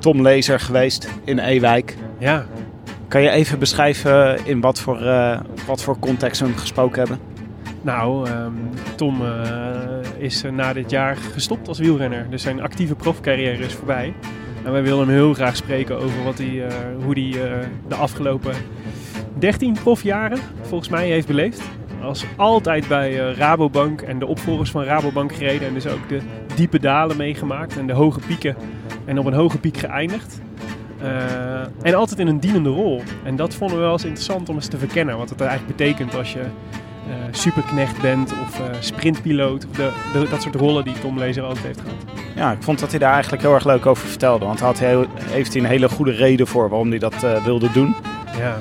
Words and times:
Tom 0.00 0.22
Lezer 0.22 0.60
geweest 0.60 1.08
in 1.24 1.38
Ewijk. 1.38 1.96
Ja, 2.18 2.46
Kan 3.08 3.22
je 3.22 3.30
even 3.30 3.58
beschrijven 3.58 4.46
in 4.46 4.60
wat 4.60 4.80
voor, 4.80 5.00
eh, 5.02 5.40
wat 5.66 5.82
voor 5.82 5.98
context 5.98 6.40
we 6.40 6.46
hem 6.46 6.56
gesproken 6.56 6.98
hebben? 6.98 7.18
nou, 7.82 8.28
ehm, 8.28 8.52
Tom 8.96 9.22
eh, 9.24 9.32
is 10.18 10.42
na 10.52 10.72
dit 10.72 10.90
jaar 10.90 11.16
gestopt 11.16 11.68
als 11.68 11.78
wielrenner. 11.78 12.26
Dus 12.30 12.42
zijn 12.42 12.62
actieve 12.62 12.94
profcarrière 12.94 13.64
is 13.64 13.74
voorbij. 13.74 14.14
En 14.64 14.72
wij 14.72 14.82
willen 14.82 14.98
hem 14.98 15.08
heel 15.08 15.34
graag 15.34 15.56
spreken 15.56 15.96
over 15.96 16.24
wat 16.24 16.38
hij, 16.38 16.66
eh, 16.66 16.74
hoe 17.04 17.18
hij 17.18 17.60
de 17.88 17.94
afgelopen 17.94 18.54
13 19.38 19.76
profjaren 19.82 20.38
volgens 20.60 20.88
mij 20.88 21.08
heeft 21.08 21.26
beleefd. 21.26 21.62
Als 22.02 22.24
altijd 22.36 22.88
bij 22.88 23.12
Rabobank 23.14 24.00
en 24.00 24.18
de 24.18 24.26
opvolgers 24.26 24.70
van 24.70 24.84
Rabobank 24.84 25.32
gereden. 25.34 25.68
En 25.68 25.74
dus 25.74 25.86
ook 25.86 26.08
de 26.08 26.20
diepe 26.54 26.80
dalen 26.80 27.16
meegemaakt 27.16 27.78
en 27.78 27.86
de 27.86 27.92
hoge 27.92 28.20
pieken. 28.26 28.56
En 29.04 29.18
op 29.18 29.26
een 29.26 29.32
hoge 29.32 29.58
piek 29.58 29.76
geëindigd. 29.76 30.40
Eh, 31.02 31.60
en 31.82 31.94
altijd 31.94 32.18
in 32.18 32.26
een 32.26 32.40
dienende 32.40 32.68
rol. 32.68 33.02
En 33.22 33.36
dat 33.36 33.54
vonden 33.54 33.76
we 33.76 33.82
wel 33.82 33.92
eens 33.92 34.04
interessant 34.04 34.48
om 34.48 34.54
eens 34.54 34.66
te 34.68 34.78
verkennen. 34.78 35.16
Wat 35.18 35.28
het 35.30 35.40
eigenlijk 35.40 35.76
betekent 35.76 36.14
als 36.16 36.32
je 36.32 36.40
eh, 36.40 37.14
superknecht 37.30 38.00
bent 38.00 38.32
of 38.42 38.60
eh, 38.60 38.66
sprintpiloot. 38.80 39.66
Of 39.70 39.76
de, 39.76 39.90
de- 40.12 40.26
dat 40.30 40.42
soort 40.42 40.54
rollen 40.54 40.84
die 40.84 40.98
Tom 41.00 41.18
Lezer 41.18 41.42
altijd 41.42 41.64
heeft 41.66 41.80
gehad. 41.80 41.96
Ja, 42.36 42.52
ik 42.52 42.62
vond 42.62 42.78
dat 42.78 42.90
hij 42.90 42.98
daar 42.98 43.12
eigenlijk 43.12 43.42
heel 43.42 43.54
erg 43.54 43.64
leuk 43.64 43.86
over 43.86 44.08
vertelde. 44.08 44.44
Want 44.44 44.58
hij 44.58 44.68
had 44.68 44.78
heel, 44.78 45.04
heeft 45.24 45.52
hij 45.52 45.62
een 45.62 45.68
hele 45.68 45.88
goede 45.88 46.10
reden 46.12 46.46
voor 46.46 46.68
waarom 46.68 46.88
hij 46.90 46.98
dat 46.98 47.14
wilde 47.44 47.68
doen. 47.72 47.94
Ja. 48.38 48.58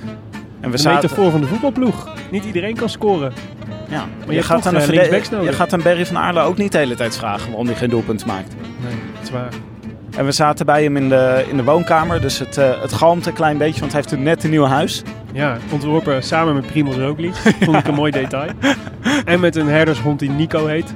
En 0.60 0.70
we 0.70 0.76
De 0.76 0.82
zaten, 0.82 1.02
metafoor 1.02 1.32
van 1.32 1.42
de 1.42 1.48
voetbalploeg. 1.48 2.10
Niet 2.32 2.46
iedereen 2.46 2.76
kan 2.76 2.90
scoren. 2.90 3.34
Ja, 3.90 4.08
je 4.28 4.34
je, 4.34 4.44
gaat 4.44 4.66
aan 4.66 4.76
een 4.76 4.82
eh, 4.82 5.44
je 5.44 5.54
gaat 5.54 5.74
aan 5.74 5.82
Berry 5.82 6.06
van 6.06 6.18
Aarle 6.18 6.42
ook 6.42 6.58
niet 6.58 6.72
de 6.72 6.78
hele 6.78 6.96
tijd 6.96 7.18
vragen 7.18 7.48
waarom 7.48 7.66
hij 7.66 7.76
geen 7.76 7.90
doelpunt 7.90 8.26
maakt. 8.26 8.56
Nee, 8.82 8.96
dat 9.14 9.24
is 9.24 9.30
waar. 9.30 9.50
En 10.18 10.26
we 10.26 10.32
zaten 10.32 10.66
bij 10.66 10.84
hem 10.84 10.98
in 10.98 11.10
de, 11.10 11.46
in 11.50 11.58
de 11.58 11.64
woonkamer. 11.64 12.22
Dus 12.22 12.40
het, 12.40 12.58
eh, 12.58 12.82
het 12.82 12.94
galmt 12.94 13.26
een 13.26 13.34
klein 13.34 13.58
beetje, 13.58 13.80
want 13.80 13.92
hij 13.92 14.02
heeft 14.06 14.24
net 14.24 14.44
een 14.44 14.50
nieuw 14.50 14.66
huis. 14.66 15.04
Ja, 15.34 15.58
ontworpen 15.72 16.24
samen 16.24 16.54
met 16.54 16.66
Primoz 16.66 16.96
Roglic. 16.96 17.36
Vond 17.66 17.78
ik 17.78 17.88
een 17.88 17.94
mooi 17.94 18.12
detail. 18.12 18.52
En 19.26 19.40
met 19.40 19.56
een 19.56 19.68
herdershond 19.68 20.20
die 20.20 20.30
Nico 20.30 20.66
heet. 20.66 20.94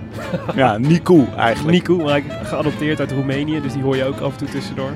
Ja, 0.55 0.77
Nico 0.77 1.27
eigenlijk. 1.37 1.77
Nico, 1.77 2.03
maar 2.03 2.21
geadopteerd 2.43 2.99
uit 2.99 3.11
Roemenië. 3.11 3.61
Dus 3.61 3.73
die 3.73 3.81
hoor 3.81 3.95
je 3.95 4.05
ook 4.05 4.19
af 4.19 4.31
en 4.31 4.37
toe 4.37 4.47
tussendoor. 4.47 4.91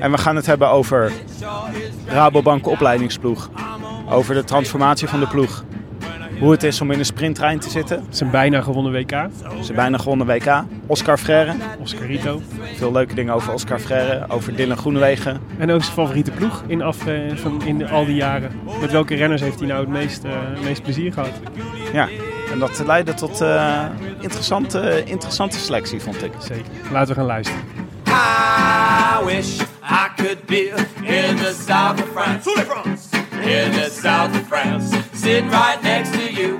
En 0.00 0.10
we 0.10 0.18
gaan 0.18 0.36
het 0.36 0.46
hebben 0.46 0.68
over 0.70 1.12
Rabobank 2.06 2.66
opleidingsploeg. 2.66 3.50
Over 4.10 4.34
de 4.34 4.44
transformatie 4.44 5.08
van 5.08 5.20
de 5.20 5.26
ploeg. 5.26 5.64
Hoe 6.38 6.50
het 6.50 6.62
is 6.62 6.80
om 6.80 6.90
in 6.90 6.98
een 6.98 7.04
sprinttrein 7.04 7.58
te 7.58 7.70
zitten. 7.70 8.06
Zijn 8.10 8.30
bijna 8.30 8.60
gewonnen 8.60 8.92
WK. 8.92 9.28
Ze 9.62 9.72
bijna 9.72 9.98
gewonnen 9.98 10.26
WK. 10.26 10.64
Oscar 10.86 11.18
Freire. 11.18 11.54
Oscarito. 11.80 12.42
Veel 12.74 12.92
leuke 12.92 13.14
dingen 13.14 13.34
over 13.34 13.52
Oscar 13.52 13.78
Freire. 13.78 14.24
Over 14.28 14.56
Dylan 14.56 14.76
Groenewegen. 14.76 15.40
En 15.58 15.70
ook 15.70 15.82
zijn 15.82 15.94
favoriete 15.94 16.30
ploeg 16.30 16.64
in, 16.66 16.82
af, 16.82 17.06
eh, 17.06 17.36
van, 17.36 17.62
in 17.64 17.88
al 17.88 18.04
die 18.04 18.14
jaren. 18.14 18.50
Met 18.80 18.90
welke 18.90 19.14
renners 19.14 19.40
heeft 19.40 19.58
hij 19.58 19.68
nou 19.68 19.80
het 19.80 19.88
meest, 19.88 20.24
eh, 20.24 20.30
het 20.34 20.62
meest 20.62 20.82
plezier 20.82 21.12
gehad? 21.12 21.32
Ja, 21.92 22.08
en 22.52 22.58
dat 22.58 22.82
leidde 22.86 23.14
tot 23.14 23.40
eh, 23.40 23.84
interessante, 24.20 25.02
interessante 25.04 25.58
selectie, 25.58 26.00
vond 26.00 26.24
ik. 26.24 26.32
Zeker. 26.38 26.72
Laten 26.92 27.08
we 27.08 27.14
gaan 27.14 27.26
luisteren. 27.26 27.60
I 28.06 29.24
wish 29.24 29.60
I 29.82 30.08
could 30.16 30.46
be 30.46 30.72
in 31.02 31.36
the 31.36 31.54
south 31.66 32.02
of 32.02 32.08
France. 32.12 33.07
In 33.42 33.70
the 33.72 33.88
south 33.90 34.30
of 34.30 34.46
France. 34.46 34.98
Sitting 35.12 35.50
right 35.50 35.82
next 35.82 36.12
to 36.12 36.32
you. 36.32 36.58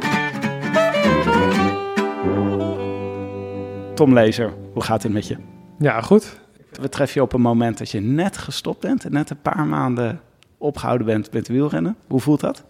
Tom 3.95 4.15
Lezer, 4.15 4.53
hoe 4.73 4.83
gaat 4.83 5.03
het 5.03 5.13
met 5.13 5.27
je? 5.27 5.37
Ja, 5.79 6.01
goed. 6.01 6.41
We 6.73 6.89
treffen 6.89 7.21
je 7.21 7.27
op 7.27 7.33
een 7.33 7.41
moment 7.41 7.79
dat 7.79 7.91
je 7.91 8.01
net 8.01 8.37
gestopt 8.37 8.81
bent. 8.81 9.05
En 9.05 9.13
net 9.13 9.31
een 9.31 9.41
paar 9.43 9.67
maanden 9.67 10.21
opgehouden 10.59 11.07
bent 11.07 11.33
met 11.33 11.49
wielrennen. 11.49 11.97
Hoe 12.07 12.21
voelt 12.21 12.41
dat? 12.41 12.65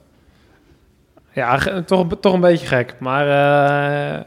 Ja, 1.33 1.83
toch, 1.83 2.07
toch 2.21 2.33
een 2.33 2.41
beetje 2.41 2.67
gek. 2.67 2.95
Maar 2.99 3.27
eh, 3.27 4.25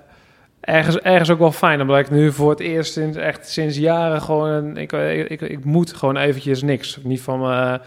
ergens, 0.60 0.98
ergens 1.00 1.30
ook 1.30 1.40
wel 1.40 1.52
fijn. 1.52 1.82
Omdat 1.82 2.00
ik 2.00 2.10
nu 2.10 2.32
voor 2.32 2.50
het 2.50 2.60
eerst 2.60 2.94
sinds, 2.94 3.18
echt 3.18 3.50
sinds 3.50 3.78
jaren 3.78 4.22
gewoon... 4.22 4.78
Ik, 4.78 4.92
ik, 4.92 5.30
ik, 5.30 5.42
ik 5.42 5.66
moet 5.66 5.94
gewoon 5.94 6.18
eventjes 6.18 6.62
niks. 6.62 7.00
Niet 7.04 7.22
van 7.22 7.40
me, 7.40 7.80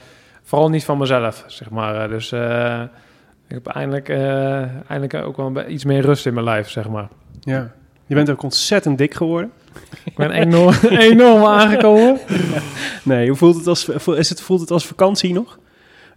vooral 0.44 0.68
niet 0.68 0.84
van 0.84 0.98
mezelf, 0.98 1.44
zeg 1.46 1.70
maar. 1.70 2.02
Eh, 2.02 2.08
Dus 2.08 2.32
eh, 2.32 2.80
ik 3.48 3.54
heb 3.54 3.66
eindelijk, 3.66 4.08
eh, 4.08 4.56
eindelijk 4.90 5.14
ook 5.14 5.36
wel 5.36 5.68
iets 5.68 5.84
meer 5.84 6.00
rust 6.02 6.26
in 6.26 6.34
mijn 6.34 6.46
lijf, 6.46 6.68
zeg 6.70 6.88
maar. 6.88 7.08
Ja. 7.40 7.70
Je 8.06 8.14
bent 8.14 8.30
ook 8.30 8.42
ontzettend 8.42 8.98
dik 8.98 9.14
geworden. 9.14 9.52
Ik 10.04 10.14
ben 10.16 10.30
enorm, 10.30 10.74
enorm 11.10 11.44
aangekomen. 11.44 12.18
Nee, 13.02 13.28
hoe 13.28 13.36
voelt 13.36 13.56
het 13.56 13.66
als, 13.66 13.88
is 13.88 14.28
het, 14.28 14.40
voelt 14.40 14.60
het 14.60 14.70
als 14.70 14.86
vakantie 14.86 15.32
nog? 15.32 15.58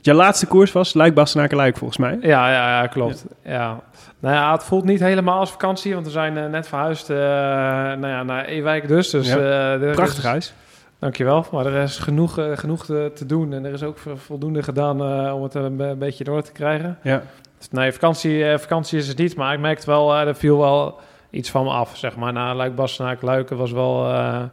Je 0.01 0.13
laatste 0.13 0.45
koers 0.45 0.71
was 0.71 0.93
Luik 0.93 1.13
Bastenaken 1.13 1.57
Luik 1.57 1.77
volgens 1.77 1.99
mij. 1.99 2.17
Ja, 2.21 2.51
ja, 2.51 2.81
ja 2.81 2.87
klopt. 2.87 3.25
Ja. 3.43 3.79
Nou 4.19 4.35
ja, 4.35 4.51
het 4.51 4.63
voelt 4.63 4.83
niet 4.83 4.99
helemaal 4.99 5.39
als 5.39 5.51
vakantie, 5.51 5.93
want 5.93 6.05
we 6.05 6.11
zijn 6.11 6.51
net 6.51 6.67
verhuisd 6.67 7.09
eh, 7.09 7.17
nou 7.17 8.07
ja, 8.07 8.23
naar 8.23 8.45
Ewijk 8.45 8.87
dus. 8.87 9.09
dus 9.09 9.27
Ja. 9.27 9.37
er 9.37 9.91
Prachtig 9.95 10.17
is- 10.17 10.23
huis. 10.23 10.53
Dankjewel. 10.99 11.45
Maar 11.51 11.65
er 11.65 11.83
is 11.83 11.97
genoeg, 11.97 12.37
eh, 12.37 12.57
genoeg 12.57 12.85
te, 12.85 13.11
te 13.15 13.25
doen 13.25 13.53
en 13.53 13.65
er 13.65 13.73
is 13.73 13.83
ook 13.83 13.97
vo- 13.97 14.15
voldoende 14.15 14.63
gedaan 14.63 15.01
eh, 15.03 15.35
om 15.35 15.43
het 15.43 15.53
een, 15.53 15.77
be- 15.77 15.95
beetje 15.97 16.23
door 16.23 16.41
te 16.41 16.51
krijgen. 16.51 16.97
Ja. 17.03 17.21
Dus 17.57 17.69
nee, 17.69 17.91
vakantie, 17.91 18.45
eh, 18.45 18.57
vakantie 18.59 18.97
is 18.99 19.07
het 19.07 19.17
niet, 19.17 19.35
maar 19.35 19.53
ik 19.53 19.59
merkte 19.59 19.85
wel, 19.85 20.13
eh, 20.13 20.27
er 20.27 20.35
viel 20.35 20.57
wel 20.57 20.99
iets 21.29 21.51
van 21.51 21.63
me 21.63 21.69
af, 21.69 21.97
zeg 21.97 22.15
maar. 22.15 22.33
Na 22.33 22.55
Luik, 22.55 22.75
Bastenaak, 22.75 23.21
Luiken 23.21 23.57
was 23.57 23.71
wel, 23.71 24.09
eh 24.09 24.43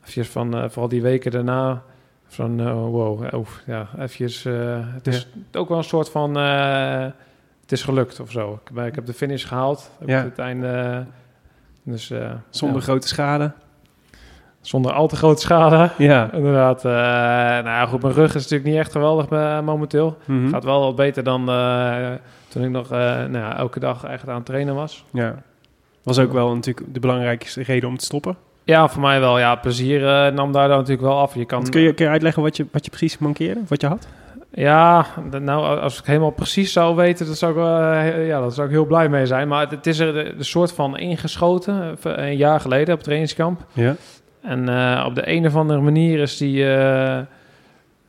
eventjes 0.00 0.28
van, 0.28 0.54
eh, 0.56 0.64
vooral 0.68 0.88
die 0.88 1.02
weken 1.02 1.30
daarna, 1.30 1.82
van 2.26 2.60
eh, 2.60 2.72
wow, 2.72 3.24
ja, 3.66 3.88
eventjes, 3.98 4.44
eh, 4.44 4.54
het 4.80 5.06
is 5.06 5.28
ook 5.52 5.68
wel 5.68 5.78
een 5.78 5.84
soort 5.84 6.10
van, 6.10 6.36
eh, 6.38 7.00
het 7.62 7.72
is 7.72 7.82
gelukt 7.82 8.20
of 8.20 8.30
zo. 8.30 8.60
Ik, 8.70 8.84
ik 8.84 8.94
heb 8.94 9.06
de 9.06 9.12
finish 9.14 9.46
gehaald, 9.46 9.90
op 10.00 10.08
Ja. 10.08 10.22
het 10.22 10.38
einde, 10.38 10.68
eh, 10.68 10.98
dus 11.82 12.10
eh, 12.10 12.30
Zonder 12.50 12.78
ja, 12.78 12.82
grote 12.84 13.08
schade. 13.08 13.52
Zonder 14.66 14.92
al 14.92 15.08
te 15.08 15.16
grote 15.16 15.40
schade. 15.40 15.90
Ja. 15.98 16.32
Inderdaad. 16.32 16.84
eh, 16.84 16.92
nou 16.92 17.64
ja, 17.64 17.86
goed, 17.86 18.02
mijn 18.02 18.14
rug 18.14 18.34
is 18.34 18.42
natuurlijk 18.42 18.70
niet 18.70 18.78
echt 18.78 18.92
geweldig 18.92 19.26
eh, 19.28 19.60
momenteel. 19.60 20.16
Mhm. 20.24 20.48
Gaat 20.48 20.64
wel 20.64 20.80
wat 20.80 20.96
beter 20.96 21.22
dan 21.22 21.48
eh, 21.48 21.94
toen 22.48 22.62
ik 22.64 22.70
nog 22.70 22.90
nou 22.90 23.32
ja, 23.38 23.56
elke 23.56 23.80
dag 23.80 24.04
echt 24.04 24.28
aan 24.28 24.34
het 24.36 24.46
trainen 24.46 24.74
was. 24.74 25.04
ja. 25.12 25.34
Was 26.02 26.18
ook 26.18 26.32
wel 26.32 26.54
natuurlijk 26.54 26.86
de 26.94 27.00
belangrijkste 27.00 27.62
reden 27.62 27.88
om 27.88 27.96
te 27.96 28.04
stoppen. 28.04 28.36
Ja, 28.64 28.88
voor 28.88 29.02
mij 29.02 29.20
wel. 29.20 29.38
Ja, 29.38 29.54
plezier 29.54 30.00
nam 30.32 30.52
daar 30.52 30.68
dan 30.68 30.76
natuurlijk 30.76 31.06
wel 31.06 31.18
af. 31.18 31.34
Je 31.34 31.44
kan, 31.44 31.68
kun, 31.70 31.80
je, 31.80 31.92
kun 31.92 32.04
je 32.04 32.10
uitleggen 32.10 32.42
wat 32.42 32.56
je, 32.56 32.66
wat 32.72 32.84
je 32.84 32.90
precies 32.90 33.18
mankeerde? 33.18 33.60
Wat 33.68 33.80
je 33.80 33.86
had? 33.86 34.06
Ja, 34.54 35.06
nou, 35.40 35.80
als 35.80 35.98
ik 35.98 36.04
helemaal 36.06 36.30
precies 36.30 36.72
zou 36.72 36.96
weten, 36.96 37.26
dat 37.26 37.38
zou 37.38 37.52
ik, 37.52 37.58
wel, 37.58 37.76
he- 37.76 38.14
ja, 38.16 38.40
dat 38.40 38.54
zou 38.54 38.66
ik 38.66 38.72
heel 38.72 38.84
blij 38.86 39.08
mee 39.08 39.26
zijn. 39.26 39.48
Maar 39.48 39.60
het, 39.60 39.70
het 39.70 39.86
is 39.86 39.98
er 39.98 40.12
de 40.38 40.44
soort 40.44 40.72
van 40.72 40.98
ingeschoten, 40.98 41.96
een 42.02 42.36
jaar 42.36 42.60
geleden 42.60 42.94
op 42.94 43.02
trainingskamp. 43.02 43.60
Ja. 43.72 43.94
En 44.46 44.68
eh, 44.68 45.04
op 45.06 45.14
de 45.14 45.30
een 45.32 45.46
of 45.46 45.56
andere 45.56 45.80
manier 45.80 46.18
is 46.20 46.36
die, 46.36 46.74
eh, 46.74 47.18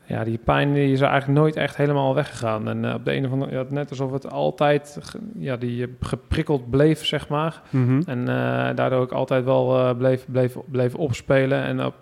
ja, 0.06 0.24
die 0.24 0.40
pijn 0.44 0.74
die 0.74 0.92
is 0.92 1.02
eigenlijk 1.02 1.40
nooit 1.40 1.56
echt 1.56 1.78
helemaal 1.78 2.16
weggegaan. 2.16 2.68
En 2.70 2.86
eh, 2.86 2.94
op 2.94 3.06
de 3.06 3.16
een 3.16 3.26
of 3.26 3.32
andere 3.32 3.52
ja, 3.52 3.64
net 3.70 3.90
alsof 3.90 4.12
het 4.12 4.32
altijd 4.32 4.98
ge- 5.02 5.20
ja, 5.38 5.56
die 5.58 5.96
geprikkeld 6.02 6.70
bleef, 6.70 7.06
zeg 7.06 7.28
maar. 7.30 7.62
Mhm. 7.70 8.02
En 8.06 8.26
daardoor 8.76 9.00
ook 9.00 9.12
altijd 9.12 9.44
wel 9.46 9.96
bleef, 9.96 10.26
bleef, 10.32 10.56
bleef 10.66 10.96
opspelen. 10.96 11.64
En 11.64 11.86
op, 11.86 11.94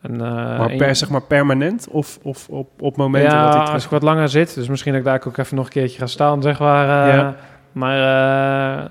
En, 0.00 0.16
Maar, 0.16 0.70
en- 0.70 0.76
per, 0.76 0.96
zeg 0.96 1.10
maar 1.10 1.22
permanent 1.22 1.88
of, 1.90 2.18
of 2.22 2.48
op, 2.48 2.68
op 2.82 2.96
momenten 2.96 3.32
ja, 3.32 3.44
dat 3.50 3.54
hij 3.64 3.72
als 3.74 3.84
ik 3.84 3.90
wat 3.90 4.02
langer 4.02 4.28
zit. 4.28 4.54
Dus 4.54 4.68
misschien 4.68 4.92
dat 4.92 5.00
ik 5.00 5.06
daar 5.06 5.22
ook 5.26 5.36
even 5.36 5.56
nog 5.56 5.64
een 5.66 5.72
keertje 5.72 5.98
ga 5.98 6.06
staan, 6.06 6.42
zeg 6.42 6.58
maar. 6.58 6.86
Ja. 7.16 7.34
Maar 7.72 8.90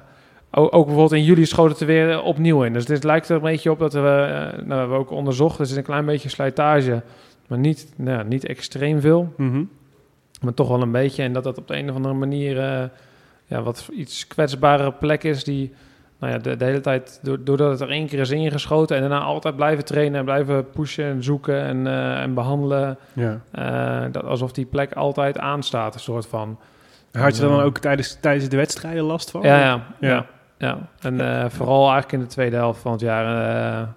ook, 0.56 0.72
bijvoorbeeld 0.86 1.12
in 1.12 1.24
juli 1.24 1.46
schoot 1.46 1.69
het 1.69 1.80
er 1.80 1.88
weer 1.88 2.22
opnieuw 2.22 2.63
in. 2.63 2.74
Dus 2.74 2.86
dit 2.86 3.04
lijkt 3.04 3.30
er 3.30 3.36
een 3.36 3.42
beetje 3.42 3.72
op 3.72 3.80
dat 3.80 3.94
we... 3.94 4.00
eh, 4.00 4.57
nou, 4.57 4.68
we 4.68 4.74
hebben 4.75 4.98
ook 4.98 5.12
onderzocht. 5.12 5.60
Er 5.60 5.66
zit 5.66 5.78
een 5.78 5.84
klein 5.84 6.06
beetje 6.06 6.30
slijtage. 6.30 7.02
Maar 7.48 7.60
niet, 7.60 7.94
nou, 7.96 8.24
niet 8.28 8.46
extreem 8.46 9.02
veel. 9.02 9.34
Mhm. 9.38 9.63
Maar 10.42 10.54
toch 10.54 10.68
wel 10.68 10.81
een 10.81 10.92
beetje. 10.92 11.24
En 11.24 11.34
dat 11.34 11.44
dat 11.44 11.57
op 11.57 11.68
de 11.68 11.78
een 11.78 11.90
of 11.90 11.96
andere 11.96 12.13
manier... 12.13 12.60
eh, 12.60 12.84
ja, 13.46 13.62
wat 13.62 13.90
iets 13.94 14.28
kwetsbare 14.28 14.92
plek 14.92 15.24
is 15.24 15.44
die... 15.44 15.74
Nou 16.19 16.34
ja, 16.34 16.40
de, 16.40 16.56
de 16.58 16.66
hele 16.66 16.80
tijd, 16.81 17.19
do- 17.24 17.44
doordat 17.44 17.72
het 17.72 17.81
er 17.81 17.90
één 17.90 18.08
keer 18.08 18.19
is 18.19 18.30
ingeschoten... 18.31 18.96
en 18.96 19.01
daarna 19.01 19.19
altijd 19.25 19.56
blijven 19.56 19.86
trainen 19.86 20.19
en 20.19 20.25
blijven 20.25 20.69
pushen 20.69 21.06
en 21.06 21.24
zoeken 21.24 21.62
en, 21.62 21.88
eh, 21.88 22.22
en 22.22 22.34
behandelen... 22.34 22.98
Ja. 23.13 23.40
Dat, 24.12 24.24
alsof 24.24 24.51
die 24.51 24.66
plek 24.66 24.94
altijd 24.94 25.38
aanstaat, 25.40 25.94
een 25.94 26.00
soort 26.00 26.28
van. 26.28 26.60
Had 27.12 27.36
je 27.36 27.42
dan 27.42 27.62
ook 27.62 27.78
tijdens, 27.78 28.18
tijdens 28.22 28.50
de 28.50 28.58
wedstrijden 28.58 29.04
last 29.04 29.31
van? 29.31 29.42
Ja, 29.42 29.60
ja, 29.60 29.66
Ja. 30.00 30.10
ja. 30.10 30.25
Ja. 30.57 30.78
En 31.02 31.22
eh, 31.22 31.50
vooral 31.50 31.81
eigenlijk 31.81 32.12
in 32.12 32.19
de 32.19 32.25
tweede 32.25 32.56
helft 32.56 32.81
van 32.81 32.92
het 32.92 33.02
jaar. 33.02 33.25
eh, 33.25 33.88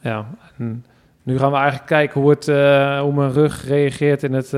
ja, 0.00 0.26
en 0.58 0.84
nu 1.22 1.38
gaan 1.38 1.50
we 1.50 1.56
eigenlijk 1.56 1.86
kijken 1.86 2.20
hoe, 2.20 2.30
het, 2.30 2.48
eh, 2.48 3.00
hoe 3.00 3.12
mijn 3.12 3.32
rug 3.32 3.66
reageert 3.66 4.22
in 4.22 4.32
het, 4.32 4.54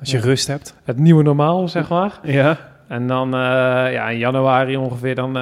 Als 0.00 0.10
je 0.10 0.20
rust 0.20 0.46
hebt. 0.46 0.74
het 0.84 0.98
nieuwe 0.98 1.22
normaal, 1.22 1.68
zeg 1.68 1.88
maar. 1.88 2.18
Ja. 2.22 2.56
En 2.88 3.06
dan 3.06 3.30
ja, 3.30 4.08
in 4.08 4.18
januari 4.18 4.76
ongeveer, 4.76 5.14
dan 5.14 5.34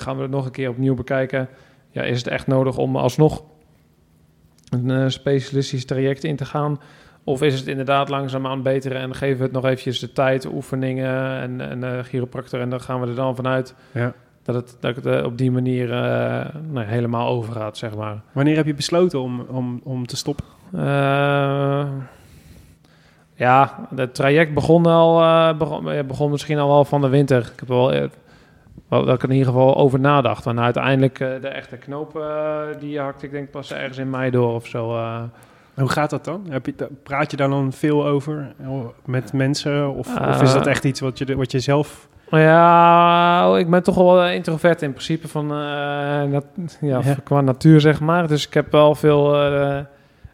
gaan 0.00 0.16
we 0.16 0.22
het 0.22 0.30
nog 0.30 0.44
een 0.44 0.50
keer 0.50 0.68
opnieuw 0.68 0.94
bekijken. 0.94 1.48
Ja, 1.90 2.02
is 2.02 2.18
het 2.18 2.26
echt 2.26 2.46
nodig 2.46 2.76
om 2.76 2.96
alsnog 2.96 3.42
een 4.70 5.10
specialistisch 5.10 5.84
traject 5.86 6.24
in 6.24 6.36
te 6.36 6.44
gaan? 6.44 6.80
Of 7.24 7.42
is 7.42 7.58
het 7.58 7.68
inderdaad 7.68 8.08
langzaamaan 8.08 8.62
beter 8.62 8.96
en 8.96 9.14
geven 9.14 9.36
we 9.38 9.42
het 9.42 9.52
nog 9.52 9.64
eventjes 9.64 9.98
de 9.98 10.12
tijd, 10.12 10.46
oefeningen 10.46 11.40
en, 11.40 11.82
en 11.82 12.04
chiropractor 12.04 12.60
en 12.60 12.70
dan 12.70 12.80
gaan 12.80 13.00
we 13.00 13.06
er 13.06 13.14
dan 13.14 13.36
vanuit 13.36 13.74
Ja. 13.92 14.12
Dat 14.42 14.54
het, 14.54 14.76
dat 14.80 14.96
het 14.96 15.06
eh, 15.06 15.24
op 15.24 15.38
die 15.38 15.50
manier 15.50 15.92
eh, 15.92 16.54
nou, 16.70 16.86
helemaal 16.86 17.28
overgaat, 17.28 17.76
zeg 17.76 17.94
maar. 17.94 18.20
Wanneer 18.32 18.56
heb 18.56 18.66
je 18.66 18.74
besloten 18.74 19.20
om, 19.20 19.40
om, 19.40 19.80
om 19.84 20.06
te 20.06 20.16
stoppen? 20.16 20.44
Eh, 20.72 21.86
ja, 23.34 23.88
het 23.94 24.14
traject 24.14 24.54
begon 24.54 24.86
al, 24.86 25.54
begon, 25.56 26.06
begon 26.06 26.30
misschien 26.30 26.58
al 26.58 26.68
wel 26.68 26.84
van 26.84 27.00
de 27.00 27.08
winter. 27.08 27.38
Ik 27.52 27.60
heb 27.60 27.68
wel, 27.68 27.90
wel 28.88 29.04
dat 29.04 29.14
ik 29.14 29.22
er 29.22 29.28
in 29.28 29.34
ieder 29.34 29.52
geval 29.52 29.76
over 29.76 30.00
nadacht. 30.00 30.44
Maar 30.44 30.58
uiteindelijk 30.58 31.18
de 31.18 31.48
echte 31.48 31.76
knoop, 31.76 32.24
die 32.80 33.00
hakte 33.00 33.26
ik 33.26 33.32
denk 33.32 33.50
pas 33.50 33.72
ergens 33.72 33.98
in 33.98 34.10
mei 34.10 34.30
door 34.30 34.54
of 34.54 34.66
zo. 34.66 34.96
Hoe 35.74 35.88
gaat 35.88 36.10
dat 36.10 36.24
dan? 36.24 36.46
Heb 36.48 36.66
je, 36.66 36.74
praat 37.02 37.30
je 37.30 37.36
daar 37.36 37.48
dan 37.48 37.72
veel 37.72 38.06
over 38.06 38.54
met 39.04 39.32
mensen? 39.32 39.94
Of, 39.94 40.18
of 40.18 40.42
is 40.42 40.52
dat 40.52 40.66
echt 40.66 40.84
iets 40.84 41.00
wat 41.00 41.18
je, 41.18 41.36
wat 41.36 41.52
je 41.52 41.60
zelf... 41.60 42.08
Ja, 42.40 43.50
oh, 43.50 43.58
ik 43.58 43.70
ben 43.70 43.82
toch 43.82 43.94
wel 43.94 44.26
introvert 44.28 44.82
in 44.82 44.90
principe 44.92 45.28
van, 45.28 45.46
nat- 46.30 46.78
ja, 46.80 47.00
Ja. 47.04 47.16
qua 47.24 47.40
natuur, 47.40 47.80
zeg 47.80 48.00
maar. 48.00 48.28
Dus 48.28 48.46
ik 48.46 48.54
heb 48.54 48.72
wel 48.72 48.94
veel, 48.94 49.36
eh, 49.42 49.78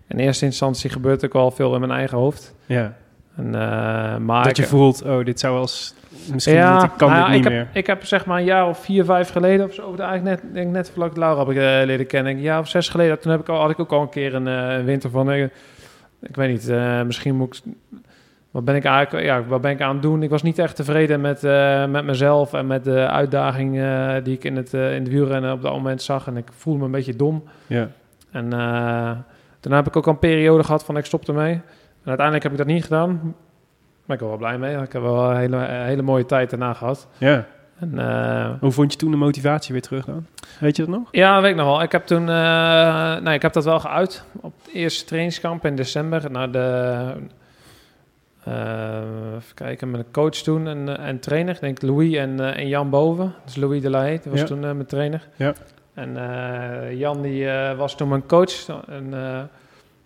in 0.08 0.18
eerste 0.18 0.44
instantie 0.44 0.90
gebeurt 0.90 1.24
ook 1.24 1.32
wel 1.32 1.50
veel 1.50 1.74
in 1.74 1.80
mijn 1.80 1.92
eigen 1.92 2.18
hoofd. 2.18 2.54
Ja. 2.66 2.92
En, 3.36 3.54
eh, 3.54 4.16
maar 4.16 4.44
dat 4.44 4.56
je 4.56 4.62
ik- 4.62 4.68
voelt, 4.68 5.02
oh, 5.02 5.24
dit 5.24 5.40
zou 5.40 5.52
wel 5.52 5.62
eens... 5.62 5.94
Misschien 6.32 6.72
niet, 6.74 6.82
ik 6.82 6.90
kan 6.96 7.08
nou 7.10 7.20
dit 7.20 7.28
ja, 7.30 7.36
niet 7.36 7.44
ik 7.44 7.50
meer. 7.50 7.58
Heb, 7.58 7.68
ik 7.76 7.86
heb 7.86 8.04
zeg 8.04 8.26
maar 8.26 8.38
een 8.38 8.44
jaar 8.44 8.68
of 8.68 8.78
vier, 8.84 9.04
vijf 9.04 9.30
geleden 9.30 9.66
of 9.66 9.74
zo, 9.74 9.94
eigenlijk 9.96 10.24
net, 10.42 10.54
denk 10.54 10.72
net 10.72 10.90
vlak 10.90 11.16
Laura 11.16 11.38
heb 11.38 11.48
ik 11.48 11.56
leren 11.86 12.06
kennen. 12.06 12.32
Een 12.32 12.40
jaar 12.40 12.58
of 12.60 12.68
zes 12.68 12.88
geleden, 12.88 13.20
toen 13.20 13.30
heb 13.30 13.40
ik 13.40 13.48
al, 13.48 13.60
had 13.60 13.70
ik 13.70 13.78
ook 13.80 13.92
al 13.92 14.00
een 14.02 14.08
keer 14.08 14.34
een 14.34 14.84
winter 14.84 15.10
van, 15.10 15.30
eh, 15.30 15.42
ik 16.22 16.36
weet 16.36 16.48
niet, 16.50 16.72
misschien 17.06 17.34
moet 17.36 17.62
ik, 17.64 17.72
wat 18.58 18.66
ben 18.66 18.76
ik 18.76 18.84
eigenlijk, 18.84 19.26
ja, 19.26 19.44
wat 19.44 19.60
ben 19.60 19.70
ik 19.70 19.80
aan 19.80 19.92
het 19.92 20.02
doen? 20.02 20.22
Ik 20.22 20.30
was 20.30 20.42
niet 20.42 20.58
echt 20.58 20.76
tevreden 20.76 21.20
met, 21.20 21.44
eh, 21.44 21.86
met 21.86 22.04
mezelf 22.04 22.52
en 22.52 22.66
met 22.66 22.84
de 22.84 23.08
uitdaging 23.08 23.80
eh, 23.80 24.14
die 24.22 24.34
ik 24.34 24.44
in 24.44 24.56
het, 24.56 24.74
eh, 24.74 24.94
in 24.94 25.04
de 25.04 25.10
wielrennen 25.10 25.52
op 25.52 25.62
dat 25.62 25.72
moment 25.72 26.02
zag. 26.02 26.26
En 26.26 26.36
ik 26.36 26.48
voelde 26.52 26.78
me 26.78 26.84
een 26.84 26.90
beetje 26.90 27.16
dom. 27.16 27.44
Ja. 27.66 27.88
En 28.30 28.50
daarna 29.60 29.76
heb 29.76 29.86
ik 29.86 29.96
ook 29.96 30.06
al 30.06 30.12
een 30.12 30.18
periode 30.18 30.64
gehad 30.64 30.84
van 30.84 30.96
ik 30.96 31.04
stopte 31.04 31.32
mee. 31.32 31.52
En 31.52 31.62
uiteindelijk 32.04 32.42
heb 32.42 32.52
ik 32.52 32.58
dat 32.58 32.66
niet 32.66 32.82
gedaan. 32.82 33.34
Maar 34.04 34.16
ik 34.16 34.22
ben 34.22 34.28
wel 34.28 34.36
blij 34.36 34.58
mee. 34.58 34.76
Ik 34.76 34.92
heb 34.92 35.02
wel 35.02 35.30
een 35.30 35.36
hele, 35.36 35.56
een 35.56 35.84
hele 35.84 36.02
mooie 36.02 36.26
tijd 36.26 36.50
daarna 36.50 36.72
gehad. 36.74 37.08
ja. 37.18 37.46
En, 37.78 37.98
Hoe 38.60 38.70
vond 38.72 38.92
je 38.92 38.98
toen 38.98 39.10
de 39.10 39.16
motivatie 39.16 39.72
weer 39.72 39.82
terug 39.82 40.04
dan? 40.04 40.26
Weet 40.60 40.76
je 40.76 40.84
dat 40.84 40.94
nog? 40.94 41.08
ja, 41.10 41.40
weet 41.40 41.50
ik 41.50 41.56
nog 41.56 41.66
wel. 41.66 41.82
Ik 41.82 41.92
heb 41.92 42.06
toen, 42.06 42.24
nee, 43.22 43.34
ik 43.34 43.42
heb 43.42 43.52
dat 43.52 43.64
wel 43.64 43.80
geuit 43.80 44.24
op 44.40 44.52
het 44.64 44.74
eerste 44.74 45.04
trainingskamp 45.04 45.64
in 45.66 45.76
december. 45.76 46.30
Naar 46.30 46.50
de, 46.50 47.12
even 48.46 49.54
kijken, 49.54 49.90
met 49.90 50.00
een 50.00 50.12
coach 50.12 50.34
toen 50.34 50.66
en, 50.68 50.98
eh, 50.98 51.08
en 51.08 51.18
trainer. 51.20 51.54
Ik 51.54 51.60
denk 51.60 51.82
Louis 51.82 52.16
en, 52.16 52.40
eh, 52.40 52.56
en 52.58 52.68
Jan 52.68 52.90
Boven. 52.90 53.34
Dus 53.44 53.56
Louis 53.56 53.82
de 53.82 53.90
die 54.22 54.30
was 54.30 54.40
Ja. 54.40 54.46
toen 54.46 54.64
eh, 54.64 54.72
mijn 54.72 54.86
trainer. 54.86 55.28
Ja. 55.36 55.52
En 55.94 56.16
eh, 56.16 56.98
Jan 56.98 57.22
die 57.22 57.48
eh, 57.50 57.76
was 57.76 57.96
toen 57.96 58.08
mijn 58.08 58.26
coach. 58.26 58.68
En 58.88 59.04
eh, 59.04 59.10
daar 59.10 59.48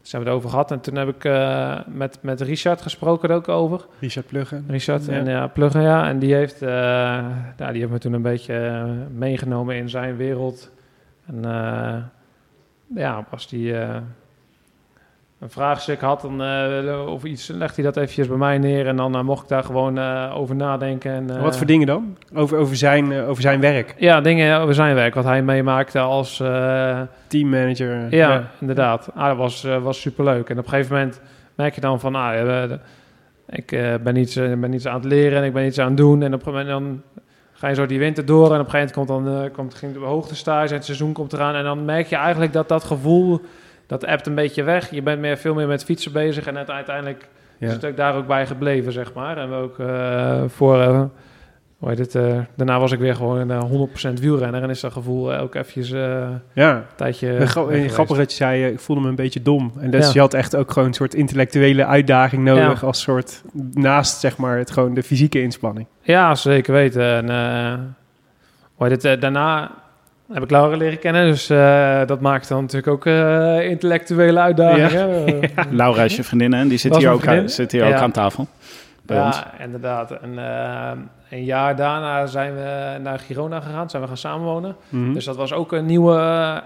zijn 0.02 0.23
we 0.23 0.29
het 0.29 0.37
over 0.38 0.50
gehad. 0.50 0.70
En 0.70 0.81
toen 0.81 0.96
heb 0.96 1.08
ik 1.08 1.25
eh, 1.25 1.79
met, 1.87 2.19
met 2.20 2.40
Richard 2.40 2.82
gesproken 2.82 3.29
er 3.29 3.34
ook 3.37 3.49
over. 3.49 3.81
Richard 4.00 4.26
Pluggen. 4.26 4.64
Richard 4.69 5.05
Ja. 5.05 5.12
en 5.12 5.26
ja, 5.26 5.46
Pluggen, 5.46 5.82
ja. 5.82 6.08
En 6.08 6.19
die 6.19 6.34
heeft, 6.34 6.62
eh, 6.62 6.69
ja, 7.56 7.70
die 7.73 7.81
heeft 7.81 7.90
me 7.90 7.99
toen 7.99 8.12
een 8.12 8.23
beetje 8.23 8.55
eh, 8.55 8.90
meegenomen 9.14 9.76
in 9.76 9.88
zijn 9.88 10.17
wereld. 10.17 10.70
En 11.26 11.44
eh, 11.44 11.96
ja, 12.94 13.26
als 13.31 13.49
die 13.49 13.76
eh, 13.79 13.96
een 15.43 15.50
vraagstuk 15.50 16.00
had 16.00 16.21
dan, 16.21 16.43
eh, 16.43 17.06
of 17.06 17.25
iets, 17.25 17.47
legt 17.47 17.77
hij 17.77 17.85
dat 17.85 17.97
eventjes 17.97 18.29
bij 18.29 18.37
mij 18.37 18.59
neer. 18.59 18.87
En 18.87 18.97
dan 18.97 19.15
eh, 19.15 19.23
mocht 19.23 19.43
ik 19.43 19.49
daar 19.49 19.65
gewoon 19.65 19.99
eh, 19.99 20.33
over 20.37 20.56
nadenken. 20.56 21.12
En, 21.12 21.43
Wat 21.43 21.56
voor 21.56 21.67
dingen 21.67 21.87
dan? 21.87 22.17
Over, 22.35 22.59
over, 22.59 22.77
zijn, 22.77 23.12
over 23.12 23.43
zijn 23.43 23.61
werk? 23.61 23.94
Ja, 23.99 24.21
dingen 24.21 24.61
over 24.61 24.75
zijn 24.75 24.94
werk, 24.94 25.15
wat 25.15 25.25
hij 25.25 25.43
meemaakte 25.43 25.99
als... 25.99 26.37
Teammanager? 27.27 28.15
ja, 28.15 28.50
inderdaad. 28.61 29.11
Ah, 29.15 29.27
dat 29.27 29.37
was, 29.37 29.67
was 29.83 30.00
superleuk. 30.00 30.49
En 30.49 30.59
op 30.59 30.65
een 30.65 30.71
gegeven 30.71 30.97
moment 30.97 31.21
merk 31.55 31.75
je 31.75 31.81
dan 31.81 32.00
van... 32.00 32.15
Ah, 32.15 32.35
ja, 32.35 32.79
ik 33.49 33.67
ben, 34.03 34.17
iets, 34.17 34.35
ben 34.35 34.73
iets 34.73 34.87
aan 34.87 34.94
het 34.94 35.05
leren 35.05 35.39
en 35.39 35.44
ik 35.44 35.53
ben 35.53 35.67
iets 35.67 35.79
aan 35.79 35.89
het 35.89 35.97
doen. 35.97 36.23
En 36.23 36.35
op 36.35 36.47
een 36.47 36.53
gegeven 36.53 36.73
moment 36.73 37.03
dan 37.12 37.23
ga 37.53 37.69
je 37.69 37.75
zo 37.75 37.87
die 37.87 37.99
winter 37.99 38.27
door... 38.27 38.55
en 38.55 38.61
op 38.61 38.65
een 38.65 38.71
gegeven 38.71 39.00
moment 39.00 39.25
komt 39.25 39.37
dan, 39.37 39.50
komt, 39.50 39.75
ging 39.75 39.93
de 39.93 39.99
hoogtestage 39.99 40.69
en 40.69 40.75
het 40.75 40.85
seizoen 40.85 41.12
komt 41.12 41.33
eraan... 41.33 41.55
en 41.55 41.65
dan 41.65 41.85
merk 41.85 42.06
je 42.06 42.17
eigenlijk 42.17 42.53
dat 42.53 42.69
dat 42.69 42.85
gevoel... 42.85 43.41
dat 43.93 44.06
appt 44.06 44.27
een 44.27 44.35
beetje 44.35 44.62
weg. 44.62 44.91
Je 44.91 45.03
bent 45.03 45.21
meer, 45.21 45.37
veel 45.37 45.55
meer 45.55 45.67
met 45.67 45.85
fietsen 45.85 46.12
bezig... 46.12 46.47
en 46.47 46.69
uiteindelijk 46.69 47.29
Ja. 47.59 47.67
is 47.67 47.73
het 47.73 47.85
ook 47.85 47.97
daar 47.97 48.15
ook 48.15 48.27
bij 48.27 48.47
gebleven, 48.47 48.93
zeg 48.93 49.12
maar. 49.15 49.37
En 49.37 49.49
we 49.51 49.55
ook 49.55 49.79
eh, 49.79 50.43
voor... 50.46 50.81
eh, 50.81 51.03
heet 51.89 51.99
het, 51.99 52.15
eh, 52.15 52.39
daarna 52.56 52.79
was 52.81 52.93
ik 52.93 52.99
weer 52.99 53.15
gewoon 53.15 53.51
een 53.51 53.89
100% 54.17 54.20
wielrenner... 54.20 54.63
en 54.63 54.70
is 54.70 54.81
dat 54.81 54.93
gevoel 54.93 55.32
eh, 55.32 55.43
ook 55.43 55.55
eventjes 55.55 55.93
eh, 55.93 56.29
Ja. 56.53 56.75
een 56.77 56.82
tijdje... 56.96 57.46
Grappig 57.46 58.17
dat 58.17 58.31
je 58.31 58.37
zei, 58.37 58.65
eh, 58.65 58.70
ik 58.70 58.81
voelde 58.81 59.03
me 59.03 59.08
een 59.08 59.15
beetje 59.15 59.43
dom. 59.43 59.72
En 59.79 59.91
dus 59.91 60.06
Ja. 60.06 60.13
je 60.13 60.20
had 60.20 60.34
echt 60.34 60.56
ook 60.56 60.70
gewoon 60.70 60.89
een 60.89 60.94
soort 60.94 61.15
intellectuele 61.15 61.87
uitdaging 61.87 62.44
nodig... 62.44 62.81
Ja. 62.81 62.87
als 62.87 63.01
soort, 63.01 63.43
naast 63.72 64.20
zeg 64.20 64.37
maar, 64.37 64.58
het, 64.58 64.70
gewoon 64.70 64.94
de 64.94 65.03
fysieke 65.03 65.43
inspanning. 65.43 65.87
Ja, 66.01 66.34
zeker 66.34 66.72
weten. 66.72 67.03
En, 67.03 67.31
eh, 67.31 67.72
eh, 69.05 69.20
daarna 69.20 69.70
heb 70.32 70.43
ik 70.43 70.51
Laura 70.51 70.77
leren 70.77 70.98
kennen, 70.98 71.27
dus 71.27 71.51
eh, 71.51 72.01
dat 72.06 72.20
maakt 72.20 72.48
dan 72.48 72.60
natuurlijk 72.60 72.93
ook 72.93 73.06
eh, 73.06 73.70
intellectuele 73.70 74.41
uitdagingen. 74.41 75.41
Ja, 75.41 75.65
Laura 75.70 76.03
is 76.03 76.17
je 76.17 76.24
vriendin 76.24 76.55
en 76.55 76.69
die 76.69 76.79
zit 76.79 76.96
hier, 76.96 77.10
ook, 77.10 77.20
vriendin. 77.20 77.48
zit 77.48 77.72
hier 77.72 77.86
ook 77.86 77.93
aan 77.93 78.10
tafel. 78.12 78.46
Bij 79.06 79.20
ons. 79.22 79.36
ja 79.36 79.65
inderdaad. 79.65 80.10
En 80.10 80.39
eh, 80.39 80.91
een 81.31 81.44
jaar 81.44 81.77
daarna 81.77 82.27
zijn 82.27 82.55
we 82.55 82.98
naar 83.03 83.19
Girona 83.19 83.60
gegaan, 83.60 83.91
zijn 83.91 84.03
we 84.03 84.08
gaan 84.08 84.17
samenwonen. 84.17 84.77
Mhm. 84.89 85.12
Dus 85.12 85.24
dat 85.24 85.36
was 85.36 85.53
ook 85.53 85.72
een 85.72 85.86
nieuwe, 85.86 86.17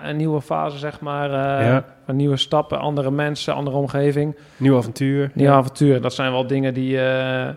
een 0.02 0.16
nieuwe 0.16 0.40
fase, 0.40 0.78
zeg 0.78 1.00
maar. 1.00 1.30
eh, 1.58 1.66
Ja. 1.66 1.84
Van 2.06 2.16
nieuwe 2.16 2.36
stappen, 2.36 2.78
andere 2.78 3.10
mensen, 3.10 3.54
andere 3.54 3.76
omgeving. 3.76 4.36
Nieuw 4.56 4.76
avontuur. 4.76 5.30
Nieuw 5.34 5.50
avontuur. 5.50 6.00
Dat 6.00 6.14
zijn 6.14 6.32
wel 6.32 6.46
dingen 6.46 6.74
die, 6.74 7.00
eh, 7.00 7.48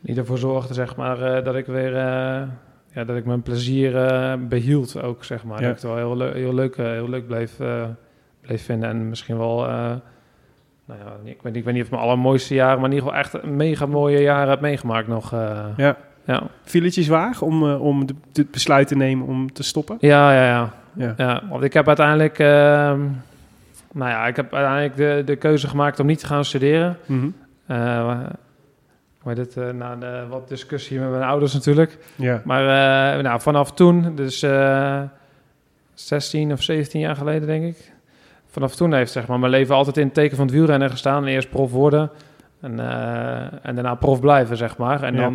die 0.00 0.16
ervoor 0.16 0.38
zorgden, 0.38 0.74
zeg 0.74 0.96
maar, 0.96 1.22
eh, 1.22 1.44
dat 1.44 1.54
ik 1.54 1.66
weer... 1.66 1.92
ja, 2.98 3.04
dat 3.04 3.16
ik 3.16 3.24
mijn 3.24 3.42
plezier 3.42 3.96
eh, 4.06 4.32
behield 4.48 5.02
ook, 5.02 5.24
zeg 5.24 5.44
maar. 5.44 5.60
Ja. 5.60 5.66
Dat 5.68 5.76
ik 5.76 5.82
het 5.82 5.92
wel 5.92 5.96
heel, 6.16 6.32
heel, 6.32 6.54
leuk, 6.54 6.76
eh, 6.76 6.84
heel 6.86 7.08
leuk 7.08 7.26
bleef, 7.26 7.60
eh, 7.60 7.84
bleef 8.40 8.64
vinden. 8.64 8.88
En 8.88 9.08
misschien 9.08 9.38
wel... 9.38 9.56
nou 10.84 11.00
ja, 11.00 11.12
ik 11.24 11.42
weet, 11.42 11.44
niet, 11.44 11.56
ik 11.56 11.64
weet 11.64 11.74
niet 11.74 11.82
of 11.84 11.90
mijn 11.90 12.02
allermooiste 12.02 12.54
jaren... 12.54 12.80
maar 12.80 12.90
in 12.90 12.96
ieder 12.96 13.08
geval 13.08 13.22
echt 13.24 13.44
mega 13.46 13.86
mooie 13.86 14.20
jaren 14.20 14.48
heb 14.50 14.60
meegemaakt 14.60 15.08
nog. 15.08 15.30
Ja. 15.76 15.96
ja. 16.24 16.42
Viel 16.62 16.82
het 16.82 16.94
je 16.94 17.02
zwaar 17.02 17.36
om, 17.40 17.62
om 17.72 18.06
de- 18.06 18.14
het 18.32 18.50
besluit 18.50 18.88
te 18.88 18.96
nemen 18.96 19.26
om 19.26 19.52
te 19.52 19.62
stoppen? 19.62 19.96
Ja, 20.00 20.32
ja, 20.32 20.44
ja. 20.46 20.72
Ja. 20.92 21.14
Ja, 21.16 21.42
want 21.50 21.62
ik 21.62 21.72
heb 21.72 21.86
uiteindelijk... 21.86 22.38
ehm, 22.38 23.00
nou 23.92 24.10
ja, 24.10 24.26
ik 24.26 24.36
heb 24.36 24.54
uiteindelijk 24.54 24.96
de, 24.96 25.22
de 25.32 25.36
keuze 25.36 25.68
gemaakt 25.68 26.00
om 26.00 26.06
niet 26.06 26.18
te 26.18 26.26
gaan 26.26 26.44
studeren. 26.44 26.96
Mhm. 27.06 27.28
Heet 29.28 29.36
het? 29.38 29.56
eh, 29.56 29.70
na 29.70 29.96
de, 29.96 30.24
wat 30.28 30.48
discussie 30.48 30.98
met 30.98 31.10
mijn 31.10 31.22
ouders 31.22 31.52
natuurlijk. 31.54 31.98
Ja. 32.16 32.42
Maar 32.44 32.60
eh, 33.16 33.22
nou, 33.22 33.40
vanaf 33.40 33.72
toen, 33.72 34.14
dus 34.14 34.42
eh 34.42 35.00
16 35.94 36.52
of 36.52 36.62
17 36.62 37.00
jaar 37.00 37.16
geleden 37.16 37.46
denk 37.48 37.64
ik. 37.64 37.92
Vanaf 38.50 38.74
toen 38.76 38.92
heeft 38.94 39.12
zeg 39.12 39.26
maar, 39.26 39.38
mijn 39.38 39.52
leven 39.52 39.74
altijd 39.74 39.96
in 39.96 40.04
het 40.04 40.14
teken 40.14 40.36
van 40.36 40.46
het 40.46 40.54
wielrennen 40.54 40.90
gestaan. 40.90 41.24
Eerst 41.26 41.50
prof 41.50 41.70
worden 41.70 42.10
en, 42.60 42.78
en 43.62 43.74
daarna 43.74 43.94
prof 43.94 44.20
blijven, 44.20 44.56
zeg 44.56 44.76
maar. 44.76 45.02
En 45.02 45.14
Ja. 45.14 45.20
dan, 45.20 45.32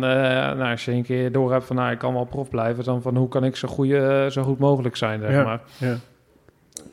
nou, 0.58 0.70
als 0.70 0.84
je 0.84 0.92
een 0.92 1.02
keer 1.02 1.32
door 1.32 1.52
hebt 1.52 1.64
van, 1.64 1.76
nou, 1.76 1.90
ik 1.92 1.98
kan 1.98 2.14
wel 2.14 2.24
prof 2.24 2.48
blijven, 2.48 2.84
dan 2.84 3.02
van, 3.02 3.16
hoe 3.16 3.28
kan 3.28 3.44
ik 3.44 3.56
zo, 3.56 3.68
goeie, 3.68 3.98
eh, 4.06 4.30
zo 4.30 4.42
goed 4.42 4.58
mogelijk 4.58 4.96
zijn, 4.96 5.20
zeg 5.20 5.30
Ja. 5.30 5.44
maar. 5.44 5.60
Ja. 5.78 5.94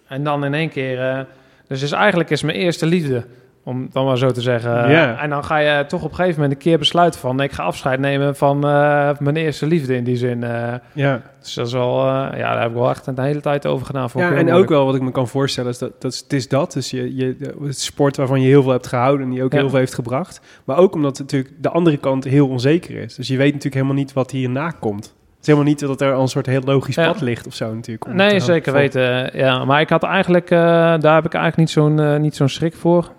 En 0.07 0.23
dan 0.23 0.45
in 0.45 0.53
één 0.53 0.69
keer, 0.69 1.25
dus 1.67 1.81
is 1.81 1.91
eigenlijk 1.91 2.29
is 2.29 2.43
mijn 2.43 2.57
eerste 2.57 2.85
liefde, 2.85 3.25
om 3.63 3.87
dan 3.91 4.05
maar 4.05 4.17
zo 4.17 4.31
te 4.31 4.41
zeggen. 4.41 4.83
En 5.19 5.29
dan 5.29 5.43
ga 5.43 5.57
je 5.57 5.85
toch 5.85 6.03
op 6.03 6.09
een 6.09 6.15
gegeven 6.15 6.41
moment 6.41 6.57
een 6.57 6.63
keer 6.63 6.77
besluiten 6.77 7.19
van, 7.19 7.39
ik 7.41 7.51
ga 7.51 7.63
afscheid 7.63 7.99
nemen 7.99 8.35
van 8.35 8.63
eh, 8.67 9.09
mijn 9.19 9.35
eerste 9.35 9.65
liefde 9.67 9.95
in 9.95 10.03
die 10.03 10.15
zin. 10.17 10.43
eh. 10.43 10.73
Ja. 10.93 11.21
dus 11.41 11.53
dat 11.53 11.67
is 11.67 11.73
wel, 11.73 11.99
eh, 11.99 12.37
ja, 12.37 12.51
daar 12.53 12.61
heb 12.61 12.69
ik 12.69 12.75
wel 12.77 12.89
echt 12.89 13.07
een 13.07 13.19
hele 13.19 13.41
tijd 13.41 13.65
over 13.67 13.85
gedaan. 13.85 14.05
Ik 14.05 14.13
Ja, 14.13 14.31
en 14.31 14.51
ook 14.51 14.69
wel 14.69 14.85
wat 14.85 14.95
ik 14.95 15.01
me 15.01 15.11
kan 15.11 15.27
voorstellen 15.27 15.69
is 15.71 15.77
dat, 15.77 16.01
dat 16.01 16.11
is, 16.11 16.19
het 16.19 16.33
is 16.33 16.47
dat. 16.47 16.73
Dus 16.73 16.89
je, 16.91 17.15
je, 17.15 17.35
de- 17.37 17.55
het 17.63 17.79
sport 17.79 18.17
waarvan 18.17 18.41
je 18.41 18.47
heel 18.47 18.61
veel 18.63 18.71
hebt 18.71 18.87
gehouden 18.87 19.25
en 19.25 19.31
die 19.31 19.43
ook 19.43 19.53
Ja. 19.53 19.59
heel 19.59 19.69
veel 19.69 19.79
heeft 19.79 19.93
gebracht. 19.93 20.41
Maar 20.65 20.77
ook 20.77 20.93
omdat 20.95 21.19
natuurlijk 21.19 21.53
de 21.57 21.69
andere 21.69 21.97
kant 21.97 22.23
heel 22.23 22.47
onzeker 22.47 22.95
is. 22.95 23.15
Dus 23.15 23.27
je 23.27 23.37
weet 23.37 23.47
natuurlijk 23.47 23.75
helemaal 23.75 23.95
niet 23.95 24.13
wat 24.13 24.31
hierna 24.31 24.69
komt. 24.79 25.03
Het 25.05 25.49
is 25.49 25.55
helemaal 25.55 25.69
niet 25.69 25.79
dat 25.79 26.01
er 26.01 26.13
een 26.13 26.27
soort 26.27 26.45
heel 26.45 26.61
logisch 26.65 26.95
Ja. 26.95 27.05
pad 27.11 27.21
ligt 27.21 27.47
of 27.47 27.53
zo 27.53 27.73
natuurlijk. 27.73 28.13
Nee, 28.13 28.39
zeker 28.39 28.71
volgen. 28.71 28.73
weten. 28.73 29.37
Ja, 29.39 29.65
maar 29.65 29.81
ik 29.81 29.89
had 29.89 30.03
eigenlijk, 30.03 30.49
daar 30.49 31.13
heb 31.15 31.25
ik 31.25 31.33
eigenlijk 31.33 31.57
niet 31.57 31.69
zo'n 31.69 32.21
niet 32.21 32.35
zo'n 32.35 32.49
schrik 32.49 32.75
voor. 32.75 33.11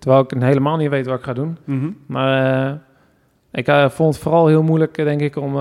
Terwijl 0.00 0.22
ik 0.22 0.42
helemaal 0.42 0.76
niet 0.76 0.90
weet 0.90 1.06
wat 1.06 1.18
ik 1.18 1.24
ga 1.24 1.32
doen. 1.32 1.58
Mhm. 1.64 1.90
Maar 2.06 2.66
eh, 2.66 2.72
ik 3.52 3.66
eh, 3.68 3.88
vond 3.88 4.14
het 4.14 4.22
vooral 4.22 4.46
heel 4.46 4.62
moeilijk, 4.62 4.98
eh, 4.98 5.04
denk 5.04 5.20
ik, 5.20 5.36
om, 5.36 5.54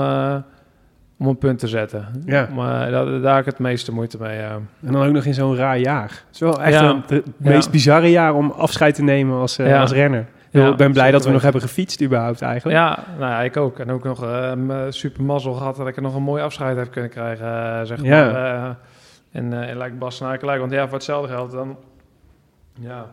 om 1.20 1.28
een 1.28 1.38
punt 1.38 1.60
te 1.60 1.68
zetten. 1.68 2.08
Ja. 2.26 2.48
Maar 2.56 2.92
daar, 2.92 3.22
daar 3.22 3.36
heb 3.36 3.46
ik 3.46 3.52
het 3.52 3.60
meeste 3.60 3.94
moeite 3.94 4.18
mee. 4.20 4.40
En 4.40 4.68
dan 4.80 5.06
ook 5.06 5.14
nog 5.14 5.26
in 5.26 5.34
zo'n 5.34 5.56
raar 5.56 5.78
jaar. 5.78 6.10
Het 6.10 6.26
is 6.34 6.40
wel 6.40 6.62
echt 6.64 6.80
Ja. 6.80 6.90
een, 6.90 7.04
het 7.08 7.26
Ja. 7.26 7.50
meest 7.50 7.72
bizarre 7.72 8.12
jaar 8.12 8.34
om 8.34 8.52
afscheid 8.52 8.96
te 8.96 9.04
nemen 9.04 9.40
als, 9.40 9.60
als 9.60 9.92
renner. 9.92 10.26
Ik 10.52 10.76
ben 10.78 10.92
blij 10.92 11.12
dat 11.12 11.26
we 11.26 11.32
nog 11.32 11.42
hebben 11.42 11.62
gefietst 11.62 12.02
überhaupt 12.02 12.42
eigenlijk. 12.42 12.78
Ja, 12.78 13.00
nou 13.18 13.32
ja, 13.32 13.42
ik 13.42 13.58
ook. 13.58 13.80
En 13.80 13.92
ook 13.92 14.04
nog 14.04 14.26
super 14.90 15.24
mazzel 15.24 15.54
gehad 15.54 15.76
dat 15.76 15.88
ik 15.88 15.96
er 15.96 16.02
nog 16.02 16.16
een 16.16 16.24
mooi 16.24 16.44
afscheid 16.44 16.78
heb 16.78 16.92
kunnen 16.92 17.10
krijgen, 17.10 17.88
zeg 17.88 18.02
Ja. 18.02 18.32
maar. 18.32 18.64
eh 18.66 18.70
in, 19.32 19.54
eh 19.54 19.70
in 19.70 19.78
Lijkbas 19.78 20.20
Want 20.20 20.72
ja, 20.72 20.84
voor 20.86 20.94
hetzelfde 20.94 21.34
geld 21.34 21.52
dan... 21.52 21.78
Ja, 22.80 23.06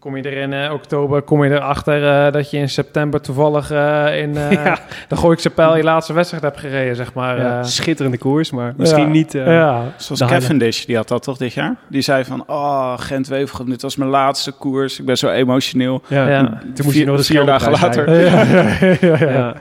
kom 0.00 0.16
je 0.16 0.22
er 0.22 0.36
in 0.36 0.52
eh, 0.52 0.72
oktober, 0.72 1.22
kom 1.22 1.44
je 1.44 1.50
erachter 1.50 2.26
eh 2.26 2.32
dat 2.32 2.50
je 2.50 2.56
in 2.56 2.68
september 2.68 3.20
toevallig 3.20 3.70
eh, 3.70 4.20
in 4.22 4.36
eh 4.36 4.52
Ja. 4.64 4.78
de 5.08 5.16
Gooikse 5.16 5.50
Pijl 5.50 5.76
je 5.76 5.82
laatste 5.82 6.12
wedstrijd 6.12 6.42
hebt 6.42 6.58
gereden, 6.58 6.96
zeg 6.96 7.14
maar. 7.14 7.38
Ja, 7.40 7.58
eh. 7.58 7.64
schitterende 7.64 8.18
koers, 8.18 8.50
maar 8.50 8.74
misschien 8.76 9.02
Ja. 9.04 9.08
niet... 9.08 9.34
eh, 9.34 9.46
ja. 9.46 9.82
Zoals 9.96 10.20
De 10.20 10.26
Cavendish, 10.26 10.84
die 10.84 10.96
had 10.96 11.08
dat 11.08 11.22
toch 11.22 11.36
dit 11.36 11.52
jaar? 11.52 11.74
Die 11.88 12.00
zei 12.02 12.24
van, 12.24 12.44
oh, 12.46 12.92
Gent-Wevelgem, 12.98 13.70
dit 13.70 13.82
was 13.82 13.96
mijn 13.96 14.10
laatste 14.10 14.52
koers. 14.52 14.98
Ik 15.00 15.04
ben 15.06 15.16
zo 15.18 15.28
emotioneel. 15.28 16.02
Ja. 16.06 16.28
Ja. 16.28 16.60
Toen 16.74 16.84
moest 16.84 16.96
je 16.96 17.04
nog 17.04 17.24
vier 17.24 17.44
dagen 17.46 17.70
later. 17.72 18.10
ja, 18.24 18.42
ja, 18.42 18.96
ja. 19.00 19.30
Ja. 19.32 19.54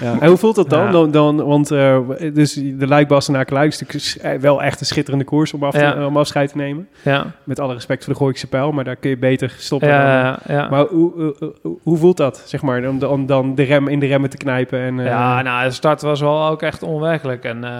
Ja. 0.00 0.16
En 0.20 0.28
hoe 0.28 0.36
voelt 0.36 0.54
dat 0.56 0.70
dan? 0.70 0.84
Ja. 0.84 0.90
dan, 0.90 1.10
dan 1.10 1.36
want 1.44 1.70
eh, 1.70 1.98
dus 2.32 2.52
de 2.54 2.86
Lijkbassen 2.86 3.32
naar 3.32 3.44
Kluik 3.44 3.74
is 3.88 4.16
wel 4.40 4.62
echt 4.62 4.80
een 4.80 4.86
schitterende 4.86 5.24
koers 5.24 5.52
om, 5.52 5.62
af 5.64 5.72
te- 5.74 5.78
Ja. 5.80 6.06
om 6.06 6.16
afscheid 6.16 6.50
te 6.50 6.56
nemen. 6.56 6.88
ja. 7.02 7.24
Met 7.44 7.60
alle 7.60 7.74
respect 7.74 8.04
voor 8.04 8.12
de 8.12 8.18
Gooikse 8.18 8.46
pijl, 8.46 8.72
maar 8.72 8.84
daar 8.84 8.96
kun 8.96 9.10
je 9.10 9.16
beter 9.18 9.54
stoppen. 9.58 9.81
Ja, 9.86 10.38
ja. 10.46 10.68
Maar 10.68 10.86
hoe, 10.86 11.34
hoe, 11.82 11.96
voelt 11.96 12.16
dat, 12.16 12.42
zeg 12.46 12.62
maar, 12.62 12.88
om 12.88 12.98
dan, 12.98 13.26
dan 13.26 13.54
de 13.54 13.62
rem 13.62 13.88
in 13.88 13.98
de 14.00 14.06
remmen 14.06 14.30
te 14.30 14.36
knijpen? 14.36 14.78
En, 14.78 15.00
eh, 15.00 15.06
Ja, 15.06 15.42
nou, 15.42 15.64
de 15.64 15.70
start 15.70 16.02
was 16.02 16.20
wel 16.20 16.46
ook 16.46 16.62
echt 16.62 16.82
onwerkelijk. 16.82 17.44
En 17.44 17.64
eh, 17.64 17.70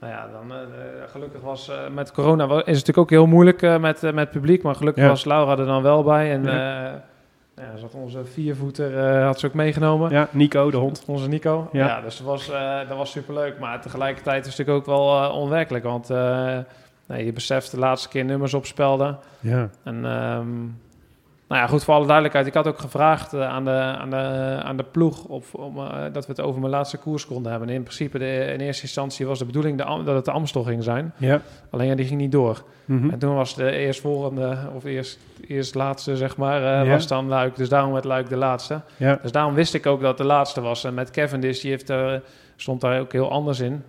nou 0.00 0.12
ja, 0.12 0.28
dan, 0.32 0.52
eh, 0.56 0.58
gelukkig 1.10 1.40
was 1.40 1.70
met 1.94 2.12
corona 2.12 2.44
is 2.44 2.50
het 2.50 2.66
natuurlijk 2.66 2.98
ook 2.98 3.10
heel 3.10 3.26
moeilijk 3.26 3.78
met, 3.80 4.12
met 4.14 4.30
publiek. 4.30 4.62
Maar 4.62 4.74
gelukkig 4.74 5.02
Ja. 5.02 5.08
was 5.08 5.24
Laura 5.24 5.58
er 5.58 5.66
dan 5.66 5.82
wel 5.82 6.02
bij. 6.02 6.32
En 6.32 6.42
Ja. 6.44 7.02
ja. 7.56 7.76
zat 7.76 7.94
onze 7.94 8.24
viervoeter, 8.24 9.20
had 9.22 9.40
ze 9.40 9.46
ook 9.46 9.54
meegenomen. 9.54 10.10
ja, 10.10 10.28
Nico, 10.30 10.70
de 10.70 10.76
hond. 10.76 11.02
Onze 11.06 11.28
Nico. 11.28 11.68
Ja. 11.72 11.86
Ja, 11.86 12.00
dus 12.00 12.16
dat 12.16 12.26
was, 12.26 12.50
eh, 12.50 12.78
dat 12.88 12.96
was 12.96 13.10
superleuk. 13.10 13.58
Maar 13.58 13.80
tegelijkertijd 13.80 14.46
is 14.46 14.56
het 14.56 14.66
natuurlijk 14.66 14.88
ook 14.88 14.96
wel 14.96 15.30
onwerkelijk. 15.30 15.84
Want 15.84 16.10
nee, 17.12 17.24
je 17.24 17.32
beseft 17.32 17.70
de 17.70 17.78
laatste 17.78 18.08
keer 18.08 18.24
nummers 18.24 18.54
opspelden. 18.54 19.18
Ja. 19.40 19.70
En 19.84 19.94
ehm, 20.04 20.50
nou 21.48 21.64
ja, 21.64 21.66
goed, 21.66 21.84
voor 21.84 21.94
alle 21.94 22.04
duidelijkheid. 22.06 22.46
Ik 22.46 22.54
had 22.54 22.66
ook 22.66 22.78
gevraagd 22.78 23.32
eh, 23.32 23.48
aan, 23.48 23.64
de, 23.64 23.70
aan, 23.70 24.10
de, 24.10 24.16
aan 24.62 24.76
de 24.76 24.84
ploeg 24.84 25.24
of, 25.24 25.54
om, 25.54 25.78
eh, 25.78 26.02
dat 26.12 26.26
we 26.26 26.32
het 26.32 26.40
over 26.40 26.60
mijn 26.60 26.72
laatste 26.72 26.96
koers 26.96 27.26
konden 27.26 27.50
hebben. 27.50 27.68
En 27.68 27.74
in 27.74 27.82
principe, 27.82 28.18
de, 28.18 28.44
in 28.52 28.60
eerste 28.60 28.82
instantie 28.82 29.26
was 29.26 29.38
de 29.38 29.44
bedoeling 29.44 29.78
de, 29.78 30.02
dat 30.04 30.14
het 30.14 30.24
de 30.24 30.30
Amstel 30.30 30.62
ging 30.62 30.82
zijn. 30.82 31.12
Ja. 31.16 31.40
Alleen 31.70 31.86
ja, 31.86 31.94
die 31.94 32.06
ging 32.06 32.20
niet 32.20 32.32
door. 32.32 32.62
Mhm. 32.84 33.10
En 33.10 33.18
toen 33.18 33.34
was 33.34 33.54
de 33.54 33.70
eerstvolgende, 33.70 34.58
of 34.74 34.84
eerst, 34.84 35.18
eerst 35.48 35.74
laatste, 35.74 36.16
zeg 36.16 36.36
maar, 36.36 36.56
eh, 36.56 36.86
Ja. 36.86 36.92
was 36.92 37.06
dan 37.06 37.28
Luik. 37.28 37.56
Dus 37.56 37.68
daarom 37.68 37.92
werd 37.92 38.04
Luik 38.04 38.28
de 38.28 38.36
laatste. 38.36 38.80
ja. 38.96 39.18
Dus 39.22 39.32
daarom 39.32 39.54
wist 39.54 39.74
ik 39.74 39.86
ook 39.86 40.00
dat 40.00 40.16
de 40.16 40.24
laatste 40.24 40.60
was. 40.60 40.84
En 40.84 40.94
met 40.94 41.10
Cavendish, 41.10 41.60
die 41.60 41.70
heeft, 41.70 41.88
er 41.88 42.22
stond 42.56 42.80
daar 42.80 43.00
ook 43.00 43.12
heel 43.12 43.30
anders 43.30 43.60
in. 43.60 43.82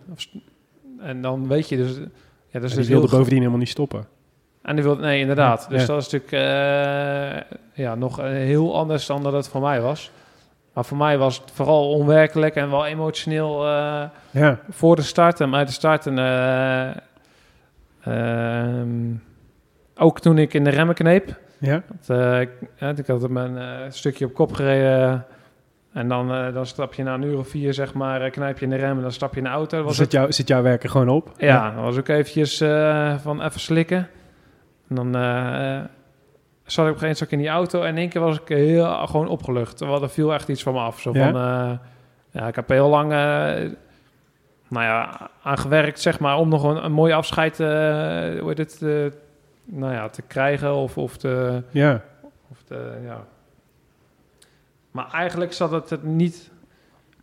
En 1.00 1.22
dan 1.22 1.48
weet 1.48 1.70
je 1.70 1.78
dus... 1.78 2.00
Ja, 2.54 2.60
dus 2.60 2.74
die 2.74 2.86
wilde 2.88 3.08
bovendien 3.08 3.38
helemaal 3.38 3.60
niet 3.60 3.70
stoppen. 3.70 4.06
en 4.62 4.76
die 4.76 4.84
wilde, 4.84 5.02
nee, 5.02 5.20
inderdaad. 5.20 5.62
Ja. 5.64 5.70
Dus 5.70 5.82
Ja. 5.82 5.88
dat 5.88 6.06
is 6.06 6.12
natuurlijk 6.12 6.32
eh, 6.32 7.58
ja, 7.86 7.96
nog 7.96 8.20
eh, 8.20 8.26
heel 8.26 8.76
anders 8.78 9.06
dan 9.06 9.24
dat 9.24 9.34
het 9.34 9.48
voor 9.48 9.62
mij 9.62 9.82
was. 9.82 10.12
Maar 10.74 10.86
voor 10.86 10.98
mij 10.98 11.18
was 11.18 11.38
het 11.38 11.52
vooral 11.52 11.90
onwerkelijk 11.90 12.56
en 12.56 12.70
wel 12.70 12.86
emotioneel 12.86 13.66
eh, 13.68 14.04
Ja. 14.32 14.60
voor 14.70 14.96
de 14.96 15.02
start 15.02 15.40
en 15.40 15.52
bij 15.52 15.66
de 15.66 15.72
start. 15.72 16.06
En, 16.08 16.20
eh, 16.20 16.90
ehm, 18.04 19.14
ook 19.96 20.20
toen 20.20 20.38
ik 20.38 20.54
in 20.54 20.64
de 20.64 20.70
remmen 20.70 20.96
kneep. 20.96 21.40
Ja. 21.58 21.84
Dat, 22.06 22.42
ik, 22.42 23.08
had 23.08 23.30
eh, 23.30 23.56
stukje 23.90 24.26
op 24.26 24.34
kop 24.34 24.54
gereden. 24.54 25.26
En 25.94 26.08
dan, 26.08 26.34
eh, 26.34 26.54
dan 26.54 26.66
stap 26.66 26.94
je 26.94 27.04
na 27.04 27.14
een 27.14 27.22
uur 27.22 27.38
of 27.38 27.48
vier, 27.48 27.74
zeg 27.74 27.94
maar, 27.94 28.22
eh, 28.22 28.32
knijp 28.32 28.58
je 28.58 28.66
in 28.66 28.72
de 28.72 28.78
rem 28.78 28.96
en 28.96 29.02
dan 29.02 29.12
stap 29.12 29.32
je 29.32 29.38
in 29.38 29.44
de 29.44 29.50
auto. 29.50 29.84
Was 29.84 29.96
zit, 29.96 30.06
het 30.06 30.14
jou, 30.14 30.32
zit 30.32 30.48
jouw 30.48 30.62
werk 30.62 30.84
er 30.84 30.90
gewoon 30.90 31.10
op. 31.10 31.32
ja, 31.38 31.72
dat 31.72 31.84
was 31.84 31.98
ook 31.98 32.08
eventjes 32.08 32.62
eh, 32.62 33.18
van 33.18 33.42
even 33.42 33.60
slikken. 33.60 34.08
En 34.90 34.96
dan 34.96 35.16
eh, 35.16 35.82
zat 36.64 36.86
ik 36.86 36.92
op 36.92 37.02
een 37.02 37.08
gegeven 37.08 37.08
moment 37.08 37.32
in 37.32 37.38
die 37.38 37.48
auto 37.48 37.82
en 37.82 37.90
in 37.90 37.98
één 37.98 38.10
keer 38.10 38.22
was 38.22 38.40
ik 38.40 38.48
heel 38.48 39.08
gewoon 39.08 39.28
opgelucht. 39.28 39.82
Er 39.82 40.10
viel 40.10 40.34
echt 40.34 40.50
iets 40.50 40.64
van 40.64 40.74
me 40.74 40.80
af. 40.80 41.00
Zo 41.00 41.12
Ja? 41.14 41.32
van, 41.32 41.80
ja, 42.32 42.48
ik 42.48 42.56
heb 42.56 42.70
heel 42.70 42.90
lang 42.90 43.12
nou 44.74 44.86
ja, 44.86 45.30
aan 45.44 45.58
gewerkt, 45.58 46.00
zeg 46.00 46.20
maar, 46.20 46.38
om 46.38 46.50
nog 46.50 46.64
een, 46.64 46.86
een 46.86 46.92
mooi 46.92 47.14
afscheid 47.14 47.58
hoe 47.58 48.54
eh, 48.82 49.12
nou 49.66 49.94
ja, 49.94 50.10
te 50.10 50.22
krijgen 50.22 50.74
of, 50.76 50.98
of 50.98 51.18
te... 51.18 51.64
Ja. 51.72 52.02
Of 52.52 52.64
te 52.64 53.00
ja. 53.04 53.26
Maar 54.94 55.12
eigenlijk 55.12 55.54
zat 55.54 55.72
het 55.72 55.90
het 55.90 56.04
niet... 56.04 56.52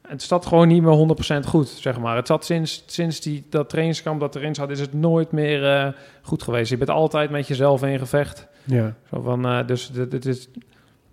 Het 0.08 0.22
zat 0.22 0.46
gewoon 0.46 0.68
niet 0.68 0.82
meer 0.82 1.42
100% 1.44 1.46
goed, 1.46 1.68
zeg 1.68 1.98
maar. 1.98 2.16
Het 2.16 2.26
zat 2.26 2.44
sinds, 2.44 2.82
sinds 2.86 3.20
die, 3.20 3.46
dat 3.50 3.68
trainingskamp 3.68 4.20
dat 4.20 4.36
erin 4.36 4.54
zat, 4.54 4.70
is 4.70 4.80
het 4.80 4.92
nooit 4.94 5.32
meer 5.32 5.72
eh, 5.72 5.88
goed 6.22 6.42
geweest. 6.42 6.70
Je 6.70 6.76
bent 6.76 6.90
altijd 6.90 7.30
met 7.30 7.46
jezelf 7.46 7.82
in 7.82 7.98
gevecht. 7.98 8.48
Ja. 8.64 8.94
Zo 9.10 9.20
van, 9.20 9.46
eh, 9.46 9.66
dus 9.66 9.90
dit, 9.90 10.10
dit 10.10 10.26
is... 10.26 10.48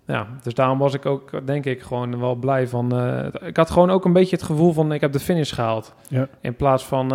Ja, 0.06 0.26
dus 0.42 0.54
daarom 0.54 0.78
was 0.78 0.94
ik 0.94 1.06
ook, 1.06 1.46
denk 1.46 1.64
ik, 1.64 1.82
gewoon 1.82 2.18
wel 2.20 2.34
blij 2.34 2.68
van... 2.68 2.98
eh, 2.98 3.48
ik 3.48 3.56
had 3.56 3.70
gewoon 3.70 3.90
ook 3.90 4.04
een 4.04 4.12
beetje 4.12 4.36
het 4.36 4.44
gevoel 4.44 4.72
van, 4.72 4.92
ik 4.92 5.00
heb 5.00 5.12
de 5.12 5.20
finish 5.20 5.54
gehaald. 5.54 5.94
Ja. 6.08 6.28
In 6.40 6.56
plaats 6.56 6.84
van... 6.84 7.12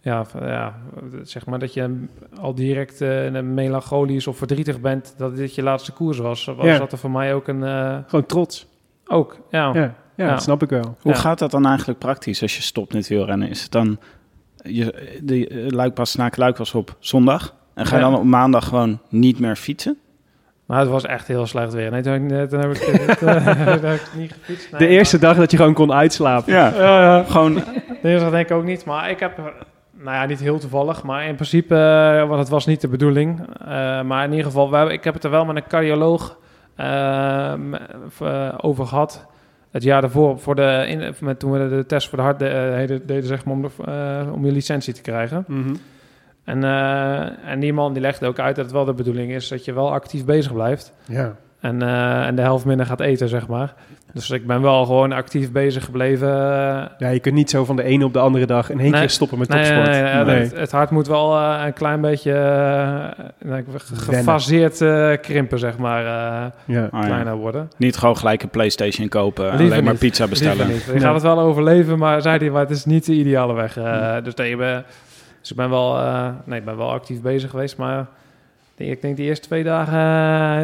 ja, 0.00 0.24
ja, 0.40 0.74
zeg 1.22 1.46
maar 1.46 1.58
dat 1.58 1.74
je 1.74 2.04
al 2.40 2.54
direct 2.54 3.00
eh, 3.00 3.30
melancholisch 3.40 4.26
of 4.26 4.36
verdrietig 4.36 4.80
bent 4.80 5.14
dat 5.16 5.36
dit 5.36 5.54
je 5.54 5.62
laatste 5.62 5.92
koers 5.92 6.18
was. 6.18 6.44
Was 6.44 6.64
Ja. 6.66 6.78
dat 6.78 6.92
er 6.92 6.98
voor 6.98 7.10
mij 7.10 7.34
ook 7.34 7.48
een... 7.48 7.62
eh, 7.64 7.96
Gewoon 8.06 8.26
trots. 8.26 8.66
ook, 9.06 9.36
ja. 9.50 9.70
Ja. 9.74 9.80
Ja, 9.80 10.24
Ja. 10.24 10.30
dat 10.30 10.42
snap 10.42 10.62
ik 10.62 10.68
wel. 10.70 10.96
Hoe 11.00 11.12
Ja. 11.12 11.18
gaat 11.18 11.38
dat 11.38 11.50
dan 11.50 11.66
eigenlijk 11.66 11.98
praktisch 11.98 12.42
als 12.42 12.56
je 12.56 12.62
stopt 12.62 12.92
met 12.92 13.08
wielrennen? 13.08 13.48
Is 13.48 13.62
het 13.62 13.72
dan, 13.72 13.98
je, 14.56 15.18
de 15.22 15.66
Luikpas 15.68 16.14
naar 16.14 16.32
Luik 16.36 16.56
was 16.56 16.74
op 16.74 16.96
zondag. 16.98 17.54
En 17.74 17.86
ga 17.86 17.96
je 17.96 18.02
Ja. 18.02 18.10
dan 18.10 18.18
op 18.18 18.24
maandag 18.24 18.68
gewoon 18.68 19.00
niet 19.08 19.38
meer 19.38 19.56
fietsen? 19.56 19.98
Maar 20.66 20.80
het 20.80 20.88
was 20.88 21.04
echt 21.04 21.26
heel 21.28 21.46
slecht 21.46 21.72
weer. 21.72 21.90
Nee, 21.90 22.02
toen 22.02 22.12
heb 22.12 22.22
ik, 22.22 22.28
net- 22.30 22.50
toen 22.50 22.60
heb 22.60 22.70
ik, 22.72 22.78
toen 23.18 23.28
heb 23.28 23.84
ik 23.84 24.08
niet 24.16 24.32
gefietst. 24.32 24.70
Nee, 24.70 24.80
De 24.80 24.86
eerste 24.86 25.18
dag 25.18 25.36
dat 25.36 25.50
je 25.50 25.56
gewoon 25.56 25.74
kon 25.74 25.92
uitslapen. 25.92 26.52
Ja, 26.52 26.72
Ja, 26.74 27.02
ja. 27.16 27.24
gewoon 27.24 27.54
De 27.54 27.62
eerste 28.02 28.24
dag 28.24 28.30
denk 28.30 28.48
ik 28.48 28.56
ook 28.56 28.64
niet. 28.64 28.84
Maar 28.84 29.10
ik 29.10 29.20
heb, 29.20 29.52
nou 29.98 30.16
ja, 30.16 30.24
niet 30.24 30.40
heel 30.40 30.58
toevallig. 30.58 31.02
Maar 31.02 31.26
in 31.26 31.34
principe, 31.34 31.74
eh, 31.74 32.28
want 32.28 32.38
het 32.40 32.48
was 32.48 32.66
niet 32.66 32.80
de 32.80 32.88
bedoeling. 32.88 33.40
Eh, 33.60 33.66
maar 34.02 34.24
in 34.24 34.30
ieder 34.30 34.46
geval, 34.46 34.72
hebben- 34.72 34.94
ik 34.94 35.04
heb 35.04 35.14
het 35.14 35.24
er 35.24 35.30
wel 35.30 35.44
met 35.44 35.56
een 35.56 35.66
cardioloog 35.68 36.38
eh, 36.76 37.54
over 38.60 38.86
gehad. 38.86 39.26
Het 39.70 39.82
jaar 39.82 40.00
daarvoor, 40.00 40.38
voor 40.38 40.54
de, 40.54 40.84
in, 40.88 41.14
met, 41.20 41.38
toen 41.38 41.50
we 41.50 41.68
de 41.68 41.86
test 41.86 42.08
voor 42.08 42.18
de 42.18 42.24
hart 42.24 42.38
de- 42.38 42.72
deden, 42.76 43.06
deden 43.06 43.26
zeg 43.26 43.44
maar, 43.44 43.54
om, 43.54 43.62
de, 43.62 43.68
eh, 44.26 44.32
om 44.32 44.44
je 44.46 44.52
licentie 44.52 44.94
te 44.94 45.00
krijgen. 45.02 45.44
Mhm. 45.46 45.74
En, 46.44 46.64
eh, 46.64 47.50
en 47.50 47.60
die 47.60 47.72
man 47.72 47.92
die 47.92 48.02
legde 48.02 48.26
ook 48.26 48.38
uit 48.38 48.56
dat 48.56 48.64
het 48.64 48.74
wel 48.74 48.84
de 48.84 48.94
bedoeling 48.94 49.32
is 49.32 49.48
dat 49.48 49.64
je 49.64 49.72
wel 49.72 49.92
actief 49.92 50.24
bezig 50.24 50.52
blijft. 50.52 50.92
Ja. 51.06 51.34
En, 51.60 51.82
eh, 51.82 52.26
en 52.26 52.34
de 52.34 52.42
helft 52.42 52.64
minder 52.64 52.86
gaat 52.86 53.00
eten, 53.00 53.28
zeg 53.28 53.48
maar. 53.48 53.74
Dus 54.12 54.30
ik 54.30 54.46
ben 54.46 54.62
wel 54.62 54.84
gewoon 54.84 55.12
actief 55.12 55.52
bezig 55.52 55.84
gebleven. 55.84 56.28
eh, 56.28 56.84
Ja, 56.98 57.08
je 57.08 57.18
kunt 57.20 57.34
niet 57.34 57.50
zo 57.50 57.64
van 57.64 57.76
de 57.76 57.82
ene 57.82 58.04
op 58.04 58.12
de 58.12 58.18
andere 58.18 58.46
dag 58.46 58.70
in 58.70 58.80
één 58.80 58.90
Nee. 58.90 59.00
keer 59.00 59.10
stoppen 59.10 59.38
met 59.38 59.48
Nee, 59.48 59.58
topsport. 59.58 59.86
nee, 59.90 60.02
nee, 60.02 60.24
Nee. 60.24 60.38
Het, 60.40 60.56
het 60.56 60.70
hart 60.70 60.90
moet 60.90 61.06
wel 61.06 61.36
eh, 61.36 61.62
een 61.66 61.72
klein 61.72 62.00
beetje 62.00 62.32
eh, 62.32 63.58
gefaseerd 63.94 64.76
krimpen, 65.20 65.58
zeg 65.58 65.78
maar. 65.78 66.00
eh, 66.00 66.50
Ja. 66.64 66.88
Ah, 66.90 67.00
ja. 67.00 67.06
kleiner 67.06 67.34
worden. 67.36 67.70
Niet 67.76 67.96
gewoon 67.96 68.16
gelijk 68.16 68.42
een 68.42 68.48
Playstation 68.48 69.08
kopen 69.08 69.50
en 69.50 69.58
alleen 69.58 69.68
maar 69.84 69.92
niet. 69.92 69.98
pizza 69.98 70.26
bestellen. 70.26 70.68
Je 70.68 71.00
gaat 71.00 71.14
het 71.14 71.22
wel 71.22 71.38
overleven, 71.40 71.98
maar 71.98 72.22
zei 72.22 72.38
hij, 72.38 72.50
maar 72.50 72.60
het 72.60 72.70
is 72.70 72.84
niet 72.84 73.06
de 73.06 73.12
ideale 73.12 73.52
weg. 73.54 73.72
dus, 74.24 74.34
nee, 74.34 74.50
ik 74.50 74.56
ben, 74.58 74.84
dus 75.40 75.50
ik 75.50 75.56
ben 75.56 75.70
wel, 75.70 75.98
eh, 75.98 76.28
nee, 76.44 76.58
ik 76.58 76.64
ben 76.64 76.76
wel 76.76 76.90
actief 76.92 77.20
bezig 77.20 77.50
geweest, 77.50 77.76
maar 77.76 78.06
ik 78.86 79.00
denk 79.02 79.16
de 79.16 79.22
eerste 79.22 79.46
twee 79.46 79.64
dagen 79.64 79.98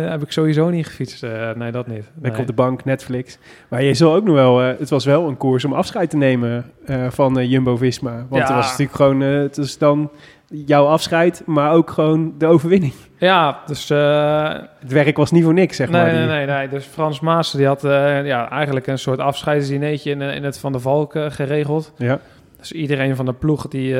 eh, 0.04 0.10
heb 0.10 0.22
ik 0.22 0.32
sowieso 0.32 0.70
niet 0.70 0.86
gefietst. 0.86 1.22
Eh, 1.22 1.50
nee, 1.54 1.70
dat 1.72 1.86
niet. 1.86 2.10
Lekker 2.14 2.30
Nee. 2.30 2.40
op 2.40 2.46
de 2.46 2.52
bank, 2.52 2.84
Netflix. 2.84 3.38
Maar 3.68 3.82
je 3.82 3.94
zal 3.94 4.14
ook 4.14 4.24
nog 4.24 4.34
wel... 4.34 4.62
eh, 4.62 4.78
het 4.78 4.90
was 4.90 5.04
wel 5.04 5.28
een 5.28 5.36
koers 5.36 5.64
om 5.64 5.72
afscheid 5.72 6.10
te 6.10 6.16
nemen 6.16 6.64
van 7.08 7.46
Jumbo-Visma. 7.48 8.10
Want 8.28 8.28
Ja. 8.30 8.38
het 8.40 8.48
was 8.48 8.64
natuurlijk 8.70 8.96
gewoon... 8.96 9.20
het 9.20 9.56
is 9.58 9.78
dan 9.78 10.10
jouw 10.46 10.84
afscheid, 10.86 11.42
maar 11.46 11.72
ook 11.72 11.90
gewoon 11.90 12.34
de 12.38 12.46
overwinning. 12.46 12.92
Ja, 13.18 13.58
dus... 13.66 13.88
Het 13.88 14.92
werk 14.92 15.16
was 15.16 15.30
niet 15.30 15.44
voor 15.44 15.54
niks, 15.54 15.76
zeg 15.76 15.90
nee, 15.90 16.02
maar. 16.02 16.12
nee, 16.12 16.20
die- 16.26 16.30
nee, 16.30 16.46
nee. 16.46 16.68
Dus 16.68 16.84
Frans 16.84 17.20
Maas 17.20 17.52
die 17.52 17.66
had 17.66 17.82
ja, 18.24 18.50
eigenlijk 18.50 18.86
een 18.86 18.98
soort 18.98 19.18
afscheidsdineetje 19.18 20.10
in, 20.10 20.20
in 20.20 20.44
het 20.44 20.58
Van 20.58 20.72
der 20.72 20.80
Valk 20.80 21.14
geregeld. 21.28 21.92
Ja. 21.96 22.18
Dus 22.58 22.72
iedereen 22.72 23.16
van 23.16 23.24
de 23.24 23.32
ploeg 23.32 23.68
die 23.68 23.96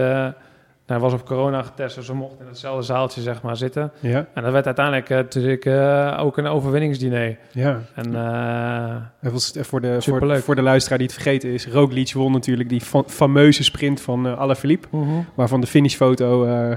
eh, 0.86 0.90
nou, 0.90 1.00
was 1.00 1.12
op 1.12 1.26
corona 1.26 1.62
getest, 1.62 1.94
dus 1.96 2.06
we 2.08 2.14
mochten 2.14 2.40
in 2.40 2.46
hetzelfde 2.46 2.82
zaaltje 2.82 3.20
zeg 3.20 3.42
maar 3.42 3.56
zitten. 3.56 3.92
Ja, 4.00 4.26
En 4.34 4.42
dat 4.42 4.52
werd 4.52 4.66
uiteindelijk 4.66 5.10
eh, 5.10 5.16
natuurlijk 5.16 5.64
eh, 5.64 6.18
ook 6.20 6.36
een 6.38 6.46
overwinningsdiner. 6.46 7.36
ja. 7.52 7.80
En 7.94 8.14
eh, 8.14 8.94
eh, 9.20 9.32
voor, 9.64 9.80
de, 9.80 10.02
voor, 10.42 10.54
de 10.54 10.62
luisteraar 10.62 10.98
die 10.98 11.06
het 11.06 11.16
vergeten 11.16 11.50
is... 11.50 11.66
Roglic 11.68 12.12
won 12.12 12.32
natuurlijk 12.32 12.68
die 12.68 12.80
fa- 12.80 13.02
fameuze 13.06 13.64
sprint 13.64 14.00
van 14.00 14.26
uh, 14.26 14.38
Alaphilippe. 14.38 14.88
Waarvan 15.34 15.60
de 15.60 15.66
finishfoto 15.66 16.44
eh, 16.44 16.76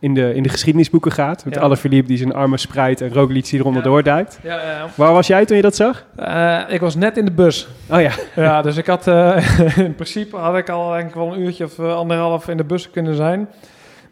in, 0.00 0.14
de, 0.14 0.34
in 0.34 0.42
de 0.42 0.48
geschiedenisboeken 0.48 1.12
gaat. 1.12 1.44
Met 1.44 1.54
Ja. 1.54 1.60
Alaphilippe 1.60 2.08
die 2.08 2.16
zijn 2.18 2.34
armen 2.34 2.58
spreidt 2.58 3.00
en 3.00 3.12
Roglic 3.12 3.44
die 3.48 3.58
eronder 3.60 3.82
Ja. 3.82 3.88
doorduikt. 3.88 4.38
ja. 4.42 4.86
Waar 4.94 5.12
was 5.12 5.26
jij 5.26 5.44
toen 5.44 5.56
je 5.56 5.62
dat 5.62 5.76
zag? 5.76 6.04
Eh, 6.16 6.60
ik 6.68 6.80
was 6.80 6.94
net 6.94 7.16
in 7.16 7.24
de 7.24 7.30
bus. 7.32 7.68
Oh 7.90 8.00
ja. 8.00 8.10
Ja, 8.34 8.62
dus 8.62 8.76
ik 8.76 8.86
had 8.86 9.06
eh, 9.06 9.58
in 9.86 9.94
principe 9.94 10.36
had 10.36 10.56
ik 10.56 10.68
al 10.68 10.90
denk 10.92 11.08
ik 11.08 11.14
wel 11.14 11.32
een 11.32 11.40
uurtje 11.40 11.64
of 11.64 11.78
eh, 11.78 11.94
anderhalf 11.96 12.48
in 12.48 12.56
de 12.56 12.64
bus 12.64 12.90
kunnen 12.90 13.14
zijn. 13.14 13.48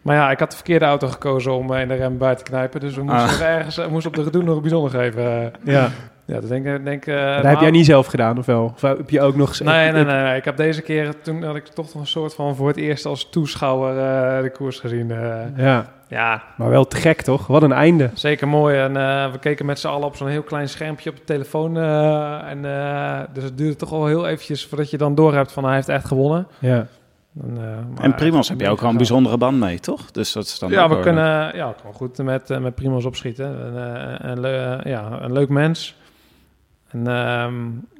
Maar 0.02 0.16
ja, 0.16 0.30
ik 0.30 0.38
had 0.38 0.50
de 0.50 0.56
verkeerde 0.56 0.84
auto 0.84 1.08
gekozen 1.08 1.52
om 1.56 1.72
in 1.74 1.88
de 1.88 1.94
rem 1.94 2.18
bij 2.18 2.34
te 2.34 2.42
knijpen. 2.42 2.80
Dus 2.80 2.94
we 2.94 3.02
moesten 3.02 3.28
Ah. 3.28 3.40
er 3.40 3.56
ergens 3.56 3.80
moesten 3.90 4.10
op 4.10 4.16
de 4.16 4.22
gedoe 4.24 4.42
nog 4.42 4.60
bijzonder 4.60 4.90
geven. 4.90 5.52
Ja. 5.64 5.90
Ja, 6.24 6.40
dat 6.40 6.48
denk 6.48 6.66
ik. 6.66 6.84
Denk, 6.84 7.06
eh, 7.06 7.14
dat 7.24 7.34
heb 7.34 7.42
nou- 7.44 7.60
jij 7.60 7.70
niet 7.70 7.86
zelf 7.86 8.06
gedaan, 8.06 8.38
of 8.38 8.46
wel? 8.46 8.72
Of 8.74 8.80
heb 8.80 9.10
je 9.10 9.20
ook 9.20 9.36
nog... 9.36 9.60
Nee, 9.60 9.90
nee, 9.92 10.04
nee, 10.04 10.22
nee. 10.22 10.36
Ik 10.36 10.44
heb 10.44 10.56
deze 10.56 10.82
keer, 10.82 11.20
toen 11.22 11.42
had 11.42 11.56
ik 11.56 11.66
toch 11.66 11.86
nog 11.94 12.02
een 12.02 12.06
soort 12.08 12.34
van 12.34 12.56
voor 12.56 12.68
het 12.68 12.76
eerst 12.76 13.06
als 13.06 13.28
toeschouwer 13.30 13.90
eh, 14.36 14.42
de 14.42 14.50
koers 14.50 14.80
gezien. 14.80 15.10
eh. 15.10 15.34
Ja, 15.56 15.86
ja, 16.08 16.42
maar 16.56 16.68
wel 16.70 16.86
te 16.86 16.96
gek, 16.96 17.22
toch? 17.22 17.46
Wat 17.46 17.62
een 17.62 17.72
einde. 17.72 18.10
zeker 18.14 18.48
mooi. 18.48 18.76
En 18.78 18.96
eh, 18.96 19.32
we 19.32 19.38
keken 19.38 19.66
met 19.66 19.78
z'n 19.78 19.86
allen 19.88 20.06
op 20.06 20.16
zo'n 20.16 20.28
heel 20.28 20.42
klein 20.42 20.68
schermpje 20.68 21.10
op 21.10 21.16
de 21.16 21.24
telefoon. 21.24 21.76
eh, 21.76 22.50
en, 22.50 22.64
eh, 22.64 23.20
dus 23.32 23.44
het 23.44 23.58
duurde 23.58 23.76
toch 23.76 23.90
wel 23.90 24.06
heel 24.06 24.26
eventjes 24.26 24.66
voordat 24.66 24.90
je 24.90 24.96
dan 24.98 25.14
door 25.14 25.34
hebt 25.34 25.52
van 25.52 25.64
hij 25.64 25.74
heeft 25.74 25.88
echt 25.88 26.06
gewonnen. 26.06 26.46
Ja. 26.58 26.86
En, 27.42 27.56
eh, 27.56 27.62
maar- 27.94 28.04
En 28.04 28.14
Primos 28.14 28.48
heb 28.48 28.60
je 28.60 28.68
ook 28.68 28.82
al 28.82 28.90
een 28.90 28.96
bijzondere 28.96 29.36
band 29.36 29.58
mee, 29.58 29.78
toch? 29.80 30.10
Dus 30.10 30.32
dat 30.32 30.44
is 30.44 30.58
dan 30.58 30.70
Ja, 30.70 30.88
we 30.88 31.00
kunnen 31.00 31.24
ja, 31.56 31.68
we 31.68 31.74
kunnen 31.74 31.94
goed 31.94 32.18
met, 32.18 32.60
met 32.60 32.74
Primos 32.74 33.04
opschieten. 33.04 33.74
En, 33.76 34.30
eh, 34.30 34.36
leu- 34.40 34.80
ja, 34.90 35.18
een 35.20 35.32
leuk 35.32 35.48
mens. 35.48 35.96
En, 36.94 37.06
ehm, 37.06 37.52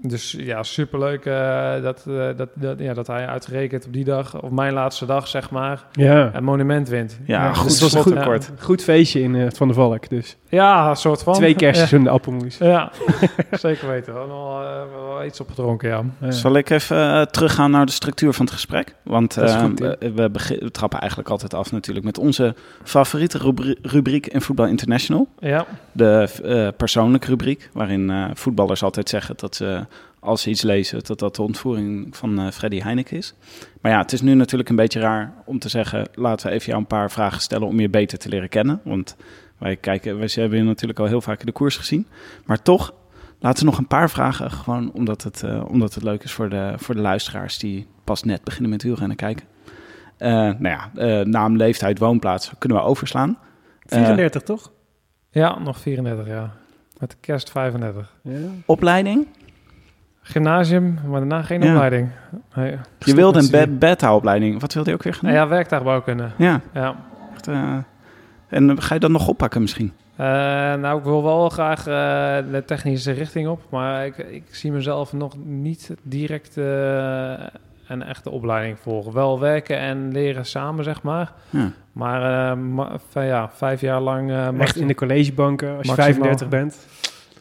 dus 0.08 0.34
ja, 0.38 0.62
superleuk 0.62 1.24
eh, 1.24 1.82
dat, 1.82 2.04
eh, 2.08 2.14
dat, 2.36 2.48
dat, 2.54 2.78
ja, 2.78 2.94
dat 2.94 3.06
hij 3.06 3.26
uitgerekend 3.26 3.86
op 3.86 3.92
die 3.92 4.04
dag, 4.04 4.42
op 4.42 4.50
mijn 4.50 4.72
laatste 4.72 5.06
dag, 5.06 5.28
zeg 5.28 5.50
maar, 5.50 5.84
Ja. 5.92 6.30
een 6.34 6.44
monument 6.44 6.88
wint. 6.88 7.18
Ja, 7.26 7.48
dus 7.48 7.58
goed 7.58 7.70
het 7.70 7.80
was 7.80 7.94
een 7.94 8.22
goed, 8.24 8.50
goed 8.60 8.82
feestje 8.82 9.20
in 9.20 9.34
eh, 9.34 9.46
Van 9.54 9.66
der 9.66 9.76
Valk. 9.76 10.08
Dus 10.08 10.36
Ja, 10.48 10.88
een 10.90 10.96
soort 10.96 11.22
van. 11.22 11.34
twee 11.34 11.54
kerstjes 11.54 11.90
Ja, 11.90 11.96
en 11.96 12.04
de 12.04 12.10
appelmoes. 12.10 12.58
ja. 12.58 12.90
zeker 13.50 13.88
weten. 13.88 14.12
We 14.12 14.18
hebben 14.18 14.36
wel, 14.36 14.62
eh, 14.62 14.82
wel 14.94 15.24
iets 15.24 15.40
opgedronken, 15.40 15.88
ja. 15.88 16.02
Ja. 16.20 16.30
Zal 16.30 16.56
ik 16.56 16.70
even 16.70 17.28
teruggaan 17.30 17.70
naar 17.70 17.86
de 17.86 17.92
structuur 17.92 18.32
van 18.32 18.44
het 18.44 18.54
gesprek? 18.54 18.94
Want 19.02 19.36
eh, 19.36 19.60
goed, 19.62 19.76
Tim. 19.76 19.94
we, 20.14 20.30
we, 20.32 20.70
trappen 20.70 20.98
eigenlijk 21.00 21.30
altijd 21.30 21.54
af 21.54 21.72
natuurlijk 21.72 22.04
met 22.06 22.18
onze 22.18 22.54
favoriete 22.84 23.38
rubri- 23.38 23.78
rubriek 23.82 24.26
in 24.26 24.40
Voetbal 24.40 24.66
International. 24.66 25.28
Ja, 25.38 25.66
De 25.92 26.28
eh 26.44 26.68
persoonlijke 26.76 27.26
rubriek, 27.26 27.70
waarin 27.72 28.10
eh, 28.10 28.24
voetballers 28.34 28.82
altijd 28.84 29.08
zeggen 29.08 29.36
dat 29.36 29.56
ze, 29.56 29.86
als 30.20 30.42
ze 30.42 30.50
iets 30.50 30.62
lezen, 30.62 31.04
dat 31.04 31.18
dat 31.18 31.36
de 31.36 31.42
ontvoering 31.42 32.16
van 32.16 32.38
eh 32.38 32.50
Freddy 32.50 32.80
Heineken 32.80 33.16
is. 33.16 33.34
Maar 33.80 33.92
ja, 33.92 33.98
het 33.98 34.12
is 34.12 34.20
nu 34.20 34.34
natuurlijk 34.34 34.68
een 34.68 34.76
beetje 34.76 35.00
raar 35.00 35.34
om 35.44 35.58
te 35.58 35.68
zeggen, 35.68 36.08
laten 36.14 36.46
we 36.46 36.52
even 36.52 36.66
jou 36.66 36.78
een 36.78 36.86
paar 36.86 37.10
vragen 37.10 37.40
stellen 37.40 37.68
om 37.68 37.80
je 37.80 37.88
beter 37.88 38.18
te 38.18 38.28
leren 38.28 38.48
kennen. 38.48 38.80
Want 38.84 39.16
wij 39.58 39.76
kijken, 39.76 40.18
wij 40.18 40.28
hebben 40.32 40.58
je 40.58 40.64
natuurlijk 40.64 40.98
al 40.98 41.06
heel 41.06 41.20
vaak 41.20 41.40
in 41.40 41.46
de 41.46 41.52
koers 41.52 41.76
gezien. 41.76 42.06
Maar 42.44 42.62
toch, 42.62 42.94
laten 43.38 43.64
we 43.64 43.70
nog 43.70 43.78
een 43.78 43.86
paar 43.86 44.10
vragen, 44.10 44.50
gewoon 44.50 44.92
omdat 44.92 45.22
het, 45.22 45.42
eh, 45.42 45.64
omdat 45.68 45.94
het 45.94 46.02
leuk 46.02 46.22
is 46.22 46.32
voor 46.32 46.48
de, 46.48 46.74
voor 46.76 46.94
de 46.94 47.00
luisteraars 47.00 47.58
die 47.58 47.86
pas 48.04 48.22
net 48.22 48.44
beginnen 48.44 48.70
met 48.70 48.82
wielrennen 48.82 49.16
kijken. 49.16 49.46
Eh, 50.16 50.30
nou 50.30 50.68
ja, 50.68 50.90
eh, 50.94 51.26
naam, 51.26 51.56
leeftijd, 51.56 51.98
woonplaats 51.98 52.52
kunnen 52.58 52.78
we 52.78 52.84
overslaan. 52.84 53.38
Eh, 53.82 53.98
34, 53.98 54.42
toch? 54.42 54.72
ja, 55.30 55.58
nog 55.58 55.78
34 55.78 56.26
jaar. 56.26 56.50
Met 57.04 57.12
de 57.12 57.18
kerst 57.20 57.50
35. 57.50 58.14
Ja. 58.22 58.38
opleiding? 58.66 59.26
Gymnasium, 60.22 60.98
maar 61.06 61.18
daarna 61.20 61.42
geen 61.42 61.62
Ja. 61.62 61.72
opleiding. 61.72 62.08
Nee. 62.54 62.76
Je 62.98 63.14
wilde 63.14 63.38
een 63.52 63.78
beta-opleiding. 63.78 64.60
Wat 64.60 64.72
wilde 64.72 64.90
je 64.90 64.96
ook 64.96 65.02
weer 65.02 65.12
gaan 65.14 65.24
Nou 65.24 65.34
doen? 65.36 65.44
ja, 65.44 65.50
werktuigbouwkunde. 65.50 66.28
Ja, 66.36 66.60
Ja. 66.74 66.96
echt, 67.34 67.48
eh, 67.48 67.76
en 68.48 68.82
ga 68.82 68.94
je 68.94 69.00
dat 69.00 69.10
nog 69.10 69.28
oppakken 69.28 69.60
misschien? 69.60 69.92
Eh, 70.16 70.26
nou, 70.74 70.98
ik 70.98 71.04
wil 71.04 71.22
wel 71.22 71.48
graag 71.48 71.78
eh, 71.78 72.52
de 72.52 72.62
technische 72.66 73.12
richting 73.12 73.48
op, 73.48 73.60
maar 73.70 74.06
ik, 74.06 74.16
ik 74.18 74.54
zie 74.54 74.72
mezelf 74.72 75.12
nog 75.12 75.34
niet 75.44 75.90
direct 76.02 76.56
eh, 76.56 77.34
een 77.88 78.02
echte 78.02 78.30
opleiding 78.30 78.78
volgen. 78.78 79.12
Wel 79.12 79.40
werken 79.40 79.78
en 79.78 80.12
leren 80.12 80.44
samen, 80.46 80.84
zeg 80.84 81.02
maar. 81.02 81.32
Ja. 81.50 81.70
Maar 81.92 82.50
eh, 82.50 82.56
ma- 82.56 82.98
v- 83.10 83.14
ja, 83.14 83.50
vijf 83.54 83.80
jaar 83.80 84.00
lang... 84.00 84.30
eh, 84.30 84.60
Echt 84.60 84.76
in 84.76 84.86
de 84.86 84.94
collegebanken 84.94 85.68
als 85.76 85.86
je 85.86 85.92
Maximaal. 85.96 86.12
35 86.12 86.48
bent. 86.48 86.86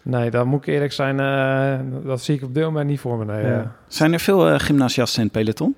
Nee, 0.02 0.30
dan 0.30 0.48
moet 0.48 0.68
ik 0.68 0.74
eerlijk 0.74 0.92
zijn, 0.92 1.20
eh, 1.20 2.06
dat 2.06 2.22
zie 2.22 2.36
ik 2.36 2.44
op 2.44 2.54
dit 2.54 2.64
moment 2.64 2.88
niet 2.90 3.00
voor 3.00 3.18
me. 3.18 3.26
Nee, 3.26 3.46
Ja. 3.46 3.72
Zijn 3.88 4.14
er 4.14 4.20
veel 4.20 4.60
gymnasiasten 4.60 5.20
in 5.22 5.30
het 5.34 5.38
peloton? 5.38 5.76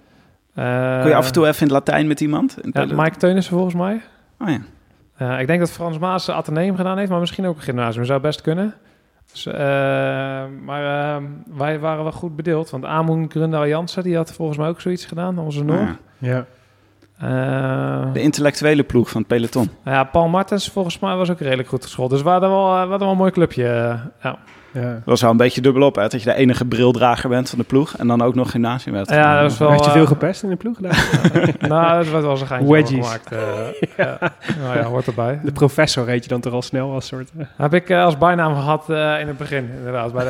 Eh, 0.54 1.00
Kun 1.02 1.10
je 1.10 1.16
af 1.16 1.26
en 1.28 1.34
toe 1.34 1.44
even 1.48 1.68
in 1.68 1.74
het 1.74 1.86
Latijn 1.86 2.08
met 2.08 2.22
iemand? 2.22 2.58
Ja? 2.72 2.86
Mike 2.86 3.18
Teunissen 3.18 3.54
volgens 3.54 3.76
mij. 3.76 4.02
Oh 4.40 4.50
ja. 4.50 4.60
Eh, 5.18 5.40
ik 5.40 5.48
denk 5.48 5.60
dat 5.60 5.72
Frans 5.72 5.98
Maas 6.00 6.28
het 6.28 6.36
ateneum 6.36 6.76
gedaan 6.76 6.98
heeft, 6.98 7.10
maar 7.10 7.20
misschien 7.20 7.46
ook 7.46 7.56
een 7.56 7.62
gymnasium. 7.62 8.06
Zou 8.06 8.20
best 8.22 8.42
kunnen. 8.42 8.74
Dus, 9.32 9.46
eh, 9.46 9.54
maar 10.66 11.16
eh, 11.16 11.24
wij 11.58 11.80
waren 11.80 12.04
wel 12.04 12.12
goed 12.12 12.36
bedeeld. 12.36 12.70
Want 12.70 12.86
Amoen 12.86 13.30
Grundaal 13.32 13.68
Jansen, 13.68 14.04
die 14.04 14.16
had 14.16 14.32
volgens 14.34 14.58
mij 14.58 14.68
ook 14.68 14.82
zoiets 14.82 15.06
gedaan, 15.06 15.40
onze 15.40 15.64
Noor. 15.64 15.78
ja. 15.78 15.98
Ja. 16.18 16.46
Eh, 17.20 18.14
De 18.14 18.22
intellectuele 18.22 18.84
ploeg 18.84 19.10
van 19.10 19.20
het 19.22 19.30
peloton. 19.30 19.70
ja, 19.86 20.04
Paul 20.04 20.28
Martens 20.28 20.70
volgens 20.70 21.00
mij 21.00 21.16
was 21.16 21.32
ook 21.32 21.40
redelijk 21.40 21.68
goed 21.70 21.84
geschoold. 21.84 22.10
Dus 22.10 22.22
we 22.22 22.30
hadden 22.30 22.50
wel, 22.50 22.72
we 22.72 22.78
hadden 22.78 23.00
wel 23.00 23.10
een 23.12 23.18
mooi 23.18 23.32
clubje. 23.32 23.64
ja. 24.22 24.38
Ja. 24.76 24.92
Dat 24.94 25.02
was 25.06 25.22
wel 25.22 25.32
een 25.32 25.38
beetje 25.38 25.62
dubbelop, 25.62 25.96
hè? 25.96 26.02
Dat 26.08 26.24
je 26.24 26.30
de 26.30 26.36
enige 26.36 26.66
brildrager 26.66 27.30
bent 27.30 27.50
van 27.50 27.58
de 27.60 27.64
ploeg 27.66 27.96
en 27.98 28.08
dan 28.08 28.22
ook 28.22 28.36
nog 28.36 28.52
gymnasium 28.52 28.96
ja, 28.96 29.02
dat 29.42 29.42
was 29.42 29.58
wel... 29.58 29.72
Je 29.74 29.78
eh, 29.80 29.92
veel 29.92 30.06
gepest 30.06 30.44
in 30.44 30.50
de 30.50 30.56
ploeg? 30.56 30.78
daar? 30.80 31.10
nou, 31.68 31.98
dat 32.04 32.12
werd 32.12 32.24
wel 32.24 32.32
een 32.40 32.48
geintje 32.48 32.74
Wedgies. 32.74 33.06
gemaakt. 33.06 33.32
eh, 33.32 33.40
ja. 34.06 34.18
Nou 34.64 34.78
ja, 34.78 34.84
hoort 34.84 35.08
erbij. 35.08 35.40
De 35.44 35.52
professor 35.52 36.06
reed 36.06 36.24
je 36.24 36.30
dan 36.30 36.40
toch 36.42 36.54
al 36.54 36.62
snel 36.62 36.92
als 36.94 37.08
soort... 37.08 37.30
eh, 37.38 37.46
Heb 37.58 37.74
ik 37.74 37.90
eh, 37.90 38.04
als 38.04 38.18
bijnaam 38.18 38.54
gehad 38.54 38.90
eh, 38.90 39.20
in 39.20 39.28
het 39.28 39.38
begin, 39.38 39.70
inderdaad, 39.78 40.14
bij 40.14 40.24
de, 40.24 40.30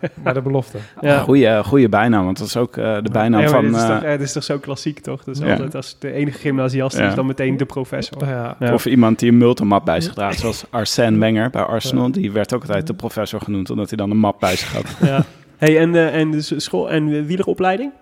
eh, 0.00 0.08
bij 0.14 0.32
de 0.32 0.42
belofte. 0.42 0.78
Ja. 1.00 1.18
Goeie, 1.18 1.64
goeie 1.64 1.88
bijnaam, 1.88 2.24
want 2.24 2.38
dat 2.38 2.46
is 2.46 2.56
ook 2.56 2.76
eh, 2.76 2.96
de 3.02 3.10
bijnaam 3.12 3.48
van... 3.48 3.64
dit, 3.64 3.74
is 3.76 3.82
eh, 3.82 3.88
toch, 3.88 4.02
eh, 4.02 4.10
dit 4.10 4.20
is 4.20 4.32
toch 4.32 4.44
zo 4.44 4.58
klassiek, 4.58 5.00
toch? 5.00 5.24
Dus 5.24 5.38
Ja. 5.38 5.50
altijd 5.50 5.74
als 5.74 5.96
de 5.98 6.12
enige 6.12 6.38
gymnasiast 6.38 6.96
Ja. 6.98 7.08
is 7.08 7.14
dan 7.14 7.26
meteen 7.26 7.56
de 7.56 7.64
professor. 7.64 8.26
Ja. 8.28 8.56
Ja. 8.58 8.72
Of 8.72 8.86
iemand 8.86 9.18
die 9.18 9.30
een 9.30 9.38
multimap 9.38 9.84
bij 9.84 10.00
zich 10.00 10.14
draagt, 10.14 10.38
zoals 10.38 10.64
Arsène 10.70 11.18
Wenger 11.18 11.50
bij 11.50 11.62
Arsenal. 11.62 12.10
Die 12.12 12.32
werd 12.32 12.54
ook 12.54 12.60
altijd 12.62 12.86
de 12.86 12.94
professor 12.94 13.40
genoemd, 13.40 13.67
omdat 13.70 13.88
hij 13.88 13.96
dan 13.96 14.10
een 14.10 14.16
map 14.16 14.40
bij 14.40 14.56
zich 14.56 14.72
had. 14.72 14.96
ja. 15.08 15.24
Hey, 15.56 15.78
en, 15.78 15.94
eh, 15.94 16.14
en 16.20 16.30
de 16.30 16.60
school 16.60 16.90
en 16.90 17.06
de 17.06 17.24
wieleropleiding? 17.26 17.92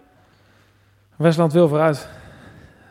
Westland 1.17 1.53
wil 1.53 1.69
vooruit. 1.69 2.09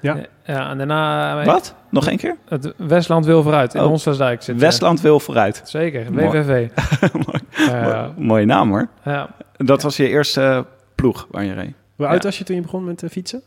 Ja. 0.01 0.17
Ja, 0.45 0.69
en 0.69 0.77
daarna... 0.77 1.39
eh, 1.39 1.45
Wat? 1.45 1.75
Nog 1.89 2.07
één 2.07 2.17
keer? 2.17 2.37
Het 2.49 2.73
Westland 2.77 3.25
wil 3.25 3.43
vooruit. 3.43 3.73
In 3.73 3.81
Oh. 3.81 3.91
Onsdijk 3.91 4.41
zit. 4.41 4.55
eh, 4.55 4.61
Westland 4.61 5.01
wil 5.01 5.19
vooruit. 5.19 5.61
Zeker, 5.65 6.13
Mooi. 6.13 6.27
WVV. 6.27 6.69
Mooi. 7.27 7.39
Ja, 7.81 8.13
Mooie 8.17 8.45
naam 8.45 8.69
hoor. 8.69 8.87
ja. 9.03 9.29
Dat 9.57 9.81
was 9.81 9.97
je 9.97 10.07
eerste 10.07 10.65
ploeg 10.95 11.27
waar 11.31 11.43
je 11.43 11.53
reed. 11.53 11.73
Hoe 11.95 12.05
Ja. 12.05 12.11
oud 12.11 12.23
was 12.23 12.37
je 12.37 12.43
toen 12.43 12.55
je 12.55 12.61
begon 12.61 12.83
met 12.83 13.03
eh, 13.03 13.09
fietsen? 13.09 13.41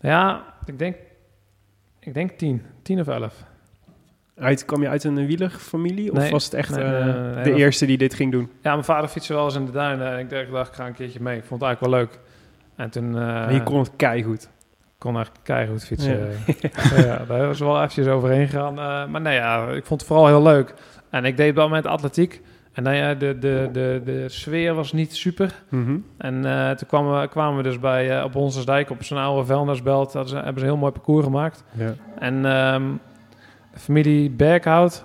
ja, 0.00 0.42
ik 0.66 0.78
denk... 0.78 0.96
Ik 2.00 2.14
denk 2.14 2.30
tien. 2.30 2.62
Tien 2.82 3.00
of 3.00 3.06
elf. 3.08 3.34
Uit, 4.38 4.64
kwam 4.64 4.82
je 4.82 4.88
uit 4.88 5.04
een 5.04 5.26
wielerfamilie? 5.26 6.12
Of 6.12 6.18
Nee, 6.18 6.30
was 6.30 6.44
het 6.44 6.54
echt 6.54 6.76
nee, 6.76 6.84
eh, 6.84 7.04
nee, 7.34 7.44
de 7.44 7.54
eerste 7.54 7.86
die 7.86 7.98
dit 7.98 8.14
ging 8.14 8.32
doen? 8.32 8.50
Ja, 8.62 8.72
mijn 8.72 8.84
vader 8.84 9.08
fietste 9.08 9.34
wel 9.34 9.44
eens 9.44 9.54
in 9.54 9.64
de 9.66 9.72
duinen. 9.72 10.12
En 10.12 10.18
ik 10.18 10.30
dacht, 10.30 10.42
ik 10.42 10.50
dacht, 10.52 10.68
ik 10.68 10.74
ga 10.74 10.86
een 10.86 10.94
keertje 10.94 11.20
mee. 11.22 11.36
Ik 11.36 11.44
vond 11.44 11.60
het 11.60 11.68
eigenlijk 11.68 11.94
wel 11.94 12.00
leuk. 12.04 12.18
En 12.76 12.90
toen... 12.90 13.18
eh, 13.18 13.46
je 13.52 13.62
kon 13.62 13.78
het 13.78 13.90
keigoed. 13.96 14.50
kon 14.98 15.14
eigenlijk 15.14 15.44
keihard 15.44 15.84
fietsen. 15.84 16.28
Ja. 16.96 17.24
daar 17.28 17.46
was 17.46 17.58
wel 17.60 17.76
eventjes 17.76 18.06
overheen 18.06 18.48
gegaan. 18.48 18.78
Eh, 18.78 19.06
maar 19.06 19.20
nee, 19.20 19.34
ja, 19.34 19.68
ik 19.68 19.84
vond 19.86 20.00
het 20.00 20.08
vooral 20.08 20.26
heel 20.26 20.42
leuk. 20.42 20.74
En 21.10 21.24
ik 21.24 21.36
deed 21.36 21.50
op 21.50 21.56
dat 21.56 21.64
moment 21.68 21.86
atletiek. 21.86 22.40
En 22.72 22.82
nou 22.82 22.96
ja, 22.96 23.14
de, 23.14 23.38
de, 23.38 23.68
de, 23.72 24.00
de 24.04 24.24
sfeer 24.28 24.74
was 24.74 24.92
niet 24.92 25.14
super. 25.16 25.62
Mhm. 25.68 25.96
En 26.18 26.32
toen 26.76 26.88
kwamen 26.88 27.20
we, 27.20 27.28
kwamen 27.28 27.56
we 27.56 27.62
dus 27.62 27.78
bij, 27.80 28.18
eh, 28.18 28.24
op 28.24 28.32
Honsersdijk 28.32 28.90
op 28.90 29.02
zo'n 29.02 29.18
oude 29.18 29.46
vuilnisbelt. 29.46 30.12
Daar 30.12 30.28
ze- 30.28 30.34
hebben 30.34 30.54
ze 30.54 30.60
een 30.60 30.66
heel 30.72 30.76
mooi 30.80 30.92
parcours 30.92 31.24
gemaakt. 31.24 31.64
Ja. 31.72 31.94
En 32.18 32.44
ehm, 32.46 32.82
familie 33.76 34.30
Berghout. 34.30 35.04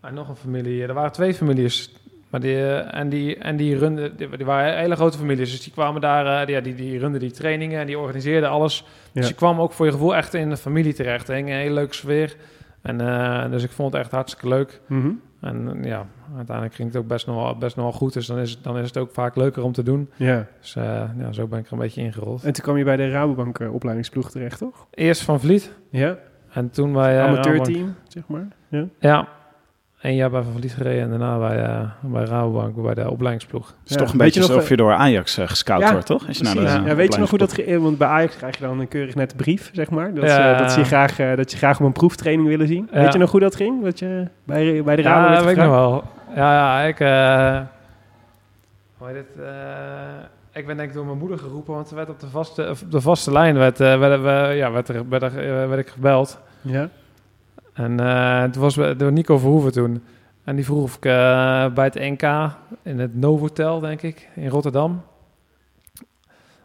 En 0.00 0.14
nog 0.14 0.28
een 0.28 0.36
familie. 0.36 0.82
Er 0.82 0.94
waren 0.94 1.12
twee 1.12 1.34
families. 1.34 1.90
Maar 2.32 2.40
die, 2.40 2.56
eh, 2.56 2.98
en 2.98 3.08
die, 3.08 3.36
en 3.36 3.56
die 3.56 3.78
runden, 3.78 4.16
die, 4.16 4.36
die 4.36 4.46
waren 4.46 4.78
hele 4.78 4.96
grote 4.96 5.18
families. 5.18 5.50
Dus 5.50 5.62
die 5.62 5.72
kwamen 5.72 6.00
daar, 6.00 6.40
eh, 6.40 6.46
die, 6.46 6.54
ja, 6.54 6.60
die, 6.60 6.74
die 6.74 6.98
runden 6.98 7.20
die 7.20 7.30
trainingen 7.30 7.80
en 7.80 7.86
die 7.86 7.98
organiseerden 7.98 8.50
alles. 8.50 8.84
Ja. 9.12 9.20
Dus 9.20 9.28
je 9.28 9.34
kwam 9.34 9.60
ook 9.60 9.72
voor 9.72 9.86
je 9.86 9.92
gevoel 9.92 10.16
echt 10.16 10.34
in 10.34 10.48
de 10.48 10.56
familie 10.56 10.94
terecht. 10.94 11.28
Er 11.28 11.34
hing 11.34 11.48
een 11.48 11.54
hele 11.54 11.74
leuke 11.74 11.94
sfeer. 11.94 12.36
En 12.82 13.00
uh, 13.00 13.50
dus 13.50 13.62
ik 13.62 13.70
vond 13.70 13.92
het 13.92 14.02
echt 14.02 14.10
hartstikke 14.10 14.48
leuk. 14.48 14.80
Mhm. 14.86 15.10
En 15.40 15.78
ja, 15.82 16.06
uiteindelijk 16.36 16.74
ging 16.74 16.88
het 16.88 16.96
ook 16.96 17.06
best 17.06 17.26
nog 17.26 17.36
wel, 17.36 17.56
best 17.56 17.76
nog 17.76 17.84
wel 17.84 17.94
goed. 17.94 18.12
Dus 18.12 18.26
dan 18.26 18.38
is, 18.38 18.50
het, 18.50 18.64
dan 18.64 18.78
is 18.78 18.86
het 18.86 18.96
ook 18.96 19.10
vaak 19.12 19.36
leuker 19.36 19.62
om 19.62 19.72
te 19.72 19.82
doen. 19.82 20.10
ja. 20.16 20.46
Dus 20.60 20.72
ja, 20.72 21.32
zo 21.32 21.46
ben 21.46 21.58
ik 21.58 21.66
er 21.66 21.72
een 21.72 21.78
beetje 21.78 22.00
ingerold. 22.00 22.44
En 22.44 22.52
toen 22.52 22.64
kwam 22.64 22.76
je 22.76 22.84
bij 22.84 22.96
de 22.96 23.10
Rabobank 23.10 23.60
opleidingsploeg 23.60 24.30
terecht, 24.30 24.58
toch? 24.58 24.86
Eerst 24.90 25.22
van 25.22 25.40
Vliet. 25.40 25.72
Ja. 25.90 26.18
En 26.52 26.70
toen 26.70 26.92
bij... 26.92 27.16
Uh, 27.16 27.24
Amateurteam, 27.24 27.94
zeg 28.08 28.22
maar. 28.26 28.46
Ja. 28.68 28.84
ja. 28.98 29.28
Een 30.00 30.14
jaar 30.14 30.30
bij 30.30 30.42
Van 30.42 30.52
Vliet 30.52 30.74
gereden 30.74 31.02
en 31.02 31.10
daarna 31.10 31.38
bij, 31.38 31.58
uh, 31.58 31.80
bij 32.00 32.24
Rabobank, 32.24 32.82
bij 32.82 32.94
de 32.94 33.10
opleidingsploeg. 33.10 33.66
Het 33.66 33.90
is 33.90 33.94
ja. 33.94 34.00
toch 34.00 34.12
een 34.12 34.18
beetje 34.18 34.40
alsof 34.40 34.68
je 34.68 34.76
door 34.76 34.92
Ajax 34.92 35.38
uh, 35.38 35.48
gescout 35.48 35.80
ja, 35.80 35.92
wordt, 35.92 36.06
toch? 36.06 36.26
Als 36.28 36.38
je 36.38 36.44
naar 36.44 36.54
de, 36.54 36.60
ja. 36.60 36.82
ja, 36.86 36.94
weet 36.94 37.14
je 37.14 37.20
nog 37.20 37.30
hoe 37.30 37.38
dat... 37.38 37.56
Want 37.78 37.98
bij 37.98 38.08
Ajax 38.08 38.36
krijg 38.36 38.58
je 38.58 38.64
dan 38.64 38.80
een 38.80 38.88
keurig 38.88 39.14
net 39.14 39.36
brief, 39.36 39.70
zeg 39.72 39.90
maar. 39.90 40.14
Dat, 40.14 40.24
ja. 40.24 40.56
ze, 40.56 40.62
dat, 40.62 40.72
ze 40.72 40.78
je 40.78 40.84
graag, 40.84 41.20
uh, 41.20 41.36
dat 41.36 41.50
je 41.50 41.56
graag 41.56 41.80
op 41.80 41.86
een 41.86 41.92
proeftraining 41.92 42.48
willen 42.48 42.66
zien. 42.66 42.88
Ja. 42.92 43.00
Weet 43.00 43.12
je 43.12 43.18
nog 43.18 43.30
hoe 43.30 43.40
dat 43.40 43.56
ging? 43.56 43.84
Dat 43.84 43.98
je 43.98 44.28
bij, 44.44 44.82
bij 44.82 44.96
de 44.96 45.02
Rabo 45.02 45.28
Ja, 45.28 45.34
dat 45.34 45.44
weet 45.44 45.56
ik 45.56 45.62
nog 45.62 45.70
wel. 45.70 46.04
Ja, 46.34 46.52
ja 46.52 46.80
ik... 46.88 47.00
Uh, 47.00 47.60
hoe 48.96 49.08
heet 49.08 49.16
het? 49.16 49.44
Ik 50.54 50.66
ben 50.66 50.76
denk 50.76 50.88
ik 50.88 50.94
door 50.94 51.04
mijn 51.04 51.18
moeder 51.18 51.38
geroepen, 51.38 51.74
want 51.74 51.90
er 51.90 51.96
werd 51.96 52.08
op 52.08 52.20
de 52.20 52.28
vaste, 52.28 52.68
op 52.68 52.90
de 52.90 53.00
vaste 53.00 53.32
lijn 53.32 53.54
werd, 53.54 53.80
uh, 53.80 53.98
werd, 53.98 54.22
werd, 54.22 54.56
ja, 54.56 54.70
werd, 54.70 54.88
er, 54.88 55.08
werd, 55.08 55.22
er, 55.22 55.68
werd 55.68 55.78
ik 55.78 55.88
gebeld. 55.88 56.38
Ja. 56.60 56.88
En 57.72 58.00
uh, 58.00 58.40
het 58.40 58.56
was 58.56 58.74
door 58.74 59.12
Nico 59.12 59.38
Verhoeven 59.38 59.72
toen. 59.72 60.04
En 60.44 60.56
die 60.56 60.64
vroeg 60.64 60.82
of 60.82 60.96
ik 60.96 61.04
uh, 61.04 61.12
bij 61.74 61.84
het 61.84 61.94
NK 61.94 62.52
in 62.82 62.98
het 62.98 63.14
Novotel, 63.14 63.80
denk 63.80 64.02
ik, 64.02 64.28
in 64.34 64.48
Rotterdam. 64.48 65.02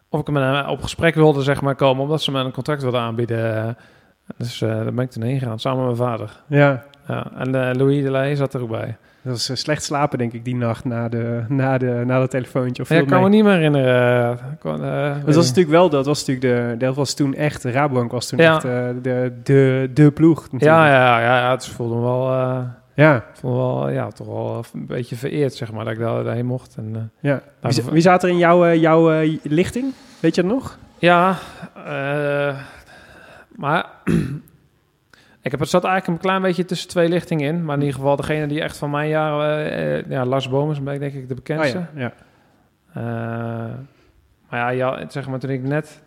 Of 0.10 0.20
ik 0.20 0.30
met 0.30 0.68
op 0.68 0.82
gesprek 0.82 1.16
wilde 1.16 1.42
zeg 1.42 1.62
maar, 1.62 1.76
komen, 1.76 2.04
omdat 2.04 2.22
ze 2.22 2.32
me 2.32 2.40
een 2.40 2.52
contract 2.52 2.82
wilden 2.82 3.02
aanbieden. 3.02 3.78
Dus 4.38 4.60
daar 4.60 4.94
ben 4.94 5.04
ik 5.04 5.12
toen 5.12 5.24
heen 5.24 5.40
gegaan, 5.40 5.60
samen 5.60 5.86
met 5.88 5.98
mijn 5.98 6.10
vader. 6.10 6.44
Ja. 6.48 6.84
ja 7.08 7.32
en 7.36 7.78
Louis 7.78 8.04
Delay 8.04 8.36
zat 8.36 8.54
er 8.54 8.62
ook 8.62 8.70
bij. 8.70 8.98
Dat 9.28 9.36
was 9.36 9.50
uh, 9.50 9.56
slecht 9.56 9.84
slapen, 9.84 10.18
denk 10.18 10.34
ik, 10.34 10.46
die 10.46 10.56
nacht 10.56 10.86
na, 10.86 11.10
de, 11.10 11.44
na, 11.48 11.78
de, 11.78 12.04
na 12.06 12.20
dat 12.20 12.30
telefoontje. 12.30 12.84
Of 12.84 12.90
ja, 12.90 13.00
ik 13.00 13.08
kan 13.08 13.22
me 13.22 13.30
niet 13.30 13.44
meer 13.44 13.54
herinneren. 13.54 14.40
Kon, 14.60 14.78
dat 15.26 15.36
was 15.36 15.48
natuurlijk 15.48 15.70
wel, 15.70 15.90
dat 15.90 16.06
was 16.06 16.26
natuurlijk 16.26 16.70
de, 16.70 16.86
dat 16.86 16.96
was 16.96 17.14
toen 17.14 17.34
echt, 17.34 17.64
Rabobank 17.64 18.12
was 18.12 18.28
toen 18.28 18.40
ja. 18.40 18.54
echt 18.54 18.62
de, 18.62 19.34
de, 19.44 19.90
de 19.94 20.12
ploeg. 20.12 20.42
Natuurlijk. 20.52 20.72
Ja, 20.72 20.88
ja, 20.88 21.20
ja, 21.20 21.40
ja, 21.40 21.52
het 21.52 21.68
voelde 21.68 21.96
me 21.96 22.02
wel... 22.02 22.66
Ja. 22.94 23.24
voelde 23.34 23.58
wel, 23.58 23.90
ja, 23.90 24.08
toch 24.08 24.28
wel 24.28 24.64
een 24.74 24.86
beetje 24.86 25.16
vereerd, 25.16 25.54
zeg 25.54 25.72
maar, 25.72 25.86
dat 25.86 25.94
ik 25.94 26.00
daar, 26.00 26.24
daarheen 26.24 26.46
mocht. 26.46 26.76
En, 26.78 26.90
uh, 26.96 27.02
ja. 27.20 27.42
Wie, 27.60 27.84
wie 27.92 28.02
zat 28.02 28.24
er 28.24 28.30
in 28.30 28.38
jouw, 28.38 28.68
uh, 28.68 28.76
jouw 28.76 29.22
uh, 29.22 29.38
lichting? 29.44 29.94
Weet 30.20 30.36
je 30.36 30.42
dat 30.42 30.52
nog? 30.52 30.78
Ja, 30.98 31.38
maar 33.56 33.86
ik 35.48 35.52
heb 35.52 35.60
het 35.60 35.70
zat 35.70 35.84
eigenlijk 35.84 36.14
een 36.18 36.30
klein 36.30 36.42
beetje 36.42 36.66
tussen 36.66 36.90
twee 36.90 37.10
lichtingen 37.10 37.48
in. 37.48 37.66
Maar 37.66 37.76
in 37.76 37.82
ieder 37.82 37.96
geval 37.96 38.16
degene 38.16 38.48
die 38.48 38.62
echt 38.62 38.78
van 38.78 38.90
mijn 38.90 39.10
jaren, 39.10 40.06
ja, 40.10 40.26
Lars 40.26 40.50
Bomen 40.50 40.84
ben 40.84 40.94
ik 40.94 41.00
denk 41.00 41.14
ik 41.14 41.28
de 41.28 41.36
bekendste. 41.36 41.78
Oh, 41.78 41.84
ja. 41.96 42.14
ja. 42.94 43.70
maar 44.50 44.60
ja, 44.60 44.70
ja, 44.70 45.10
zeg 45.10 45.28
maar 45.28 45.40
toen 45.40 45.50
ik 45.50 45.64
net 45.64 46.02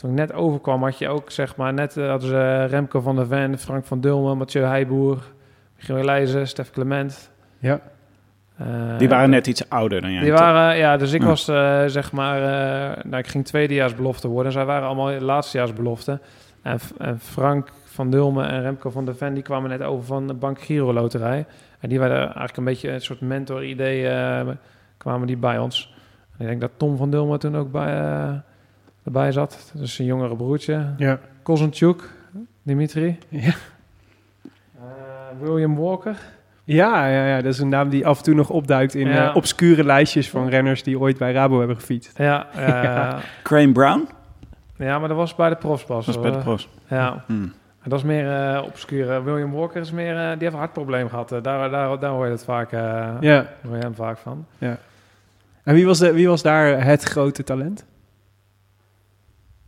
toen 0.00 0.10
ik 0.10 0.16
net 0.16 0.32
overkwam, 0.32 0.82
had 0.82 0.98
je 0.98 1.08
ook, 1.08 1.30
zeg 1.30 1.56
maar, 1.56 1.72
net 1.72 1.96
uh, 1.96 2.08
hadden 2.08 2.28
ze 2.28 2.64
Remco 2.64 3.00
van 3.00 3.16
der 3.16 3.26
Ven, 3.26 3.58
Frank 3.58 3.84
van 3.84 4.00
Dulmen, 4.00 4.36
Mathieu 4.36 4.64
Heijboer, 4.64 5.18
Michiel 5.76 6.04
Leijzen, 6.04 6.48
Stef 6.48 6.70
Clement. 6.70 7.30
Ja. 7.58 7.80
Uh, 8.60 8.98
die 8.98 9.08
waren 9.08 9.30
net 9.30 9.46
iets 9.46 9.68
ouder 9.68 10.00
dan 10.00 10.12
jij. 10.12 10.22
Die 10.22 10.32
waren, 10.32 10.76
ja, 10.76 10.96
dus 10.96 11.12
ik 11.12 11.20
ja. 11.20 11.26
was, 11.26 11.48
uh, 11.48 11.82
zeg 11.86 12.12
maar, 12.12 12.38
uh, 12.38 13.02
nou, 13.04 13.16
ik 13.16 13.26
ging 13.26 13.44
tweedejaarsbelofte 13.44 14.28
worden. 14.28 14.52
Zij 14.52 14.64
waren 14.64 14.86
allemaal 14.86 15.20
laatstejaarsbelofte. 15.20 16.20
En, 16.62 16.78
en 16.98 17.20
Frank 17.20 17.68
van 18.00 18.10
Dulmen 18.10 18.48
en 18.48 18.62
Remco 18.62 18.90
van 18.90 19.04
der 19.04 19.14
Ven, 19.14 19.34
die 19.34 19.42
kwamen 19.42 19.70
net 19.70 19.82
over 19.82 20.04
van 20.06 20.26
de 20.26 20.34
Bank 20.34 20.60
Giro 20.60 20.92
Loterij. 20.92 21.46
En 21.80 21.88
die 21.88 21.98
waren 21.98 22.20
eigenlijk 22.20 22.56
een 22.56 22.64
beetje 22.64 22.90
een 22.90 23.00
soort 23.00 23.20
mentor-idee, 23.20 24.08
kwamen 24.96 25.26
die 25.26 25.36
bij 25.36 25.58
ons. 25.58 25.94
En 26.36 26.40
ik 26.40 26.46
denk 26.46 26.60
dat 26.60 26.70
Tom 26.76 26.96
van 26.96 27.10
Dulmen 27.10 27.38
toen 27.38 27.56
ook 27.56 27.70
bij 27.70 27.92
erbij 29.04 29.32
zat. 29.32 29.72
Dus 29.74 29.98
een 29.98 30.04
jongere 30.04 30.36
broertje. 30.36 30.94
Ja. 30.96 31.18
Kozentjuk, 31.42 32.10
Dimitri. 32.62 33.18
Ja. 33.28 33.54
Uh, 34.76 34.82
William 35.40 35.76
Walker. 35.76 36.16
Ja, 36.64 37.06
ja, 37.06 37.26
ja, 37.26 37.36
dat 37.36 37.52
is 37.52 37.58
een 37.58 37.68
naam 37.68 37.88
die 37.88 38.06
af 38.06 38.18
en 38.18 38.24
toe 38.24 38.34
nog 38.34 38.50
opduikt 38.50 38.94
in 38.94 39.08
Ja. 39.08 39.28
uh, 39.28 39.36
obscure 39.36 39.84
lijstjes 39.84 40.30
van 40.30 40.48
renners 40.48 40.82
die 40.82 40.98
ooit 40.98 41.18
bij 41.18 41.32
Rabo 41.32 41.58
hebben 41.58 41.76
gefietst. 41.76 42.18
Ja, 42.18 42.46
ja. 42.56 42.82
ja. 42.82 43.18
Crane 43.42 43.72
Brown? 43.72 44.08
maar 44.76 45.08
dat 45.08 45.16
was 45.16 45.34
bij 45.34 45.48
de 45.48 45.56
profs 45.56 45.84
pas. 45.84 46.06
Dat 46.06 46.14
was 46.14 46.24
bij 46.24 46.32
de 46.32 46.38
profs. 46.38 46.68
Ja. 46.88 47.24
Hmm. 47.26 47.52
Dat 47.84 47.98
is 47.98 48.04
meer 48.04 48.54
uh, 48.54 48.62
obscure. 48.64 49.22
William 49.22 49.52
Walker 49.52 49.80
is 49.80 49.90
meer, 49.90 50.14
uh, 50.14 50.30
die 50.30 50.38
heeft 50.38 50.52
een 50.52 50.58
hartprobleem 50.58 51.08
gehad. 51.08 51.32
Uh, 51.32 51.42
daar, 51.42 51.70
daar, 51.70 51.98
daar 51.98 52.10
hoor 52.10 52.24
je 52.24 52.30
het 52.30 52.44
vaak, 52.44 52.70
ja. 52.70 53.46
hoor 53.66 53.76
je 53.76 53.82
hem 53.82 53.94
vaak 53.94 54.18
van. 54.18 54.46
Ja. 54.58 54.78
En 55.62 55.74
wie 55.74 55.86
was, 55.86 55.98
de, 55.98 56.12
wie 56.12 56.28
was 56.28 56.42
daar 56.42 56.84
het 56.84 57.02
grote 57.02 57.44
talent? 57.44 57.84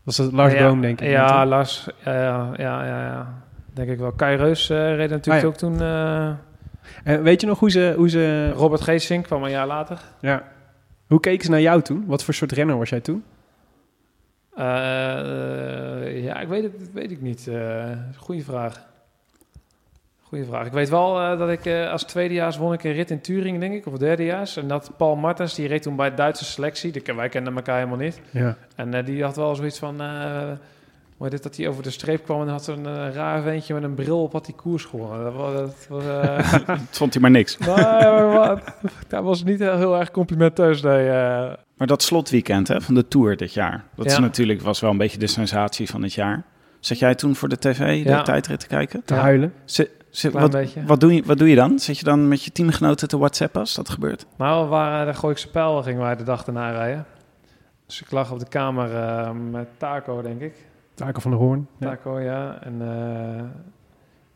Was 0.02 0.16
dat 0.16 0.32
Lars 0.32 0.52
ja, 0.52 0.66
Boom, 0.66 0.80
denk 0.80 1.00
ik? 1.00 1.08
Ja, 1.08 1.46
Lars. 1.46 1.88
Ja, 2.04 2.52
ja, 2.56 2.84
ja, 2.84 3.02
ja, 3.02 3.42
Denk 3.72 3.90
ik 3.90 3.98
wel. 3.98 4.12
Kai 4.12 4.36
Reus 4.36 4.68
reed 4.68 5.10
natuurlijk 5.10 5.44
ah, 5.44 5.48
ook 5.50 5.56
toen... 5.56 5.80
en 7.04 7.22
weet 7.22 7.40
je 7.40 7.46
nog 7.46 7.58
hoe 7.58 7.70
ze... 7.70 7.94
Hoe 7.96 8.08
ze... 8.08 8.50
Robert 8.50 8.80
Geesink 8.80 9.24
kwam 9.24 9.42
een 9.42 9.50
jaar 9.50 9.66
later. 9.66 10.00
Ja. 10.20 10.42
Hoe 11.06 11.20
keken 11.20 11.44
ze 11.44 11.50
naar 11.50 11.60
jou 11.60 11.82
toen? 11.82 12.04
Wat 12.06 12.24
voor 12.24 12.34
soort 12.34 12.52
renner 12.52 12.78
was 12.78 12.88
jij 12.88 13.00
toen? 13.00 13.24
Uh, 14.58 16.24
ja, 16.24 16.40
ik 16.40 16.48
weet 16.48 16.62
het, 16.62 16.92
weet 16.92 17.10
ik 17.10 17.20
niet. 17.20 17.46
Uh, 17.48 17.90
goeie 18.16 18.44
vraag. 18.44 18.86
Goeie 20.22 20.44
vraag. 20.44 20.66
Ik 20.66 20.72
weet 20.72 20.88
wel 20.88 21.20
uh, 21.20 21.38
dat 21.38 21.50
ik 21.50 21.66
als 21.66 22.04
tweedejaars 22.04 22.56
won 22.56 22.72
ik 22.72 22.84
een 22.84 22.92
rit 22.92 23.10
in 23.10 23.20
Turingen, 23.20 23.60
denk 23.60 23.74
ik, 23.74 23.86
of 23.86 23.98
derdejaars. 23.98 24.56
En 24.56 24.68
dat 24.68 24.92
Paul 24.96 25.16
Martens, 25.16 25.54
die 25.54 25.68
reed 25.68 25.82
toen 25.82 25.96
bij 25.96 26.10
de 26.10 26.16
Duitse 26.16 26.44
selectie. 26.44 26.92
Die, 26.92 27.14
wij 27.14 27.28
kenden 27.28 27.56
elkaar 27.56 27.76
helemaal 27.76 27.98
niet. 27.98 28.20
Ja. 28.30 28.56
En 28.76 29.04
die 29.04 29.22
had 29.22 29.36
wel 29.36 29.54
zoiets 29.54 29.78
van... 29.78 30.00
Maar 31.16 31.30
dit 31.30 31.42
dat 31.42 31.56
hij 31.56 31.68
over 31.68 31.82
de 31.82 31.90
streep 31.90 32.24
kwam 32.24 32.40
en 32.40 32.48
had 32.48 32.66
een 32.66 32.84
uh, 32.86 33.14
raar 33.14 33.42
ventje 33.42 33.74
met 33.74 33.82
een 33.82 33.94
bril 33.94 34.22
op 34.22 34.32
had 34.32 34.44
die 34.44 34.54
koers 34.54 34.84
gewonnen. 34.84 35.24
Dat 35.24 35.34
was, 35.34 35.52
dat 35.54 35.86
was, 35.88 36.04
uh... 36.04 36.66
dat 36.66 36.78
vond 36.90 37.12
hij 37.12 37.22
maar 37.22 37.30
niks. 37.30 37.58
maar, 37.66 38.74
dat 39.08 39.24
was 39.24 39.44
niet 39.44 39.58
heel, 39.58 39.76
heel 39.76 39.98
erg 39.98 40.10
complimenteus. 40.10 40.82
Nee, 40.82 41.06
uh... 41.06 41.12
Maar 41.76 41.86
dat 41.86 42.02
slotweekend 42.02 42.68
hè, 42.68 42.80
van 42.80 42.94
de 42.94 43.08
Tour 43.08 43.36
dit 43.36 43.52
jaar, 43.54 43.84
dat 43.94 44.06
Ja. 44.06 44.12
is 44.12 44.18
natuurlijk, 44.18 44.60
was 44.62 44.80
wel 44.80 44.90
een 44.90 44.96
beetje 44.96 45.18
de 45.18 45.26
sensatie 45.26 45.88
van 45.90 46.02
het 46.02 46.12
jaar. 46.12 46.42
Zat 46.80 46.98
jij 46.98 47.14
toen 47.14 47.34
voor 47.34 47.48
de 47.48 47.58
tv 47.58 48.02
de 48.02 48.08
Ja. 48.10 48.22
tijdrit 48.22 48.60
te 48.60 48.66
kijken? 48.66 49.02
Te 49.04 49.14
Ja. 49.14 49.20
huilen? 49.20 49.52
Zit, 49.64 49.90
zit, 50.10 50.32
wat, 50.32 50.50
beetje. 50.50 50.84
wat, 50.84 51.00
doe 51.00 51.14
je, 51.14 51.22
wat 51.24 51.38
doe 51.38 51.48
je 51.48 51.54
dan? 51.56 51.78
Zit 51.78 51.98
je 51.98 52.04
dan 52.04 52.28
met 52.28 52.44
je 52.44 52.52
teamgenoten 52.52 53.08
te 53.08 53.18
whatsappen 53.18 53.60
als 53.60 53.74
dat 53.74 53.88
gebeurt? 53.88 54.26
Nou, 54.36 54.62
we 54.64 54.68
waren 54.70 55.06
de 55.06 55.14
Gooikse 55.14 55.50
Pijl 55.50 55.82
gingen 55.82 56.00
wij 56.02 56.16
de 56.16 56.22
dag 56.22 56.46
erna 56.46 56.70
rijden. 56.70 57.06
Dus 57.86 58.02
ik 58.02 58.10
lag 58.10 58.32
op 58.32 58.38
de 58.38 58.48
kamer 58.48 58.90
uh, 58.92 59.30
met 59.50 59.68
Taco, 59.76 60.22
denk 60.22 60.40
ik. 60.40 60.54
Taken 60.94 61.22
van 61.22 61.30
de 61.30 61.36
Hoorn. 61.36 61.68
Ja. 61.78 61.88
Taco, 61.88 62.20
ja. 62.20 62.58
En 62.60 62.80
uh, 62.82 63.42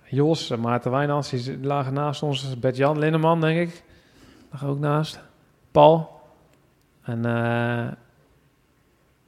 Jos, 0.02 0.50
en 0.50 0.60
Maarten 0.60 0.90
Wijnands, 0.90 1.30
die 1.30 1.58
lagen 1.62 1.92
naast 1.92 2.22
ons. 2.22 2.58
Bert-Jan 2.58 2.98
Linneman, 2.98 3.40
denk 3.40 3.58
ik. 3.58 3.82
Lag 4.52 4.64
ook 4.64 4.78
naast. 4.78 5.20
Paul. 5.70 6.20
En 7.02 7.18
uh, 7.26 7.92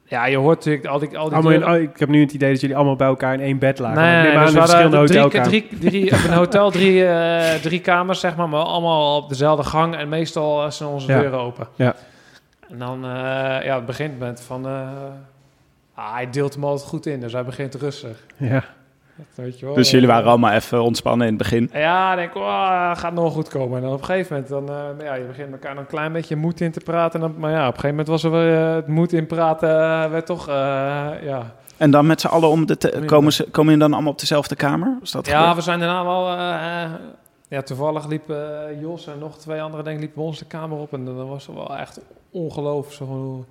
ja, 0.03 0.25
je 0.25 0.37
hoort 0.37 0.57
natuurlijk 0.57 0.85
al 0.85 0.99
die... 0.99 1.17
Al 1.17 1.25
die 1.25 1.33
Allemaal 1.33 1.51
in, 1.51 1.67
oh, 1.67 1.75
ik 1.75 1.99
heb 1.99 2.09
nu 2.09 2.21
het 2.21 2.33
idee 2.33 2.51
dat 2.51 2.61
jullie 2.61 2.75
allemaal 2.75 2.95
bij 2.95 3.07
elkaar 3.07 3.33
in 3.33 3.39
één 3.39 3.59
bed 3.59 3.79
lagen. 3.79 4.01
Nee, 4.01 4.21
nee, 4.21 4.37
aan 4.37 4.45
dus 4.45 4.53
we 4.53 4.59
verschillende 4.59 5.29
drie, 5.41 5.67
drie, 5.79 6.11
een 6.11 6.33
hotel 6.33 6.71
drie, 6.71 7.03
uh, 7.03 7.53
drie 7.53 7.79
kamers, 7.79 8.19
zeg 8.19 8.35
maar, 8.35 8.49
maar 8.49 8.63
allemaal 8.63 9.17
op 9.21 9.29
dezelfde 9.29 9.63
gang. 9.63 9.95
En 9.95 10.09
meestal 10.09 10.71
zijn 10.71 10.89
onze 10.89 11.11
Ja. 11.11 11.19
deuren 11.19 11.39
open. 11.39 11.67
Ja. 11.75 11.95
En 12.69 12.79
dan, 12.79 12.99
ja, 13.63 13.75
het 13.75 13.85
begint 13.85 14.19
met 14.19 14.41
van... 14.41 14.67
Ah, 15.99 16.13
hij 16.13 16.29
deelt 16.29 16.53
hem 16.53 16.63
altijd 16.63 16.89
goed 16.89 17.05
in, 17.05 17.19
dus 17.19 17.33
hij 17.33 17.43
begint 17.45 17.75
rustig. 17.75 18.25
Ja. 18.37 18.63
Weet 19.35 19.59
je 19.59 19.65
wel. 19.65 19.75
Dus 19.75 19.91
jullie 19.91 20.07
waren 20.07 20.29
allemaal 20.29 20.51
even 20.51 20.81
ontspannen 20.83 21.27
in 21.27 21.33
het 21.33 21.41
begin. 21.41 21.69
Ja, 21.73 22.11
ik 22.11 22.17
denk, 22.17 22.35
oh, 22.35 22.91
gaat 22.95 23.13
nog 23.13 23.33
goed 23.33 23.49
komen. 23.49 23.77
En 23.77 23.83
dan 23.83 23.93
op 23.93 23.99
een 23.99 24.05
gegeven 24.05 24.33
moment, 24.35 24.49
dan, 24.67 24.75
eh, 24.99 25.05
ja, 25.05 25.13
je 25.13 25.23
begint 25.23 25.51
elkaar 25.51 25.73
dan 25.73 25.83
een 25.83 25.89
klein 25.89 26.11
beetje 26.11 26.35
moed 26.35 26.61
in 26.61 26.71
te 26.71 26.79
praten. 26.79 27.21
En 27.21 27.27
dan, 27.27 27.39
maar 27.39 27.51
ja, 27.51 27.57
op 27.67 27.73
een 27.73 27.79
gegeven 27.79 27.89
moment 27.89 28.07
was 28.07 28.23
er 28.23 28.31
weer, 28.31 28.67
eh, 28.67 28.73
het 28.75 28.87
moed 28.87 29.13
in 29.13 29.25
praten, 29.27 29.69
eh, 29.69 30.09
werd 30.11 30.25
toch, 30.25 30.47
ja. 30.47 31.53
En 31.77 31.91
dan 31.91 32.05
met 32.07 32.21
z'n 32.21 32.27
allen 32.27 32.49
om 32.49 32.65
de... 32.65 32.77
te- 32.77 33.03
komen, 33.05 33.33
ze, 33.33 33.43
komen 33.43 33.63
jullie 33.73 33.79
dan 33.87 33.93
allemaal 33.93 34.11
op 34.11 34.19
dezelfde 34.19 34.55
kamer? 34.55 34.97
Is 35.01 35.11
dat 35.11 35.25
Ja, 35.25 35.37
gebeurd? 35.37 35.55
we 35.55 35.61
zijn 35.61 35.79
daarna 35.79 36.03
wel, 36.03 36.27
ja, 37.47 37.61
toevallig 37.63 38.07
liepen 38.07 38.79
Jos 38.79 39.07
en 39.07 39.19
nog 39.19 39.37
twee 39.37 39.61
anderen, 39.61 39.83
denk 39.85 39.95
ik, 39.95 40.01
liepen 40.03 40.17
bij 40.21 40.27
ons 40.29 40.39
de 40.39 40.45
kamer 40.45 40.77
op. 40.77 40.93
En 40.93 41.05
dan 41.05 41.27
was 41.27 41.47
het 41.47 41.55
wel 41.55 41.77
echt 41.77 41.99
ongelooflijk. 42.31 42.95
Zo 42.95 43.45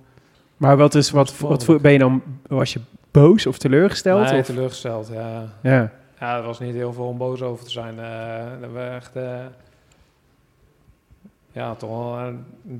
Maar 0.59 0.77
wat 0.77 0.95
is, 0.95 1.11
wat, 1.11 1.37
wat 1.39 1.63
voor, 1.63 1.81
ben 1.81 1.91
je 1.91 1.97
dan, 1.99 2.21
was 2.47 2.73
je 2.73 2.79
boos 3.11 3.45
of 3.45 3.57
teleurgesteld? 3.57 4.29
nee, 4.29 4.39
of? 4.39 4.45
teleurgesteld, 4.45 5.09
ja. 5.13 5.43
Ja. 5.61 5.91
Ja, 6.19 6.37
er 6.37 6.43
was 6.43 6.59
niet 6.59 6.73
heel 6.73 6.93
veel 6.93 7.05
om 7.05 7.17
boos 7.17 7.41
over 7.41 7.65
te 7.65 7.71
zijn. 7.71 7.99
eh 7.99 8.61
dat 8.61 8.71
we 8.71 8.79
echt... 8.79 9.15
eh, 9.15 9.37
ja, 11.51 11.75
toch 11.75 11.89
wel... 11.89 12.17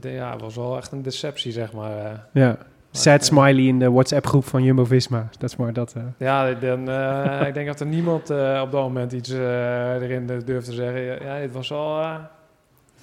eh, 0.02 0.14
ja, 0.16 0.32
het 0.32 0.42
was 0.42 0.56
wel 0.56 0.78
echt 0.78 0.92
een 0.92 1.02
deceptie, 1.02 1.52
zeg 1.52 1.74
maar. 1.74 2.26
ja. 2.34 2.58
Sad 2.92 3.26
smiley 3.26 3.64
in 3.64 3.80
de 3.80 3.92
WhatsApp-groep 3.92 4.46
van 4.46 4.64
Jumbo-Visma. 4.64 5.30
Dat 5.38 5.50
is 5.50 5.56
maar 5.56 5.74
dat... 5.74 5.96
Ja, 6.18 6.54
dan, 6.54 6.80
ik 7.48 7.54
denk 7.54 7.68
dat 7.68 7.80
er 7.80 7.86
niemand 7.86 8.30
op 8.62 8.72
dat 8.72 8.82
moment 8.82 9.12
iets 9.12 9.30
erin 9.30 10.42
durft 10.46 10.66
te 10.66 10.74
zeggen. 10.74 11.02
Ja, 11.02 11.34
het 11.34 11.52
was 11.52 11.70
wel... 11.70 12.02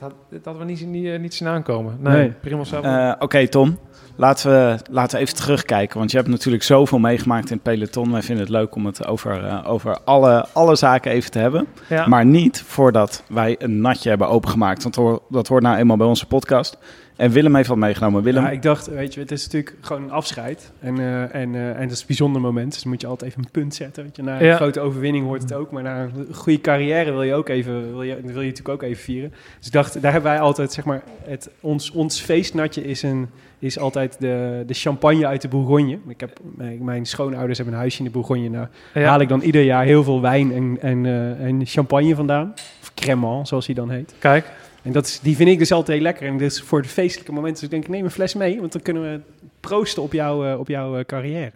eh, 0.00 0.38
hadden 0.44 0.66
we 0.66 0.72
niet, 0.72 0.86
niet, 0.86 1.20
niet 1.20 1.34
zien 1.34 1.48
aankomen. 1.48 1.96
Nee, 2.00 2.16
Nee. 2.16 2.30
prima 2.30 2.64
zelf. 2.64 2.84
Eh, 2.84 3.12
Oké, 3.18 3.48
Tom. 3.48 3.78
Laten 4.18 4.50
we, 4.50 4.78
laten 4.90 5.16
we 5.16 5.22
even 5.22 5.36
terugkijken. 5.36 5.98
Want 5.98 6.10
je 6.10 6.16
hebt 6.16 6.28
natuurlijk 6.28 6.62
zoveel 6.62 6.98
meegemaakt 6.98 7.50
in 7.50 7.54
het 7.54 7.62
peloton. 7.62 8.12
Wij 8.12 8.22
vinden 8.22 8.44
het 8.44 8.52
leuk 8.54 8.74
om 8.74 8.86
het 8.86 9.06
over, 9.06 9.44
eh, 9.44 9.64
over 9.66 9.98
alle, 10.04 10.46
alle 10.52 10.76
zaken 10.76 11.10
even 11.10 11.30
te 11.30 11.38
hebben. 11.38 11.66
ja. 11.88 12.06
Maar 12.06 12.24
niet 12.26 12.62
voordat 12.62 13.22
wij 13.28 13.56
een 13.58 13.80
natje 13.80 14.08
hebben 14.08 14.28
opengemaakt. 14.28 14.82
Want 14.82 14.94
dat 14.94 15.22
dat 15.28 15.48
hoort 15.48 15.62
nou 15.62 15.76
eenmaal 15.76 15.96
bij 15.96 16.06
onze 16.06 16.26
podcast. 16.26 16.78
En 17.16 17.30
Willem 17.30 17.54
heeft 17.54 17.68
wat 17.68 17.76
meegenomen. 17.76 18.22
Willem, 18.22 18.42
Ja, 18.42 18.50
ik 18.50 18.62
dacht, 18.62 18.86
weet 18.86 19.14
je, 19.14 19.20
het 19.20 19.30
is 19.30 19.42
natuurlijk 19.44 19.76
gewoon 19.80 20.02
een 20.02 20.10
afscheid. 20.10 20.72
En, 20.80 20.98
eh, 20.98 21.34
en, 21.34 21.54
eh, 21.54 21.68
en 21.68 21.82
dat 21.82 21.90
is 21.90 22.00
een 22.00 22.06
bijzonder 22.06 22.40
moment. 22.40 22.72
Dus 22.72 22.82
dan 22.82 22.92
moet 22.92 23.00
je 23.00 23.06
altijd 23.06 23.30
even 23.30 23.42
een 23.44 23.50
punt 23.50 23.74
zetten. 23.74 24.02
Weet 24.02 24.16
je. 24.16 24.22
Na 24.22 24.40
een 24.40 24.46
Ja. 24.46 24.56
grote 24.56 24.80
overwinning 24.80 25.24
hoort 25.26 25.42
het 25.42 25.52
ook. 25.52 25.70
Maar 25.70 25.82
na 25.82 26.02
een 26.02 26.34
goede 26.34 26.60
carrière 26.60 27.10
wil 27.12 27.22
je, 27.22 27.34
ook 27.34 27.48
even, 27.48 27.90
wil 27.92 28.02
je, 28.02 28.14
wil 28.22 28.40
je 28.40 28.48
natuurlijk 28.48 28.68
ook 28.68 28.82
even 28.82 29.02
vieren. 29.02 29.32
Dus 29.58 29.66
ik 29.66 29.72
dacht, 29.72 30.02
daar 30.02 30.12
hebben 30.12 30.30
wij 30.30 30.40
altijd, 30.40 30.72
zeg 30.72 30.84
maar, 30.84 31.02
het, 31.24 31.50
ons, 31.60 31.90
ons 31.90 32.20
feestnatje 32.20 32.84
is, 32.84 33.02
een, 33.02 33.28
is 33.58 33.78
altijd 33.78 34.16
de, 34.20 34.62
de 34.66 34.74
champagne 34.74 35.26
uit 35.26 35.42
de 35.42 35.48
Bourgogne. 35.48 35.98
Ik 36.08 36.20
heb, 36.20 36.38
mijn, 36.56 36.84
mijn 36.84 37.06
schoonouders 37.06 37.56
hebben 37.56 37.74
een 37.74 37.80
huisje 37.80 37.98
in 37.98 38.04
de 38.04 38.10
Bourgogne. 38.10 38.48
Nou, 38.48 38.66
Ja. 38.94 39.02
haal 39.02 39.20
ik 39.20 39.28
dan 39.28 39.40
ieder 39.40 39.62
jaar 39.62 39.84
heel 39.84 40.04
veel 40.04 40.20
wijn 40.20 40.52
en, 40.52 40.78
en, 40.80 41.06
eh, 41.06 41.44
en 41.46 41.66
champagne 41.66 42.14
vandaan. 42.14 42.52
Of 42.82 42.94
cremant, 42.94 43.48
zoals 43.48 43.66
hij 43.66 43.74
dan 43.74 43.90
heet. 43.90 44.14
Kijk. 44.18 44.52
En 44.86 44.92
dat 44.92 45.06
is, 45.06 45.20
die 45.20 45.36
vind 45.36 45.48
ik 45.48 45.58
dus 45.58 45.72
altijd 45.72 45.96
heel 45.96 46.06
lekker. 46.06 46.26
En 46.28 46.36
dus 46.36 46.62
voor 46.62 46.82
de 46.82 46.88
feestelijke 46.88 47.32
momenten 47.32 47.54
dus 47.54 47.62
ik 47.64 47.70
denk 47.70 47.88
neem 47.88 48.04
een 48.04 48.10
fles 48.10 48.34
mee. 48.34 48.60
Want 48.60 48.72
dan 48.72 48.82
kunnen 48.82 49.02
we 49.02 49.20
proosten 49.60 50.02
op, 50.02 50.12
jou, 50.12 50.48
eh, 50.50 50.58
op 50.58 50.68
jouw 50.68 50.96
eh, 50.98 51.04
carrière. 51.04 51.52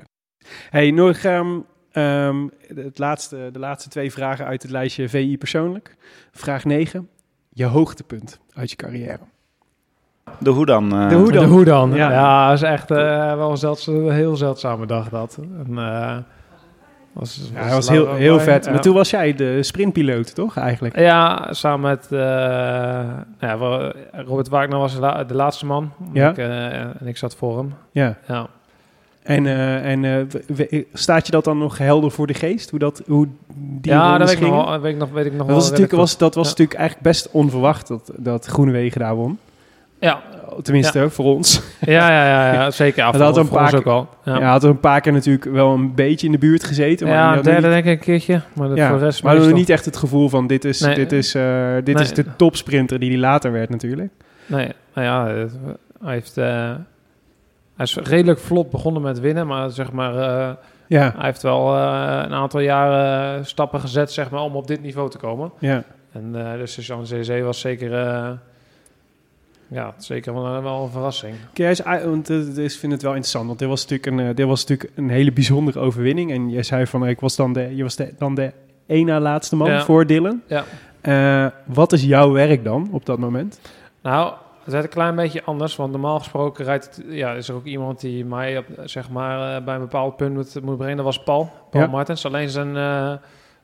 Hey, 0.71 0.91
nog 0.91 1.17
ehm, 1.17 1.59
het 2.75 2.99
laatste, 2.99 3.49
de 3.53 3.59
laatste 3.59 3.89
twee 3.89 4.13
vragen 4.13 4.47
uit 4.47 4.63
het 4.63 4.71
lijstje 4.71 5.09
VI 5.09 5.39
persoonlijk. 5.39 5.97
Vraag 6.33 6.65
9. 6.65 7.09
Je 7.53 7.65
hoogtepunt 7.65 8.41
uit 8.53 8.71
je 8.71 8.77
carrière. 8.77 9.19
de 10.39 10.51
hoe 10.51 10.67
dan? 10.67 10.93
eh? 10.93 11.09
De 11.09 11.15
hoe 11.15 11.33
dan? 11.33 11.45
De 11.45 11.51
hoe 11.51 11.65
dan? 11.65 11.95
Ja. 11.95 12.11
Ja, 12.11 12.49
dat 12.49 12.57
is 12.63 12.69
echt 12.69 12.91
eh, 12.91 13.35
wel 13.37 13.51
een, 13.51 13.57
zeldz- 13.57 13.87
een 13.87 14.11
heel 14.11 14.37
zeldzame 14.37 14.87
dag 14.87 15.09
dat. 15.09 15.39
En, 15.67 15.79
eh, 17.15 17.21
was, 17.21 17.51
Ja, 17.55 17.63
dat 17.65 17.73
was 17.73 17.89
heel, 17.89 18.15
heel 18.15 18.41
vet. 18.41 18.71
Maar 18.71 18.81
toen 18.81 18.95
was 18.95 19.11
jij 19.11 19.35
de 19.35 19.63
sprintpiloot, 19.63 20.35
toch 20.35 20.57
eigenlijk? 20.57 20.99
Ja, 20.99 21.49
samen 21.53 21.91
met 21.91 22.07
eh, 22.11 22.19
ja, 23.41 23.59
wel, 23.59 23.93
Robert 24.13 24.49
Wagner 24.49 24.79
was 24.79 24.95
de, 24.95 25.01
la- 25.01 25.25
de 25.25 25.35
laatste 25.35 25.67
man. 25.67 25.93
Ja. 26.13 26.31
Ik, 26.31 26.39
eh, 26.39 26.81
en 26.81 27.07
ik 27.07 27.17
zat 27.17 27.35
voor 27.37 27.59
hem. 27.59 27.75
Ja. 27.91 28.17
Ja. 28.29 28.47
En, 29.23 29.47
eh, 29.47 29.91
en 29.91 30.05
eh, 30.71 30.83
staat 30.93 31.27
je 31.27 31.33
dat 31.33 31.45
dan 31.45 31.59
nog 31.59 31.79
helder 31.79 32.11
voor 32.11 32.27
de 32.27 32.35
geest? 32.35 32.71
Hoe, 32.71 32.79
dat, 32.79 33.03
hoe 33.07 33.27
die 33.55 33.93
ja, 33.93 34.19
dat 34.19 34.29
weet 34.29 34.41
ik, 34.41 34.47
nog, 34.47 34.77
weet 34.81 34.93
ik 34.93 34.99
nog, 34.99 35.11
weet 35.11 35.25
ik 35.27 35.31
nog 35.31 35.39
Dat 35.39 35.47
wel 35.47 35.57
was, 35.57 35.65
natuurlijk, 35.71 35.93
was, 35.97 36.17
dat 36.19 36.35
was 36.35 36.45
Ja. 36.45 36.51
natuurlijk 36.51 36.79
eigenlijk 36.79 37.09
best 37.09 37.29
onverwacht 37.31 37.89
dat, 37.89 38.11
dat 38.17 38.47
Groenewegen 38.47 39.01
daar 39.01 39.15
won. 39.15 39.39
Ja, 39.99 40.23
Tenminste, 40.63 41.11
voor 41.11 41.25
ons. 41.25 41.63
ja, 41.81 42.11
ja, 42.11 42.27
ja, 42.29 42.53
ja, 42.53 42.71
zeker. 42.83 43.05
Ja, 43.05 43.11
Dat 43.11 43.21
had 43.21 43.37
een 43.37 43.47
voor 43.47 43.59
ons 43.61 43.71
paar 43.71 43.79
ook 43.81 43.87
al. 43.87 44.09
Ja. 44.25 44.39
Ja, 44.39 44.51
had 44.51 44.63
er 44.65 44.71
een 44.71 44.81
paar 44.81 45.01
keer 45.01 45.13
natuurlijk 45.13 45.45
wel 45.45 45.73
een 45.75 45.95
beetje 45.95 46.27
in 46.27 46.33
de 46.33 46.39
buurt 46.39 46.65
gezeten. 46.65 47.07
Maar, 47.07 47.17
ja 47.17 47.35
derde 47.43 47.51
niet, 47.51 47.63
denk 47.63 47.85
ik 47.85 47.91
een 47.93 47.99
keertje. 47.99 48.41
Maar 48.53 48.69
dat 48.69 48.79
voor 48.81 48.99
de 48.99 49.05
rest 49.05 49.23
maar 49.23 49.33
we 49.33 49.39
hadden 49.39 49.57
niet 49.59 49.69
echt 49.71 49.85
het 49.85 49.97
gevoel 49.97 50.29
van 50.29 50.47
dit 50.47 50.65
is, 50.65 50.81
Nee. 50.81 50.95
dit 50.95 51.13
is, 51.13 51.35
eh, 51.35 51.75
dit 51.85 51.95
Nee. 51.95 52.05
is 52.05 52.13
de 52.13 52.25
topsprinter 52.37 52.99
die 52.99 53.11
hij 53.11 53.19
later 53.19 53.53
werd 53.53 53.71
natuurlijk. 53.71 54.11
Nee, 54.47 54.69
nou 54.95 55.07
ja, 55.07 55.27
het- 55.41 55.59
hij 56.05 56.13
heeft... 56.15 56.37
eh, 56.37 56.45
hij 57.77 57.85
is 57.87 57.97
redelijk 58.03 58.39
vlot 58.39 58.71
begonnen 58.71 59.03
met 59.03 59.21
winnen, 59.21 59.47
maar 59.47 59.71
zeg 59.71 59.93
maar... 59.93 60.17
eh, 60.17 60.51
Ja, 60.87 61.13
hij 61.17 61.25
heeft 61.27 61.43
wel 61.43 61.77
eh, 61.77 61.83
een 62.25 62.33
aantal 62.35 62.61
jaren 62.61 63.47
stappen 63.47 63.81
gezet, 63.81 64.13
zeg 64.13 64.31
maar, 64.31 64.41
om 64.41 64.57
op 64.57 64.67
dit 64.67 64.83
niveau 64.83 65.11
te 65.11 65.19
komen. 65.19 65.53
ja. 65.59 65.83
En 66.13 66.31
eh 66.35 66.59
dus 66.59 66.75
de 66.75 66.83
Champs-Élysées 66.83 67.43
was 67.43 67.61
zeker... 67.61 67.91
eh, 69.71 69.77
ja, 69.77 69.95
zeker 69.99 70.35
wel, 70.35 70.47
een- 70.47 70.63
wel 70.63 70.83
een 70.83 70.91
verrassing. 70.91 71.35
Jij 71.55 71.77
uit- 71.85 72.05
want 72.05 72.29
is, 72.31 72.75
ik 72.75 72.79
vind 72.81 72.93
het 72.93 73.03
wel 73.03 73.11
interessant, 73.11 73.47
want 73.47 73.59
dit 73.59 73.69
was 73.69 73.87
natuurlijk 73.87 74.07
een, 74.21 74.29
eh, 74.29 74.35
dit 74.35 74.47
was 74.47 74.61
natuurlijk 74.67 74.91
een 74.97 75.11
hele 75.11 75.33
bijzondere 75.33 75.79
overwinning. 75.79 76.31
En 76.33 76.51
jij 76.51 76.63
zei 76.63 76.87
van, 76.87 77.05
eh, 77.05 77.11
ik 77.11 77.21
was 77.21 77.37
dan 77.37 77.53
de, 77.53 77.77
je 77.77 77.83
was 77.83 77.97
de, 77.97 78.15
dan 78.19 78.35
de 78.35 78.53
één 78.87 79.07
na 79.07 79.21
laatste 79.21 79.57
man 79.57 79.71
Ja. 79.71 79.83
voor 79.85 80.07
Dylan. 80.07 80.43
Ja. 80.47 80.65
Eh, 81.01 81.47
wat 81.65 81.93
is 81.93 82.03
jouw 82.05 82.31
werk 82.33 82.65
dan 82.65 82.89
op 82.93 83.07
dat 83.07 83.19
moment? 83.19 83.61
Nou, 84.03 84.33
het 84.65 84.73
werd 84.73 84.85
een 84.85 84.91
klein 84.91 85.15
beetje 85.17 85.43
anders, 85.45 85.77
want 85.77 85.93
normaal 85.93 86.19
gesproken 86.19 86.65
rijdt, 86.65 86.85
het- 86.97 87.05
ja, 87.09 87.33
is 87.33 87.49
er 87.49 87.55
ook 87.55 87.65
iemand 87.65 88.01
die 88.01 88.25
mij 88.25 88.59
op, 88.59 88.65
zeg 88.85 89.11
maar, 89.11 89.57
eh, 89.57 89.65
bij 89.65 89.75
een 89.75 89.81
bepaald 89.81 90.17
punt 90.17 90.35
moet, 90.35 90.63
moet 90.63 90.77
brengen. 90.77 90.97
Dat 90.97 91.05
was 91.05 91.23
Paul, 91.23 91.51
Paul 91.71 91.85
Ja. 91.85 91.91
Martens. 91.91 92.27
Alleen 92.27 92.49
zijn, 92.51 92.77
eh, 92.77 93.13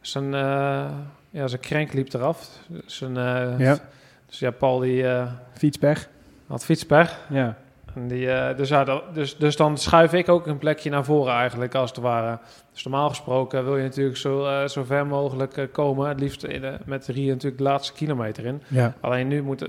zijn, 0.00 0.34
eh, 0.34 0.84
ja, 1.30 1.46
zijn 1.46 1.60
krenk 1.60 1.92
liep 1.92 2.12
eraf. 2.12 2.48
Zijn, 2.86 3.16
eh, 3.16 3.58
Ja. 3.58 3.78
Dus 4.26 4.38
ja, 4.38 4.50
Paul 4.50 4.78
die 4.78 5.08
eh, 5.08 5.26
Fietspech? 5.54 6.08
had 6.46 6.64
fietspech. 6.64 7.18
Ja. 7.28 7.56
En 7.94 8.08
die, 8.08 8.30
eh, 8.30 8.56
dus, 8.56 8.68
ja, 8.68 8.84
dat- 8.84 9.14
dus, 9.14 9.36
dus 9.36 9.56
dan 9.56 9.78
schuif 9.78 10.12
ik 10.12 10.28
ook 10.28 10.46
een 10.46 10.58
plekje 10.58 10.90
naar 10.90 11.04
voren 11.04 11.32
eigenlijk, 11.34 11.74
als 11.74 11.90
het 11.90 11.98
ware. 11.98 12.38
Dus 12.72 12.82
normaal 12.84 13.08
gesproken 13.08 13.64
wil 13.64 13.76
je 13.76 13.82
natuurlijk 13.82 14.16
zo, 14.16 14.46
eh, 14.46 14.66
zo 14.68 14.84
ver 14.84 15.06
mogelijk 15.06 15.68
komen. 15.72 16.08
Het 16.08 16.20
liefst 16.20 16.44
in 16.44 16.60
de- 16.60 16.78
met 16.84 17.06
Rie 17.06 17.28
natuurlijk 17.28 17.56
de 17.58 17.62
laatste 17.62 17.92
kilometer 17.92 18.44
in. 18.44 18.62
Ja. 18.68 18.92
Alleen 19.00 19.28
nu 19.28 19.42
moet 19.42 19.60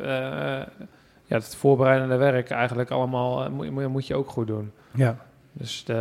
ja, 1.26 1.36
het 1.36 1.56
voorbereidende 1.56 2.15
werk 2.15 2.50
eigenlijk 2.50 2.91
allemaal 2.91 3.52
moet- 3.52 3.88
moet 3.88 4.08
je 4.08 4.15
ook 4.15 4.30
goed 4.30 4.48
doen. 4.48 4.72
ja. 4.91 5.15
Dus 5.58 5.84
de, 5.86 5.93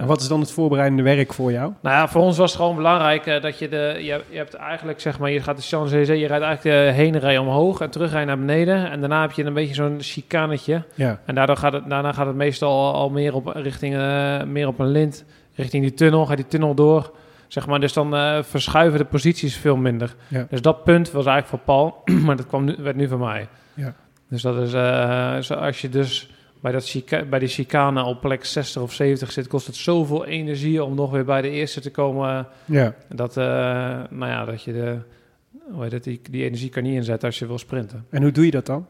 En 0.00 0.06
wat 0.06 0.20
is 0.20 0.28
dan 0.28 0.40
het 0.40 0.50
voorbereidende 0.50 1.02
werk 1.02 1.32
voor 1.32 1.52
jou? 1.52 1.72
nou 1.80 1.96
ja, 1.96 2.08
voor 2.08 2.22
ons 2.22 2.36
was 2.36 2.50
het 2.50 2.60
gewoon 2.60 2.76
belangrijk 2.76 3.26
eh, 3.26 3.42
dat 3.42 3.58
je 3.58 3.68
de. 3.68 3.96
Je, 3.98 4.22
je 4.30 4.36
hebt 4.36 4.54
eigenlijk 4.54 5.00
zeg 5.00 5.18
maar, 5.18 5.30
je 5.30 5.40
gaat 5.40 5.56
de 5.56 5.62
Champs-Élysées, 5.62 6.20
je 6.20 6.26
rijdt 6.26 6.44
eigenlijk 6.44 6.76
de 6.76 6.92
heen 6.92 7.18
rij 7.18 7.38
omhoog 7.38 7.80
en 7.80 7.90
terug 7.90 8.12
naar 8.12 8.38
beneden. 8.38 8.90
En 8.90 9.00
daarna 9.00 9.20
heb 9.20 9.32
je 9.32 9.44
een 9.44 9.52
beetje 9.52 9.74
zo'n 9.74 9.96
chicanetje. 10.00 10.82
Ja. 10.94 11.20
En 11.24 11.34
daardoor 11.34 11.56
gaat 11.56 11.72
het, 11.72 11.88
daarna 11.88 12.12
gaat 12.12 12.26
het 12.26 12.36
meestal 12.36 12.94
al, 12.94 13.10
meer, 13.10 13.34
op, 13.34 13.46
richting, 13.46 13.94
eh, 13.94 14.42
meer 14.42 14.66
op 14.66 14.78
een 14.78 14.90
lint, 14.90 15.24
richting 15.54 15.82
die 15.82 15.94
tunnel, 15.94 16.26
gaat 16.26 16.36
die 16.36 16.46
tunnel 16.46 16.74
door. 16.74 17.12
Zeg 17.48 17.66
maar, 17.66 17.80
dus 17.80 17.92
dan 17.92 18.14
eh, 18.14 18.42
verschuiven 18.42 18.98
de 18.98 19.04
posities 19.04 19.56
veel 19.56 19.76
minder. 19.76 20.14
Ja. 20.28 20.46
Dus 20.50 20.62
dat 20.62 20.84
punt 20.84 21.10
was 21.10 21.26
eigenlijk 21.26 21.46
voor 21.46 21.74
Paul, 21.74 22.02
maar 22.26 22.36
dat 22.36 22.46
kwam 22.46 22.64
nu, 22.64 22.76
werd 22.78 22.96
nu 22.96 23.08
van 23.08 23.18
mij. 23.18 23.48
Ja. 23.74 23.94
Dus 24.28 24.42
dat 24.42 24.56
is, 24.56 24.72
eh, 24.72 25.58
als 25.60 25.80
je 25.80 25.88
dus 25.88 26.33
bij, 26.64 26.72
dat 26.72 26.88
chica, 26.88 27.22
bij 27.24 27.38
die 27.38 27.48
chicane 27.48 28.04
op 28.04 28.20
plek 28.20 28.44
60 28.44 28.82
of 28.82 28.92
70 28.92 29.32
zit, 29.32 29.46
kost 29.46 29.66
het 29.66 29.76
zoveel 29.76 30.24
energie 30.26 30.84
om 30.84 30.94
nog 30.94 31.10
weer 31.10 31.24
bij 31.24 31.42
de 31.42 31.50
eerste 31.50 31.80
te 31.80 31.90
komen. 31.90 32.46
Ja. 32.64 32.94
Dat, 33.14 33.36
eh, 33.36 33.44
nou 34.10 34.26
ja, 34.26 34.44
dat 34.44 34.62
je 34.62 34.72
de, 34.72 34.96
hoe 35.70 35.82
heet 35.82 35.92
het, 35.92 36.04
die, 36.04 36.20
die 36.30 36.44
energie 36.44 36.68
kan 36.68 36.82
niet 36.82 36.94
inzetten 36.94 37.28
als 37.28 37.38
je 37.38 37.46
wil 37.46 37.58
sprinten. 37.58 38.06
En 38.10 38.22
hoe 38.22 38.32
doe 38.32 38.44
je 38.44 38.50
dat 38.50 38.66
dan? 38.66 38.86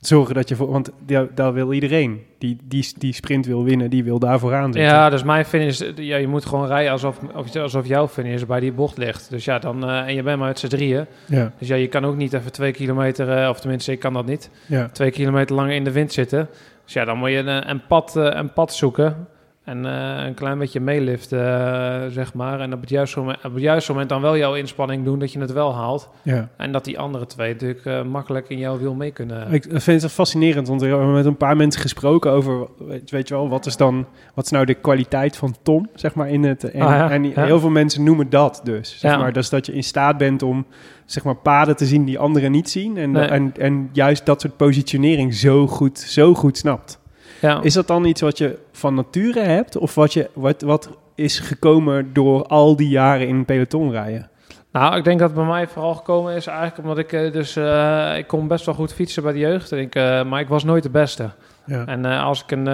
Zorgen 0.00 0.34
dat 0.34 0.48
je 0.48 0.56
voor, 0.56 0.70
want 0.70 0.90
daar, 1.06 1.26
daar 1.34 1.52
wil 1.52 1.72
iedereen 1.72 2.22
die, 2.38 2.56
die, 2.64 2.86
die 2.98 3.12
sprint 3.12 3.46
wil 3.46 3.64
winnen, 3.64 3.90
die 3.90 4.04
wil 4.04 4.18
daar 4.18 4.38
vooraan 4.38 4.72
zitten. 4.72 4.82
Ja, 4.82 5.10
dus 5.10 5.22
mijn 5.22 5.44
finish, 5.44 5.82
ja, 5.96 6.16
je 6.16 6.26
moet 6.28 6.44
gewoon 6.44 6.66
rijden 6.66 6.92
alsof, 6.92 7.18
of- 7.34 7.56
alsof 7.56 7.86
jouw 7.86 8.08
finish 8.08 8.42
bij 8.42 8.60
die 8.60 8.72
bocht 8.72 8.96
ligt. 8.98 9.30
Dus 9.30 9.44
ja, 9.44 9.58
dan, 9.58 9.84
eh, 9.88 9.98
en 10.06 10.14
je 10.14 10.22
bent 10.22 10.38
maar 10.38 10.48
met 10.48 10.58
z'n 10.58 10.66
drieën. 10.66 11.06
ja, 11.26 11.52
Dus 11.58 11.68
ja, 11.68 11.74
je 11.76 11.86
kan 11.86 12.04
ook 12.04 12.16
niet 12.16 12.32
even 12.32 12.52
twee 12.52 12.72
kilometer, 12.72 13.28
eh, 13.42 13.48
of 13.48 13.60
tenminste, 13.60 13.92
ik 13.92 13.98
kan 13.98 14.12
dat 14.12 14.26
niet, 14.26 14.50
ja. 14.66 14.88
twee 14.92 15.10
kilometer 15.10 15.56
lang 15.56 15.72
in 15.72 15.84
de 15.84 15.92
wind 15.92 16.12
zitten. 16.12 16.48
Dus 16.86 16.94
ja, 16.94 17.04
dan 17.04 17.18
moet 17.18 17.30
je 17.30 17.36
een, 17.36 17.70
een, 17.70 17.86
pad, 17.86 18.16
eh, 18.16 18.24
een 18.24 18.52
pad 18.52 18.74
zoeken. 18.74 19.26
En 19.66 19.86
eh, 19.86 20.24
een 20.26 20.34
klein 20.34 20.58
beetje 20.58 20.80
meeliften, 20.80 21.38
eh, 21.38 22.10
zeg 22.10 22.34
maar. 22.34 22.60
En 22.60 22.72
op 22.72 22.80
het, 22.80 22.90
juiste 22.90 23.18
moment, 23.18 23.44
op 23.44 23.52
het 23.52 23.62
juiste 23.62 23.92
moment 23.92 24.08
dan 24.08 24.20
wel 24.20 24.36
jouw 24.36 24.54
inspanning 24.54 25.04
doen 25.04 25.18
dat 25.18 25.32
je 25.32 25.38
het 25.40 25.52
wel 25.52 25.74
haalt. 25.74 26.08
Ja. 26.22 26.48
En 26.56 26.72
dat 26.72 26.84
die 26.84 26.98
andere 26.98 27.26
twee 27.26 27.52
natuurlijk 27.52 27.84
eh, 27.84 28.02
makkelijk 28.02 28.48
in 28.48 28.58
jouw 28.58 28.78
wiel 28.78 28.94
mee 28.94 29.10
kunnen. 29.10 29.52
Ik 29.52 29.66
vind 29.70 30.02
het 30.02 30.12
fascinerend, 30.12 30.68
want 30.68 30.80
we 30.80 30.86
hebben 30.86 31.12
met 31.12 31.24
een 31.24 31.36
paar 31.36 31.56
mensen 31.56 31.80
gesproken 31.80 32.30
over, 32.30 32.68
weet, 33.08 33.28
je 33.28 33.34
wel, 33.34 33.48
wat 33.48 33.66
is 33.66 33.76
dan, 33.76 34.06
wat 34.34 34.44
is 34.44 34.50
nou 34.50 34.64
de 34.64 34.74
kwaliteit 34.74 35.36
van 35.36 35.56
Tom, 35.62 35.88
zeg 35.94 36.14
maar, 36.14 36.28
in 36.28 36.44
het, 36.44 36.70
en, 36.70 36.80
Ah, 36.80 36.90
ja, 36.90 37.10
en 37.10 37.24
ja. 37.24 37.44
heel 37.44 37.60
veel 37.60 37.70
mensen 37.70 38.02
noemen 38.02 38.30
dat 38.30 38.60
dus, 38.64 38.98
zeg 38.98 39.18
maar, 39.18 39.32
dus 39.32 39.48
dat 39.48 39.66
je 39.66 39.72
in 39.72 39.84
staat 39.84 40.18
bent 40.18 40.42
om, 40.42 40.66
zeg 41.06 41.24
maar, 41.24 41.34
paden 41.36 41.76
te 41.76 41.86
zien 41.86 42.04
die 42.04 42.18
anderen 42.18 42.50
niet 42.52 42.70
zien 42.70 42.96
en, 42.96 43.10
Nee. 43.10 43.24
en, 43.26 43.52
en 43.58 43.88
juist 43.92 44.26
dat 44.26 44.40
soort 44.40 44.56
positionering 44.56 45.34
zo 45.34 45.66
goed, 45.66 45.98
zo 45.98 46.34
goed 46.34 46.58
snapt. 46.58 46.98
ja. 47.40 47.60
Is 47.62 47.74
dat 47.74 47.86
dan 47.86 48.04
iets 48.04 48.20
wat 48.20 48.38
je 48.38 48.58
van 48.72 48.94
nature 48.94 49.40
hebt, 49.40 49.76
of 49.76 49.94
wat, 49.94 50.12
je, 50.12 50.30
wat, 50.34 50.62
wat 50.62 50.90
is 51.14 51.38
gekomen 51.38 52.12
door 52.12 52.46
al 52.46 52.76
die 52.76 52.88
jaren 52.88 53.28
in 53.28 53.44
peloton 53.44 53.90
rijden? 53.90 54.30
Nou, 54.72 54.96
ik 54.96 55.04
denk 55.04 55.18
dat 55.18 55.28
het 55.30 55.38
bij 55.38 55.48
mij 55.48 55.66
vooral 55.68 55.94
gekomen 55.94 56.34
is 56.34 56.46
eigenlijk 56.46 56.78
omdat 56.78 56.98
ik 56.98 57.12
eh, 57.12 57.32
dus... 57.32 57.56
eh, 57.56 58.14
ik 58.16 58.26
kon 58.26 58.48
best 58.48 58.66
wel 58.66 58.74
goed 58.74 58.92
fietsen 58.94 59.22
bij 59.22 59.32
de 59.32 59.38
jeugd, 59.38 59.72
ik, 59.72 59.94
eh, 59.94 60.24
maar 60.24 60.40
ik 60.40 60.48
was 60.48 60.64
nooit 60.64 60.82
de 60.82 60.90
beste. 60.90 61.30
Ja. 61.66 61.86
En 61.86 62.04
als 62.04 62.42
ik 62.42 62.50
een, 62.50 62.66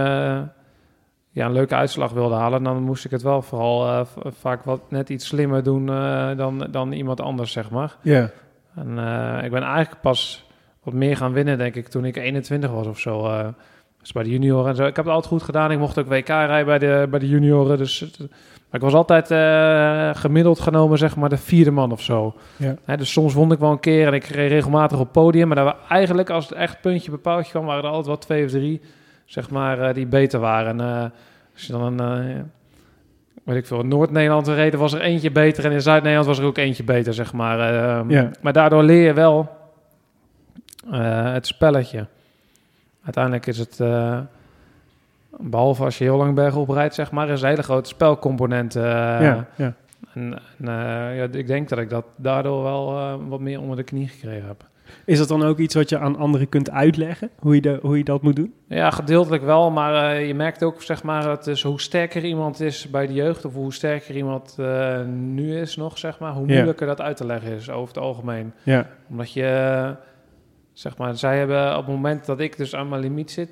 ja, 1.32 1.46
een 1.46 1.52
leuke 1.52 1.74
uitslag 1.74 2.12
wilde 2.12 2.34
halen, 2.34 2.62
dan 2.62 2.82
moest 2.82 3.04
ik 3.04 3.10
het 3.10 3.22
wel 3.22 3.42
vooral 3.42 3.86
eh, 3.88 4.00
vaak 4.24 4.64
wat 4.64 4.80
net 4.88 5.08
iets 5.08 5.26
slimmer 5.26 5.62
doen 5.62 5.88
eh, 5.88 6.36
dan, 6.36 6.66
dan 6.70 6.92
iemand 6.92 7.20
anders, 7.20 7.52
zeg 7.52 7.70
maar. 7.70 7.96
Ja. 8.02 8.30
En 8.74 8.98
eh, 8.98 9.44
ik 9.44 9.50
ben 9.50 9.62
eigenlijk 9.62 10.00
pas 10.00 10.46
wat 10.82 10.94
meer 10.94 11.16
gaan 11.16 11.32
winnen, 11.32 11.58
denk 11.58 11.74
ik, 11.74 11.88
toen 11.88 12.04
ik 12.04 12.16
21 12.16 12.70
was 12.70 12.86
of 12.86 12.98
zo. 12.98 13.30
dus 14.00 14.12
bij 14.12 14.22
de 14.22 14.30
junioren 14.30 14.68
en 14.68 14.76
zo. 14.76 14.84
Ik 14.86 14.96
heb 14.96 15.04
het 15.04 15.14
altijd 15.14 15.32
goed 15.32 15.42
gedaan. 15.42 15.70
Ik 15.70 15.78
mocht 15.78 15.98
ook 15.98 16.06
WK 16.06 16.28
rijden 16.28 16.66
bij 16.66 16.78
de, 16.78 17.06
bij 17.10 17.18
de 17.18 17.28
junioren. 17.28 17.78
Dus 17.78 18.00
maar 18.70 18.80
ik 18.80 18.90
was 18.90 18.94
altijd 18.94 19.26
gemiddeld 20.16 20.60
genomen, 20.60 20.98
zeg 20.98 21.16
maar, 21.16 21.28
de 21.28 21.36
vierde 21.36 21.70
man 21.70 21.92
of 21.92 22.02
zo. 22.02 22.34
Ja. 22.56 22.76
Hè, 22.84 22.96
dus 22.96 23.12
soms 23.12 23.34
won 23.34 23.52
ik 23.52 23.58
wel 23.58 23.70
een 23.70 23.80
keer 23.80 24.06
en 24.06 24.12
ik 24.12 24.24
reed 24.24 24.50
regelmatig 24.50 24.98
op 24.98 25.12
podium. 25.12 25.46
Maar 25.46 25.56
daar 25.56 25.64
waren 25.64 25.88
eigenlijk, 25.88 26.30
als 26.30 26.48
het 26.48 26.58
echt 26.58 26.80
puntje 26.80 27.10
bepaald 27.10 27.48
kwam, 27.48 27.64
waren 27.64 27.82
er 27.82 27.88
altijd 27.88 28.06
wel 28.06 28.18
twee 28.18 28.44
of 28.44 28.50
drie, 28.50 28.80
zeg 29.32 29.50
maar, 29.50 29.80
eh, 29.80 29.94
die 29.94 30.06
beter 30.06 30.40
waren. 30.40 30.80
En 30.80 30.86
eh, 30.86 31.10
als 31.54 31.62
je 31.66 31.72
dan 31.72 31.98
een, 31.98 32.00
eh, 32.34 32.40
weet 33.44 33.56
ik 33.56 33.66
veel, 33.66 33.80
in 33.80 33.88
Noord-Nederland 33.88 34.48
reed, 34.48 34.74
was 34.74 34.92
er 34.92 35.00
eentje 35.00 35.30
beter. 35.30 35.64
En 35.64 35.72
in 35.72 35.82
Zuid-Nederland 35.82 36.26
was 36.28 36.38
er 36.38 36.44
ook 36.44 36.58
eentje 36.58 36.84
beter, 36.84 37.14
zeg 37.14 37.32
maar. 37.32 37.74
Ehm, 37.74 38.10
Ja. 38.10 38.30
Maar 38.40 38.52
daardoor 38.52 38.82
leer 38.82 39.04
je 39.06 39.12
wel 39.12 39.50
het 40.90 41.46
spelletje. 41.46 42.06
Uiteindelijk 43.04 43.46
is 43.46 43.58
het, 43.58 43.80
eh, 43.80 44.18
behalve 45.38 45.84
als 45.84 45.98
je 45.98 46.04
heel 46.04 46.16
lang 46.16 46.34
bergop 46.34 46.68
rijdt, 46.68 46.94
zeg 46.94 47.10
maar, 47.10 47.28
is 47.28 47.42
een 47.42 47.48
hele 47.48 47.62
grote 47.62 47.88
spelcomponent. 47.88 48.72
ja, 48.74 49.46
ja. 49.56 49.74
En, 50.14 50.38
en 50.58 50.72
ja, 51.14 51.26
ik 51.30 51.46
denk 51.46 51.68
dat 51.68 51.78
ik 51.78 51.90
dat 51.90 52.04
daardoor 52.16 52.62
wel 52.62 53.18
wat 53.28 53.40
meer 53.40 53.60
onder 53.60 53.76
de 53.76 53.82
knie 53.82 54.08
gekregen 54.08 54.46
heb. 54.46 54.64
Is 55.04 55.18
dat 55.18 55.28
dan 55.28 55.42
ook 55.42 55.58
iets 55.58 55.74
wat 55.74 55.88
je 55.88 55.98
aan 55.98 56.16
anderen 56.16 56.48
kunt 56.48 56.70
uitleggen? 56.70 57.30
Hoe 57.38 57.54
je, 57.54 57.60
de, 57.60 57.78
hoe 57.82 57.98
je 57.98 58.04
dat 58.04 58.22
moet 58.22 58.36
doen? 58.36 58.54
Ja, 58.68 58.90
gedeeltelijk 58.90 59.42
wel, 59.42 59.70
maar 59.70 60.12
eh, 60.14 60.26
je 60.26 60.34
merkt 60.34 60.62
ook, 60.62 60.82
zeg 60.82 61.02
maar, 61.02 61.22
dat 61.22 61.44
dus 61.44 61.62
hoe 61.62 61.80
sterker 61.80 62.24
iemand 62.24 62.60
is 62.60 62.90
bij 62.90 63.06
de 63.06 63.12
jeugd, 63.12 63.44
of 63.44 63.54
hoe 63.54 63.72
sterker 63.72 64.16
iemand 64.16 64.54
eh, 64.58 65.04
nu 65.06 65.58
is 65.60 65.76
nog, 65.76 65.98
zeg 65.98 66.18
maar, 66.18 66.32
hoe 66.32 66.46
Ja. 66.48 66.54
moeilijker 66.54 66.86
dat 66.86 67.00
uit 67.00 67.16
te 67.16 67.26
leggen 67.26 67.52
is 67.52 67.70
over 67.70 67.94
het 67.94 68.02
algemeen. 68.04 68.52
Ja, 68.62 68.86
Omdat 69.10 69.32
je, 69.32 69.94
zeg 70.72 70.96
maar, 70.96 71.16
zij 71.16 71.38
hebben 71.38 71.70
op 71.76 71.86
het 71.86 71.94
moment 71.94 72.26
dat 72.26 72.40
ik 72.40 72.56
dus 72.56 72.74
aan 72.74 72.88
mijn 72.88 73.00
limiet 73.02 73.30
zit, 73.30 73.50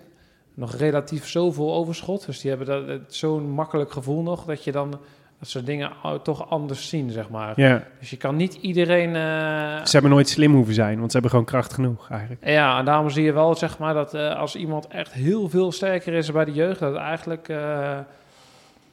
nog 0.54 0.74
relatief 0.74 1.28
zoveel 1.28 1.74
overschot. 1.74 2.26
Dus 2.26 2.40
die 2.40 2.50
hebben 2.50 2.86
dat, 2.88 3.14
zo'n 3.14 3.50
makkelijk 3.50 3.92
gevoel 3.92 4.22
nog, 4.22 4.44
dat 4.44 4.64
je 4.64 4.72
dan, 4.72 4.98
dat 5.40 5.48
ze 5.48 5.62
dingen 5.62 5.90
toch 6.22 6.50
anders 6.50 6.88
zien, 6.88 7.10
zeg 7.10 7.28
maar. 7.28 7.52
ja. 7.60 7.82
Dus 7.98 8.10
je 8.10 8.16
kan 8.16 8.36
niet 8.36 8.54
iedereen... 8.54 9.08
eh, 9.16 9.84
Ze 9.84 9.90
hebben 9.92 10.10
nooit 10.10 10.28
slim 10.28 10.54
hoeven 10.54 10.74
zijn, 10.74 10.96
want 10.98 11.06
ze 11.06 11.12
hebben 11.12 11.30
gewoon 11.30 11.44
kracht 11.46 11.72
genoeg 11.72 12.10
eigenlijk. 12.10 12.46
ja, 12.46 12.78
en 12.78 12.84
daarom 12.84 13.10
zie 13.10 13.24
je 13.24 13.32
wel, 13.32 13.54
zeg 13.54 13.78
maar, 13.78 13.94
dat 13.94 14.14
eh, 14.14 14.36
als 14.36 14.56
iemand 14.56 14.86
echt 14.88 15.12
heel 15.12 15.48
veel 15.48 15.72
sterker 15.72 16.12
is 16.14 16.32
bij 16.32 16.44
de 16.44 16.52
jeugd, 16.52 16.80
dat 16.80 16.92
het 16.92 17.00
eigenlijk, 17.02 17.48
eh, 17.48 17.56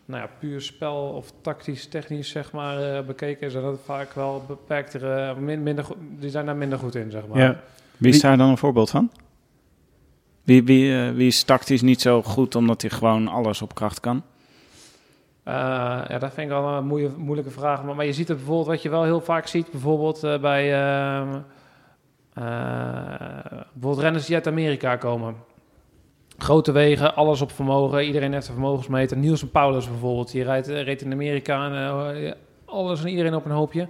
nou 0.06 0.22
ja, 0.22 0.30
puur 0.40 0.62
spel 0.62 0.96
of 0.96 1.32
tactisch, 1.42 1.88
technisch, 1.88 2.30
zeg 2.30 2.52
maar, 2.52 2.96
eh, 2.96 3.04
bekeken 3.06 3.48
is, 3.48 3.56
en 3.56 3.62
dat 3.62 3.72
het 3.72 3.82
vaak 3.86 4.14
wel 4.14 4.44
beperktere, 4.48 5.36
min, 5.40 5.64
minder, 5.64 5.84
goed- 5.84 5.98
die 6.20 6.30
zijn 6.30 6.46
daar 6.46 6.56
minder 6.56 6.80
goed 6.80 6.96
in, 6.96 7.12
zeg 7.12 7.28
maar. 7.28 7.40
Ja. 7.40 7.60
Wie 7.98 8.12
is 8.14 8.22
daar 8.22 8.38
dan 8.38 8.50
een 8.50 8.58
voorbeeld 8.58 8.90
van? 8.90 9.12
Wie, 10.44 10.64
wie, 10.64 10.98
eh, 10.98 11.12
wie 11.12 11.28
is 11.28 11.44
tactisch 11.44 11.82
niet 11.82 12.02
zo 12.02 12.22
goed 12.24 12.56
omdat 12.56 12.82
hij 12.82 12.92
gewoon 12.92 13.28
alles 13.28 13.62
op 13.62 13.76
kracht 13.76 14.00
kan? 14.00 14.24
Eh, 15.48 15.54
ja, 16.08 16.18
dat 16.20 16.34
vind 16.34 16.48
ik 16.52 16.58
wel 16.58 16.68
een 16.68 16.86
moeie- 16.86 17.12
moeilijke 17.18 17.52
vraag. 17.52 17.84
Maar, 17.84 17.96
maar 17.96 18.06
je 18.06 18.14
ziet 18.14 18.28
het 18.28 18.38
bijvoorbeeld, 18.38 18.68
wat 18.68 18.82
je 18.82 18.90
wel 18.90 19.04
heel 19.04 19.22
vaak 19.22 19.48
ziet, 19.48 19.72
bijvoorbeeld 19.72 20.24
eh, 20.24 20.40
bij 20.40 20.74
ehm, 20.74 21.28
eh, 22.34 22.44
bijvoorbeeld 23.74 24.04
renners 24.04 24.26
die 24.26 24.36
uit 24.36 24.48
Amerika 24.48 24.96
komen. 24.96 25.36
Grote 26.38 26.72
wegen, 26.72 27.16
alles 27.16 27.42
op 27.42 27.52
vermogen, 27.52 28.06
iedereen 28.06 28.34
heeft 28.34 28.48
een 28.48 28.54
vermogensmeter. 28.54 29.18
Niels 29.18 29.42
en 29.42 29.52
Paulus 29.52 29.88
bijvoorbeeld, 29.90 30.32
die 30.32 30.44
rijdt, 30.44 30.68
reed 30.68 31.02
in 31.02 31.12
Amerika 31.12 31.66
en 31.72 32.36
alles 32.66 33.02
en 33.02 33.08
iedereen 33.10 33.36
op 33.36 33.46
een 33.46 33.52
hoopje. 33.52 33.88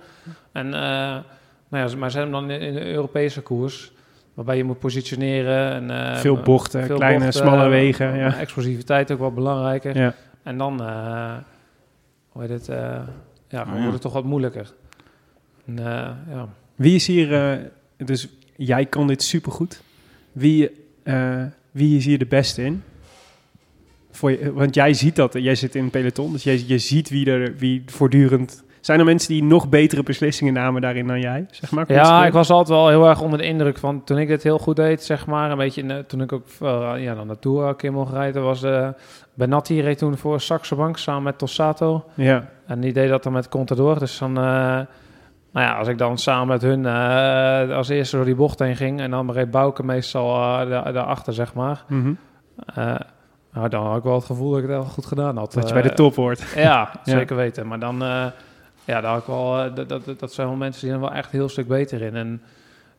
En, 0.51 0.69
nou 0.69 1.23
ja, 1.69 1.87
maar 1.97 2.11
ze 2.11 2.17
hebben 2.17 2.35
dan 2.39 2.49
in 2.51 2.73
de 2.73 2.85
Europese 2.85 3.41
koers, 3.41 3.91
waarbij 4.33 4.57
je 4.57 4.63
moet 4.63 4.79
positioneren. 4.79 5.89
En, 5.89 6.17
Veel 6.17 6.37
bochten, 6.37 6.83
veel 6.83 6.97
kleine, 6.97 7.23
bochten, 7.23 7.41
smalle 7.41 7.67
wegen. 7.69 8.17
Ja. 8.17 8.37
Explosiviteit 8.37 9.11
ook 9.11 9.19
wel 9.19 9.31
belangrijker. 9.31 9.97
Ja. 9.97 10.13
En 10.47 10.57
dan, 10.57 10.81
eh 10.81 11.37
hoe 12.29 12.41
heet 12.41 12.51
het, 12.51 12.69
eh, 12.69 13.07
ja, 13.47 13.63
dan 13.63 13.73
ja. 13.73 13.79
wordt 13.79 13.93
het 13.93 14.01
toch 14.01 14.13
wat 14.13 14.23
moeilijker. 14.23 14.73
En, 15.65 15.79
eh, 15.79 16.11
ja. 16.29 16.49
Wie 16.75 16.95
is 16.95 17.07
hier, 17.07 17.33
eh, 17.33 17.65
dus 17.97 18.27
jij 18.55 18.85
kan 18.85 19.07
dit 19.07 19.23
supergoed. 19.23 19.81
Wie, 20.31 20.71
eh, 21.03 21.43
wie 21.71 21.97
is 21.97 22.05
hier 22.05 22.17
de 22.17 22.25
beste 22.25 22.63
in? 22.63 22.83
Voor 24.11 24.31
je, 24.31 24.53
want 24.53 24.75
jij 24.75 24.93
ziet 24.93 25.15
dat, 25.15 25.33
jij 25.33 25.55
zit 25.55 25.75
in 25.75 25.83
een 25.83 25.89
peloton, 25.89 26.31
dus 26.31 26.43
jij, 26.43 26.63
je 26.67 26.77
ziet 26.77 27.09
wie 27.09 27.31
er 27.31 27.55
wie 27.57 27.83
voortdurend... 27.85 28.63
Zijn 28.81 28.99
er 28.99 29.05
mensen 29.05 29.33
die 29.33 29.43
nog 29.43 29.69
betere 29.69 30.03
beslissingen 30.03 30.53
namen 30.53 30.81
daarin 30.81 31.07
dan 31.07 31.19
jij, 31.19 31.45
zeg 31.51 31.71
maar? 31.71 31.85
ja, 31.93 32.25
ik 32.25 32.33
was 32.33 32.49
altijd 32.49 32.77
wel 32.79 32.87
heel 32.89 33.07
erg 33.07 33.21
onder 33.21 33.39
de 33.39 33.45
indruk 33.45 33.77
van 33.77 34.03
toen 34.03 34.17
ik 34.17 34.27
dit 34.27 34.43
heel 34.43 34.59
goed 34.59 34.75
deed, 34.75 35.03
zeg 35.03 35.25
maar. 35.25 35.51
Een 35.51 35.57
beetje, 35.57 35.81
in 35.81 35.87
de- 35.87 36.03
toen 36.07 36.21
ik 36.21 36.31
ook 36.31 36.45
eh, 36.61 36.91
ja, 36.97 37.15
dan 37.15 37.27
de 37.27 37.39
Tour 37.39 37.67
een 37.67 37.75
keer 37.75 37.91
mocht 37.93 38.13
rijden, 38.13 38.43
was 38.43 38.61
de 38.61 38.93
Benatti 39.33 39.81
reed 39.81 39.97
toen 39.97 40.17
voor 40.17 40.41
Saxo 40.41 40.75
Bank 40.75 40.97
samen 40.97 41.23
met 41.23 41.37
Tossato. 41.37 42.03
Ja, 42.13 42.49
En 42.65 42.79
die 42.79 42.93
deed 42.93 43.09
dat 43.09 43.23
dan 43.23 43.33
met 43.33 43.49
Contador. 43.49 43.99
Dus 43.99 44.17
dan, 44.17 44.37
eh, 44.37 44.43
nou 45.51 45.65
ja, 45.67 45.77
als 45.77 45.87
ik 45.87 45.97
dan 45.97 46.17
samen 46.17 46.47
met 46.47 46.61
hun 46.61 46.85
eh, 46.85 47.75
als 47.75 47.89
eerste 47.89 48.15
door 48.15 48.25
die 48.25 48.35
bocht 48.35 48.59
heen 48.59 48.75
ging 48.75 48.99
en 48.99 49.11
dan 49.11 49.31
reed 49.31 49.51
Bouke 49.51 49.83
meestal 49.83 50.35
eh, 50.35 50.69
da- 50.69 50.91
daarachter, 50.91 51.33
zeg 51.33 51.53
maar. 51.53 51.83
Eh, 52.75 52.95
nou, 53.53 53.69
dan 53.69 53.85
had 53.85 53.97
ik 53.97 54.03
wel 54.03 54.15
het 54.15 54.25
gevoel 54.25 54.49
dat 54.49 54.57
ik 54.59 54.63
het 54.65 54.73
wel 54.73 54.83
goed 54.85 55.05
gedaan 55.05 55.37
had. 55.37 55.53
dat 55.53 55.63
je 55.63 55.75
Eh, 55.75 55.81
bij 55.81 55.89
de 55.89 55.95
top 55.95 56.15
hoort. 56.15 56.43
Ja, 56.55 56.91
zeker 57.03 57.35
weten. 57.35 57.67
Maar 57.67 57.79
dan, 57.79 58.03
eh, 58.03 58.25
ja, 58.87 59.01
daar 59.01 59.11
had 59.11 59.19
ik 59.19 59.27
wel, 59.27 59.59
eh, 59.59 59.75
dat, 59.75 59.89
dat, 59.89 60.19
dat 60.19 60.33
zijn 60.33 60.47
wel 60.47 60.55
mensen 60.55 60.81
die 60.81 60.89
zijn 60.89 61.01
wel 61.01 61.13
echt 61.13 61.33
een 61.33 61.39
heel 61.39 61.49
stuk 61.49 61.67
beter 61.67 62.01
in. 62.01 62.15
En 62.15 62.41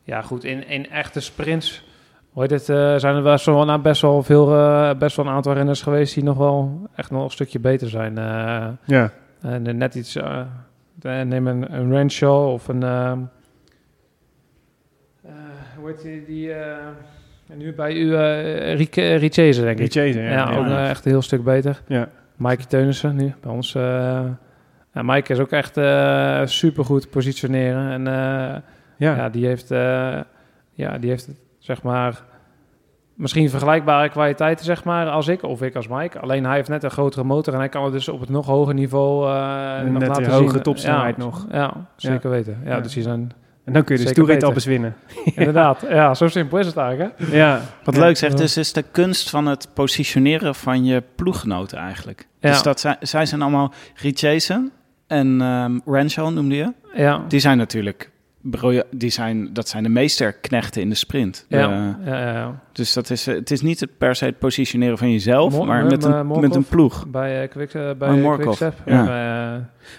ja, 0.03 0.21
goed, 0.21 0.43
in, 0.43 0.67
in 0.67 0.89
echte 0.89 1.19
sprints, 1.19 1.83
hoe 2.29 2.41
heet 2.41 2.51
het, 2.51 2.69
eh, 2.69 2.95
zijn 2.95 3.15
er 3.15 3.23
best 3.23 3.45
wel, 3.45 3.65
nou, 3.65 3.81
best 3.81 4.01
wel 4.01 4.23
veel, 4.23 4.55
eh, 4.55 4.97
best 4.97 5.15
wel 5.15 5.25
een 5.25 5.31
aantal 5.31 5.53
renners 5.53 5.81
geweest 5.81 6.13
die 6.13 6.23
nog 6.23 6.37
wel 6.37 6.89
echt 6.95 7.11
nog 7.11 7.23
een 7.23 7.31
stukje 7.31 7.59
beter 7.59 7.89
zijn. 7.89 8.15
Ja, 8.85 9.11
en 9.41 9.77
net 9.77 9.95
iets, 9.95 10.17
neem 11.01 11.47
een, 11.47 11.73
een 11.73 11.91
Renshaw 11.91 12.51
of 12.51 12.67
een, 12.67 12.83
ehm, 12.83 13.19
eh, 15.23 15.31
hoe 15.77 15.87
heet 15.87 16.01
die, 16.01 16.25
die 16.25 16.53
nu 17.55 17.73
bij 17.73 17.93
u, 17.93 18.05
uh, 18.05 18.75
Richese, 19.17 19.61
denk 19.61 19.79
ik. 19.79 19.93
Richese, 19.93 20.19
Ja, 20.19 20.29
ja. 20.29 20.57
ook 20.57 20.67
ja. 20.67 20.89
echt 20.89 21.05
een 21.05 21.11
heel 21.11 21.21
stuk 21.21 21.43
beter. 21.43 21.81
Ja. 21.87 22.09
Mikey 22.35 22.65
Teunissen 22.65 23.15
nu 23.15 23.33
bij 23.41 23.51
ons. 23.51 23.77
Ja, 24.93 25.01
Mike 25.03 25.33
is 25.33 25.39
ook 25.39 25.51
echt 25.51 25.77
eh 25.77 26.41
supergoed 26.45 27.09
positioneren. 27.09 27.91
En 27.91 28.07
eh, 28.07 28.61
Ja. 28.97 29.15
ja. 29.15 29.29
die 29.29 29.45
heeft, 29.45 29.71
eh, 29.71 30.19
ja, 30.73 30.97
die 30.97 31.09
heeft 31.09 31.25
het, 31.25 31.35
zeg 31.59 31.81
maar, 31.83 32.23
misschien 33.13 33.49
vergelijkbare 33.49 34.09
kwaliteiten, 34.09 34.65
zeg 34.65 34.83
maar, 34.83 35.07
als 35.09 35.27
ik 35.27 35.43
of 35.43 35.61
ik 35.61 35.75
als 35.75 35.87
Mike. 35.87 36.19
Alleen 36.19 36.45
hij 36.45 36.55
heeft 36.55 36.69
net 36.69 36.83
een 36.83 36.91
grotere 36.91 37.23
motor 37.23 37.53
en 37.53 37.59
hij 37.59 37.69
kan 37.69 37.83
het 37.83 37.93
dus 37.93 38.09
op 38.09 38.19
het 38.19 38.29
nog 38.29 38.45
hoger 38.45 38.73
niveau 38.73 39.29
eh 39.29 39.77
En 39.79 39.91
nog 39.91 39.99
net 40.01 40.07
laten 40.07 40.23
zien. 40.25 40.33
hoge 40.33 40.61
topsnelheid 40.61 41.15
ja, 41.17 41.23
nog. 41.23 41.45
Ja, 41.51 41.73
zeker 41.95 42.29
weten. 42.29 42.57
Ja, 42.63 42.69
Ja. 42.75 42.79
dus 42.81 42.93
die 42.93 43.03
zijn 43.03 43.31
En 43.65 43.73
dan 43.75 43.83
kun 43.83 43.95
je 43.95 44.01
dus 44.01 44.09
Zeker 44.09 44.23
toeretappes 44.25 44.65
winnen. 44.65 44.95
inderdaad. 45.35 45.85
Ja, 45.89 46.13
zo 46.13 46.27
simpel 46.27 46.57
is 46.57 46.65
het 46.65 46.77
eigenlijk. 46.77 47.19
Hè? 47.19 47.37
Ja. 47.37 47.61
Wat 47.83 47.95
Ja. 47.95 48.01
leuk 48.01 48.17
zegt, 48.17 48.37
dus 48.37 48.57
is 48.57 48.73
de 48.73 48.81
kunst 48.91 49.29
van 49.29 49.45
het 49.45 49.69
positioneren 49.73 50.55
van 50.55 50.85
je 50.85 51.03
ploeggenoten 51.15 51.77
eigenlijk. 51.77 52.27
Ja. 52.39 52.49
Dus 52.49 52.61
dat 52.63 52.79
zij, 52.79 52.95
zij 52.99 53.25
zijn 53.25 53.41
allemaal 53.41 53.73
Richesen 53.95 54.71
en 55.09 55.41
ehm 55.41 55.79
Renshaw 55.85 56.33
noemde 56.33 56.55
je. 56.55 56.73
Ja, 56.95 57.21
Die 57.27 57.39
zijn 57.39 57.57
natuurlijk 57.57 58.09
die 58.91 59.09
zijn, 59.09 59.49
dat 59.53 59.67
zijn 59.69 59.83
de 59.83 59.89
meesterknechten 59.89 60.81
in 60.81 60.89
de 60.89 60.95
sprint. 60.95 61.45
Ja, 61.49 61.59
ja, 61.59 61.97
ja, 62.05 62.31
ja. 62.33 62.59
dus 62.71 62.93
dat 62.93 63.09
is, 63.09 63.27
eh, 63.27 63.35
het 63.35 63.51
is 63.51 63.61
niet 63.61 63.79
het 63.79 63.97
per 63.97 64.15
se 64.15 64.25
het 64.25 64.39
positioneren 64.39 64.97
van 64.97 65.11
jezelf, 65.11 65.53
Mo- 65.57 65.65
maar 65.65 65.83
eh, 65.83 65.89
met 65.89 66.05
eh, 66.05 66.15
een, 66.17 66.25
Morkov? 66.25 66.47
met 66.47 66.55
een 66.55 66.63
ploeg. 66.63 67.07
Bij, 67.07 67.43
uh, 67.43 67.49
Quick, 67.49 67.73
eh, 67.73 67.89
bij 67.97 68.21
Oh, 68.23 68.33
Quickstep. 68.35 68.73
ja. 68.85 69.05
Bij, 69.05 69.25
eh, 69.25 69.51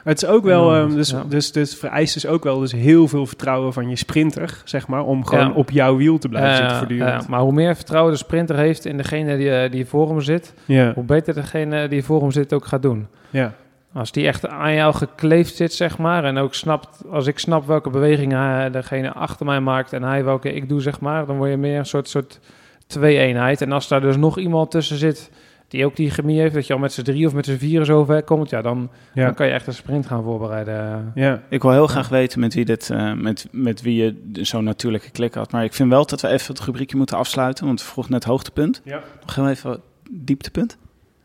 Maar 0.05 0.13
het 0.15 0.23
is 0.23 0.29
ook 0.29 0.45
wel, 0.45 0.75
ehm, 0.75 0.95
dus, 0.95 1.11
ja. 1.11 1.25
dus, 1.29 1.53
dus 1.53 1.75
vereist 1.77 2.15
dus 2.15 2.27
ook 2.27 2.45
wel 2.45 2.59
dus 2.59 2.73
heel 2.73 3.09
veel 3.09 3.27
vertrouwen 3.27 3.73
van 3.73 3.89
je 3.89 3.97
sprinter, 3.97 4.63
zeg 4.65 4.87
maar, 4.89 5.05
om 5.05 5.25
gewoon 5.27 5.47
Ja. 5.49 5.53
op 5.55 5.71
jouw 5.71 5.97
wiel 5.97 6.19
te 6.19 6.29
blijven 6.29 6.51
eh, 6.53 6.57
zitten 6.59 6.77
voortdurend. 6.77 7.23
eh, 7.23 7.29
maar 7.29 7.41
hoe 7.41 7.53
meer 7.53 7.77
vertrouwen 7.77 8.13
de 8.13 8.19
sprinter 8.19 8.57
heeft 8.57 8.85
in 8.85 8.97
degene 8.97 9.37
die, 9.37 9.51
eh, 9.57 9.71
die 9.71 9.87
voor 9.87 10.09
hem 10.09 10.21
zit, 10.21 10.55
ja, 10.65 10.93
hoe 10.95 11.05
beter 11.05 11.35
degene 11.35 11.89
die 11.89 12.05
voor 12.05 12.21
hem 12.21 12.31
zit 12.31 12.53
ook 12.53 12.65
gaat 12.65 12.83
doen. 12.83 13.07
ja, 13.31 13.53
Als 13.93 14.13
die 14.13 14.27
echt 14.27 14.49
aan 14.49 14.75
jou 14.75 14.95
gekleefd 14.95 15.57
zit, 15.57 15.73
zeg 15.73 15.99
maar, 15.99 16.25
en 16.25 16.39
ook 16.39 16.55
snapt, 16.55 17.03
als 17.11 17.27
ik 17.27 17.39
snap 17.39 17.67
welke 17.67 17.91
bewegingen 17.91 18.73
degene 18.73 19.13
achter 19.13 19.47
mij 19.47 19.61
maakt 19.61 19.93
en 19.93 20.03
hij 20.03 20.25
welke 20.25 20.53
ik 20.53 20.69
doe, 20.69 20.81
zeg 20.81 21.01
maar, 21.01 21.27
dan 21.27 21.37
word 21.37 21.51
je 21.51 21.57
meer 21.57 21.79
een 21.79 21.87
soort, 21.87 22.09
soort 22.09 22.41
twee-eenheid. 22.87 23.61
En 23.61 23.73
als 23.73 23.89
daar 23.89 24.01
dus 24.01 24.17
nog 24.17 24.39
iemand 24.39 24.71
tussen 24.71 24.97
zit 24.97 25.31
die 25.71 25.85
ook 25.85 25.97
die 25.97 26.11
chemie 26.11 26.41
heeft, 26.41 26.55
dat 26.55 26.67
je 26.67 26.73
al 26.73 26.79
met 26.79 26.93
z'n 26.93 27.03
drie 27.03 27.27
of 27.27 27.35
met 27.35 27.45
z'n 27.45 27.57
vier 27.57 27.85
zo 27.85 28.05
ver 28.05 28.23
komt, 28.23 28.51
ja, 28.51 28.63
dan, 28.63 28.91
ja, 29.15 29.25
dan 29.25 29.35
kan 29.35 29.47
je 29.47 29.53
echt 29.53 29.67
een 29.67 29.75
sprint 29.75 30.07
gaan 30.07 30.23
voorbereiden. 30.23 31.13
ja. 31.15 31.43
Ik 31.49 31.63
wil 31.63 31.73
heel 31.73 31.87
graag 31.87 32.09
weten 32.09 32.41
met 32.41 32.55
wie, 32.55 32.65
dit, 32.65 32.91
eh, 32.91 33.13
met, 33.13 33.49
met 33.51 33.83
wie 33.83 34.03
je 34.03 34.43
zo'n 34.45 34.65
natuurlijke 34.65 35.11
klik 35.11 35.35
had. 35.35 35.53
Maar 35.53 35.65
ik 35.65 35.75
vind 35.75 35.91
wel 35.91 36.07
dat 36.07 36.21
we 36.21 36.29
even 36.29 36.55
het 36.55 36.65
rubriekje 36.65 36.97
moeten 36.97 37.17
afsluiten. 37.17 37.67
Want 37.67 37.81
we 37.81 37.87
vroegen 37.87 38.13
net 38.13 38.25
hoogtepunt. 38.25 38.81
Ja. 38.85 39.01
Nog 39.21 39.35
heel 39.35 39.49
even 39.49 39.81
dieptepunt. 40.11 40.77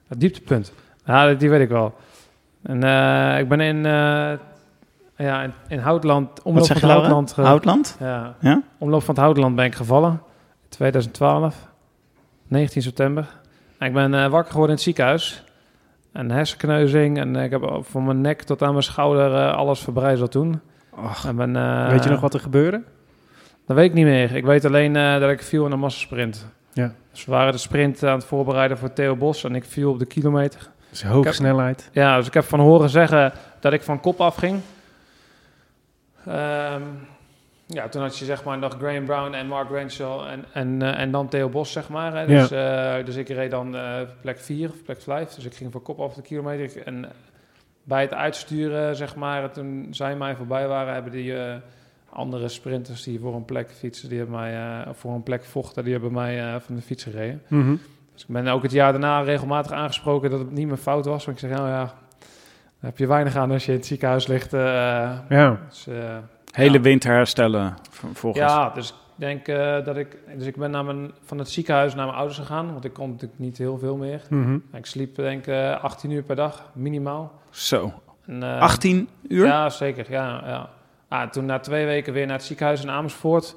Het 0.07 0.20
dieptepunt. 0.20 0.74
Ja, 1.05 1.34
die 1.34 1.49
weet 1.49 1.61
ik 1.61 1.70
wel. 1.70 1.95
En 2.66 2.84
eh, 2.84 3.39
ik 3.39 3.47
ben 3.49 3.59
in, 3.59 3.86
eh, 3.86 4.32
ja, 5.18 5.41
in, 5.43 5.53
in 5.68 5.80
Houtland, 5.80 6.41
omloop 6.43 6.68
Wat 6.68 6.80
van 6.80 6.89
het? 6.89 6.97
Houtland. 6.99 7.34
ge- 7.34 7.41
Houtland? 7.41 7.97
Ja, 7.99 8.36
Ja? 8.39 8.61
omloop 8.78 9.03
van 9.03 9.13
het 9.16 9.24
Houtland 9.24 9.55
ben 9.55 9.66
ik 9.66 9.76
gevallen. 9.76 10.11
In 10.11 10.70
2012, 10.70 11.70
19 12.47 12.82
september. 12.82 13.28
En 13.78 13.88
ik 13.88 13.93
ben 13.93 14.13
eh, 14.13 14.28
wakker 14.30 14.51
geworden 14.51 14.70
in 14.70 14.74
het 14.76 14.82
ziekenhuis. 14.84 15.43
Een 16.13 16.32
hersenkneuzing 16.32 17.18
en 17.20 17.36
ik 17.36 17.51
heb 17.51 17.80
van 17.82 18.05
mijn 18.05 18.22
nek 18.22 18.41
tot 18.41 18.61
aan 18.61 18.72
mijn 18.72 18.84
schouder 18.84 19.51
alles 19.53 19.80
verbrijzeld 19.80 20.32
toen. 20.32 20.61
Och, 20.95 21.26
En 21.26 21.36
ben, 21.36 21.53
Weet 21.89 22.03
je 22.03 22.09
nog 22.09 22.20
wat 22.22 22.34
er 22.34 22.39
gebeurde? 22.39 22.82
Dat 23.68 23.76
weet 23.76 23.86
ik 23.86 23.93
niet 23.93 24.05
meer. 24.05 24.36
Ik 24.36 24.45
weet 24.45 24.66
alleen 24.66 24.93
dat 24.93 25.30
ik 25.30 25.41
viel 25.43 25.66
in 25.66 25.72
een 25.72 25.80
massasprint. 25.80 26.47
Ja. 26.74 26.91
Dus 27.11 27.26
we 27.26 27.32
waren 27.32 27.51
de 27.51 27.57
sprint 27.57 28.03
aan 28.03 28.16
het 28.16 28.26
voorbereiden 28.26 28.78
voor 28.78 28.93
Theo 28.93 29.16
Bos 29.16 29.43
en 29.43 29.55
ik 29.55 29.63
viel 29.66 29.89
op 29.91 29.99
de 29.99 30.05
kilometer. 30.05 30.70
Dus 31.02 31.10
hoge 31.10 31.26
heb- 31.26 31.34
snelheid. 31.34 31.89
Ja, 31.91 32.18
dus 32.18 32.28
ik 32.28 32.34
heb 32.34 32.43
van 32.43 32.60
horen 32.60 32.89
zeggen 32.89 33.34
dat 33.60 33.74
ik 33.74 33.82
van 33.82 34.00
kop 34.00 34.22
afging. 34.22 34.62
Ehm 36.26 36.82
ja, 37.68 37.88
toen 37.88 38.02
had 38.02 38.18
je 38.18 38.26
zeg 38.26 38.43
maar 38.43 38.58
nog 38.58 38.76
Graham 38.78 39.06
Brown 39.06 39.34
en 39.34 39.48
Mark 39.48 39.70
Renshaw 39.70 40.28
en, 40.28 40.46
en, 40.54 40.82
eh, 40.82 41.00
en 41.00 41.12
dan 41.12 41.28
Theo 41.28 41.50
Bos, 41.50 41.72
zeg 41.72 41.89
maar. 41.89 42.16
Hè. 42.16 42.26
Dus, 42.26 42.52
eh, 42.52 43.06
dus 43.06 43.16
ik 43.16 43.28
reed 43.28 43.52
dan 43.52 43.76
eh, 43.76 44.02
plek 44.22 44.39
4 44.39 44.70
of 44.70 44.84
plek 44.84 45.02
5. 45.02 45.34
Dus 45.34 45.46
ik 45.46 45.54
ging 45.54 45.72
van 45.72 45.82
kop 45.82 46.00
af 46.00 46.14
de 46.14 46.22
kilometer. 46.22 46.84
En 46.84 47.06
bij 47.84 48.02
het 48.02 48.14
uitsturen, 48.14 48.96
zeg 48.96 49.16
maar, 49.16 49.52
toen 49.52 49.88
zij 49.91 50.16
mij 50.16 50.36
voorbij 50.36 50.68
waren, 50.68 50.93
hebben 50.93 51.12
die 51.12 51.34
andere 52.10 52.48
sprinters 52.48 53.04
die 53.04 53.20
voor 53.20 53.36
een 53.36 53.46
plek 53.46 53.72
fietsen, 53.72 54.10
die 54.10 54.18
hebben 54.18 54.36
mij, 54.36 54.86
voor 54.93 55.14
een 55.14 55.24
plek 55.24 55.43
vochten, 55.43 55.84
die 55.84 55.93
hebben 55.93 56.12
mij 56.12 56.60
van 56.60 56.76
de 56.76 56.82
fiets 56.82 57.04
gereden. 57.04 57.41
Mhm. 57.48 57.76
Dus 58.16 58.24
ik 58.28 58.34
ben 58.34 58.47
ook 58.47 58.63
het 58.63 58.72
jaar 58.72 58.91
daarna 58.91 59.22
regelmatig 59.22 59.72
aangesproken 59.72 60.30
dat 60.30 60.39
het 60.39 60.51
niet 60.51 60.68
mijn 60.68 60.80
fout 60.80 61.05
was. 61.05 61.26
Want 61.26 61.41
ik 61.41 61.47
zeg, 61.49 61.57
nou 61.57 61.70
ja, 61.70 61.84
daar 61.84 61.93
heb 62.80 62.97
je 62.97 63.07
weinig 63.07 63.36
aan 63.36 63.51
als 63.51 63.66
je 63.66 63.72
in 63.72 63.78
het 63.78 63.88
ziekenhuis 63.88 64.28
ligt. 64.28 64.53
eh. 64.53 64.61
Ja, 65.30 65.59
dus, 65.70 65.88
eh, 65.88 66.18
hele 66.51 66.78
Ja. 66.78 66.82
winter 66.82 67.11
herstellen 67.11 67.76
volgens. 68.13 68.43
ja, 68.45 68.70
dus 68.70 68.89
ik 68.89 68.95
denk 69.16 69.47
eh, 69.47 69.86
dat 69.86 69.97
ik... 69.97 70.18
Dus 70.38 70.45
ik 70.47 70.55
ben 70.55 70.72
naar 70.72 70.86
mijn, 70.86 71.11
van 71.24 71.38
het 71.38 71.49
ziekenhuis 71.49 71.95
naar 71.95 72.05
mijn 72.05 72.18
ouders 72.18 72.38
gegaan. 72.39 72.72
Want 72.72 72.86
ik 72.86 72.93
kon 72.93 73.09
natuurlijk 73.09 73.39
niet 73.39 73.57
heel 73.57 73.78
veel 73.78 73.95
meer. 73.97 74.22
Mhm. 74.30 74.57
Ik 74.74 74.86
sliep 74.86 75.16
denk 75.16 75.39
ik 75.39 75.53
eh, 75.53 75.84
18 75.84 76.11
uur 76.11 76.24
per 76.24 76.36
dag, 76.36 76.70
minimaal. 76.74 77.32
Zo. 77.49 77.93
En, 78.26 78.43
eh, 78.43 78.59
18 78.59 79.09
uur? 79.28 79.45
Ja, 79.45 79.70
zeker. 79.70 80.05
Ja, 80.11 80.41
ja. 80.45 80.70
Ah, 81.07 81.30
toen 81.30 81.45
na 81.45 81.59
twee 81.59 81.86
weken 81.86 82.13
weer 82.13 82.26
naar 82.26 82.36
het 82.36 82.45
ziekenhuis 82.45 82.84
in 82.84 82.89
Amersfoort. 82.89 83.55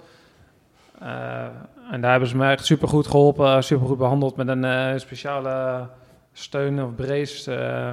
Eh, 1.88 1.94
en 1.94 2.00
daar 2.00 2.10
hebben 2.10 2.28
ze 2.28 2.36
me 2.36 2.50
echt 2.50 2.64
supergoed 2.66 3.06
geholpen, 3.06 3.64
supergoed 3.64 3.98
behandeld 3.98 4.36
met 4.36 4.48
een 4.48 4.64
eh, 4.64 4.92
speciale 4.96 5.86
steun 6.32 6.82
of 6.84 6.94
brace. 6.94 7.54
eh. 7.54 7.92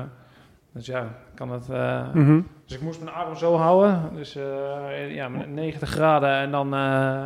dus 0.73 0.85
ja, 0.85 1.07
kan 1.35 1.51
het. 1.51 1.69
eh, 1.69 2.01
Mhm. 2.13 2.41
Dus 2.65 2.75
ik 2.75 2.81
moest 2.81 3.01
mijn 3.03 3.15
arm 3.15 3.35
zo 3.35 3.55
houden. 3.55 4.09
Dus 4.13 4.35
eh, 4.35 5.15
ja, 5.15 5.27
met 5.29 5.49
90 5.53 5.89
graden 5.89 6.29
en 6.35 6.51
dan 6.51 6.73
eh, 6.73 7.23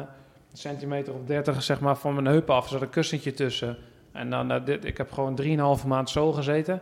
een 0.52 0.58
centimeter 0.58 1.14
of 1.14 1.20
30 1.26 1.64
zeg 1.64 1.80
maar 1.80 1.96
van 1.98 2.14
mijn 2.14 2.26
heup 2.26 2.50
af. 2.50 2.64
Er 2.64 2.70
zat 2.72 2.82
een 2.82 2.90
kussentje 2.90 3.34
tussen. 3.34 3.78
En 4.12 4.30
dan, 4.30 4.52
eh, 4.52 4.66
dit, 4.66 4.86
ik 4.86 4.98
heb 4.98 5.12
gewoon 5.12 5.36
3,5 5.36 5.86
maand 5.88 6.10
zo 6.10 6.32
gezeten. 6.32 6.82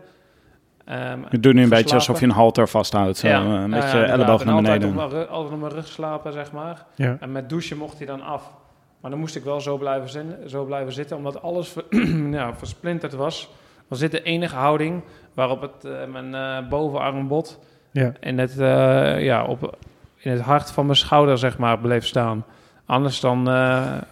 Ehm, 0.85 1.19
Je 1.29 1.39
doet 1.39 1.53
nu 1.53 1.63
een 1.63 1.69
beetje 1.69 1.95
alsof 1.95 2.19
je 2.19 2.25
een 2.25 2.31
halter 2.31 2.67
vasthoudt. 2.67 3.17
Zo, 3.17 3.27
Ja, 3.27 3.41
eh, 3.41 3.65
met 3.65 3.91
je 3.91 3.97
elleboog 4.03 4.45
naar 4.45 4.55
altijd 4.55 4.79
beneden. 4.79 4.89
Op 4.89 4.95
mijn, 4.95 5.09
ru- 5.09 5.29
altijd 5.29 5.53
op 5.53 5.59
mijn 5.59 5.71
rug 5.73 5.87
slapen, 5.87 6.33
zeg 6.33 6.51
maar. 6.51 6.85
ja. 6.95 7.17
En 7.19 7.31
met 7.31 7.49
douchen 7.49 7.77
mocht 7.77 7.97
hij 7.97 8.07
dan 8.07 8.21
af. 8.21 8.53
Maar 9.01 9.11
dan 9.11 9.19
moest 9.19 9.35
ik 9.35 9.43
wel 9.43 9.61
zo 9.61 9.77
blijven, 9.77 10.09
zin, 10.09 10.33
zo 10.47 10.65
blijven 10.65 10.93
zitten, 10.93 11.17
omdat 11.17 11.41
alles 11.41 11.69
ver- 11.69 12.07
ja, 12.31 12.55
versplinterd 12.55 13.13
was. 13.13 13.49
Was 13.87 13.99
dit 13.99 14.11
de 14.11 14.21
enige 14.23 14.55
houding 14.55 15.01
waarop 15.33 15.61
het, 15.61 15.85
eh, 15.85 15.91
mijn 16.11 16.35
eh, 16.35 16.69
bovenarmbod 16.69 17.59
Ja. 17.91 18.11
in 18.19 18.39
het, 18.39 18.59
eh, 18.59 19.23
ja, 19.23 19.45
op, 19.45 19.77
in 20.17 20.31
het 20.31 20.41
hart 20.41 20.71
van 20.71 20.85
mijn 20.85 20.97
schouder, 20.97 21.37
zeg 21.37 21.57
maar, 21.57 21.79
bleef 21.79 22.05
staan. 22.05 22.45
Anders 22.85 23.19
dan 23.19 23.47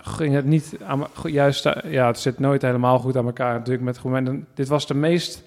ging 0.02 0.34
het 0.34 0.46
niet 0.46 0.78
aan, 0.88 1.04
juist, 1.24 1.70
ja, 1.86 2.08
het 2.08 2.20
zit 2.20 2.40
nooit 2.40 2.62
helemaal 2.62 3.00
goed 3.00 3.18
aan 3.18 3.26
elkaar 3.26 3.54
natuurlijk 3.54 3.84
met 3.86 4.04
momenten. 4.04 4.48
Dit 4.54 4.68
was 4.68 4.88
de 4.88 4.94
meest 4.94 5.44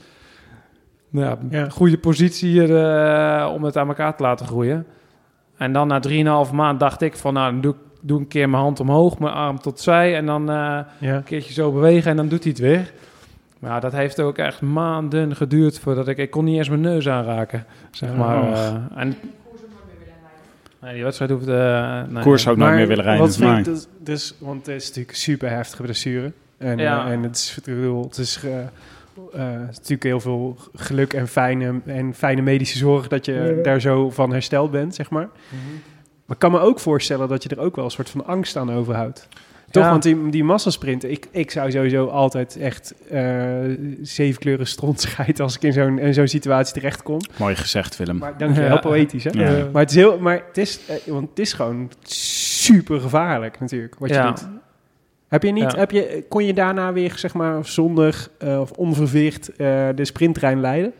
nou 1.10 1.26
ja, 1.26 1.38
Ja. 1.58 1.68
goede 1.68 1.98
positie 1.98 2.48
hier, 2.50 2.68
om 3.48 3.64
het 3.64 3.76
aan 3.76 3.88
elkaar 3.88 4.16
te 4.16 4.22
laten 4.22 4.46
groeien. 4.46 4.86
En 5.56 5.72
dan 5.72 5.88
na 5.88 6.00
3,5 6.46 6.52
maand 6.52 6.80
dacht 6.80 7.00
ik 7.02 7.16
van, 7.16 7.34
nou, 7.34 7.52
dan 7.52 7.60
doe, 7.60 7.72
ik- 7.72 7.78
doe 8.08 8.18
een 8.18 8.28
keer 8.28 8.48
mijn 8.48 8.62
hand 8.62 8.80
omhoog, 8.80 9.18
mijn 9.18 9.32
arm 9.34 9.60
tot 9.60 9.80
zij 9.80 10.16
en 10.16 10.26
dan 10.26 10.50
eh, 10.50 10.78
Ja. 10.98 11.16
een 11.16 11.22
keertje 11.24 11.52
zo 11.52 11.72
bewegen 11.72 12.10
en 12.10 12.16
dan 12.16 12.28
doet 12.28 12.42
hij 12.42 12.52
het 12.52 12.60
weer. 12.60 12.92
Maar 13.58 13.80
dat 13.80 13.92
heeft 13.92 14.20
ook 14.20 14.38
echt 14.38 14.60
maanden 14.60 15.36
geduurd 15.36 15.78
voordat 15.78 16.08
ik... 16.08 16.16
Ik 16.18 16.30
kon 16.30 16.44
niet 16.44 16.56
eens 16.56 16.68
mijn 16.68 16.80
neus 16.80 17.08
aanraken, 17.08 17.64
zeg 17.90 18.14
maar. 18.14 18.42
Oh. 18.42 18.52
eh, 18.52 18.74
en, 18.96 19.16
nee, 20.80 20.94
die 20.94 21.02
wedstrijd 21.02 21.30
hoeft... 21.30 21.46
eh 21.48 22.02
nee, 22.08 22.22
Koers 22.22 22.48
ook 22.48 22.56
nooit 22.56 22.74
meer 22.74 22.86
willen 22.86 23.04
rijden. 23.04 23.26
Wat 23.26 23.38
Nee. 23.38 23.58
ik 23.58 23.64
dus, 23.64 23.86
dus, 23.98 24.34
want 24.38 24.66
het 24.66 24.74
is 24.76 24.86
natuurlijk 24.88 25.16
super 25.16 25.50
heftige 25.50 25.82
blessure. 25.82 26.32
En, 26.58 26.78
Ja. 26.78 27.06
eh, 27.06 27.12
en 27.12 27.22
het 27.22 27.36
is, 27.36 27.54
ik 27.58 27.64
bedoel, 27.74 28.02
het 28.04 28.18
is, 28.18 28.34
het 28.36 29.70
is 29.70 29.76
natuurlijk 29.76 30.02
heel 30.02 30.20
veel 30.20 30.56
geluk 30.74 31.12
en 31.12 31.28
fijne, 31.28 31.80
en 31.86 32.14
fijne 32.14 32.40
medische 32.42 32.78
zorg 32.78 33.08
dat 33.08 33.24
je 33.24 33.60
daar 33.62 33.80
zo 33.80 34.10
van 34.10 34.32
hersteld 34.32 34.70
bent, 34.70 34.94
zeg 34.94 35.10
maar. 35.10 35.28
Mhm. 35.48 35.60
Maar 36.28 36.36
ik 36.36 36.42
kan 36.42 36.50
me 36.52 36.58
ook 36.60 36.80
voorstellen 36.80 37.28
dat 37.28 37.42
je 37.42 37.48
er 37.48 37.58
ook 37.60 37.76
wel 37.76 37.84
een 37.84 37.90
soort 37.90 38.10
van 38.10 38.26
angst 38.26 38.56
aan 38.56 38.72
overhoudt. 38.72 39.28
Toch, 39.70 39.82
Ja. 39.84 39.90
want 39.90 40.02
die, 40.02 40.28
die 40.30 40.44
massasprint, 40.44 41.04
ik, 41.04 41.28
ik 41.30 41.50
zou 41.50 41.70
sowieso 41.70 42.06
altijd 42.06 42.56
echt 42.56 42.94
eh 43.10 43.24
zeven 44.02 44.40
kleuren 44.40 44.66
stront 44.66 45.00
scheiden 45.08 45.44
als 45.44 45.56
ik 45.56 45.62
in 45.62 45.72
zo'n 45.72 45.98
in 45.98 46.14
zo'n 46.14 46.28
situatie 46.28 46.74
terechtkom. 46.74 47.18
Mooi 47.38 47.56
gezegd, 47.56 47.96
Willem. 47.96 48.16
Maar 48.18 48.38
dankjewel, 48.38 48.70
Ja. 48.70 48.76
poëtisch 48.76 49.24
hè? 49.24 49.30
Ja. 49.30 49.68
Maar 49.72 49.82
het 49.82 49.90
is 49.90 49.96
heel, 49.96 50.18
maar 50.18 50.42
het 50.46 50.58
is, 50.58 50.80
eh, 50.86 51.12
want 51.12 51.28
het 51.28 51.38
is 51.38 51.52
gewoon 51.52 51.90
super 52.02 53.00
gevaarlijk 53.00 53.60
natuurlijk 53.60 53.94
wat 53.98 54.08
je 54.08 54.14
Ja. 54.14 54.26
doet. 54.26 54.48
Heb 55.28 55.42
je 55.42 55.52
niet, 55.52 55.72
Ja. 55.72 55.78
heb 55.78 55.90
je, 55.90 56.24
kon 56.28 56.44
je 56.44 56.52
daarna 56.54 56.92
weer 56.92 57.12
zeg 57.16 57.34
maar 57.34 57.64
zonder 57.64 58.28
eh, 58.38 58.60
of 58.60 58.70
onverveerd 58.70 59.48
eh, 59.56 59.88
de 59.94 60.04
sprinttrein 60.04 60.60
leiden? 60.60 60.92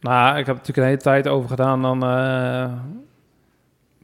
Nou, 0.00 0.38
ik 0.38 0.46
heb 0.46 0.56
natuurlijk 0.56 0.76
een 0.78 0.84
hele 0.84 0.96
tijd 0.96 1.28
over 1.28 1.48
gedaan 1.48 1.82
dan... 1.82 2.02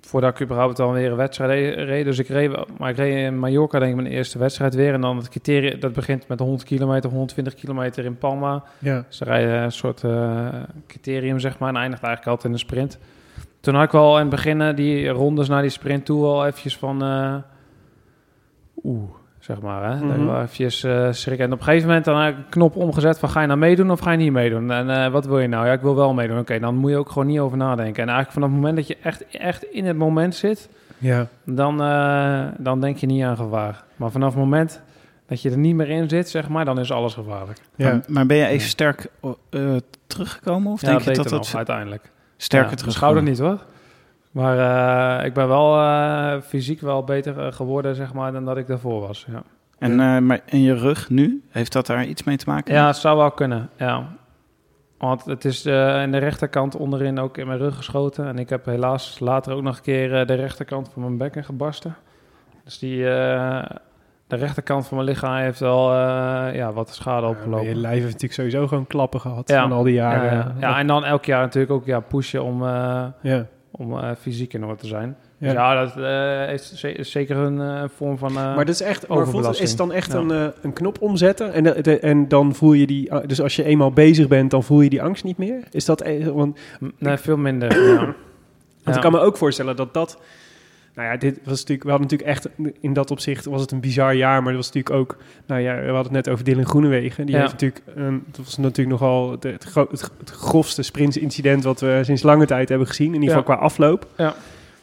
voordat 0.07 0.31
ik 0.35 0.41
überhaupt 0.43 0.77
dan 0.77 0.93
weer 0.93 1.11
een 1.11 1.17
wedstrijd 1.17 1.51
re- 1.51 1.83
reed. 1.85 2.05
Dus 2.05 2.19
ik 2.19 2.29
reed, 2.29 2.79
maar 2.79 2.91
ik 2.91 2.97
reed 2.97 3.17
in 3.17 3.39
Mallorca 3.39 3.79
denk 3.79 3.91
ik 3.91 3.97
mijn 4.03 4.13
eerste 4.15 4.39
wedstrijd 4.39 4.75
weer. 4.75 4.93
En 4.93 5.01
dan 5.01 5.17
het 5.17 5.29
criterium, 5.29 5.81
dat 5.81 5.93
begint 5.93 6.29
met 6.29 6.39
100 6.39 6.65
kilometer, 6.65 7.11
120 7.11 7.55
kilometer 7.55 8.05
in 8.05 8.19
Palma. 8.19 8.65
Ja. 8.79 9.05
Ze 9.09 9.25
rijden 9.25 9.55
een 9.63 9.73
soort 9.73 10.05
eh, 10.05 10.47
criterium, 10.87 11.39
zeg 11.39 11.59
maar, 11.59 11.69
en 11.69 11.77
eindigt 11.77 12.03
eigenlijk 12.03 12.27
altijd 12.37 12.45
in 12.47 12.53
een 12.53 12.67
sprint. 12.67 12.99
Toen 13.61 13.75
had 13.75 13.85
ik 13.85 13.91
wel 13.91 14.15
in 14.15 14.21
het 14.21 14.31
begin 14.31 14.61
eh, 14.61 14.77
die 14.77 15.09
rondes 15.09 15.49
naar 15.49 15.63
die 15.63 15.71
sprint 15.71 16.05
toe 16.05 16.25
al 16.25 16.47
eventjes 16.47 16.77
van... 16.77 17.03
eh, 17.03 17.35
Oeh, 18.85 19.11
zeg 19.47 19.61
maar, 19.61 19.91
hè. 19.91 20.25
Wel 20.25 20.35
eventjes 20.35 20.85
eh 20.85 21.09
schrikken. 21.11 21.47
En 21.47 21.53
op 21.53 21.59
een 21.59 21.65
gegeven 21.65 21.87
moment 21.87 22.05
dan 22.05 22.21
heb 22.21 22.33
ik 22.33 22.45
een 22.45 22.49
knop 22.49 22.77
omgezet 22.77 23.19
van... 23.19 23.29
ga 23.29 23.41
je 23.41 23.47
nou 23.47 23.59
meedoen 23.59 23.91
of 23.91 24.01
ga 24.01 24.11
je 24.11 24.17
niet 24.17 24.33
meedoen? 24.33 24.71
En 24.71 24.91
eh, 24.91 25.11
wat 25.11 25.27
wil 25.27 25.39
je 25.39 25.49
nou? 25.49 25.67
Ja, 25.67 25.73
ik 25.73 25.81
wil 25.81 25.95
wel 25.95 26.15
meedoen. 26.15 26.39
Oké, 26.39 26.59
dan 26.59 26.75
moet 26.75 26.91
je 26.91 26.97
ook 26.97 27.09
gewoon 27.09 27.27
niet 27.27 27.39
over 27.39 27.57
nadenken. 27.57 28.03
En 28.03 28.09
eigenlijk 28.09 28.33
vanaf 28.33 28.49
het 28.49 28.59
moment 28.59 28.77
dat 28.77 28.87
je 28.87 28.97
echt, 29.03 29.27
echt 29.31 29.63
in 29.63 29.85
het 29.85 29.97
moment 29.97 30.35
zit... 30.35 30.69
Ja. 30.99 31.27
Dan, 31.45 31.83
eh, 31.83 32.45
dan 32.59 32.81
denk 32.81 32.97
je 32.97 33.07
niet 33.07 33.23
aan 33.23 33.37
gevaar. 33.37 33.85
Maar 33.97 34.11
vanaf 34.11 34.29
het 34.35 34.43
moment 34.43 34.81
dat 35.27 35.43
je 35.43 35.51
er 35.51 35.59
niet 35.59 35.75
meer 35.75 35.91
in 35.91 36.09
zit, 36.09 36.29
zeg 36.29 36.49
maar... 36.49 36.65
dan 36.65 36.79
is 36.79 36.93
alles 36.93 37.15
gevaarlijk. 37.15 37.59
Ja. 37.75 37.91
Maar, 37.91 38.03
maar 38.07 38.27
ben 38.27 38.37
je 38.37 38.47
even 38.47 38.69
sterk 38.69 39.07
eh, 39.51 39.77
teruggekomen? 40.07 40.73
Of 40.73 40.81
Ja, 40.81 40.89
denk 40.89 41.01
je 41.01 41.07
dat 41.07 41.31
nog, 41.31 41.31
dat 41.31 41.55
uiteindelijk. 41.55 42.11
sterker 42.37 42.71
ja, 42.71 42.77
terug 42.77 42.93
schouder 42.93 43.23
niet, 43.23 43.39
hoor. 43.39 43.59
Maar 44.37 45.19
eh, 45.19 45.27
ik 45.27 45.35
ben 45.35 45.49
wel 45.49 45.79
eh, 45.79 46.41
fysiek 46.41 46.81
wel 46.81 47.05
beter 47.05 47.39
eh, 47.47 47.53
geworden, 47.53 47.95
zeg 47.95 48.13
maar, 48.15 48.33
dan 48.33 48.45
dat 48.45 48.57
ik 48.57 48.67
daarvoor 48.67 49.01
was. 49.01 49.27
Ja, 49.31 49.43
En, 49.79 50.01
eh, 50.01 50.19
maar 50.19 50.41
in 50.47 50.61
je 50.63 50.75
rug 50.75 51.11
nu, 51.11 51.43
heeft 51.51 51.73
dat 51.73 51.87
daar 51.87 52.05
iets 52.05 52.25
mee 52.25 52.37
te 52.37 52.45
maken? 52.51 52.75
ja 52.75 52.87
het 52.87 52.97
zou 52.97 53.17
wel 53.17 53.31
kunnen, 53.31 53.69
ja. 53.77 54.07
Want 54.99 55.25
het 55.25 55.45
is 55.45 55.65
eh 55.67 56.03
in 56.03 56.11
de 56.13 56.19
rechterkant 56.19 56.77
onderin 56.77 57.19
ook 57.19 57.39
in 57.39 57.47
mijn 57.47 57.59
rug 57.59 57.77
geschoten. 57.77 58.27
En 58.27 58.39
ik 58.39 58.49
heb 58.49 58.65
helaas 58.65 59.19
later 59.21 59.53
ook 59.55 59.63
nog 59.63 59.77
een 59.77 59.83
keer 59.83 60.27
de 60.27 60.35
rechterkant 60.35 60.91
van 60.93 61.03
mijn 61.03 61.17
bekken 61.17 61.45
gebarsten. 61.45 61.97
Dus 62.65 62.79
die, 62.79 63.09
eh, 63.11 63.65
de 64.27 64.37
rechterkant 64.37 64.87
van 64.89 64.97
mijn 64.97 65.09
lichaam 65.09 65.35
heeft 65.35 65.61
wel 65.61 65.91
eh, 65.93 66.55
ja, 66.55 66.73
wat 66.73 66.95
schade 66.95 67.27
opgelopen. 67.27 67.69
Je 67.69 67.75
lijf 67.75 67.93
heeft 67.95 68.05
natuurlijk 68.05 68.33
sowieso 68.33 68.67
gewoon 68.67 68.87
klappen 68.87 69.21
gehad 69.21 69.49
Ja. 69.49 69.63
van 69.63 69.73
al 69.73 69.83
die 69.83 69.95
jaren. 69.95 70.33
ja, 70.33 70.53
ja, 70.61 70.79
en 70.79 70.87
dan 70.87 71.05
elk 71.05 71.25
jaar 71.25 71.41
natuurlijk 71.43 71.73
ook 71.73 71.85
ja, 71.87 72.01
pushen 72.01 72.43
om, 72.45 72.63
eh, 72.67 73.05
ja. 73.23 73.47
Om 73.79 73.99
eh, 73.99 74.11
fysiek 74.21 74.53
in 74.53 74.65
orde 74.65 74.77
te 74.81 74.87
zijn. 74.87 75.17
Ja. 75.39 75.47
Dus 75.47 75.53
ja, 75.53 75.85
dat 75.85 75.97
eh, 75.97 76.53
is 76.55 76.75
ze- 76.75 76.97
zeker 77.01 77.37
een 77.37 77.61
eh, 77.61 77.83
vorm 77.97 78.19
van... 78.19 78.33
Maar 78.33 78.57
dat 78.57 78.69
is 78.69 78.81
echt, 78.81 79.09
maar 79.09 79.27
voelt 79.27 79.61
is 79.61 79.69
het 79.69 79.79
dan 79.79 79.93
echt 79.93 80.13
Ja. 80.13 80.19
een, 80.19 80.53
een 80.63 80.73
knop 80.73 81.01
omzetten 81.01 81.53
en, 81.53 81.63
de- 81.65 81.81
de- 81.83 81.99
en 81.99 82.29
dan 82.29 82.55
voel 82.55 82.73
je 82.73 82.87
die, 82.87 83.27
dus 83.27 83.41
als 83.41 83.57
je 83.57 83.65
eenmaal 83.65 83.93
bezig 83.93 84.29
bent, 84.29 84.51
dan 84.51 84.63
voel 84.63 84.81
je 84.81 84.91
die 84.91 85.03
angst 85.03 85.25
niet 85.25 85.39
meer? 85.39 85.61
Is 85.71 85.85
dat, 85.85 86.05
want, 86.33 86.59
nee, 86.99 87.17
veel 87.17 87.37
minder. 87.37 87.83
ja. 87.95 88.15
want 88.83 88.97
ik 88.97 89.03
kan 89.03 89.13
me 89.13 89.19
ook 89.19 89.37
voorstellen 89.37 89.77
dat 89.77 89.95
dat, 89.95 90.21
nou 90.97 91.09
ja, 91.09 91.17
dit 91.17 91.39
was 91.45 91.59
natuurlijk, 91.59 91.83
we 91.83 91.91
hadden 91.91 92.09
natuurlijk 92.09 92.31
echt, 92.39 92.49
in 92.81 92.93
dat 92.93 93.11
opzicht 93.11 93.45
was 93.45 93.61
het 93.61 93.71
een 93.71 93.81
bizar 93.81 94.15
jaar, 94.15 94.43
maar 94.43 94.53
dat 94.53 94.65
was 94.65 94.73
natuurlijk 94.73 94.95
ook, 94.97 95.17
nou 95.47 95.61
ja, 95.61 95.75
we 95.75 95.81
hadden 95.85 96.03
het 96.03 96.13
net 96.13 96.29
over 96.29 96.45
Dylan 96.45 96.67
Groenewegen, 96.67 97.27
die 97.27 97.35
Ja. 97.35 97.41
heeft 97.41 97.53
natuurlijk, 97.53 97.83
een, 97.95 98.25
dat 98.31 98.45
was 98.45 98.57
natuurlijk 98.57 99.01
nogal 99.01 99.31
het, 99.31 99.43
het, 99.43 99.75
het 100.19 100.31
grofste 100.31 100.83
sprintincident 100.83 101.65
wat 101.65 101.81
we 101.81 102.01
sinds 102.05 102.23
lange 102.23 102.47
tijd 102.47 102.69
hebben 102.69 102.87
gezien, 102.87 103.15
in 103.15 103.23
ieder 103.23 103.37
geval 103.37 103.51
Ja. 103.53 103.57
qua 103.57 103.65
afloop. 103.67 104.07
Ja. 104.17 104.29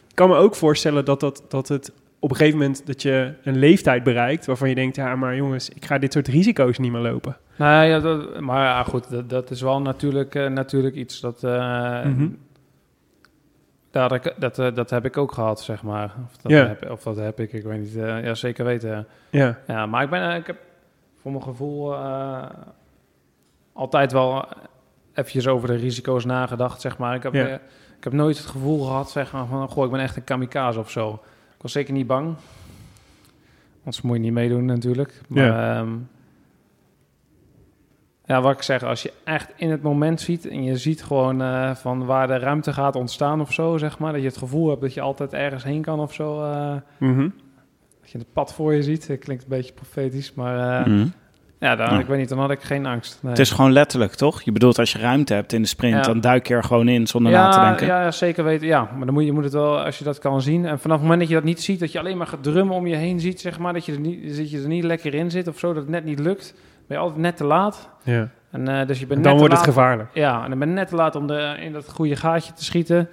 Ik 0.08 0.14
kan 0.14 0.28
me 0.28 0.36
ook 0.36 0.54
voorstellen 0.54 1.04
dat, 1.04 1.20
dat, 1.20 1.42
dat 1.48 1.68
het 1.68 1.92
op 2.18 2.30
een 2.30 2.36
gegeven 2.36 2.58
moment 2.58 2.86
dat 2.86 3.02
je 3.02 3.32
een 3.44 3.58
leeftijd 3.58 4.02
bereikt 4.02 4.46
waarvan 4.46 4.68
je 4.68 4.74
denkt, 4.74 4.96
ja, 4.96 5.16
maar 5.16 5.36
jongens, 5.36 5.68
ik 5.68 5.84
ga 5.84 5.98
dit 5.98 6.12
soort 6.12 6.28
risico's 6.28 6.78
niet 6.78 6.92
meer 6.92 7.00
lopen. 7.00 7.36
Nou 7.56 7.86
ja, 7.86 8.00
dat, 8.00 8.40
maar 8.40 8.62
ja, 8.64 8.82
goed, 8.82 9.10
dat, 9.10 9.30
dat 9.30 9.50
is 9.50 9.60
wel 9.60 9.80
natuurlijk, 9.82 10.34
eh, 10.34 10.46
natuurlijk 10.46 10.94
iets 10.94 11.20
dat... 11.20 11.44
eh, 11.44 12.04
Mhm. 12.04 12.26
Ik- 13.94 14.34
dat, 14.38 14.58
eh, 14.58 14.74
dat 14.74 14.90
heb 14.90 15.04
ik 15.04 15.16
ook 15.16 15.32
gehad, 15.32 15.60
zeg 15.60 15.82
maar. 15.82 16.14
Of 16.26 16.36
dat, 16.36 16.52
Ja. 16.52 16.66
heb, 16.66 16.90
of 16.90 17.02
dat 17.02 17.16
heb 17.16 17.40
ik, 17.40 17.52
ik 17.52 17.62
weet 17.62 17.80
niet. 17.80 17.96
eh, 17.96 18.24
ja, 18.24 18.34
zeker 18.34 18.64
weten. 18.64 19.06
Ja, 19.30 19.58
Ja, 19.66 19.86
maar 19.86 20.02
ik, 20.02 20.10
ben, 20.10 20.30
eh, 20.30 20.36
ik 20.36 20.46
heb 20.46 20.56
voor 21.20 21.30
mijn 21.30 21.42
gevoel 21.44 21.94
altijd 23.72 24.12
wel 24.12 24.44
eventjes 25.14 25.46
over 25.48 25.68
de 25.68 25.74
risico's 25.76 26.24
nagedacht, 26.24 26.80
zeg 26.80 26.98
maar. 26.98 27.14
Ik 27.14 27.22
heb, 27.22 27.34
Ja. 27.34 27.46
ik 27.98 28.04
heb 28.04 28.12
nooit 28.12 28.36
het 28.38 28.46
gevoel 28.46 28.84
gehad, 28.84 29.10
zeg 29.10 29.32
maar, 29.32 29.46
van... 29.46 29.68
Goh, 29.68 29.84
ik 29.84 29.90
ben 29.90 30.00
echt 30.00 30.16
een 30.16 30.24
kamikaze 30.24 30.78
of 30.78 30.90
zo. 30.90 31.12
Ik 31.56 31.62
was 31.62 31.72
zeker 31.72 31.92
niet 31.92 32.06
bang. 32.06 32.34
Anders 33.78 34.02
moet 34.02 34.16
je 34.16 34.22
niet 34.22 34.32
meedoen 34.32 34.64
natuurlijk. 34.64 35.20
Maar 35.28 35.44
Ja. 35.44 35.74
ja. 35.74 35.86
Ja, 38.26 38.40
wat 38.40 38.52
ik 38.52 38.62
zeg, 38.62 38.82
als 38.82 39.02
je 39.02 39.12
echt 39.24 39.52
in 39.56 39.70
het 39.70 39.82
moment 39.82 40.20
ziet... 40.20 40.48
en 40.48 40.64
je 40.64 40.76
ziet 40.76 41.02
gewoon 41.02 41.42
eh, 41.42 41.74
van 41.74 42.04
waar 42.04 42.26
de 42.26 42.38
ruimte 42.38 42.72
gaat 42.72 42.96
ontstaan 42.96 43.40
of 43.40 43.52
zo, 43.52 43.78
zeg 43.78 43.98
maar... 43.98 44.12
dat 44.12 44.20
je 44.20 44.26
het 44.26 44.36
gevoel 44.36 44.68
hebt 44.68 44.80
dat 44.80 44.94
je 44.94 45.00
altijd 45.00 45.32
ergens 45.32 45.64
heen 45.64 45.82
kan 45.82 46.00
of 46.00 46.12
zo... 46.14 46.42
eh, 46.42 46.72
Mhm. 46.98 47.28
dat 48.00 48.10
je 48.10 48.18
het 48.18 48.32
pad 48.32 48.54
voor 48.54 48.74
je 48.74 48.82
ziet. 48.82 49.08
Dat 49.08 49.18
klinkt 49.18 49.42
een 49.42 49.48
beetje 49.48 49.72
profetisch, 49.72 50.34
maar... 50.34 50.80
eh, 50.80 50.86
Mhm. 50.86 51.06
ja, 51.58 51.76
dan, 51.76 51.86
Ja. 51.94 51.98
ik 51.98 52.06
weet 52.06 52.18
niet, 52.18 52.28
dan 52.28 52.38
had 52.38 52.50
ik 52.50 52.60
geen 52.62 52.86
angst. 52.86 53.18
Nee. 53.22 53.30
Het 53.30 53.40
is 53.40 53.50
gewoon 53.50 53.72
letterlijk, 53.72 54.14
toch? 54.14 54.42
Je 54.42 54.52
bedoelt 54.52 54.78
als 54.78 54.92
je 54.92 54.98
ruimte 54.98 55.34
hebt 55.34 55.52
in 55.52 55.62
de 55.62 55.68
sprint, 55.68 55.94
Ja. 55.94 56.02
dan 56.02 56.20
duik 56.20 56.46
je 56.48 56.54
er 56.54 56.64
gewoon 56.64 56.88
in 56.88 57.06
zonder 57.06 57.32
ja, 57.32 57.42
na 57.46 57.50
te 57.52 57.60
denken. 57.60 57.86
Ja, 57.86 58.10
zeker 58.10 58.44
weten. 58.44 58.66
Ja, 58.66 58.88
maar 58.96 59.04
dan 59.04 59.14
moet 59.14 59.22
je, 59.22 59.28
je 59.28 59.34
moet 59.34 59.44
het 59.44 59.52
wel, 59.52 59.78
als 59.84 59.98
je 59.98 60.04
dat 60.04 60.18
kan 60.18 60.42
zien. 60.42 60.64
En 60.66 60.78
vanaf 60.78 60.96
het 60.96 61.02
moment 61.02 61.20
dat 61.20 61.28
je 61.28 61.34
dat 61.34 61.44
niet 61.44 61.62
ziet, 61.62 61.80
dat 61.80 61.92
je 61.92 61.98
alleen 61.98 62.16
maar 62.16 62.26
gedrummen 62.26 62.76
om 62.76 62.86
je 62.86 62.96
heen 62.96 63.20
ziet, 63.20 63.40
zeg 63.40 63.58
maar, 63.58 63.72
dat 63.72 63.84
je 63.86 63.92
er 63.92 64.00
niet, 64.00 64.36
dat 64.36 64.50
je 64.50 64.60
er 64.62 64.68
niet 64.68 64.84
lekker 64.84 65.14
in 65.14 65.30
zit 65.30 65.48
of 65.48 65.58
zo, 65.58 65.68
dat 65.72 65.82
het 65.82 65.90
net 65.90 66.04
niet 66.04 66.18
lukt, 66.18 66.54
ben 66.86 66.96
je 66.96 67.02
altijd 67.02 67.20
net 67.20 67.36
te 67.36 67.44
laat. 67.44 67.92
Ja. 68.04 68.28
En 68.50 68.68
uh, 68.68 68.86
dus 68.86 68.98
je 68.98 69.06
bent 69.06 69.18
En 69.18 69.24
dan 69.24 69.32
net 69.32 69.40
wordt 69.40 69.40
te 69.40 69.42
het 69.42 69.50
laat, 69.52 69.64
gevaarlijk. 69.64 70.08
Ja, 70.12 70.42
en 70.44 70.50
dan 70.50 70.58
ben 70.58 70.68
je 70.68 70.74
net 70.74 70.88
te 70.88 70.94
laat 70.94 71.16
om 71.16 71.26
de, 71.26 71.56
in 71.60 71.72
dat 71.72 71.90
goede 71.90 72.16
gaatje 72.16 72.52
te 72.52 72.64
schieten. 72.64 73.08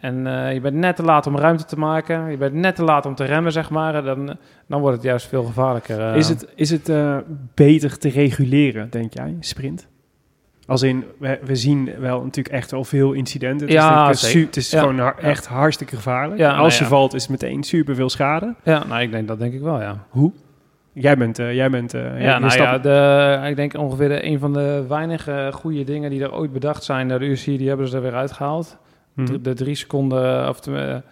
En 0.00 0.26
uh, 0.26 0.52
je 0.52 0.60
bent 0.60 0.74
net 0.74 0.96
te 0.96 1.02
laat 1.02 1.26
om 1.26 1.36
ruimte 1.36 1.64
te 1.64 1.78
maken. 1.78 2.30
Je 2.30 2.36
bent 2.36 2.54
net 2.54 2.74
te 2.74 2.82
laat 2.82 3.06
om 3.06 3.14
te 3.14 3.24
remmen, 3.24 3.52
zeg 3.52 3.70
maar. 3.70 4.02
Dan, 4.02 4.36
dan 4.66 4.80
wordt 4.80 4.96
het 4.96 5.04
juist 5.04 5.26
veel 5.26 5.44
gevaarlijker. 5.44 5.98
Uh. 5.98 6.16
Is 6.16 6.28
het, 6.28 6.46
is 6.54 6.70
het 6.70 6.88
uh, 6.88 7.16
beter 7.54 7.98
te 7.98 8.08
reguleren, 8.08 8.90
denk 8.90 9.14
jij, 9.14 9.36
sprint? 9.40 9.88
Als 10.66 10.82
in, 10.82 11.04
we, 11.18 11.38
we, 11.44 11.56
zien 11.56 11.90
wel 11.98 12.22
natuurlijk 12.24 12.54
echt 12.54 12.70
wel 12.70 12.84
veel 12.84 13.12
incidenten. 13.12 13.66
Het 13.66 13.76
ja, 13.76 14.10
is, 14.10 14.30
su- 14.30 14.44
het 14.44 14.56
is 14.56 14.70
ja, 14.70 14.80
gewoon 14.80 14.98
har- 14.98 15.18
echt 15.18 15.46
hartstikke 15.46 15.96
gevaarlijk. 15.96 16.40
Ja, 16.40 16.56
Als 16.56 16.72
nou 16.72 16.84
je 16.84 16.96
valt 16.96 17.14
is 17.14 17.22
het 17.22 17.30
meteen 17.30 17.62
super 17.62 17.94
veel 17.94 18.10
schade. 18.10 18.54
Ja, 18.62 18.84
nou, 18.86 19.02
ik 19.02 19.10
denk 19.10 19.28
dat 19.28 19.38
denk 19.38 19.52
ik 19.54 19.60
wel, 19.60 19.80
ja. 19.80 20.06
Hoe? 20.08 20.32
Jij 20.92 21.16
bent, 21.16 21.38
uh, 21.38 21.54
jij 21.54 21.70
bent. 21.70 21.94
Uh, 21.94 22.22
ja, 22.22 22.38
nou 22.38 22.54
ja, 22.54 22.78
de, 22.78 23.48
ik 23.48 23.56
denk 23.56 23.74
ongeveer 23.78 24.08
de, 24.08 24.26
een 24.26 24.38
van 24.38 24.52
de 24.52 24.84
weinige 24.88 25.50
goede 25.52 25.84
dingen 25.84 26.10
die 26.10 26.22
er 26.22 26.34
ooit 26.34 26.52
bedacht 26.52 26.84
zijn 26.84 27.08
door 27.08 27.18
de 27.18 27.26
UC, 27.26 27.44
die 27.44 27.68
hebben 27.68 27.88
ze 27.88 27.96
er 27.96 28.02
weer 28.02 28.14
uitgehaald. 28.14 28.76
Mhm. 29.12 29.26
De, 29.26 29.40
de 29.40 29.54
drie 29.54 29.74
seconden, 29.74 30.48
of 30.48 30.60
de, 30.60 31.02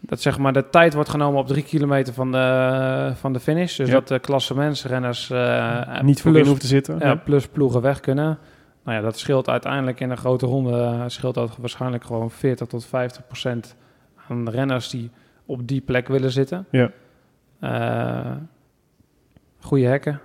dat 0.00 0.20
zeg 0.20 0.38
maar 0.38 0.52
de 0.52 0.68
tijd 0.70 0.94
wordt 0.94 1.08
genomen 1.08 1.40
op 1.40 1.46
drie 1.46 1.62
kilometer 1.62 2.14
van 2.14 2.32
de, 2.32 3.12
van 3.14 3.32
de 3.32 3.40
finish. 3.40 3.76
Dus 3.76 3.88
Ja. 3.88 3.94
dat 3.94 4.08
de 4.08 4.18
klassementsrenners 4.18 5.32
niet 6.02 6.20
voorin 6.22 6.42
hoeven 6.44 6.60
te 6.60 6.66
zitten. 6.66 6.98
Ja, 6.98 7.14
plus 7.14 7.46
ploegen 7.48 7.80
weg 7.80 8.00
kunnen. 8.00 8.38
Nou 8.84 8.96
ja, 8.98 9.02
dat 9.04 9.18
scheelt 9.18 9.48
uiteindelijk 9.48 10.00
in 10.00 10.10
een 10.10 10.16
grote 10.16 10.46
ronde, 10.46 11.04
scheelt 11.06 11.34
dat 11.34 11.56
waarschijnlijk 11.60 12.04
gewoon 12.04 12.30
40 12.30 12.66
tot 12.66 12.86
50 12.86 13.26
procent 13.26 13.76
aan 14.28 14.48
renners 14.48 14.90
die 14.90 15.10
op 15.46 15.68
die 15.68 15.80
plek 15.80 16.08
willen 16.08 16.30
zitten. 16.30 16.66
Ja. 16.70 16.90
Goede 19.66 19.86
hekken. 19.86 20.20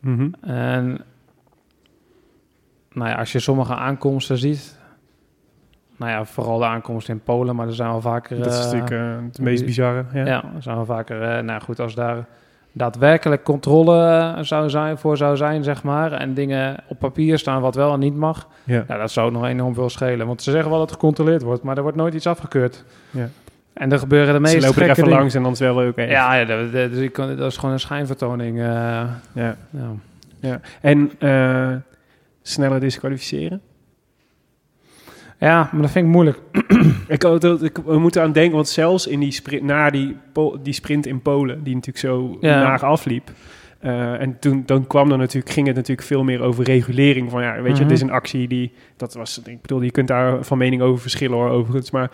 Mm 0.00 0.16
-hmm. 0.18 0.50
En 0.50 1.00
nou 2.92 3.10
ja, 3.10 3.14
als 3.14 3.32
je 3.32 3.38
sommige 3.38 3.74
aankomsten 3.74 4.38
ziet, 4.38 4.78
nou 5.96 6.10
ja, 6.10 6.24
vooral 6.24 6.58
de 6.58 6.64
aankomsten 6.64 7.14
in 7.14 7.20
Polen, 7.20 7.56
maar 7.56 7.66
er 7.66 7.74
zijn 7.74 7.90
wel 7.90 8.00
vaker. 8.00 8.38
Dat 8.38 8.52
is 8.52 8.64
natuurlijk 8.64 8.90
uh, 8.90 9.16
het 9.26 9.40
meest 9.40 9.64
bizarre. 9.64 10.04
Ja, 10.12 10.26
ja 10.26 10.44
er 10.56 10.62
zijn 10.62 10.76
wel 10.76 10.84
vaker. 10.84 11.36
Uh, 11.36 11.44
nou 11.44 11.60
goed, 11.60 11.80
als 11.80 11.94
daar 11.94 12.26
daadwerkelijk 12.72 13.42
controle 13.42 14.36
zou 14.40 14.70
zijn, 14.70 14.98
voor 14.98 15.16
zou 15.16 15.36
zijn, 15.36 15.64
zeg 15.64 15.82
maar, 15.82 16.12
en 16.12 16.34
dingen 16.34 16.76
op 16.88 16.98
papier 16.98 17.38
staan 17.38 17.60
wat 17.60 17.74
wel 17.74 17.92
en 17.92 17.98
niet 17.98 18.16
mag, 18.16 18.48
ja. 18.64 18.84
Nou, 18.88 19.00
dat 19.00 19.10
zou 19.10 19.32
nog 19.32 19.46
enorm 19.46 19.74
veel 19.74 19.90
schelen. 19.90 20.26
Want 20.26 20.42
ze 20.42 20.50
zeggen 20.50 20.70
wel 20.70 20.78
dat 20.78 20.90
het 20.90 21.00
gecontroleerd 21.00 21.42
wordt, 21.42 21.62
maar 21.62 21.76
er 21.76 21.82
wordt 21.82 21.96
nooit 21.96 22.14
iets 22.14 22.26
afgekeurd. 22.26 22.84
Ja. 23.10 23.28
En 23.74 23.92
er 23.92 23.98
gebeuren 23.98 24.34
de 24.34 24.40
meeste 24.40 24.60
Ze 24.60 24.66
lopen 24.66 24.82
er 24.82 24.90
even 24.90 25.02
dingen. 25.02 25.18
langs 25.18 25.34
en 25.34 25.42
dan 25.42 25.52
is 25.52 25.58
wel 25.58 25.88
oké. 25.88 26.02
Ja, 26.02 26.34
ja 26.34 26.44
dat, 26.44 26.72
dat, 26.72 26.92
dus 26.92 27.10
kan, 27.10 27.36
dat 27.36 27.50
is 27.50 27.56
gewoon 27.56 27.72
een 27.72 27.80
schijnvertoning. 27.80 28.58
Uh, 28.58 28.64
ja. 28.64 29.56
ja. 29.70 29.94
ja. 30.40 30.60
En 30.80 31.10
uh, 31.18 31.76
sneller 32.42 32.80
disqualificeren? 32.80 33.60
Ja, 35.38 35.68
maar 35.72 35.82
dat 35.82 35.90
vind 35.90 36.06
ik 36.06 36.12
moeilijk. 36.12 36.38
ik, 37.08 37.24
ik, 37.60 37.78
we 37.84 37.98
moeten 37.98 38.22
aan 38.22 38.32
denken, 38.32 38.54
want 38.54 38.68
zelfs 38.68 39.06
in 39.06 39.20
die 39.20 39.32
sprint, 39.32 39.62
na 39.62 39.90
die, 39.90 40.16
die 40.62 40.72
sprint 40.72 41.06
in 41.06 41.22
Polen, 41.22 41.62
die 41.62 41.74
natuurlijk 41.74 42.04
zo 42.04 42.36
ja. 42.40 42.74
afliep. 42.74 43.30
Uh, 43.84 44.20
en 44.20 44.38
toen 44.38 44.62
dan 44.66 44.86
kwam 44.86 45.12
er 45.12 45.18
natuurlijk, 45.18 45.52
ging 45.52 45.66
het 45.66 45.76
natuurlijk 45.76 46.06
veel 46.06 46.24
meer 46.24 46.40
over 46.40 46.64
regulering. 46.64 47.30
Van 47.30 47.42
ja, 47.42 47.52
weet 47.52 47.62
je, 47.64 47.70
mm 47.70 47.74
-hmm. 47.74 47.88
dit 47.88 47.96
is 47.96 48.02
een 48.02 48.10
actie 48.10 48.48
die. 48.48 48.72
Dat 48.96 49.14
was, 49.14 49.42
ik 49.44 49.60
bedoel, 49.60 49.80
je 49.80 49.90
kunt 49.90 50.08
daar 50.08 50.44
van 50.44 50.58
mening 50.58 50.82
over 50.82 51.00
verschillen 51.00 51.36
hoor, 51.36 51.48
overigens. 51.48 51.90
Maar 51.90 52.10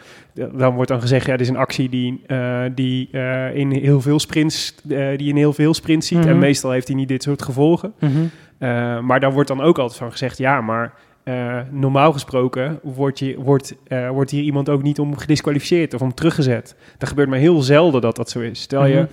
dan 0.52 0.74
wordt 0.74 0.90
dan 0.90 1.00
gezegd, 1.00 1.26
ja, 1.26 1.32
dit 1.32 1.40
is 1.40 1.48
een 1.48 1.56
actie 1.56 1.88
die, 1.88 2.22
uh, 2.26 2.62
die 2.74 3.08
uh, 3.12 3.54
in 3.54 3.70
heel 3.70 4.00
veel 4.00 4.18
sprints, 4.18 4.74
die 5.16 5.28
in 5.28 5.36
heel 5.36 5.52
veel 5.52 5.74
sprints 5.74 6.06
ziet. 6.06 6.18
Mm 6.18 6.24
-hmm. 6.24 6.32
En 6.32 6.38
meestal 6.38 6.70
heeft 6.70 6.86
hij 6.86 6.96
niet 6.96 7.08
dit 7.08 7.22
soort 7.22 7.42
gevolgen. 7.42 7.92
Mm 7.98 8.10
-hmm. 8.58 9.06
maar 9.06 9.20
daar 9.20 9.32
wordt 9.32 9.48
dan 9.48 9.60
ook 9.60 9.78
altijd 9.78 9.98
van 9.98 10.10
gezegd, 10.10 10.38
ja, 10.38 10.60
maar 10.60 10.94
uh, 11.28 11.60
normaal 11.70 12.12
gesproken 12.12 12.78
wordt, 12.82 13.18
je, 13.18 13.36
wordt, 13.38 13.76
uh, 13.88 14.10
wordt 14.10 14.30
hier 14.30 14.42
iemand 14.42 14.68
ook 14.68 14.82
niet 14.82 14.98
om 14.98 15.16
gedisqualificeerd 15.16 15.94
of 15.94 16.00
om 16.00 16.14
teruggezet. 16.14 16.76
Dat 16.98 17.08
gebeurt 17.08 17.28
maar 17.28 17.38
heel 17.38 17.60
zelden 17.60 18.00
dat 18.00 18.16
dat 18.16 18.30
zo 18.30 18.40
is. 18.40 18.60
Stel 18.60 18.86
je 18.86 18.94
mm 18.94 19.00
-hmm. 19.00 19.08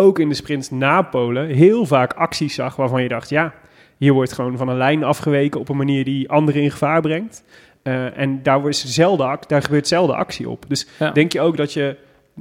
Ook 0.00 0.18
in 0.18 0.28
de 0.28 0.34
sprints 0.34 0.70
na 0.70 1.02
Polen 1.02 1.46
heel 1.46 1.86
vaak 1.86 2.12
acties 2.12 2.54
zag 2.54 2.76
waarvan 2.76 3.02
je 3.02 3.08
dacht, 3.08 3.28
ja, 3.28 3.54
hier 3.96 4.12
wordt 4.12 4.32
gewoon 4.32 4.56
van 4.56 4.68
een 4.68 4.76
lijn 4.76 5.04
afgeweken 5.04 5.60
op 5.60 5.68
een 5.68 5.76
manier 5.76 6.04
die 6.04 6.30
anderen 6.30 6.62
in 6.62 6.70
gevaar 6.70 7.00
brengt. 7.00 7.44
Uh, 7.82 8.18
en 8.18 8.42
daar, 8.42 8.68
is 8.68 8.84
zelden, 8.84 9.38
daar 9.46 9.62
gebeurt 9.62 9.88
zelden 9.88 10.16
actie 10.16 10.48
op. 10.48 10.64
Dus 10.68 10.86
ja. 10.98 11.10
denk 11.10 11.32
je 11.32 11.40
ook 11.40 11.56
dat 11.56 11.72
je, 11.72 11.96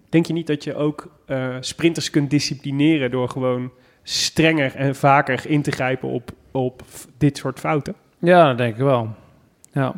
denk 0.09 0.25
je 0.25 0.33
niet 0.33 0.47
dat 0.47 0.63
je 0.63 0.75
ook 0.75 1.07
sprinters 1.59 2.09
kunt 2.09 2.29
disciplineren 2.29 3.11
door 3.11 3.29
gewoon 3.29 3.71
strenger 4.03 4.75
en 4.75 4.95
vaker 4.95 5.41
in 5.47 5.61
te 5.61 5.71
grijpen 5.71 6.09
op, 6.09 6.31
op 6.51 6.81
dit 7.17 7.37
soort 7.37 7.59
fouten? 7.59 7.95
Ja, 8.19 8.47
dat 8.47 8.57
denk 8.57 8.73
ik 8.73 8.81
wel. 8.81 9.09
Ja. 9.71 9.95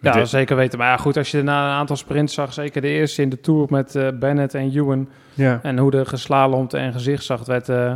Ja, 0.00 0.12
dit. 0.12 0.28
zeker 0.28 0.56
weten. 0.56 0.78
Maar 0.78 0.88
ja, 0.88 0.96
goed, 0.96 1.16
als 1.16 1.30
je 1.30 1.42
na 1.42 1.66
een 1.66 1.76
aantal 1.78 1.96
sprints 1.96 2.34
zag, 2.34 2.52
zeker 2.52 2.80
de 2.80 2.88
eerste 2.88 3.22
in 3.22 3.28
de 3.28 3.40
Tour 3.40 3.66
met 3.70 3.94
uh, 3.94 4.08
Bennett 4.14 4.54
en 4.54 4.70
Ewan, 4.70 5.08
ja. 5.34 5.58
en 5.62 5.78
hoe 5.78 5.90
de 5.90 6.04
geslalomd 6.04 6.74
en 6.74 6.92
gezichtszacht 6.92 7.46
werd. 7.46 7.68
Uh, 7.68 7.92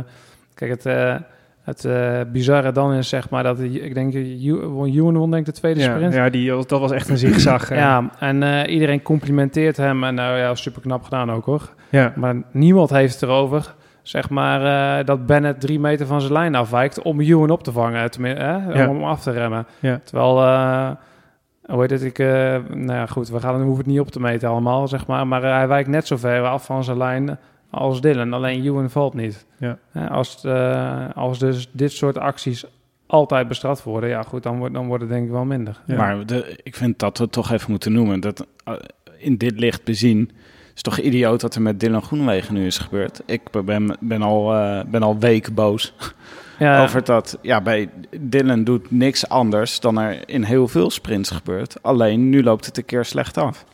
kijk, 0.53 0.71
het, 0.71 0.85
uh, 0.85 1.15
het 1.63 1.85
eh, 1.85 2.19
bizarre 2.31 2.71
dan 2.71 2.93
is, 2.93 3.09
zeg 3.09 3.29
maar, 3.29 3.43
dat 3.43 3.59
ik 3.59 3.93
denk, 3.93 4.13
Ewan 4.13 5.17
won 5.17 5.31
denk 5.31 5.45
de 5.45 5.51
tweede 5.51 5.79
ja, 5.79 5.93
sprint. 5.93 6.13
Ja, 6.13 6.29
die, 6.29 6.49
dat 6.51 6.79
was 6.79 6.91
echt 6.91 7.09
een 7.09 7.17
zigzag. 7.17 7.69
Ja, 7.81 8.09
en 8.19 8.43
eh, 8.43 8.73
iedereen 8.73 9.01
complimenteert 9.01 9.77
hem. 9.77 10.03
En 10.03 10.15
nou 10.15 10.37
ja, 10.37 10.55
super 10.55 10.81
knap 10.81 11.03
gedaan 11.03 11.31
ook 11.31 11.45
hoor. 11.45 11.69
ja. 11.89 12.13
Maar 12.15 12.35
niemand 12.51 12.89
heeft 12.89 13.13
het 13.13 13.23
erover, 13.23 13.73
zeg 14.01 14.29
maar, 14.29 14.99
eh, 14.99 15.05
dat 15.05 15.25
Bennett 15.25 15.59
drie 15.61 15.79
meter 15.79 16.05
van 16.05 16.21
zijn 16.21 16.33
lijn 16.33 16.55
afwijkt 16.55 17.01
om 17.01 17.21
Ewan 17.21 17.49
op 17.49 17.63
te 17.63 17.71
vangen, 17.71 18.11
tenminste, 18.11 18.43
Ja. 18.43 18.87
om 18.87 18.95
hem 18.95 19.03
af 19.03 19.21
te 19.21 19.31
remmen. 19.31 19.65
Ja. 19.79 19.99
Terwijl, 20.03 20.41
eh, 20.43 20.89
hoe 21.71 21.81
heet 21.81 21.89
het, 21.89 22.03
ik, 22.03 22.19
eh, 22.19 22.27
nou 22.69 22.93
ja, 22.93 23.05
goed, 23.05 23.29
we 23.29 23.39
gaan 23.39 23.57
we 23.57 23.63
hoeven 23.63 23.83
het 23.83 23.91
niet 23.91 23.99
op 23.99 24.11
te 24.11 24.19
meten 24.19 24.49
allemaal, 24.49 24.87
zeg 24.87 25.07
maar. 25.07 25.27
Maar 25.27 25.43
eh, 25.43 25.55
hij 25.55 25.67
wijkt 25.67 25.89
net 25.89 26.07
zo 26.07 26.17
ver 26.17 26.43
af 26.45 26.65
van 26.65 26.83
zijn 26.83 26.97
lijn 26.97 27.37
als 27.69 28.01
Dylan. 28.01 28.33
Alleen 28.33 28.65
Ewan 28.65 28.89
valt 28.89 29.13
niet. 29.13 29.45
Ja. 29.57 29.77
Hè, 29.91 30.09
als, 30.09 30.43
eh, 30.43 31.09
als 31.15 31.39
dus 31.39 31.69
dit 31.71 31.91
soort 31.91 32.17
acties 32.17 32.65
altijd 33.05 33.47
bestraft 33.47 33.83
worden, 33.83 34.09
ja 34.09 34.21
goed, 34.21 34.43
dan 34.43 34.57
wordt, 34.57 34.73
dan 34.73 34.87
wordt 34.87 35.03
het 35.03 35.11
denk 35.11 35.25
ik 35.25 35.31
wel 35.31 35.45
minder. 35.45 35.81
Ja. 35.85 35.95
Maar 35.95 36.25
de, 36.25 36.59
ik 36.63 36.75
vind 36.75 36.99
dat 36.99 37.17
we 37.17 37.23
het 37.23 37.33
toch 37.33 37.51
even 37.51 37.71
moeten 37.71 37.93
noemen. 37.93 38.19
Dat 38.19 38.47
in 39.17 39.37
dit 39.37 39.59
licht 39.59 39.83
bezien 39.83 40.31
is 40.75 40.81
toch 40.81 40.99
idioot 40.99 41.41
wat 41.41 41.55
er 41.55 41.61
met 41.61 41.79
Dylan 41.79 42.03
Groenwegen 42.03 42.53
nu 42.53 42.65
is 42.65 42.77
gebeurd. 42.77 43.21
Ik 43.25 43.41
ben, 43.65 43.97
ben, 43.99 44.21
al, 44.21 44.53
eh, 44.53 44.83
ben 44.87 45.03
al 45.03 45.19
weken 45.19 45.53
boos 45.53 45.93
Ja, 46.67 46.81
over 46.83 47.03
dat. 47.03 47.37
Ja, 47.41 47.61
bij 47.61 47.89
Dylan 48.19 48.63
doet 48.63 48.91
niks 48.91 49.29
anders 49.29 49.79
dan 49.79 49.97
er 49.99 50.29
in 50.29 50.43
heel 50.43 50.67
veel 50.67 50.89
sprints 50.91 51.29
gebeurt. 51.29 51.83
Alleen 51.83 52.29
nu 52.29 52.43
loopt 52.43 52.65
het 52.65 52.77
een 52.77 52.85
keer 52.85 53.05
slecht 53.05 53.37
af. 53.37 53.65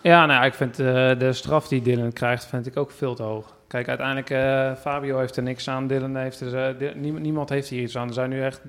Ja, 0.00 0.26
nou, 0.26 0.44
ik 0.44 0.54
vind 0.54 0.78
eh, 0.78 0.86
de 1.18 1.32
straf 1.32 1.68
die 1.68 1.82
Dylan 1.82 2.12
krijgt, 2.12 2.46
vind 2.46 2.66
ik 2.66 2.76
ook 2.76 2.90
veel 2.90 3.14
te 3.14 3.22
hoog. 3.22 3.54
Kijk, 3.68 3.88
uiteindelijk, 3.88 4.30
eh 4.30 4.72
Fabio 4.80 5.18
heeft 5.18 5.36
er 5.36 5.42
niks 5.42 5.68
aan, 5.68 5.86
Dylan 5.86 6.16
heeft 6.16 6.40
er, 6.40 6.76
eh, 6.78 6.94
niemand 6.94 7.48
heeft 7.48 7.68
hier 7.68 7.82
iets 7.82 7.96
aan. 7.96 8.08
Er 8.08 8.14
zijn 8.14 8.30
nu 8.30 8.42
echt 8.42 8.60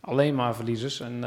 alleen 0.00 0.34
maar 0.34 0.54
verliezers. 0.54 1.00
En 1.00 1.18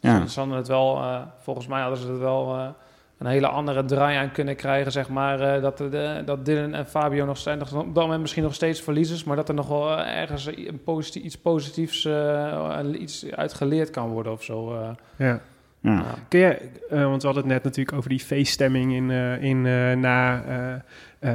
Ja. 0.00 0.26
ze 0.26 0.38
hadden 0.38 0.56
het 0.56 0.68
wel, 0.68 1.02
volgens 1.42 1.66
mij 1.66 1.80
hadden 1.80 1.98
ze 1.98 2.10
het 2.10 2.18
wel 2.18 2.74
een 3.18 3.26
hele 3.26 3.46
andere 3.48 3.84
draai 3.84 4.16
aan 4.16 4.32
kunnen 4.32 4.56
krijgen, 4.56 4.92
zeg 4.92 5.08
maar. 5.08 5.40
eh, 5.40 5.62
dat, 5.62 5.78
de, 5.78 6.22
dat 6.24 6.44
Dylan 6.44 6.74
en 6.74 6.86
Fabio 6.86 7.24
nog 7.24 7.38
zijn, 7.38 7.58
nog, 7.58 7.74
op 7.74 7.94
dat 7.94 8.04
moment 8.04 8.20
misschien 8.20 8.42
nog 8.42 8.54
steeds 8.54 8.80
verliezers, 8.80 9.24
maar 9.24 9.36
dat 9.36 9.48
er 9.48 9.54
nog 9.54 9.68
wel 9.68 9.98
eh, 9.98 10.20
ergens 10.20 10.46
een 10.46 10.80
positief, 10.84 11.22
iets 11.22 11.38
positiefs, 11.38 12.04
eh, 12.04 12.76
en 12.78 13.02
iets 13.02 13.26
uit 13.30 13.54
geleerd 13.54 13.90
kan 13.90 14.08
worden 14.08 14.32
of 14.32 14.42
zo. 14.42 14.74
eh. 14.74 14.88
ja. 15.16 15.40
Ja. 15.80 16.04
Kun 16.28 16.40
je, 16.40 16.58
eh, 16.90 17.02
want 17.04 17.20
we 17.22 17.26
hadden 17.28 17.44
het 17.44 17.52
net 17.52 17.64
natuurlijk 17.64 17.96
over 17.96 18.10
die 18.10 18.20
feeststemming 18.20 18.92
in, 18.92 19.10
eh, 19.10 19.42
in, 19.42 19.66
eh, 19.66 19.92
na 19.92 20.42
eh 20.48 20.72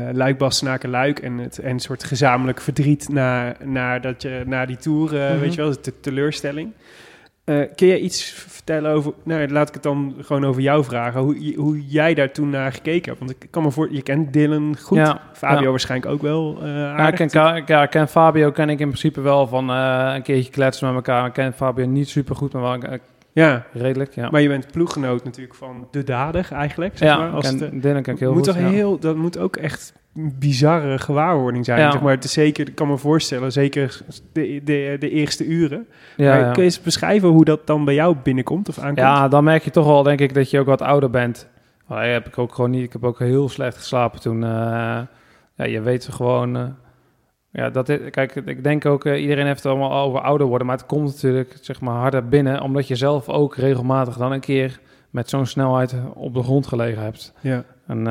eh 0.07 0.13
Luik, 0.15 0.37
Bastenaken, 0.37 0.89
Luik 0.89 1.19
en 1.19 1.37
het 1.37 1.57
en 1.59 1.69
een 1.69 1.79
soort 1.79 2.03
gezamenlijk 2.03 2.61
verdriet 2.61 3.09
na, 3.09 3.55
na, 3.63 3.99
dat 3.99 4.21
je, 4.21 4.43
na 4.45 4.65
die 4.65 4.75
tour, 4.77 5.17
eh, 5.21 5.29
Mhm. 5.29 5.39
weet 5.39 5.53
je 5.53 5.61
wel, 5.61 5.75
de 5.81 5.99
teleurstelling. 5.99 6.71
Eh, 7.43 7.61
kun 7.75 7.87
je 7.87 7.99
iets 7.99 8.23
vertellen 8.23 8.91
over, 8.91 9.13
nou 9.23 9.47
laat 9.47 9.67
ik 9.67 9.73
het 9.73 9.83
dan 9.83 10.15
gewoon 10.19 10.45
over 10.45 10.61
jou 10.61 10.83
vragen, 10.83 11.21
hoe, 11.21 11.53
hoe 11.55 11.85
jij 11.85 12.13
daar 12.13 12.31
toen 12.31 12.49
naar 12.49 12.71
gekeken 12.71 13.05
hebt? 13.05 13.19
Want 13.19 13.31
ik 13.31 13.47
kan 13.49 13.63
me 13.63 13.71
voor, 13.71 13.93
je 13.93 14.01
kent 14.01 14.33
Dylan 14.33 14.77
goed, 14.81 14.97
Ja, 14.97 15.21
Fabio 15.33 15.63
ja. 15.63 15.69
waarschijnlijk 15.69 16.11
ook 16.11 16.21
wel 16.21 16.57
eh 16.61 16.67
Ja, 16.67 17.07
ik 17.07 17.15
ken, 17.15 17.63
ja, 17.65 17.83
ik 17.83 17.89
ken 17.89 18.07
Fabio 18.07 18.51
ken 18.51 18.69
ik 18.69 18.79
in 18.79 18.87
principe 18.87 19.21
wel 19.21 19.47
van 19.47 19.69
eh, 19.69 20.11
een 20.15 20.21
keertje 20.21 20.51
kletsen 20.51 20.87
met 20.87 20.95
elkaar. 20.95 21.25
Ik 21.25 21.33
ken 21.33 21.53
Fabio 21.53 21.85
niet 21.85 22.09
super 22.09 22.35
goed, 22.35 22.53
maar 22.53 22.61
wel 22.61 22.99
ja, 23.33 23.65
redelijk. 23.73 24.15
Ja, 24.15 24.29
maar 24.29 24.41
je 24.41 24.47
bent 24.47 24.71
ploeggenoot 24.71 25.23
natuurlijk 25.23 25.55
van 25.55 25.87
de 25.91 26.03
dader 26.03 26.47
eigenlijk, 26.51 26.97
zeg 26.97 27.09
ja 27.09 27.17
maar. 27.17 27.29
Als 27.29 27.47
ken, 27.47 27.71
eh, 27.73 27.81
Dylan 27.81 28.01
ken 28.01 28.13
ik 28.13 28.19
heel 28.19 28.33
moet 28.33 28.47
goed. 28.47 28.57
toch 28.57 28.69
heel, 28.71 28.99
dat 28.99 29.15
moet 29.15 29.37
ook 29.37 29.55
echt 29.55 29.93
bizarre 30.13 30.97
gewaarwording 30.99 31.65
zijn. 31.65 31.79
Ja. 31.79 31.91
Zeg 31.91 32.01
maar, 32.01 32.11
het 32.13 32.23
is 32.23 32.31
zeker, 32.33 32.67
ik 32.67 32.75
kan 32.75 32.87
me 32.87 32.97
voorstellen, 32.97 33.51
zeker 33.51 34.01
de, 34.31 34.61
de, 34.63 34.95
de 34.99 35.09
eerste 35.09 35.45
uren. 35.45 35.87
Ja, 36.17 36.29
maar 36.29 36.39
ja. 36.39 36.51
Kun 36.51 36.61
je 36.63 36.67
eens 36.67 36.81
beschrijven 36.81 37.29
hoe 37.29 37.45
dat 37.45 37.67
dan 37.67 37.85
bij 37.85 37.93
jou 37.93 38.15
binnenkomt 38.23 38.69
of 38.69 38.77
aankomt? 38.79 38.97
Ja, 38.97 39.27
dan 39.27 39.43
merk 39.43 39.63
je 39.63 39.71
toch 39.71 39.85
wel, 39.85 40.03
denk 40.03 40.19
ik, 40.19 40.33
dat 40.33 40.49
je 40.49 40.59
ook 40.59 40.65
wat 40.65 40.81
ouder 40.81 41.09
bent. 41.09 41.49
Maar 41.87 42.09
heb 42.09 42.27
ik 42.27 42.37
ook 42.37 42.53
gewoon 42.55 42.71
niet. 42.71 42.83
Ik 42.83 42.93
heb 42.93 43.03
ook 43.03 43.19
heel 43.19 43.49
slecht 43.49 43.77
geslapen 43.77 44.19
toen. 44.21 44.43
eh, 44.43 44.49
ja, 45.55 45.65
je 45.65 45.81
weet 45.81 46.07
gewoon. 46.11 46.55
eh, 46.57 46.63
ja, 47.51 47.69
dat 47.69 47.85
dit, 47.85 48.09
kijk, 48.09 48.35
ik 48.35 48.63
denk 48.63 48.85
ook, 48.85 49.05
eh, 49.05 49.21
iedereen 49.21 49.45
heeft 49.45 49.63
het 49.63 49.71
allemaal 49.71 50.03
over 50.05 50.19
ouder 50.19 50.47
worden. 50.47 50.67
Maar 50.67 50.77
het 50.77 50.85
komt 50.85 51.05
natuurlijk, 51.05 51.57
zeg 51.61 51.81
maar, 51.81 51.95
harder 51.95 52.27
binnen. 52.27 52.61
Omdat 52.61 52.87
je 52.87 52.95
zelf 52.95 53.29
ook 53.29 53.55
regelmatig 53.55 54.17
dan 54.17 54.31
een 54.31 54.39
keer 54.39 54.79
met 55.09 55.29
zo'n 55.29 55.45
snelheid 55.45 55.95
op 56.13 56.33
de 56.33 56.43
grond 56.43 56.67
gelegen 56.67 57.03
hebt. 57.03 57.33
Ja. 57.41 57.63
En 57.87 58.03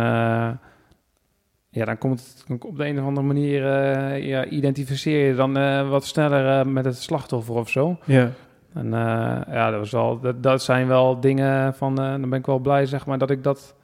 ja, 1.75 1.85
dan 1.85 1.99
komt 1.99 2.45
het 2.47 2.63
op 2.65 2.77
de 2.77 2.87
een 2.87 2.99
of 2.99 3.07
andere 3.07 3.27
manier, 3.27 3.67
eh, 3.67 4.27
ja, 4.27 4.45
identificeer 4.45 5.27
je 5.27 5.35
dan 5.35 5.57
eh, 5.57 5.89
wat 5.89 6.05
sneller 6.05 6.61
eh, 6.61 6.67
met 6.67 6.85
het 6.85 6.97
slachtoffer 6.97 7.55
of 7.55 7.69
zo. 7.69 7.97
Ja. 8.05 8.31
En 8.73 8.91
ja, 9.51 9.71
dat, 9.71 9.79
was 9.79 9.91
wel, 9.91 10.21
dat, 10.21 10.43
dat 10.43 10.63
zijn 10.63 10.87
wel 10.87 11.21
dingen 11.21 11.75
van, 11.75 11.95
dan 11.95 12.31
ben 12.31 12.39
ik 12.39 12.47
wel 12.47 12.59
blij, 12.59 12.87
zeg 12.87 13.07
maar, 13.07 13.19
dat 13.19 13.31
ik 13.31 13.43
dat 13.43 13.75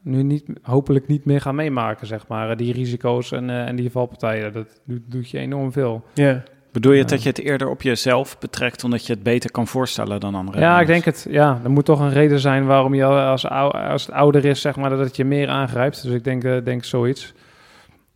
nu 0.00 0.22
niet, 0.22 0.44
hopelijk 0.62 1.06
niet 1.06 1.24
meer 1.24 1.40
ga 1.40 1.52
meemaken, 1.52 2.06
zeg 2.06 2.28
maar. 2.28 2.56
Die 2.56 2.72
risico's 2.72 3.32
en, 3.32 3.50
en 3.50 3.76
die 3.76 3.90
valpartijen, 3.90 4.52
dat 4.52 4.80
doet, 4.84 5.02
doet 5.06 5.30
je 5.30 5.38
enorm 5.38 5.72
veel. 5.72 6.04
Ja. 6.14 6.42
Bedoel 6.74 6.92
je 6.92 7.04
dat 7.04 7.22
je 7.22 7.28
het 7.28 7.38
eerder 7.40 7.68
op 7.68 7.82
jezelf 7.82 8.38
betrekt, 8.38 8.84
omdat 8.84 9.06
je 9.06 9.12
het 9.12 9.22
beter 9.22 9.50
kan 9.50 9.66
voorstellen 9.66 10.20
dan 10.20 10.34
anderen? 10.34 10.60
Ja, 10.60 10.80
ik 10.80 10.86
denk 10.86 11.04
het. 11.04 11.26
Ja, 11.30 11.60
er 11.64 11.70
moet 11.70 11.84
toch 11.84 12.00
een 12.00 12.12
reden 12.12 12.38
zijn 12.38 12.66
waarom 12.66 12.94
je 12.94 13.04
als, 13.04 13.46
ou- 13.46 13.70
als 13.78 14.06
het 14.06 14.14
ouder 14.14 14.44
is, 14.44 14.60
zeg 14.60 14.76
maar, 14.76 14.90
dat 14.90 14.98
het 14.98 15.16
je 15.16 15.24
meer 15.24 15.48
aangrijpt. 15.48 16.02
Dus 16.02 16.12
ik 16.12 16.24
denk, 16.24 16.44
eh, 16.44 16.64
denk 16.64 16.84
zoiets. 16.84 17.32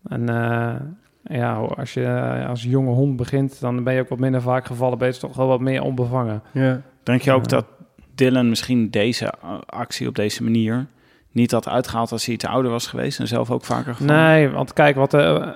En 0.09 0.29
eh, 0.29 0.75
ja, 1.23 1.55
als 1.55 1.95
je 1.95 2.05
eh, 2.05 2.49
als 2.49 2.63
jonge 2.63 2.91
hond 2.91 3.17
begint, 3.17 3.61
dan 3.61 3.85
ben 3.85 3.95
je 3.95 4.01
ook 4.01 4.09
wat 4.09 4.19
minder 4.19 4.43
vaak 4.43 4.67
gevallen. 4.67 4.99
Ben 4.99 5.09
je 5.09 5.19
toch 5.19 5.37
wel 5.37 5.47
wat 5.47 5.61
meer 5.61 5.83
onbevangen. 5.83 6.43
Ja. 6.53 6.81
Denk 7.03 7.23
je 7.23 7.33
ook 7.33 7.43
Ja. 7.51 7.57
dat 7.57 7.65
Dylan 8.15 8.49
misschien 8.49 8.91
deze 8.91 9.33
uh, 9.45 9.51
actie 9.67 10.09
op 10.09 10.15
deze 10.15 10.43
manier 10.43 10.87
niet 11.33 11.51
had 11.51 11.69
uitgehaald 11.69 12.13
als 12.13 12.25
hij 12.25 12.35
iets 12.35 12.45
ouder 12.47 12.71
was 12.71 12.87
geweest 12.87 13.21
en 13.21 13.29
zelf 13.29 13.51
ook 13.51 13.65
vaker 13.65 13.95
gevallen? 13.95 14.23
Nee, 14.25 14.49
want 14.49 14.73
kijk, 14.73 14.97
wat, 14.97 15.15
eh, 15.15 15.49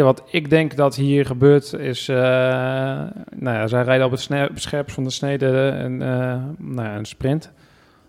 wat 0.00 0.22
ik 0.30 0.50
denk 0.50 0.76
dat 0.76 0.96
hier 0.96 1.26
gebeurt 1.26 1.72
is... 1.72 2.08
eh, 2.08 2.16
nou 3.36 3.56
ja, 3.56 3.66
zij 3.66 3.82
rijden 3.82 4.06
op 4.06 4.12
het, 4.12 4.50
scherpst 4.54 4.94
van 4.94 5.04
de 5.04 5.10
snede 5.10 5.46
een, 5.46 6.02
eh, 6.02 6.34
nou 6.58 6.88
ja, 6.88 6.96
een 6.96 7.04
sprint. 7.04 7.44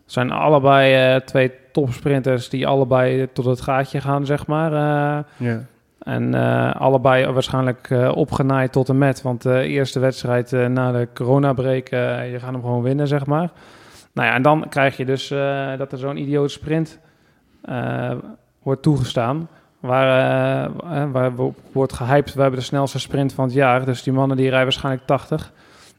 Het 0.04 0.12
zijn 0.12 0.32
allebei 0.32 1.16
eh, 1.16 1.22
twee 1.22 1.52
topsprinters 1.72 2.50
die 2.50 2.68
allebei 2.68 3.28
tot 3.34 3.46
het 3.46 3.62
gaatje 3.62 4.02
gaan, 4.02 4.26
zeg 4.26 4.48
maar. 4.48 4.72
Ja. 5.38 5.64
en 6.00 6.34
allebei 6.74 7.32
waarschijnlijk 7.32 7.90
opgenaaid 8.14 8.72
tot 8.72 8.90
en 8.90 8.98
met. 8.98 9.22
Want 9.22 9.42
de 9.42 9.68
eerste 9.68 10.00
wedstrijd 10.00 10.52
na 10.52 10.92
de 10.92 11.08
coronabreak, 11.14 11.88
je 12.32 12.38
gaat 12.40 12.52
hem 12.52 12.62
gewoon 12.62 12.82
winnen, 12.82 13.08
zeg 13.08 13.26
maar. 13.26 13.52
Nou 14.14 14.28
ja, 14.28 14.34
en 14.34 14.42
dan 14.42 14.66
krijg 14.70 14.98
je 14.98 15.06
dus 15.06 15.28
dat 15.78 15.92
er 15.92 15.98
zo'n 15.98 16.18
idioot 16.18 16.52
sprint 16.52 17.00
wordt 18.64 18.82
toegestaan. 18.82 19.48
Waar, 19.84 20.08
eh, 20.86 21.02
eh, 21.02 21.12
waar 21.12 21.36
wo- 21.36 21.54
wordt 21.72 21.94
gehyped, 21.94 22.34
we 22.34 22.42
hebben 22.42 22.60
de 22.60 22.66
snelste 22.66 23.00
sprint 23.00 23.34
van 23.34 23.46
het 23.46 23.54
jaar. 23.54 23.86
Dus 23.86 24.04
die 24.04 24.14
mannen 24.14 24.38
die 24.38 24.46
rijden 24.46 24.64
waarschijnlijk 24.64 25.06
80. 25.06 25.52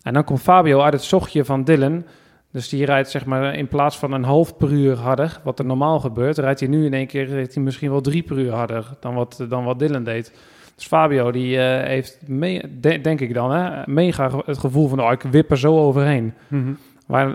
En 0.03 0.13
dan 0.15 0.25
komt 0.25 0.41
Fabio 0.41 0.81
uit 0.81 0.93
het 0.93 1.03
zochtje 1.03 1.45
van 1.45 1.65
Dylan. 1.65 2.05
Dus 2.51 2.69
die 2.69 2.85
rijdt 2.85 3.11
zeg 3.11 3.25
maar 3.27 3.55
in 3.55 3.69
plaats 3.69 3.99
van 3.99 4.13
een 4.13 4.25
half 4.25 4.57
per 4.57 4.71
uur 4.71 4.97
harder, 4.97 5.41
wat 5.43 5.59
er 5.59 5.65
normaal 5.65 6.01
gebeurt, 6.01 6.39
rijdt 6.39 6.61
hij 6.61 6.69
nu 6.69 6.85
in 6.85 6.95
één 6.95 7.07
keer 7.07 7.27
rijdt 7.27 7.55
hij 7.55 7.63
misschien 7.63 7.91
wel 7.91 8.01
drie 8.01 8.23
per 8.23 8.39
uur 8.39 8.53
harder 8.53 8.87
dan 9.01 9.15
wat, 9.15 9.45
dan 9.49 9.65
wat 9.65 9.79
Dylan 9.79 10.05
deed. 10.05 10.33
Dus 10.75 10.87
Fabio 10.87 11.31
die 11.31 11.59
eh, 11.61 11.87
heeft, 11.87 12.19
me- 12.27 12.71
de- 12.81 13.01
denk 13.01 13.21
ik 13.21 13.35
dan, 13.35 13.51
hè, 13.53 13.83
mega 13.87 14.31
het 14.45 14.59
gevoel 14.59 14.89
van, 14.89 15.01
oh, 15.03 15.13
ik 15.13 15.23
wip 15.23 15.51
er 15.51 15.59
zo 15.59 15.79
overheen. 15.79 16.35
Mhm. 16.49 16.73
Maar 17.07 17.35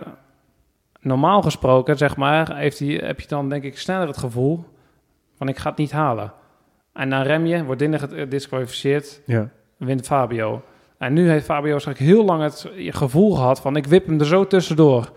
normaal 1.02 1.42
gesproken, 1.42 1.98
zeg 1.98 2.16
maar, 2.18 2.56
heeft 2.58 2.80
hij, 2.80 2.88
heb 3.04 3.20
je 3.20 3.28
dan 3.28 3.50
denk 3.50 3.64
ik 3.64 3.78
sneller 3.78 4.08
het 4.08 4.18
gevoel 4.18 4.64
van 5.38 5.48
ik 5.48 5.58
ga 5.58 5.70
het 5.70 5.78
niet 5.78 5.92
halen. 5.92 6.32
En 6.94 7.10
dan 7.10 7.22
rem 7.22 7.46
je, 7.46 7.64
wordt 7.64 7.80
Dylan 7.80 8.00
gedisqualificeerd, 8.00 9.22
ja. 9.26 9.50
wint 9.78 10.06
Fabio. 10.06 10.62
En 10.98 11.14
nu 11.14 11.30
heeft 11.30 11.46
Fabio 11.46 11.72
waarschijnlijk 11.72 12.08
heel 12.10 12.26
lang 12.26 12.42
het 12.44 12.72
gevoel 12.76 13.36
gehad 13.36 13.62
van 13.62 13.76
ik 13.76 13.86
wip 13.86 14.06
hem 14.06 14.20
er 14.20 14.26
zo 14.26 14.48
tussendoor, 14.48 15.12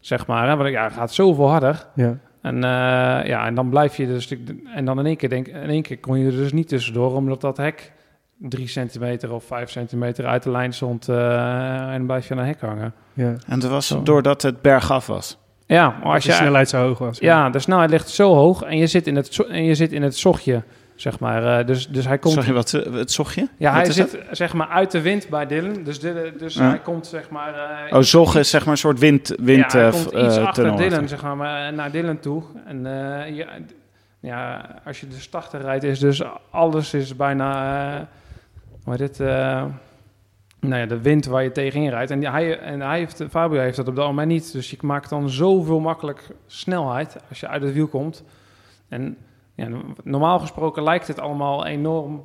zeg 0.00 0.26
maar. 0.26 0.48
Hè? 0.48 0.56
Want 0.56 0.70
ja, 0.70 0.80
hij 0.80 0.90
gaat 0.90 1.12
zoveel 1.12 1.48
harder. 1.48 1.86
Ja. 1.94 2.18
En, 2.42 2.54
eh, 2.54 3.28
ja, 3.28 3.46
en 3.46 3.54
dan 3.54 3.68
blijf 3.68 3.96
je 3.96 4.06
dus... 4.06 4.34
En 4.74 4.84
dan 4.84 4.98
in 4.98 5.06
één 5.06 5.16
keer, 5.16 5.28
denk, 5.28 5.46
in 5.48 5.68
één 5.68 5.82
keer 5.82 5.98
kon 5.98 6.18
je 6.18 6.26
er 6.26 6.36
dus 6.36 6.52
niet 6.52 6.68
tussendoor... 6.68 7.14
omdat 7.14 7.40
dat 7.40 7.56
hek 7.56 7.92
drie 8.36 8.66
centimeter 8.68 9.32
of 9.32 9.44
vijf 9.44 9.70
centimeter 9.70 10.26
uit 10.26 10.42
de 10.42 10.50
lijn 10.50 10.72
stond... 10.72 11.08
eh, 11.08 11.80
en 11.80 11.96
dan 11.96 12.06
blijf 12.06 12.28
je 12.28 12.34
aan 12.34 12.40
een 12.40 12.46
hek 12.46 12.60
hangen. 12.60 12.92
ja. 13.12 13.34
En 13.46 13.58
dat 13.58 13.70
was 13.70 13.86
Zo. 13.86 14.02
doordat 14.02 14.42
het 14.42 14.62
bergaf 14.62 15.06
was. 15.06 15.38
Ja, 15.66 15.94
maar 16.02 16.14
Als 16.14 16.24
de 16.24 16.30
je... 16.30 16.36
snelheid 16.36 16.68
zo 16.68 16.78
hoog 16.86 16.98
was. 16.98 17.18
Ja, 17.18 17.50
de 17.50 17.58
snelheid 17.58 17.90
ligt 17.90 18.08
zo 18.08 18.34
hoog 18.34 18.62
en 18.62 18.76
je 18.78 18.86
zit 18.86 19.06
in 19.06 19.16
het, 19.16 19.46
en 19.48 19.64
je 19.64 19.74
zit 19.74 19.92
in 19.92 20.02
het 20.02 20.16
zochtje, 20.16 20.62
zeg 21.00 21.18
maar. 21.20 21.58
eh, 21.60 21.66
dus, 21.66 21.88
dus 21.88 22.06
hij 22.06 22.18
komt... 22.18 22.34
Sorry, 22.34 22.52
wat, 22.52 22.74
eh, 22.74 22.92
het 22.92 23.10
zocht 23.12 23.34
je? 23.34 23.48
Ja, 23.56 23.74
Wat 23.74 23.82
hij 23.82 23.92
zit 23.92 24.18
zeg 24.30 24.52
maar 24.54 24.68
uit 24.68 24.90
de 24.90 25.00
wind 25.00 25.28
bij 25.28 25.46
Dylan. 25.46 25.82
Dus, 25.84 26.00
Dylan, 26.00 26.32
dus 26.38 26.54
Ja. 26.54 26.68
hij 26.68 26.78
komt 26.78 27.06
zeg 27.06 27.30
maar... 27.30 27.54
eh, 27.88 27.96
Oh, 27.96 28.02
zog 28.02 28.36
is 28.36 28.50
zeg 28.50 28.60
maar 28.64 28.72
een 28.72 28.78
soort 28.78 28.98
wind, 28.98 29.34
wind 29.40 29.72
ja, 29.72 29.78
hij 29.78 29.86
eh, 29.86 29.92
komt 29.92 30.04
iets 30.04 30.36
eh, 30.36 30.46
achter. 30.46 30.76
Dylan, 30.76 31.08
zeg 31.08 31.22
maar, 31.22 31.36
maar, 31.36 31.72
naar 31.72 31.90
Dylan 31.90 32.18
toe. 32.18 32.42
En 32.64 32.86
eh, 32.86 33.34
ja, 33.36 33.46
ja, 34.20 34.68
als 34.84 35.00
je 35.00 35.08
dus 35.08 35.28
80 35.28 35.62
rijdt, 35.62 35.84
is 35.84 35.98
dus 35.98 36.22
alles 36.50 36.94
is 36.94 37.16
bijna... 37.16 37.96
eh 37.98 38.02
hoe 38.84 38.96
heet 38.96 39.08
het? 39.08 39.20
eh, 39.20 39.64
nou 40.60 40.80
ja, 40.80 40.86
de 40.86 41.00
wind 41.00 41.26
waar 41.26 41.42
je 41.42 41.52
tegenin 41.52 41.90
rijdt. 41.90 42.10
En, 42.10 42.24
hij, 42.24 42.58
en 42.58 42.80
hij 42.80 42.98
heeft, 42.98 43.22
Fabio 43.30 43.60
heeft 43.60 43.76
dat 43.76 43.88
op 43.88 43.96
dat 43.96 44.06
moment 44.06 44.28
niet. 44.28 44.52
Dus 44.52 44.70
je 44.70 44.76
maakt 44.80 45.10
dan 45.10 45.30
zoveel 45.30 45.80
makkelijk 45.80 46.26
snelheid 46.46 47.16
als 47.28 47.40
je 47.40 47.48
uit 47.48 47.62
het 47.62 47.72
wiel 47.72 47.86
komt. 47.86 48.24
En 48.88 49.16
ja, 49.58 49.68
normaal 50.04 50.38
gesproken 50.38 50.82
lijkt 50.82 51.06
het 51.06 51.18
allemaal 51.18 51.66
enorm 51.66 52.24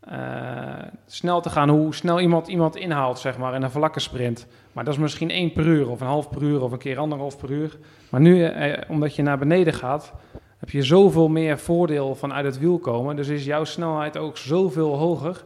eh, 0.00 0.82
snel 1.06 1.40
te 1.40 1.50
gaan. 1.50 1.68
Hoe 1.68 1.94
snel 1.94 2.20
iemand 2.20 2.48
iemand 2.48 2.76
inhaalt, 2.76 3.18
zeg 3.18 3.38
maar, 3.38 3.54
in 3.54 3.62
een 3.62 3.70
vlakke 3.70 4.00
sprint. 4.00 4.46
Maar 4.72 4.84
dat 4.84 4.94
is 4.94 5.00
misschien 5.00 5.30
één 5.30 5.52
per 5.52 5.66
uur 5.66 5.88
of 5.90 6.00
een 6.00 6.06
half 6.06 6.28
per 6.28 6.42
uur 6.42 6.62
of 6.62 6.72
een 6.72 6.78
keer 6.78 6.98
anderhalf 6.98 7.38
per 7.38 7.50
uur. 7.50 7.78
Maar 8.10 8.20
nu, 8.20 8.44
eh, 8.44 8.82
omdat 8.88 9.14
je 9.14 9.22
naar 9.22 9.38
beneden 9.38 9.72
gaat, 9.72 10.12
heb 10.58 10.70
je 10.70 10.82
zoveel 10.82 11.28
meer 11.28 11.58
voordeel 11.58 12.14
van 12.14 12.32
uit 12.32 12.44
het 12.44 12.58
wiel 12.58 12.78
komen. 12.78 13.16
Dus 13.16 13.28
is 13.28 13.44
jouw 13.44 13.64
snelheid 13.64 14.16
ook 14.16 14.36
zoveel 14.36 14.96
hoger. 14.96 15.44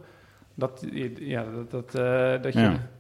Dat, 0.54 0.86
ja, 1.18 1.44
dat, 1.54 1.70
dat, 1.70 1.94
eh, 1.94 2.42
dat 2.42 2.52
je... 2.52 2.60
Ja. 2.60 2.90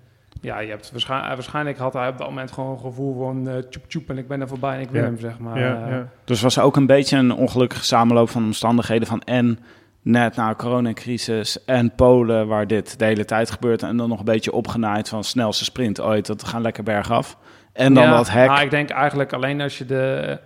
Ja. 0.42 0.58
je 0.58 0.70
hebt 0.70 0.90
waarschijnlijk, 0.90 1.34
waarschijnlijk 1.34 1.78
had 1.78 1.92
hij 1.92 2.08
op 2.08 2.18
dat 2.18 2.28
moment 2.28 2.52
gewoon 2.52 2.70
een 2.70 2.78
gevoel 2.78 3.18
van 3.18 3.48
eh 3.48 3.56
tjoep 3.70 3.88
tjoep 3.88 4.08
en 4.10 4.18
ik 4.18 4.28
ben 4.28 4.40
er 4.40 4.48
voorbij 4.48 4.74
en 4.74 4.80
ik 4.80 4.90
win 4.90 5.00
Ja. 5.00 5.06
hem, 5.06 5.18
zeg 5.18 5.38
maar. 5.38 5.58
ja, 5.58 5.84
Eh, 5.84 5.90
ja. 5.90 6.08
Dus 6.24 6.40
was 6.42 6.58
ook 6.58 6.76
een 6.76 6.86
beetje 6.86 7.16
een 7.16 7.32
ongelukkige 7.34 7.84
samenloop 7.84 8.28
van 8.30 8.44
omstandigheden 8.44 9.06
van 9.08 9.20
en 9.22 9.58
net 10.02 10.36
na 10.36 10.48
de 10.48 10.56
coronacrisis 10.56 11.64
en 11.64 11.94
Polen 11.94 12.46
waar 12.46 12.66
dit 12.66 12.98
de 12.98 13.04
hele 13.04 13.24
tijd 13.24 13.50
gebeurt 13.50 13.82
en 13.82 13.96
dan 13.96 14.08
nog 14.08 14.18
een 14.18 14.24
beetje 14.24 14.52
opgenaaid 14.52 15.08
van 15.08 15.24
snelste 15.24 15.64
sprint 15.64 16.00
ooit, 16.00 16.26
dat 16.26 16.40
we 16.40 16.46
gaan 16.46 16.62
lekker 16.62 16.82
bergaf. 16.82 17.36
En 17.72 17.94
dan 17.94 18.02
Ja, 18.04 18.16
dat 18.16 18.30
hek. 18.30 18.48
Nou, 18.48 18.62
ik 18.62 18.70
denk 18.70 18.90
eigenlijk 18.90 19.32
alleen 19.32 19.60
als 19.60 19.78
je 19.78 19.84
de... 19.84 20.38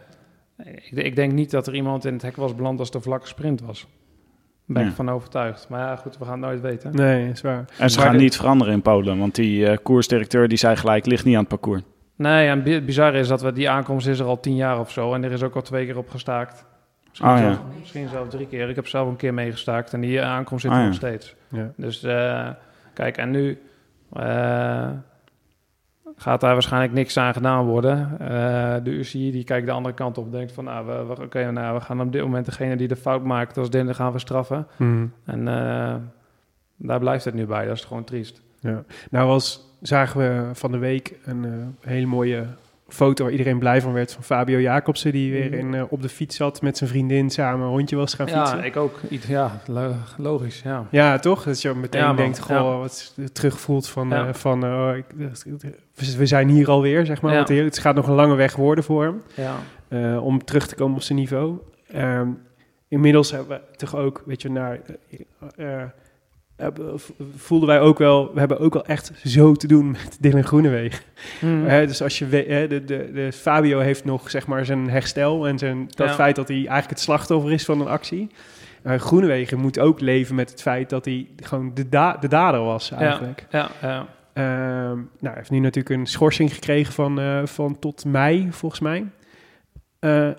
Ik, 0.64 0.90
ik 0.90 1.16
denk 1.16 1.32
niet 1.32 1.50
dat 1.50 1.66
er 1.66 1.74
iemand 1.74 2.04
in 2.04 2.12
het 2.12 2.22
hek 2.22 2.36
was 2.36 2.54
beland 2.54 2.78
als 2.78 2.90
de 2.90 3.00
vlakke 3.00 3.26
sprint 3.26 3.60
was. 3.60 3.86
Ben 4.66 4.82
Ja. 4.82 4.88
ik 4.88 4.94
van 4.94 5.10
overtuigd. 5.10 5.66
Maar 5.68 5.80
ja, 5.80 5.96
goed, 5.96 6.18
we 6.18 6.24
gaan 6.24 6.32
het 6.42 6.50
nooit 6.50 6.60
weten. 6.60 6.94
Nee, 6.94 7.28
is 7.28 7.40
waar. 7.40 7.64
en 7.78 7.90
ze 7.90 7.98
maar 7.98 8.06
gaan 8.08 8.16
niet 8.16 8.36
veranderen 8.36 8.72
in 8.72 8.82
Polen, 8.82 9.18
want 9.18 9.34
die 9.34 9.66
eh, 9.68 9.76
koersdirecteur 9.82 10.48
die 10.48 10.58
zei 10.58 10.76
gelijk, 10.76 11.06
ligt 11.06 11.24
niet 11.24 11.34
aan 11.34 11.40
het 11.40 11.48
parcours. 11.48 11.82
Nee, 12.16 12.48
en 12.48 12.62
bi- 12.62 12.80
bizar 12.82 13.14
is 13.14 13.28
dat 13.28 13.42
we 13.42 13.52
die 13.52 13.70
aankomst 13.70 14.06
is 14.06 14.18
er 14.18 14.26
al 14.26 14.40
tien 14.40 14.56
jaar 14.56 14.80
of 14.80 14.90
zo. 14.90 15.14
En 15.14 15.24
er 15.24 15.32
is 15.32 15.42
ook 15.42 15.54
al 15.54 15.62
twee 15.62 15.86
keer 15.86 15.96
op 15.98 16.10
gestaakt. 16.10 16.64
Misschien, 17.08 17.28
Ah, 17.30 17.38
ja. 17.38 17.42
zelfs, 17.44 17.60
misschien 17.80 18.08
zelfs 18.08 18.30
drie 18.30 18.46
keer. 18.46 18.68
Ik 18.68 18.76
heb 18.76 18.86
zelf 18.86 19.08
een 19.08 19.16
keer 19.16 19.34
meegestaakt 19.34 19.92
en 19.92 20.00
die 20.00 20.22
aankomst 20.22 20.62
zit 20.62 20.70
Ah, 20.72 20.76
er 20.76 20.82
ja. 20.82 20.88
nog 20.88 20.98
steeds. 20.98 21.34
Ja. 21.48 21.70
Dus 21.76 22.02
eh, 22.02 22.48
kijk, 22.94 23.16
en 23.16 23.30
nu 23.30 23.58
eh, 24.12 24.88
gaat 26.16 26.40
daar 26.40 26.52
waarschijnlijk 26.52 26.92
niks 26.92 27.16
aan 27.16 27.32
gedaan 27.32 27.64
worden. 27.64 28.16
Eh, 28.18 28.74
de 28.82 28.90
UCI 28.90 29.30
die 29.30 29.44
kijkt 29.44 29.66
de 29.66 29.72
andere 29.72 29.94
kant 29.94 30.18
op, 30.18 30.32
denkt 30.32 30.52
van, 30.52 30.64
nou, 30.64 30.86
we, 30.86 31.14
we, 31.14 31.22
oké, 31.22 31.50
nou, 31.50 31.74
we 31.74 31.80
gaan 31.80 32.00
op 32.00 32.12
dit 32.12 32.22
moment 32.22 32.46
degene 32.46 32.76
die 32.76 32.88
de 32.88 32.96
fout 32.96 33.24
maakt 33.24 33.58
als 33.58 33.70
derde 33.70 33.94
gaan 33.94 34.12
we 34.12 34.18
straffen. 34.18 34.66
Mhm. 34.76 35.06
En 35.24 35.48
eh, 35.48 35.94
daar 36.76 36.98
blijft 36.98 37.24
het 37.24 37.34
nu 37.34 37.46
bij. 37.46 37.66
Dat 37.66 37.76
is 37.76 37.84
gewoon 37.84 38.04
triest. 38.04 38.42
Ja. 38.60 38.84
Nou 39.10 39.26
was, 39.26 39.76
zagen 39.80 40.20
we 40.20 40.54
van 40.54 40.72
de 40.72 40.78
week 40.78 41.18
een 41.24 41.44
eh, 41.44 41.90
hele 41.90 42.06
mooie 42.06 42.46
foto 42.88 43.22
waar 43.22 43.32
iedereen 43.32 43.58
blij 43.58 43.80
van 43.80 43.92
werd 43.92 44.12
van 44.12 44.22
Fabio 44.22 44.58
Jacobsen, 44.60 45.12
die 45.12 45.32
weer 45.32 45.52
in, 45.54 45.74
eh, 45.74 45.82
op 45.88 46.02
de 46.02 46.08
fiets 46.08 46.36
zat 46.36 46.62
met 46.62 46.76
zijn 46.76 46.90
vriendin 46.90 47.30
samen 47.30 47.66
een 47.66 47.72
rondje 47.72 47.96
was 47.96 48.14
gaan 48.14 48.28
fietsen. 48.28 48.58
Ja, 48.58 48.64
ik 48.64 48.76
ook. 48.76 49.00
Ja, 49.28 49.60
lo- 49.66 49.94
logisch, 50.16 50.60
ja. 50.64 50.86
Ja, 50.90 51.18
toch? 51.18 51.42
Dat 51.42 51.62
je 51.62 51.74
meteen 51.74 52.00
Ja, 52.00 52.12
denkt, 52.14 52.38
goh, 52.40 52.56
Ja. 52.56 52.78
wat 52.78 53.14
terugvoelt 53.32 53.88
van, 53.88 54.08
Ja. 54.08 54.26
eh, 54.26 54.34
van 54.34 54.64
eh, 54.64 54.70
oh, 54.70 54.96
ik, 54.96 55.04
we- 56.16 56.26
zijn 56.26 56.48
hier 56.48 56.68
alweer, 56.70 57.06
zeg 57.06 57.22
maar. 57.22 57.34
Want 57.34 57.48
het 57.48 57.78
gaat 57.78 57.94
nog 57.94 58.06
een 58.08 58.14
lange 58.14 58.34
weg 58.34 58.56
worden 58.56 58.84
voor 58.84 59.02
hem, 59.04 59.22
ja. 59.88 60.18
om 60.18 60.44
terug 60.44 60.66
te 60.66 60.74
komen 60.74 60.96
op 60.96 61.02
zijn 61.02 61.18
niveau. 61.18 61.58
Ehm, 61.92 62.28
inmiddels 62.88 63.30
hebben 63.30 63.60
we 63.70 63.76
toch 63.76 63.96
ook, 63.96 64.22
weet 64.26 64.42
je, 64.42 64.50
naar... 64.50 64.80
eh, 66.56 66.68
voelden 67.36 67.68
wij 67.68 67.80
ook 67.80 67.98
wel, 67.98 68.32
we 68.32 68.38
hebben 68.38 68.58
ook 68.58 68.72
wel 68.74 68.84
echt 68.84 69.12
zo 69.24 69.52
te 69.54 69.66
doen 69.66 69.90
met 69.90 70.16
Dylan 70.20 70.44
Groenewegen. 70.44 71.04
Mm. 71.40 71.64
Hè, 71.64 71.86
dus 71.86 72.02
als 72.02 72.18
je 72.18 72.26
weet, 72.26 72.46
hè, 72.46 72.66
de, 72.68 72.84
de, 72.84 73.10
de 73.12 73.32
Fabio 73.32 73.78
heeft 73.78 74.04
nog 74.04 74.30
zeg 74.30 74.46
maar 74.46 74.64
zijn 74.64 74.90
herstel 74.90 75.46
en 75.46 75.58
zijn, 75.58 75.86
dat 75.88 76.08
Ja. 76.08 76.14
feit 76.14 76.36
dat 76.36 76.48
hij 76.48 76.56
eigenlijk 76.56 76.90
het 76.90 77.00
slachtoffer 77.00 77.52
is 77.52 77.64
van 77.64 77.80
een 77.80 77.86
actie. 77.88 78.30
Uh, 78.84 78.94
Groenewegen 78.98 79.58
moet 79.58 79.78
ook 79.78 80.00
leven 80.00 80.34
met 80.34 80.50
het 80.50 80.62
feit 80.62 80.90
dat 80.90 81.04
hij 81.04 81.28
gewoon 81.36 81.74
de, 81.74 81.88
da 81.88 82.16
de 82.16 82.28
dader 82.28 82.60
was 82.60 82.90
eigenlijk. 82.90 83.46
Ja, 83.50 83.70
ja. 83.82 84.06
Ehm, 84.32 84.94
nou, 84.96 85.06
hij 85.20 85.34
heeft 85.34 85.50
nu 85.50 85.58
natuurlijk 85.58 85.94
een 86.00 86.06
schorsing 86.06 86.54
gekregen 86.54 86.92
van, 86.92 87.20
eh, 87.20 87.46
van 87.46 87.78
tot 87.78 88.04
mei, 88.04 88.48
volgens 88.50 88.80
mij. 88.80 89.06
Eh, 89.98 90.30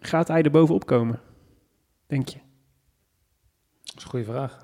gaat 0.00 0.28
hij 0.28 0.42
er 0.42 0.50
bovenop 0.50 0.86
komen? 0.86 1.20
Denk 2.06 2.28
je? 2.28 2.38
Dat 3.82 3.94
is 3.96 4.02
een 4.04 4.10
goede 4.10 4.24
vraag. 4.24 4.63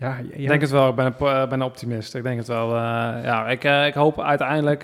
Ja, 0.00 0.16
ja, 0.16 0.32
Ik 0.32 0.48
denk 0.48 0.60
het 0.60 0.70
wel. 0.70 0.88
Ik 0.88 0.94
ben 0.94 1.06
een, 1.06 1.14
eh, 1.18 1.48
ben 1.48 1.52
een 1.60 1.62
optimist. 1.62 2.14
Ik 2.14 2.22
denk 2.22 2.38
het 2.38 2.46
wel. 2.46 2.66
eh, 2.68 3.24
ja, 3.24 3.48
ik, 3.48 3.64
eh, 3.64 3.86
ik 3.86 3.94
hoop 3.94 4.20
uiteindelijk 4.20 4.82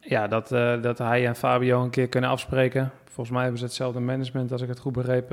ja, 0.00 0.26
dat, 0.28 0.48
dat 0.82 0.98
hij 0.98 1.26
en 1.26 1.36
Fabio 1.36 1.82
een 1.82 1.90
keer 1.90 2.08
kunnen 2.08 2.30
afspreken. 2.30 2.90
Volgens 3.04 3.30
mij 3.30 3.40
hebben 3.40 3.58
ze 3.58 3.64
hetzelfde 3.64 4.00
management, 4.00 4.52
als 4.52 4.62
ik 4.62 4.68
het 4.68 4.78
goed 4.78 4.92
begreep. 4.92 5.30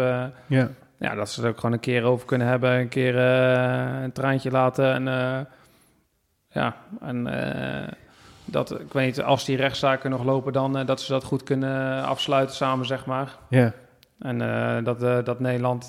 ja. 0.47 0.69
ja, 0.97 1.15
dat 1.15 1.29
ze 1.29 1.43
er 1.43 1.49
ook 1.49 1.55
gewoon 1.55 1.71
een 1.73 1.79
keer 1.79 2.03
over 2.03 2.25
kunnen 2.25 2.47
hebben. 2.47 2.71
Een 2.71 2.87
keer 2.87 3.15
een 3.17 4.11
traantje 4.11 4.51
laten. 4.51 4.93
En 4.93 5.03
ja, 6.49 6.75
en 7.01 7.23
dat, 8.45 8.79
ik 8.79 8.93
weet 8.93 9.05
niet, 9.05 9.21
als 9.21 9.45
die 9.45 9.57
rechtszaken 9.57 10.09
nog 10.09 10.23
lopen, 10.23 10.53
dan 10.53 10.85
dat 10.85 11.01
ze 11.01 11.11
dat 11.11 11.23
goed 11.23 11.43
kunnen 11.43 12.03
afsluiten 12.03 12.55
samen, 12.55 12.85
zeg 12.85 13.05
maar. 13.05 13.35
ja. 13.49 13.71
En 14.19 14.37
dat, 14.83 15.25
dat 15.25 15.39
Nederland 15.39 15.87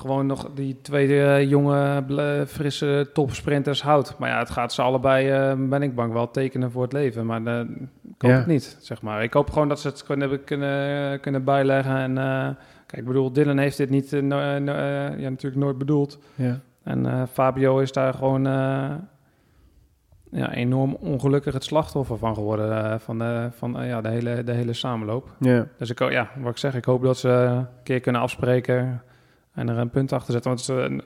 gewoon 0.00 0.26
nog 0.26 0.50
die 0.54 0.78
twee 0.82 1.22
eh, 1.22 1.48
jonge, 1.48 2.04
frisse 2.46 3.10
topsprinters 3.12 3.82
houdt. 3.82 4.18
Maar 4.18 4.28
ja, 4.30 4.38
het 4.38 4.50
gaat 4.50 4.72
ze 4.72 4.82
allebei, 4.82 5.28
eh, 5.30 5.52
ben 5.68 5.82
ik 5.82 5.94
bang, 5.94 6.12
wel 6.12 6.30
tekenen 6.30 6.70
voor 6.70 6.82
het 6.82 6.92
leven. 6.92 7.26
Maar 7.26 7.44
eh, 7.46 7.60
ik 8.02 8.22
hoop 8.22 8.30
Ja. 8.30 8.36
het 8.36 8.46
niet, 8.46 8.76
zeg 8.80 9.02
maar. 9.02 9.22
Ik 9.22 9.32
hoop 9.32 9.50
gewoon 9.50 9.68
dat 9.68 9.80
ze 9.80 9.88
het 9.88 10.02
kunnen, 10.02 10.44
kunnen, 10.44 11.20
kunnen 11.20 11.44
bijleggen. 11.44 11.96
En 11.96 12.14
kijk, 12.86 13.02
ik 13.02 13.04
bedoel, 13.08 13.32
Dylan 13.32 13.58
heeft 13.58 13.76
dit 13.76 13.90
niet, 13.90 14.10
no- 14.12 14.58
no- 14.58 14.72
ja, 15.16 15.28
natuurlijk 15.30 15.62
nooit 15.62 15.78
bedoeld. 15.78 16.18
ja. 16.34 16.58
En 16.82 17.28
Fabio 17.32 17.78
is 17.78 17.92
daar 17.92 18.14
gewoon 18.14 18.44
ja, 20.32 20.52
enorm 20.52 20.94
ongelukkig 20.94 21.52
het 21.54 21.64
slachtoffer 21.64 22.18
van 22.18 22.34
geworden. 22.34 23.00
van 23.00 23.18
de, 23.18 23.48
van, 23.56 23.86
ja, 23.86 24.00
de, 24.00 24.08
hele, 24.08 24.44
de 24.44 24.52
hele 24.52 24.72
samenloop. 24.72 25.28
ja. 25.40 25.66
Dus 25.78 25.90
ik, 25.90 26.10
ja, 26.10 26.28
wat 26.38 26.50
ik 26.50 26.56
zeg, 26.58 26.74
ik 26.74 26.84
hoop 26.84 27.02
dat 27.02 27.18
ze 27.18 27.28
een 27.28 27.66
keer 27.82 28.00
kunnen 28.00 28.20
afspreken 28.20 29.02
en 29.54 29.68
er 29.68 29.78
een 29.78 29.90
punt 29.90 30.12
achter 30.12 30.32
zetten. 30.32 30.50
Want 30.50 30.62
ze, 30.62 31.02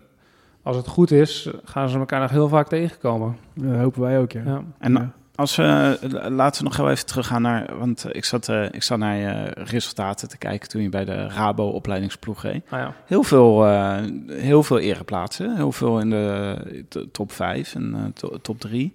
als 0.62 0.76
het 0.76 0.86
goed 0.88 1.10
is, 1.10 1.50
gaan 1.64 1.88
ze 1.88 1.98
elkaar 1.98 2.20
nog 2.20 2.30
heel 2.30 2.48
vaak 2.48 2.68
tegenkomen. 2.68 3.36
Dat 3.54 3.76
hopen 3.78 4.00
wij 4.00 4.18
ook, 4.18 4.32
ja. 4.32 4.42
Ja. 4.44 4.62
En 4.78 4.92
Ja. 4.92 5.10
als 5.34 5.56
we, 5.56 5.98
laten 6.30 6.62
we 6.62 6.68
nog 6.68 6.76
heel 6.76 6.90
even 6.90 7.06
teruggaan 7.06 7.42
naar, 7.42 7.78
want 7.78 8.06
ik 8.14 8.24
zat, 8.24 8.48
eh, 8.48 8.64
ik 8.70 8.82
zat 8.82 8.98
naar 8.98 9.16
je 9.16 9.42
resultaten 9.54 10.28
te 10.28 10.38
kijken 10.38 10.68
toen 10.68 10.82
je 10.82 10.88
bij 10.88 11.04
de 11.04 11.28
Rabo 11.28 11.68
opleidingsploeg 11.68 12.42
reed. 12.42 12.64
Ah, 12.70 12.78
ja. 12.78 12.94
Heel 13.06 13.22
veel, 13.22 13.66
eh, 13.66 13.98
heel 14.26 14.62
veel 14.62 14.78
ereplaatsen, 14.78 15.56
heel 15.56 15.72
veel 15.72 15.98
in 16.00 16.10
de 16.10 17.08
top 17.12 17.32
5 17.32 17.74
en 17.74 17.94
eh, 17.94 18.00
to- 18.14 18.38
top 18.42 18.60
3. 18.60 18.94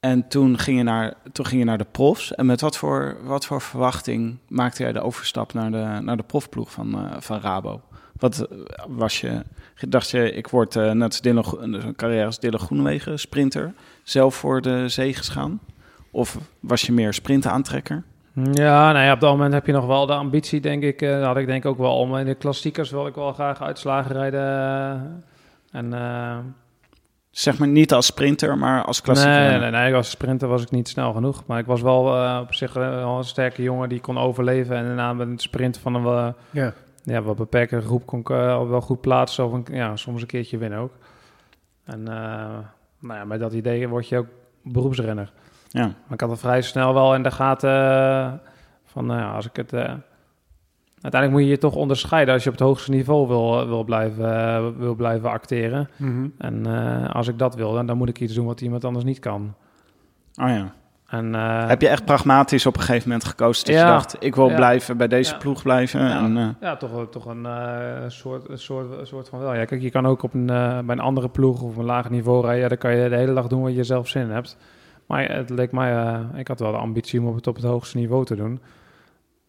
En 0.00 0.28
toen 0.28 0.58
ging, 0.58 0.76
je 0.78 0.82
naar, 0.84 1.14
toen 1.32 1.46
ging 1.46 1.60
je 1.60 1.66
naar 1.66 1.78
de 1.78 1.86
profs. 1.90 2.34
En 2.34 2.46
met 2.46 2.60
wat 2.60 2.76
voor, 2.76 3.16
wat 3.22 3.46
voor 3.46 3.60
verwachting 3.60 4.36
maakte 4.48 4.82
jij 4.82 4.92
de 4.92 5.00
overstap 5.00 5.52
naar 5.52 5.70
de, 5.70 5.98
naar 6.02 6.16
de 6.16 6.22
profploeg 6.22 6.70
van, 6.70 6.94
eh, 6.94 7.16
van 7.20 7.40
Rabo? 7.40 7.80
Wat 8.24 8.38
eh, 8.50 8.58
was 8.88 9.20
je, 9.20 9.42
dacht 9.88 10.10
je, 10.10 10.32
ik 10.32 10.48
word 10.48 10.76
eh, 10.76 10.90
net 10.90 11.08
als 11.08 11.20
Dylan, 11.20 11.44
een 11.60 11.94
carrière 11.96 12.26
als 12.26 12.38
Dylan 12.38 12.60
Groenewegen, 12.60 13.18
sprinter, 13.18 13.74
zelf 14.02 14.34
voor 14.34 14.60
de 14.60 14.88
zee 14.88 15.14
gesgaan? 15.14 15.60
Of 16.10 16.38
was 16.60 16.82
je 16.82 16.92
meer 16.92 17.14
sprintaantrekker? 17.14 18.02
Ja, 18.52 18.92
nou 18.92 19.04
ja, 19.04 19.12
op 19.12 19.20
dat 19.20 19.30
moment 19.30 19.52
heb 19.52 19.66
je 19.66 19.72
nog 19.72 19.86
wel 19.86 20.06
de 20.06 20.12
ambitie, 20.12 20.60
denk 20.60 20.82
ik. 20.82 21.02
eh, 21.02 21.10
dat 21.10 21.24
had 21.24 21.36
ik 21.36 21.46
denk 21.46 21.66
ook 21.66 21.78
wel 21.78 21.98
om. 21.98 22.16
In 22.16 22.26
de 22.26 22.34
klassiekers 22.34 22.90
wil 22.90 23.06
ik 23.06 23.14
wel 23.14 23.32
graag 23.32 23.62
uitslagen 23.62 24.12
rijden. 24.12 25.24
en, 25.70 25.92
eh, 25.92 26.38
Zeg 27.30 27.58
maar 27.58 27.68
niet 27.68 27.92
als 27.92 28.06
sprinter, 28.06 28.58
maar 28.58 28.84
als 28.84 29.00
klassieker. 29.00 29.40
nee, 29.40 29.58
nee, 29.58 29.70
nee, 29.70 29.94
als 29.94 30.10
sprinter 30.10 30.48
was 30.48 30.62
ik 30.62 30.70
niet 30.70 30.88
snel 30.88 31.12
genoeg. 31.12 31.42
Maar 31.46 31.58
ik 31.58 31.66
was 31.66 31.82
wel 31.82 32.38
op 32.40 32.54
zich 32.54 32.72
wel 32.72 33.18
een 33.18 33.24
sterke 33.24 33.62
jongen 33.62 33.88
die 33.88 34.00
kon 34.00 34.18
overleven. 34.18 34.76
En 34.76 34.84
daarna 34.84 35.12
met 35.12 35.28
het 35.28 35.42
sprinten 35.42 35.80
van 35.80 35.94
een 35.94 36.34
Ja. 36.50 36.72
Ja, 37.04 37.22
wat 37.22 37.36
beperkte 37.36 37.80
groep 37.80 38.06
kon 38.06 38.20
ik 38.20 38.30
eh, 38.30 38.54
al 38.54 38.68
wel 38.68 38.80
goed 38.80 39.00
plaatsen. 39.00 39.44
Of 39.44 39.52
een, 39.52 39.64
ja, 39.70 39.96
soms 39.96 40.20
een 40.20 40.26
keertje 40.26 40.58
winnen 40.58 40.78
ook. 40.78 40.92
En 41.84 42.00
uh, 42.00 42.06
nou 42.98 43.18
ja, 43.18 43.24
met 43.24 43.40
dat 43.40 43.52
idee 43.52 43.88
word 43.88 44.08
je 44.08 44.18
ook 44.18 44.26
beroepsrenner. 44.62 45.32
Ja. 45.68 45.82
Maar 45.82 46.12
ik 46.12 46.20
had 46.20 46.30
er 46.30 46.38
vrij 46.38 46.62
snel 46.62 46.94
wel 46.94 47.14
in 47.14 47.22
de 47.22 47.30
gaten 47.30 47.70
uh, 47.70 48.32
van, 48.84 49.06
nou 49.06 49.20
ja, 49.20 49.34
als 49.34 49.46
ik 49.46 49.56
het... 49.56 49.72
Uiteindelijk 51.00 51.42
moet 51.42 51.50
je 51.50 51.56
je 51.56 51.68
toch 51.68 51.74
onderscheiden 51.74 52.34
als 52.34 52.42
je 52.42 52.50
op 52.50 52.56
het 52.56 52.64
hoogste 52.66 52.90
niveau 52.90 53.28
wil, 53.28 53.66
wil, 53.66 53.84
blijven, 53.84 54.78
wil 54.78 54.94
blijven 54.94 55.30
acteren. 55.30 55.88
Mm 55.96 56.08
-hmm. 56.08 56.34
En 56.38 56.66
als 57.12 57.28
ik 57.28 57.38
dat 57.38 57.54
wil, 57.54 57.72
dan, 57.72 57.86
dan 57.86 57.96
moet 57.96 58.08
ik 58.08 58.20
iets 58.20 58.34
doen 58.34 58.46
wat 58.46 58.60
iemand 58.60 58.84
anders 58.84 59.04
niet 59.04 59.18
kan. 59.18 59.54
Oh 60.34 60.48
ja. 60.48 60.74
En, 61.14 61.34
eh, 61.34 61.68
Heb 61.68 61.80
je 61.80 61.88
echt 61.88 62.04
pragmatisch 62.04 62.66
op 62.66 62.76
een 62.76 62.82
gegeven 62.82 63.08
moment 63.08 63.26
gekozen 63.28 63.64
dat 63.64 63.74
Ja. 63.74 63.80
je 63.80 63.92
dacht, 63.92 64.16
ik 64.18 64.34
wil 64.34 64.48
Ja. 64.48 64.54
blijven 64.54 64.96
bij 64.96 65.08
deze 65.08 65.32
Ja. 65.32 65.38
ploeg 65.38 65.62
blijven? 65.62 66.00
Ja. 66.00 66.18
En, 66.18 66.36
eh, 66.36 66.48
Ja, 66.60 66.76
toch, 66.76 67.06
toch 67.10 67.26
een 67.26 67.46
eh, 67.46 68.02
soort, 68.08 68.48
een 68.48 68.58
soort, 68.58 69.08
soort 69.08 69.28
van 69.28 69.38
wel. 69.38 69.54
Ja, 69.54 69.64
kijk, 69.64 69.82
je 69.82 69.90
kan 69.90 70.06
ook 70.06 70.22
op 70.22 70.34
een, 70.34 70.46
bij 70.46 70.82
een 70.86 71.00
andere 71.00 71.28
ploeg 71.28 71.62
of 71.62 71.76
een 71.76 71.84
lager 71.84 72.10
niveau 72.10 72.44
rijden. 72.46 72.68
Dan 72.68 72.78
kan 72.78 72.96
je 72.96 73.08
de 73.08 73.16
hele 73.16 73.34
dag 73.34 73.46
doen 73.46 73.62
wat 73.62 73.74
je 73.74 73.84
zelf 73.84 74.08
zin 74.08 74.22
in 74.22 74.30
hebt. 74.30 74.56
Maar 75.06 75.32
het 75.32 75.50
leek 75.50 75.72
mij, 75.72 76.18
ik 76.34 76.48
had 76.48 76.60
wel 76.60 76.70
de 76.72 76.78
ambitie 76.78 77.20
om 77.20 77.34
het, 77.34 77.46
op 77.46 77.54
het 77.56 77.64
hoogste 77.64 77.96
niveau 77.98 78.24
te 78.24 78.36
doen. 78.36 78.60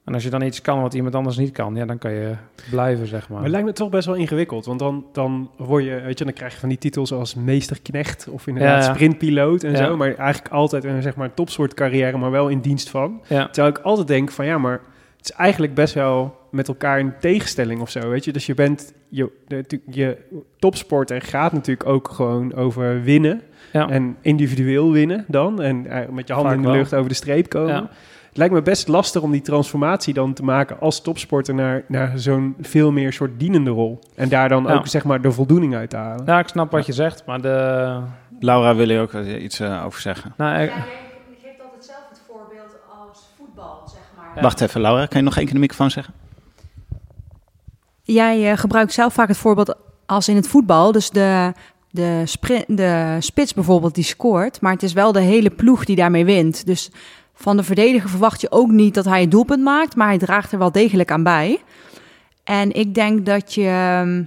En 0.05 0.13
als 0.13 0.23
je 0.23 0.29
dan 0.29 0.41
iets 0.41 0.61
kan 0.61 0.81
wat 0.81 0.93
iemand 0.93 1.15
anders 1.15 1.37
niet 1.37 1.51
kan, 1.51 1.75
ja, 1.75 1.85
dan 1.85 1.97
kan 1.97 2.11
je 2.11 2.31
blijven, 2.69 3.07
zeg 3.07 3.21
maar. 3.21 3.31
Maar 3.31 3.41
het 3.41 3.51
lijkt 3.51 3.67
me 3.67 3.73
toch 3.73 3.89
best 3.89 4.05
wel 4.05 4.15
ingewikkeld. 4.15 4.65
Want 4.65 4.79
dan, 4.79 5.05
dan 5.11 5.49
word 5.57 5.83
je, 5.83 6.01
weet 6.05 6.17
je, 6.19 6.23
dan 6.25 6.33
krijg 6.33 6.53
je 6.53 6.59
van 6.59 6.69
die 6.69 6.77
titels 6.77 7.11
als 7.13 7.35
meesterknecht 7.35 8.27
of 8.29 8.47
inderdaad 8.47 8.81
Ja, 8.83 8.87
ja. 8.89 8.93
sprintpiloot 8.93 9.63
en 9.63 9.71
Ja. 9.71 9.77
zo. 9.77 9.97
Maar 9.97 10.15
eigenlijk 10.15 10.53
altijd 10.53 10.83
een 10.83 11.01
zeg 11.01 11.15
maar 11.15 11.33
topsoortcarrière, 11.33 12.17
maar 12.17 12.31
wel 12.31 12.47
in 12.47 12.59
dienst 12.59 12.89
van. 12.89 13.21
ja. 13.27 13.45
Terwijl 13.49 13.73
ik 13.75 13.79
altijd 13.83 14.07
denk 14.07 14.31
van 14.31 14.45
ja, 14.45 14.57
maar 14.57 14.81
het 15.17 15.25
is 15.29 15.31
eigenlijk 15.31 15.73
best 15.73 15.93
wel 15.93 16.37
met 16.51 16.67
elkaar 16.67 16.99
in 16.99 17.13
tegenstelling 17.19 17.81
of 17.81 17.89
zo, 17.89 18.09
weet 18.09 18.25
je. 18.25 18.31
Dus 18.31 18.45
je 18.45 18.53
bent, 18.53 18.93
je, 19.09 19.31
de, 19.47 19.79
je 19.91 20.17
topsporter 20.59 21.21
gaat 21.21 21.51
natuurlijk 21.53 21.89
ook 21.89 22.09
gewoon 22.09 22.53
over 22.53 23.03
winnen. 23.03 23.41
Ja. 23.73 23.89
En 23.89 24.15
individueel 24.21 24.91
winnen 24.91 25.25
dan. 25.27 25.61
En 25.61 25.87
eh, 25.87 26.09
met 26.09 26.27
je 26.27 26.33
handen 26.33 26.51
Vaak 26.51 26.59
in 26.61 26.65
de 26.65 26.67
wel. 26.71 26.77
lucht 26.77 26.95
over 26.95 27.09
de 27.09 27.15
streep 27.15 27.49
komen. 27.49 27.89
Lijkt 28.37 28.53
me 28.53 28.61
best 28.61 28.87
lastig 28.87 29.21
om 29.21 29.31
die 29.31 29.41
transformatie 29.41 30.13
dan 30.13 30.33
te 30.33 30.43
maken 30.43 30.79
als 30.79 31.01
topsporter 31.01 31.53
naar, 31.53 31.83
naar 31.87 32.11
zo'n 32.19 32.55
veel 32.61 32.91
meer 32.91 33.13
soort 33.13 33.39
dienende 33.39 33.69
rol. 33.69 33.99
En 34.15 34.29
daar 34.29 34.49
dan 34.49 34.63
Ja. 34.63 34.73
ook 34.73 34.87
zeg 34.87 35.03
maar 35.03 35.21
de 35.21 35.31
voldoening 35.31 35.75
uit 35.75 35.89
te 35.89 35.95
halen. 35.95 36.25
Ja, 36.25 36.39
ik 36.39 36.47
snap 36.47 36.71
wat 36.71 36.85
je 36.85 36.93
zegt, 36.93 37.25
maar 37.25 37.41
de... 37.41 37.99
Laura 38.39 38.75
wil 38.75 38.89
je 38.89 38.99
ook 38.99 39.13
eh, 39.13 39.43
iets 39.43 39.59
eh, 39.59 39.85
over 39.85 40.01
zeggen. 40.01 40.33
Nou, 40.37 40.61
ik- 40.61 40.69
Ja, 40.69 40.75
je 40.75 41.35
geeft 41.43 41.61
altijd 41.61 41.85
zelf 41.85 41.99
het 42.09 42.21
voorbeeld 42.27 42.75
als 43.09 43.19
voetbal, 43.37 43.81
zeg 43.87 44.01
maar. 44.17 44.31
Ja. 44.35 44.41
Wacht 44.41 44.61
even, 44.61 44.81
Laura, 44.81 45.05
kan 45.05 45.17
je 45.19 45.23
nog 45.25 45.35
één 45.35 45.45
keer 45.45 45.53
de 45.53 45.59
microfoon 45.59 45.91
zeggen? 45.91 46.13
Jij 48.01 48.51
eh, 48.51 48.57
gebruikt 48.57 48.93
zelf 48.93 49.13
vaak 49.13 49.27
het 49.27 49.37
voorbeeld 49.37 49.75
als 50.05 50.27
in 50.27 50.35
het 50.35 50.47
voetbal. 50.47 50.91
Dus 50.91 51.09
de, 51.09 51.53
de, 51.91 52.21
sprint, 52.25 52.77
de 52.77 53.15
spits 53.19 53.53
bijvoorbeeld 53.53 53.95
die 53.95 54.03
scoort. 54.03 54.61
Maar 54.61 54.71
het 54.73 54.83
is 54.83 54.93
wel 54.93 55.11
de 55.11 55.19
hele 55.21 55.49
ploeg 55.49 55.85
die 55.85 55.95
daarmee 55.95 56.25
wint. 56.25 56.65
Dus 56.65 56.91
van 57.35 57.57
de 57.57 57.63
verdediger 57.63 58.09
verwacht 58.09 58.41
je 58.41 58.51
ook 58.51 58.69
niet 58.71 58.93
dat 58.93 59.05
hij 59.05 59.21
het 59.21 59.31
doelpunt 59.31 59.63
maakt. 59.63 59.95
Maar 59.95 60.07
hij 60.07 60.17
draagt 60.17 60.51
er 60.51 60.59
wel 60.59 60.71
degelijk 60.71 61.11
aan 61.11 61.23
bij. 61.23 61.61
En 62.43 62.71
ik 62.73 62.93
denk 62.95 63.25
dat 63.25 63.53
je, 63.53 63.67
ehm, 63.67 64.23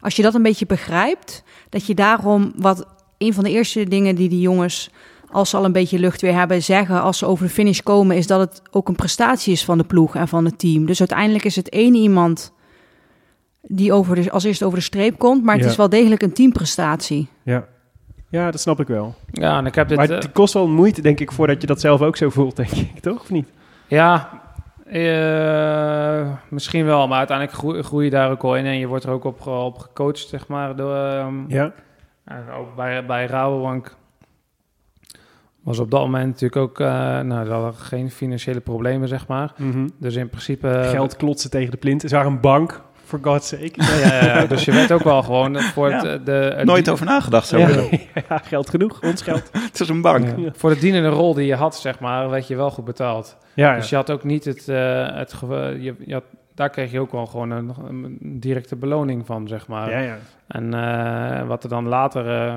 als 0.00 0.16
je 0.16 0.22
dat 0.22 0.34
een 0.34 0.42
beetje 0.42 0.66
begrijpt... 0.66 1.42
dat 1.68 1.86
je 1.86 1.94
daarom 1.94 2.52
wat 2.56 2.86
een 3.18 3.34
van 3.34 3.44
de 3.44 3.50
eerste 3.50 3.84
dingen 3.84 4.14
die 4.14 4.28
die 4.28 4.40
jongens... 4.40 4.90
als 5.30 5.50
ze 5.50 5.56
al 5.56 5.64
een 5.64 5.72
beetje 5.72 5.98
lucht 5.98 6.20
weer 6.20 6.34
hebben, 6.34 6.62
zeggen 6.62 7.02
als 7.02 7.18
ze 7.18 7.26
over 7.26 7.46
de 7.46 7.52
finish 7.52 7.80
komen... 7.80 8.16
is 8.16 8.26
dat 8.26 8.40
het 8.40 8.62
ook 8.70 8.88
een 8.88 8.94
prestatie 8.96 9.52
is 9.52 9.64
van 9.64 9.78
de 9.78 9.84
ploeg 9.84 10.14
en 10.16 10.28
van 10.28 10.44
het 10.44 10.58
team. 10.58 10.86
Dus 10.86 10.98
uiteindelijk 10.98 11.44
is 11.44 11.56
het 11.56 11.68
één 11.68 11.94
iemand 11.94 12.52
die 13.62 13.92
over 13.92 14.14
de, 14.14 14.30
als 14.30 14.44
eerste 14.44 14.64
over 14.64 14.78
de 14.78 14.84
streep 14.84 15.18
komt. 15.18 15.44
Maar 15.44 15.54
het 15.54 15.64
Ja. 15.64 15.70
is 15.70 15.76
wel 15.76 15.88
degelijk 15.88 16.22
een 16.22 16.32
teamprestatie. 16.32 17.28
Ja. 17.42 17.66
Ja, 18.36 18.50
dat 18.50 18.60
snap 18.60 18.80
ik 18.80 18.86
wel. 18.86 19.14
ja, 19.32 19.58
en 19.58 19.66
ik 19.66 19.74
heb 19.74 19.88
dit... 19.88 19.96
maar 19.96 20.08
eh, 20.10 20.16
het 20.16 20.32
kost 20.32 20.54
wel 20.54 20.68
moeite, 20.68 21.02
denk 21.02 21.20
ik, 21.20 21.32
voordat 21.32 21.60
je 21.60 21.66
dat 21.66 21.80
zelf 21.80 22.02
ook 22.02 22.16
zo 22.16 22.30
voelt, 22.30 22.56
denk 22.56 22.70
ik, 22.70 22.98
toch? 23.00 23.20
Of 23.20 23.30
niet? 23.30 23.52
Ja, 23.86 24.28
eh, 24.86 26.32
misschien 26.48 26.84
wel, 26.84 27.08
maar 27.08 27.18
uiteindelijk 27.18 27.56
groei, 27.58 27.82
groei 27.82 28.04
je 28.04 28.10
daar 28.10 28.30
ook 28.30 28.42
al 28.42 28.56
in 28.56 28.64
en 28.66 28.78
je 28.78 28.86
wordt 28.86 29.04
er 29.04 29.10
ook 29.10 29.24
op, 29.24 29.46
op 29.46 29.78
gecoacht, 29.78 30.18
zeg 30.28 30.48
maar. 30.48 30.76
Door, 30.76 30.94
ehm, 30.96 31.34
Ja. 31.48 31.72
en 32.24 32.50
ook 32.50 32.76
bij, 32.76 33.06
bij 33.06 33.26
Rabobank 33.26 33.96
was 35.62 35.78
op 35.78 35.90
dat 35.90 36.00
moment 36.00 36.26
natuurlijk 36.26 36.56
ook, 36.56 36.80
eh 36.80 37.20
nou, 37.20 37.48
hadden 37.48 37.74
geen 37.74 38.10
financiële 38.10 38.60
problemen, 38.60 39.08
zeg 39.08 39.26
maar. 39.26 39.52
Mhm. 39.56 39.88
Dus 39.98 40.14
in 40.14 40.28
principe... 40.28 40.82
Geld 40.84 41.16
klotsen 41.16 41.50
tegen 41.50 41.70
de 41.70 41.76
plint. 41.76 42.00
Ze 42.02 42.08
waren 42.14 42.32
een 42.32 42.40
bank, 42.40 42.82
for 43.06 43.18
God's 43.22 43.48
sake. 43.48 43.70
Ja, 43.72 43.94
ja, 43.94 44.24
ja, 44.24 44.46
dus 44.46 44.64
je 44.64 44.72
werd 44.72 44.92
ook 44.92 45.02
wel 45.02 45.22
gewoon 45.22 45.60
voor 45.60 45.92
het, 45.92 46.02
Ja. 46.02 46.12
eh, 46.12 46.18
de, 46.24 46.32
het 46.56 46.64
Nooit 46.66 46.84
die- 46.84 46.92
over 46.92 47.06
nagedacht 47.06 47.46
zo. 47.48 47.58
Ja. 47.58 47.68
ja, 48.28 48.38
geld 48.38 48.70
genoeg, 48.70 49.02
ons 49.02 49.22
geld. 49.22 49.50
Het 49.70 49.80
is 49.80 49.88
een 49.88 50.00
bank. 50.00 50.38
Ja. 50.38 50.50
Voor 50.56 50.70
de 50.70 50.78
dienende 50.78 51.08
rol 51.08 51.34
die 51.34 51.46
je 51.46 51.54
had, 51.54 51.76
zeg 51.76 51.98
maar, 52.00 52.30
werd 52.30 52.46
je 52.48 52.56
wel 52.56 52.70
goed 52.70 52.84
betaald. 52.84 53.36
Ja, 53.54 53.70
ja. 53.70 53.76
Dus 53.76 53.88
je 53.88 53.96
had 53.96 54.10
ook 54.10 54.24
niet 54.24 54.44
het... 54.44 54.68
eh, 54.68 55.16
het 55.16 55.34
je, 55.80 55.94
je 56.06 56.12
had, 56.12 56.24
daar 56.54 56.70
kreeg 56.70 56.90
je 56.90 57.00
ook 57.00 57.12
wel 57.12 57.26
gewoon 57.26 57.50
een, 57.50 57.72
een 57.88 58.18
directe 58.20 58.76
beloning 58.76 59.26
van, 59.26 59.48
zeg 59.48 59.66
maar. 59.66 59.90
ja, 59.90 59.98
ja. 59.98 60.16
En 60.46 60.74
eh, 60.74 61.46
wat 61.46 61.62
er 61.64 61.68
dan 61.68 61.86
later 61.88 62.26
eh, 62.26 62.46
eh, 62.46 62.54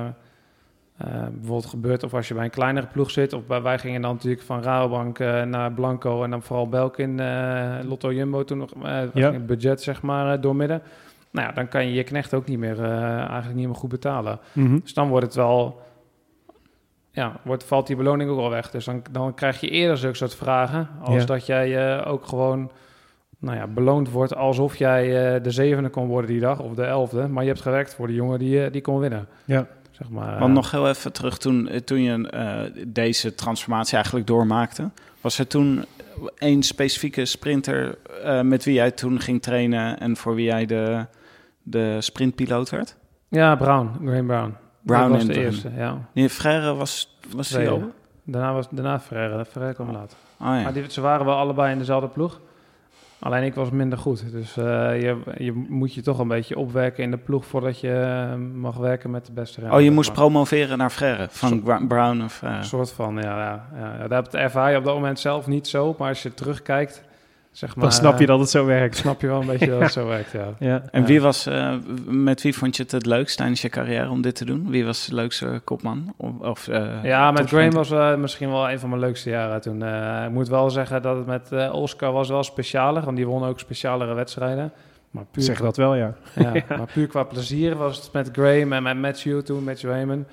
bijvoorbeeld 1.32 1.66
gebeurt, 1.66 2.02
of 2.02 2.14
als 2.14 2.28
je 2.28 2.34
bij 2.34 2.44
een 2.44 2.50
kleinere 2.50 2.86
ploeg 2.86 3.10
zit, 3.10 3.32
of 3.32 3.46
bij, 3.46 3.62
wij 3.62 3.78
gingen 3.78 4.02
dan 4.02 4.14
natuurlijk 4.14 4.42
van 4.42 4.62
Rabobank 4.62 5.18
eh, 5.18 5.42
naar 5.42 5.72
Blanco 5.72 6.24
en 6.24 6.30
dan 6.30 6.42
vooral 6.42 6.68
Belkin, 6.68 7.20
eh 7.20 7.74
Lotto 7.82 8.12
Jumbo 8.12 8.44
toen 8.44 8.58
nog, 8.58 8.70
eh, 8.82 9.02
Ja. 9.14 9.32
het 9.32 9.46
budget 9.46 9.82
zeg 9.82 10.02
maar 10.02 10.34
eh, 10.34 10.42
doormidden. 10.42 10.82
Nou 11.30 11.46
ja, 11.46 11.52
dan 11.52 11.68
kan 11.68 11.86
je 11.86 11.92
je 11.94 12.04
knecht 12.04 12.34
ook 12.34 12.46
niet 12.46 12.58
meer, 12.58 12.82
eh, 12.84 13.14
eigenlijk 13.16 13.54
niet 13.54 13.66
meer 13.66 13.74
goed 13.76 13.90
betalen. 13.90 14.38
Mhm. 14.52 14.78
Dus 14.82 14.94
dan 14.94 15.08
wordt 15.08 15.26
het 15.26 15.34
wel, 15.34 15.80
ja, 17.10 17.32
wordt, 17.44 17.64
valt 17.64 17.86
die 17.86 17.96
beloning 17.96 18.30
ook 18.30 18.38
al 18.38 18.50
weg. 18.50 18.70
Dus 18.70 18.84
dan, 18.84 19.02
dan 19.10 19.34
krijg 19.34 19.60
je 19.60 19.68
eerder 19.68 19.96
zulke 19.96 20.16
soort 20.16 20.34
vragen, 20.34 20.88
als 21.02 21.14
Ja. 21.20 21.24
dat 21.24 21.46
jij 21.46 21.98
eh, 22.00 22.12
ook 22.12 22.26
gewoon 22.26 22.70
nou 23.38 23.56
ja, 23.56 23.66
beloond 23.66 24.10
wordt 24.10 24.34
alsof 24.36 24.76
jij 24.76 25.34
eh, 25.34 25.42
de 25.42 25.50
zevende 25.50 25.88
kon 25.88 26.06
worden 26.06 26.30
die 26.30 26.40
dag, 26.40 26.60
of 26.60 26.74
de 26.74 26.84
elfde. 26.84 27.28
Maar 27.28 27.42
je 27.42 27.48
hebt 27.48 27.62
gewerkt 27.62 27.94
voor 27.94 28.06
de 28.06 28.14
jongen 28.14 28.38
die, 28.38 28.64
eh, 28.64 28.72
die 28.72 28.80
kon 28.80 28.98
winnen. 28.98 29.26
Ja. 29.44 29.66
Zeg 30.00 30.10
maar, 30.10 30.38
Want 30.38 30.54
nog 30.54 30.70
heel 30.70 30.88
even 30.88 31.12
terug, 31.12 31.38
toen, 31.38 31.70
toen 31.84 32.02
je 32.02 32.28
eh, 32.28 32.82
deze 32.86 33.34
transformatie 33.34 33.94
eigenlijk 33.94 34.26
doormaakte, 34.26 34.90
was 35.20 35.38
er 35.38 35.46
toen 35.46 35.84
één 36.38 36.62
specifieke 36.62 37.24
sprinter 37.24 37.98
eh, 38.24 38.40
met 38.40 38.64
wie 38.64 38.74
jij 38.74 38.90
toen 38.90 39.20
ging 39.20 39.42
trainen 39.42 40.00
en 40.00 40.16
voor 40.16 40.34
wie 40.34 40.44
jij 40.44 40.66
de, 40.66 41.06
de 41.62 41.96
sprintpiloot 42.00 42.70
werd? 42.70 42.96
Ja, 43.28 43.56
Brown, 43.56 43.90
Graham 44.04 44.26
Brown. 44.26 44.54
Brown 44.82 45.10
was 45.10 45.20
de 45.20 45.26
Brown. 45.26 45.40
eerste, 45.40 45.70
ja. 45.76 46.08
Nee, 46.14 46.28
Frère 46.28 46.74
was, 46.74 47.16
was 47.36 47.48
die 47.48 47.68
al? 47.68 47.92
Daarna, 48.24 48.52
was, 48.52 48.68
daarna 48.70 49.00
Ferreira, 49.00 49.44
Ferreira 49.44 49.74
kwam 49.74 49.90
later. 49.90 50.16
Oh, 50.40 50.46
ja. 50.46 50.62
Maar 50.62 50.72
die, 50.72 50.84
ze 50.88 51.00
waren 51.00 51.26
wel 51.26 51.36
allebei 51.36 51.72
in 51.72 51.78
dezelfde 51.78 52.08
ploeg. 52.08 52.40
Alleen 53.20 53.42
ik 53.42 53.54
was 53.54 53.70
minder 53.70 53.98
goed. 53.98 54.32
Dus 54.32 54.56
eh, 54.56 54.64
je, 55.02 55.16
je 55.36 55.52
moet 55.68 55.94
je 55.94 56.02
toch 56.02 56.18
een 56.18 56.28
beetje 56.28 56.58
opwerken 56.58 57.02
in 57.04 57.10
de 57.10 57.16
ploeg 57.16 57.46
voordat 57.46 57.80
je 57.80 57.92
eh, 57.92 58.34
mag 58.54 58.76
werken 58.76 59.10
met 59.10 59.26
de 59.26 59.32
beste 59.32 59.60
oh, 59.70 59.80
je 59.80 59.90
moest 59.90 60.08
maar. 60.08 60.18
promoveren 60.18 60.78
naar 60.78 60.90
Frère, 60.90 61.26
van 61.30 61.86
Brown 61.88 62.22
of. 62.22 62.42
Een 62.42 62.64
soort 62.64 62.92
van, 62.92 63.14
ja. 63.14 63.20
ja, 63.22 63.66
ja, 63.74 63.96
ja. 63.98 64.08
Dat 64.08 64.34
ervaar 64.34 64.70
je 64.70 64.76
op 64.76 64.84
dat 64.84 64.94
moment 64.94 65.20
zelf 65.20 65.46
niet 65.46 65.68
zo. 65.68 65.94
Maar 65.98 66.08
als 66.08 66.22
je 66.22 66.34
terugkijkt, 66.34 67.04
zeg 67.52 67.74
maar... 67.76 67.84
Dan 67.84 67.92
snap 67.92 68.14
je 68.16 68.20
eh, 68.20 68.26
dat 68.26 68.38
het 68.40 68.50
zo 68.50 68.64
werkt. 68.66 68.96
Snap 69.06 69.20
je 69.20 69.26
wel 69.26 69.40
een 69.40 69.46
beetje 69.46 69.66
dat 69.66 69.80
het 69.80 69.92
zo 69.92 70.06
werkt, 70.06 70.30
ja. 70.32 70.48
Ja. 70.70 70.82
En 70.90 71.00
Ja. 71.00 71.06
wie 71.06 71.20
was, 71.20 71.46
eh, 71.46 71.74
met 72.06 72.42
wie 72.42 72.56
vond 72.56 72.76
je 72.76 72.82
het 72.82 72.92
het 72.92 73.06
leukst 73.06 73.36
tijdens 73.36 73.62
je 73.62 73.68
carrière 73.68 74.08
om 74.10 74.22
dit 74.22 74.34
te 74.34 74.44
doen? 74.44 74.70
Wie 74.70 74.84
was 74.84 75.06
de 75.06 75.14
leukste 75.14 75.60
kopman? 75.64 76.14
Of, 76.16 76.38
of, 76.40 76.68
eh, 76.68 77.04
Ja, 77.04 77.30
met 77.30 77.48
Graham 77.48 77.70
was 77.70 78.16
misschien 78.18 78.50
wel 78.50 78.70
een 78.70 78.78
van 78.78 78.88
mijn 78.88 79.00
leukste 79.00 79.30
jaren 79.30 79.60
toen. 79.60 79.82
Eh, 79.82 80.24
ik 80.24 80.30
moet 80.30 80.48
wel 80.48 80.70
zeggen 80.70 81.02
dat 81.02 81.16
het 81.16 81.26
met 81.26 81.52
eh, 81.52 81.74
Oscar 81.74 82.12
was 82.12 82.28
wel 82.28 82.42
specialer, 82.42 83.04
want 83.04 83.16
die 83.16 83.26
won 83.26 83.44
ook 83.44 83.58
specialere 83.58 84.14
wedstrijden. 84.14 84.72
Maar 85.10 85.24
puur, 85.30 85.42
Zeg 85.42 85.60
dat 85.60 85.76
wel, 85.76 85.94
ja. 85.94 86.14
ja, 86.34 86.52
maar 86.68 86.88
puur 86.92 87.06
qua 87.06 87.22
plezier 87.22 87.76
was 87.76 87.96
het 87.96 88.12
met 88.12 88.28
Graham 88.32 88.72
en 88.72 88.82
met 88.82 88.96
Matthew 88.98 89.40
toen, 89.40 89.64
Matthew 89.64 89.90
Heyman. 89.90 90.24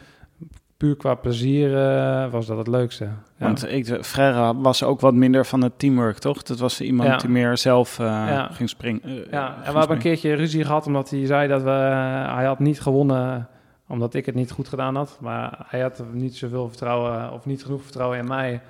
Puur 0.78 0.96
qua 0.96 1.14
plezier 1.16 1.78
eh, 1.78 2.32
was 2.32 2.46
dat 2.46 2.58
het 2.58 2.68
leukste. 2.68 3.04
Ja. 3.04 3.12
Want 3.38 3.68
ik, 3.72 3.98
Frère 4.02 4.56
was 4.62 4.84
ook 4.84 5.00
wat 5.00 5.14
minder 5.14 5.46
van 5.46 5.62
het 5.64 5.80
teamwork, 5.80 6.18
toch? 6.18 6.44
Dat 6.44 6.60
was 6.60 6.82
iemand 6.82 7.10
Ja. 7.10 7.18
die 7.18 7.30
meer 7.30 7.58
zelf 7.58 8.00
eh, 8.00 8.06
Ja. 8.06 8.50
ging 8.52 8.70
springen. 8.70 9.02
eh, 9.04 9.32
ja, 9.32 9.46
ging 9.54 9.66
en 9.66 9.72
we 9.74 9.78
hebben 9.80 9.96
een 9.96 10.02
keertje 10.04 10.34
ruzie 10.34 10.64
gehad 10.66 10.86
omdat 10.88 11.10
hij 11.10 11.26
zei 11.26 11.48
dat 11.48 11.62
we, 11.62 11.70
hij 11.70 12.46
had 12.46 12.60
niet 12.60 12.82
gewonnen 12.82 13.48
omdat 13.88 14.14
ik 14.14 14.26
het 14.26 14.36
niet 14.36 14.52
goed 14.52 14.68
gedaan 14.68 14.96
had. 14.96 15.18
Maar 15.22 15.66
hij 15.68 15.80
had 15.82 16.04
niet 16.12 16.36
zoveel 16.36 16.68
vertrouwen 16.68 17.32
of 17.32 17.46
niet 17.46 17.64
genoeg 17.64 17.82
vertrouwen 17.84 18.18
in 18.18 18.28
mij. 18.28 18.62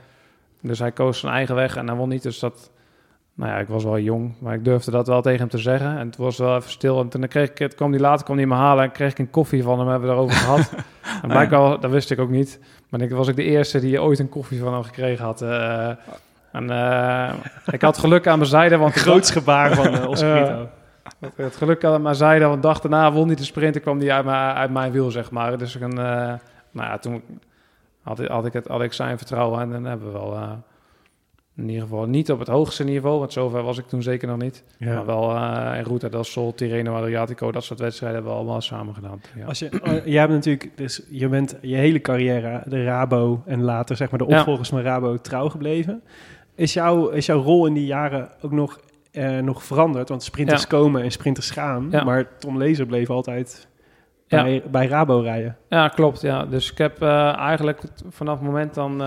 Dus 0.61 0.79
hij 0.79 0.91
koos 0.91 1.19
zijn 1.19 1.33
eigen 1.33 1.55
weg 1.55 1.75
en 1.75 1.87
hij 1.87 1.95
won 1.95 2.09
niet. 2.09 2.23
Dus 2.23 2.39
dat, 2.39 2.71
nou 3.37 3.51
ja, 3.51 3.57
ik 3.57 3.67
was 3.67 3.83
wel 3.83 3.99
jong, 3.99 4.33
maar 4.39 4.53
ik 4.53 4.63
durfde 4.63 4.91
dat 4.91 5.07
wel 5.07 5.21
tegen 5.21 5.39
hem 5.39 5.49
te 5.49 5.57
zeggen. 5.57 5.97
En 5.97 6.05
het 6.07 6.17
was 6.17 6.37
wel 6.37 6.55
even 6.55 6.69
stil. 6.71 6.99
En 6.99 7.09
toen 7.09 7.27
kreeg 7.27 7.49
ik, 7.49 7.57
het 7.57 7.75
kwam 7.75 7.91
hij 7.91 7.99
later 7.99 8.25
kwam 8.25 8.37
hij 8.37 8.45
me 8.45 8.55
halen 8.55 8.83
en 8.83 8.91
kreeg 8.91 9.11
ik 9.11 9.19
een 9.19 9.29
koffie 9.29 9.63
van 9.63 9.79
hem. 9.79 9.87
Hebben 9.87 10.09
we 10.09 10.15
erover 10.15 10.35
gehad. 10.37 10.73
En 11.21 11.29
blijkbaar, 11.29 11.79
dat 11.79 11.91
wist 11.91 12.11
ik 12.11 12.19
ook 12.19 12.29
niet. 12.29 12.59
Maar 12.89 13.01
ik 13.01 13.11
was 13.11 13.27
ik 13.27 13.35
de 13.35 13.43
eerste 13.43 13.79
die 13.79 14.01
ooit 14.01 14.19
een 14.19 14.29
koffie 14.29 14.59
van 14.59 14.73
hem 14.73 14.83
gekregen 14.83 15.25
had. 15.25 15.41
eh. 15.41 15.87
en 16.51 16.69
eh, 16.69 17.33
ik 17.65 17.81
had 17.81 17.97
geluk 17.97 18.27
aan 18.27 18.37
mijn 18.37 18.49
zijde, 18.49 18.77
want 18.77 18.93
Groots 18.93 19.31
gebaar 19.31 19.73
van 19.75 19.85
uh, 19.93 20.13
Ja. 20.19 20.67
Het- 21.19 21.31
Het 21.35 21.55
geluk 21.55 21.83
aan 21.83 22.01
mijn 22.01 22.15
zijde, 22.15 22.45
want 22.45 22.63
dag 22.63 22.79
daarna 22.79 23.11
won 23.11 23.27
hij 23.27 23.35
de 23.35 23.43
sprint 23.43 23.75
en 23.75 23.81
kwam 23.81 23.99
hij 23.99 24.11
uit, 24.11 24.25
mijn- 24.25 24.55
uit 24.55 24.71
mijn 24.71 24.91
wiel, 24.91 25.11
zeg 25.11 25.31
maar. 25.31 25.57
Dus 25.57 25.75
ik 25.75 25.81
een, 25.81 25.97
eh, 25.97 26.33
nou 26.71 26.87
ja, 26.89 26.97
toen 26.97 27.21
had 28.01 28.19
ik, 28.19 28.27
had, 28.27 28.45
ik 28.45 28.53
het, 28.53 28.67
had 28.67 28.81
ik 28.81 28.93
zijn 28.93 29.17
vertrouwen 29.17 29.61
en 29.61 29.71
dan 29.71 29.83
hebben 29.85 30.07
we 30.07 30.13
wel, 30.13 30.37
In 31.57 31.67
ieder 31.69 31.81
geval 31.81 32.05
niet 32.05 32.31
op 32.31 32.39
het 32.39 32.47
hoogste 32.47 32.83
niveau, 32.83 33.19
want 33.19 33.33
zover 33.33 33.63
was 33.63 33.77
ik 33.77 33.87
toen 33.87 34.01
zeker 34.01 34.27
nog 34.27 34.37
niet. 34.37 34.63
Ja. 34.77 34.93
Maar 34.93 35.05
wel 35.05 35.35
eh 35.35 35.77
in 35.77 35.83
Ruta 35.83 36.09
del 36.09 36.23
Sol, 36.23 36.53
Tirreno 36.53 36.95
Adriatico, 36.95 37.51
dat 37.51 37.63
soort 37.63 37.79
wedstrijden 37.79 38.17
hebben 38.17 38.35
we 38.35 38.39
allemaal 38.43 38.61
samen 38.61 38.93
gedaan. 38.95 39.21
Ja. 39.35 39.45
Als 39.45 39.59
je, 39.59 39.69
oh, 39.83 40.05
jij 40.05 40.19
hebt 40.19 40.31
natuurlijk, 40.33 40.71
dus 40.77 41.01
je 41.09 41.27
bent 41.27 41.55
je 41.61 41.75
hele 41.75 42.01
carrière 42.01 42.61
de 42.65 42.83
Rabo 42.83 43.41
en 43.45 43.61
later 43.63 43.95
zeg 43.95 44.09
maar 44.09 44.19
de 44.19 44.25
Ja. 44.27 44.37
opvolgers 44.39 44.69
van 44.69 44.81
Rabo 44.81 45.17
trouw 45.17 45.49
gebleven. 45.49 46.01
Is, 46.55 46.73
jouw 46.73 47.07
is 47.07 47.25
jouw 47.25 47.41
rol 47.41 47.65
in 47.65 47.73
die 47.73 47.85
jaren 47.85 48.29
ook 48.41 48.51
nog, 48.51 48.79
eh, 49.11 49.37
nog 49.37 49.63
veranderd? 49.63 50.09
Want 50.09 50.23
sprinters 50.23 50.67
komen 50.67 51.01
en 51.01 51.11
sprinters 51.11 51.49
gaan, 51.51 51.87
maar 51.89 52.27
Tom 52.39 52.57
Lezer 52.57 52.85
bleef 52.85 53.09
altijd 53.09 53.67
Ja. 54.27 54.43
bij, 54.43 54.63
bij 54.71 54.87
Rabo 54.87 55.19
rijden. 55.19 55.57
Ja, 55.69 55.87
klopt. 55.87 56.21
Ja. 56.21 56.45
Dus 56.45 56.71
ik 56.71 56.77
heb 56.77 57.01
eh, 57.01 57.37
eigenlijk 57.37 57.81
vanaf 58.09 58.35
het 58.37 58.45
moment 58.45 58.73
dan 58.73 59.01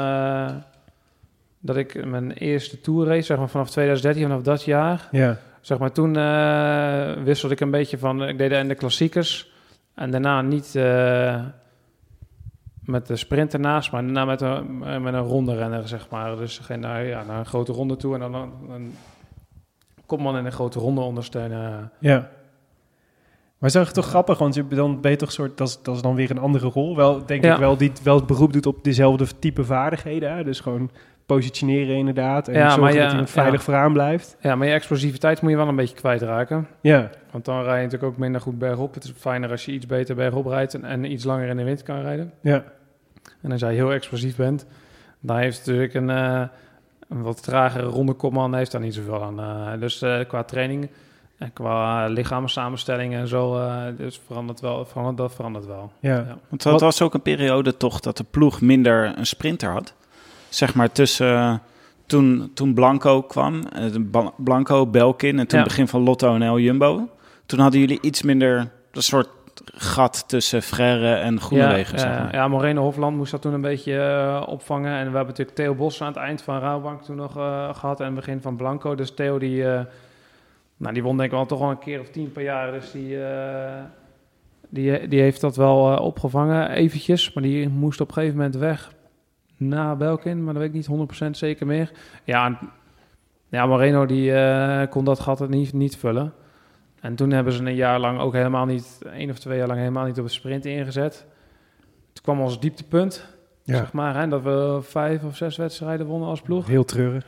dat 1.61 1.77
ik 1.77 2.05
mijn 2.07 2.31
eerste 2.33 2.81
tour 2.81 3.07
race, 3.07 3.23
zeg 3.23 3.39
maar 3.39 3.49
vanaf 3.49 3.71
2013, 3.71 4.23
vanaf 4.23 4.43
dat 4.43 4.65
jaar, 4.65 5.09
Ja, 5.11 5.39
zeg 5.61 5.79
maar 5.79 5.93
toen 5.93 6.17
eh, 6.17 7.13
wisselde 7.25 7.55
ik 7.55 7.61
een 7.61 7.71
beetje 7.71 7.99
van, 7.99 8.29
ik 8.29 8.39
deed 8.39 8.53
en 8.53 8.69
de 8.69 8.75
klassiekers 8.75 9.51
en 9.95 10.11
daarna 10.11 10.43
niet 10.43 10.75
eh, 10.75 11.45
met 12.85 13.07
de 13.07 13.17
sprint 13.17 13.53
ernaast, 13.53 13.93
maar 13.93 14.03
daarna 14.03 14.25
met 14.25 14.41
een, 14.41 14.79
met 15.03 15.15
een 15.15 15.21
ronde 15.21 15.57
renner, 15.57 15.89
zeg 15.89 16.09
maar. 16.11 16.37
Dus 16.37 16.59
geen, 16.59 16.81
naar, 16.81 17.05
ja, 17.05 17.23
naar 17.25 17.39
een 17.39 17.47
grote 17.47 17.73
ronde 17.73 17.97
toe 17.97 18.15
en 18.15 18.21
dan 18.21 18.35
een, 18.35 18.51
een 18.71 18.95
kopman 20.07 20.37
in 20.37 20.45
een 20.45 20.53
grote 20.53 20.79
ronde 20.79 21.01
ondersteunen. 21.01 21.93
ja. 21.99 22.31
Maar 23.59 23.69
is 23.69 23.75
dat 23.75 23.95
toch 23.95 24.07
grappig, 24.07 24.39
want 24.39 24.55
je, 24.55 24.69
dan 24.69 25.01
ben 25.01 25.11
je 25.11 25.17
toch 25.17 25.33
soort, 25.33 25.59
dat 25.59 25.69
is, 25.69 25.79
dat 25.83 25.95
is 25.97 26.03
dan 26.03 26.15
weer 26.15 26.31
een 26.31 26.39
andere 26.39 26.67
rol. 26.67 26.97
Wel, 26.97 27.27
denk 27.27 27.45
Ja. 27.45 27.53
ik 27.53 27.59
wel, 27.59 27.77
die 27.77 27.93
wel 28.03 28.17
het 28.17 28.27
beroep 28.27 28.53
doet 28.53 28.67
op 28.67 28.85
dezelfde 28.85 29.27
type 29.39 29.65
vaardigheden. 29.65 30.37
Hè? 30.37 30.45
Dus 30.45 30.61
gewoon 30.61 30.91
positioneren 31.35 31.97
inderdaad 31.97 32.49
en 32.49 32.55
Ja, 32.55 32.61
zorgen 32.61 32.81
maar 32.83 32.93
dat 32.93 33.01
ja, 33.03 33.11
iemand 33.11 33.31
veilig 33.31 33.55
ja. 33.61 33.65
vooraan 33.65 33.93
blijft. 33.93 34.37
Ja, 34.41 34.55
maar 34.55 34.67
je 34.67 34.73
explosiviteit 34.73 35.43
moet 35.43 35.51
je 35.51 35.57
wel 35.57 35.69
een 35.69 35.77
beetje 35.77 35.95
kwijtraken. 35.97 36.67
Ja, 36.81 37.11
Want 37.31 37.45
dan 37.45 37.63
rij 37.63 37.77
je 37.77 37.85
natuurlijk 37.85 38.13
ook 38.13 38.19
minder 38.19 38.41
goed 38.41 38.59
bergop. 38.59 38.95
Het 38.95 39.05
is 39.05 39.13
fijner 39.17 39.51
als 39.51 39.65
je 39.65 39.73
iets 39.73 39.87
beter 39.87 40.15
bergop 40.15 40.47
rijdt 40.47 40.75
en, 40.75 40.85
en 40.85 41.13
iets 41.13 41.25
langer 41.25 41.49
in 41.49 41.57
de 41.57 41.65
wind 41.65 41.83
kan 41.83 42.01
rijden. 42.01 42.33
ja, 42.41 42.65
En 43.43 43.53
als 43.53 43.61
jij 43.61 43.75
heel 43.75 43.93
explosief 43.93 44.37
bent, 44.37 44.67
dan 45.21 45.37
heeft 45.37 45.59
natuurlijk 45.67 45.95
een, 45.95 46.11
eh, 46.11 46.43
een 47.09 47.23
wat 47.23 47.43
tragere 47.43 47.87
ronde 47.87 48.13
kopman 48.13 48.55
heeft 48.55 48.73
daar 48.73 48.81
niet 48.81 48.95
zoveel 48.95 49.23
aan. 49.23 49.41
eh. 49.41 49.81
dus 49.81 50.03
eh, 50.03 50.19
qua 50.29 50.43
training 50.43 50.91
en 51.39 51.53
qua 51.53 52.07
lichaamssamenstelling 52.07 53.15
en 53.15 53.29
zo, 53.29 53.57
eh, 53.59 53.77
dus 53.97 54.21
verandert 54.27 54.61
wel, 54.61 54.85
verandert, 54.85 55.17
dat 55.17 55.35
verandert 55.35 55.67
wel. 55.67 55.93
ja. 56.01 56.15
Ja. 56.15 56.39
Want 56.49 56.63
dat 56.63 56.81
was 56.81 57.03
ook 57.03 57.15
een 57.15 57.23
periode 57.23 57.77
toch 57.77 58.01
dat 58.01 58.17
de 58.17 58.25
ploeg 58.31 58.61
minder 58.61 59.19
een 59.19 59.27
sprinter 59.27 59.71
had. 59.71 59.95
Zeg 60.51 60.75
maar 60.75 60.93
tussen 60.93 61.37
eh, 61.37 61.55
toen, 62.11 62.51
toen 62.55 62.75
Blanco 62.75 63.23
kwam, 63.23 63.63
eh, 63.67 64.27
Blanco, 64.37 64.87
Belkin 64.87 65.39
en 65.39 65.47
toen 65.47 65.59
Ja. 65.59 65.65
begin 65.65 65.89
van 65.89 66.03
Lotto 66.03 66.35
en 66.35 66.43
El 66.43 66.59
Jumbo. 66.59 67.09
Toen 67.47 67.59
hadden 67.59 67.81
jullie 67.81 67.99
iets 68.01 68.23
minder 68.23 68.71
een 68.93 69.03
soort 69.03 69.29
gat 69.75 70.29
tussen 70.29 70.63
Frère 70.63 71.15
en 71.15 71.41
Groenewegen, 71.41 71.95
ja, 71.97 72.01
zeg 72.01 72.11
eh, 72.11 72.19
maar. 72.19 72.35
ja, 72.35 72.49
Moreno 72.49 72.83
Hofland 72.83 73.17
moest 73.17 73.31
dat 73.31 73.43
toen 73.43 73.53
een 73.53 73.61
beetje 73.61 74.45
opvangen. 74.47 74.93
En 74.93 74.99
we 75.11 75.17
hebben 75.17 75.27
natuurlijk 75.27 75.57
Theo 75.57 75.75
Bos 75.75 76.03
aan 76.03 76.09
het 76.09 76.17
eind 76.17 76.43
van 76.43 76.59
Rabobank 76.59 77.03
toen 77.03 77.17
nog 77.17 77.37
eh, 77.37 77.75
gehad. 77.75 78.01
En 78.01 78.07
het 78.07 78.15
begin 78.15 78.41
van 78.41 78.57
Blanco. 78.57 78.95
Dus 78.95 79.15
Theo 79.15 79.39
die, 79.39 79.63
nou, 80.77 80.95
die 80.95 81.03
won 81.03 81.17
denk 81.17 81.31
ik 81.31 81.37
wel 81.37 81.47
toch 81.47 81.59
wel 81.59 81.71
een 81.71 81.79
keer 81.79 82.01
of 82.01 82.09
tien 82.09 82.33
per 82.33 82.43
jaar. 82.43 82.73
Dus 82.73 82.91
die, 82.91 83.17
die, 84.69 85.09
die 85.09 85.21
heeft 85.21 85.41
dat 85.41 85.57
wel 85.57 85.97
opgevangen 85.97 86.71
eventjes. 86.71 87.33
Maar 87.33 87.43
die 87.43 87.69
moest 87.69 88.01
op 88.01 88.09
een 88.09 88.15
gegeven 88.15 88.37
moment 88.37 88.57
weg 88.57 88.91
na 89.61 89.97
Belkin. 89.97 90.45
Maar 90.45 90.55
dat 90.55 90.63
weet 90.63 90.75
ik 90.75 90.89
niet 90.89 91.09
100% 91.27 91.31
zeker 91.31 91.67
meer. 91.67 91.91
Ja, 92.25 92.59
ja 93.49 93.67
Moreno 93.67 94.07
die 94.07 94.33
eh, 94.33 94.89
kon 94.91 95.05
dat 95.05 95.21
gat 95.21 95.39
het 95.39 95.51
niet, 95.51 95.73
niet 95.73 95.97
vullen. 95.97 96.33
En 97.01 97.15
toen 97.15 97.31
hebben 97.31 97.53
ze 97.53 97.65
een 97.65 97.75
jaar 97.75 97.99
lang 97.99 98.21
ook 98.21 98.33
helemaal 98.33 98.67
niet, 98.67 98.99
één 99.13 99.31
of 99.31 99.39
twee 99.39 99.59
jaar 99.59 99.67
lang 99.67 99.79
helemaal 99.79 100.07
niet 100.07 100.19
op 100.19 100.25
de 100.25 100.31
sprint 100.31 100.65
ingezet. 100.65 101.27
Toen 102.13 102.23
kwam 102.23 102.41
ons 102.41 102.61
dieptepunt, 102.61 103.27
Ja. 103.65 103.77
zeg 103.77 103.93
maar, 103.93 104.17
hè, 104.21 104.29
dat 104.29 104.43
we 104.43 104.79
vijf 104.83 105.25
of 105.25 105.37
zes 105.37 105.57
wedstrijden 105.57 106.07
wonnen 106.07 106.29
als 106.29 106.41
ploeg. 106.41 106.67
Heel 106.67 106.85
treurig. 106.85 107.25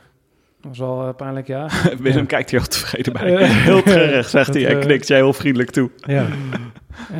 Dat 0.61 0.77
was 0.77 0.87
al 0.87 1.07
een 1.07 1.15
pijnlijk 1.15 1.47
jaar. 1.47 1.83
Willem 1.99 2.25
kijkt 2.25 2.49
hier 2.49 2.59
heel 2.59 2.69
tevreden 2.69 3.13
bij. 3.13 3.35
Eh, 3.35 3.49
heel 3.65 3.81
treurig, 3.83 4.29
zegt 4.29 4.45
dat, 4.45 4.55
hij 4.55 4.67
en 4.67 4.75
eh, 4.79 4.85
knikt 4.85 5.07
jij 5.07 5.17
heel 5.17 5.33
vriendelijk 5.33 5.71
toe. 5.71 5.89
Ja. 5.95 6.25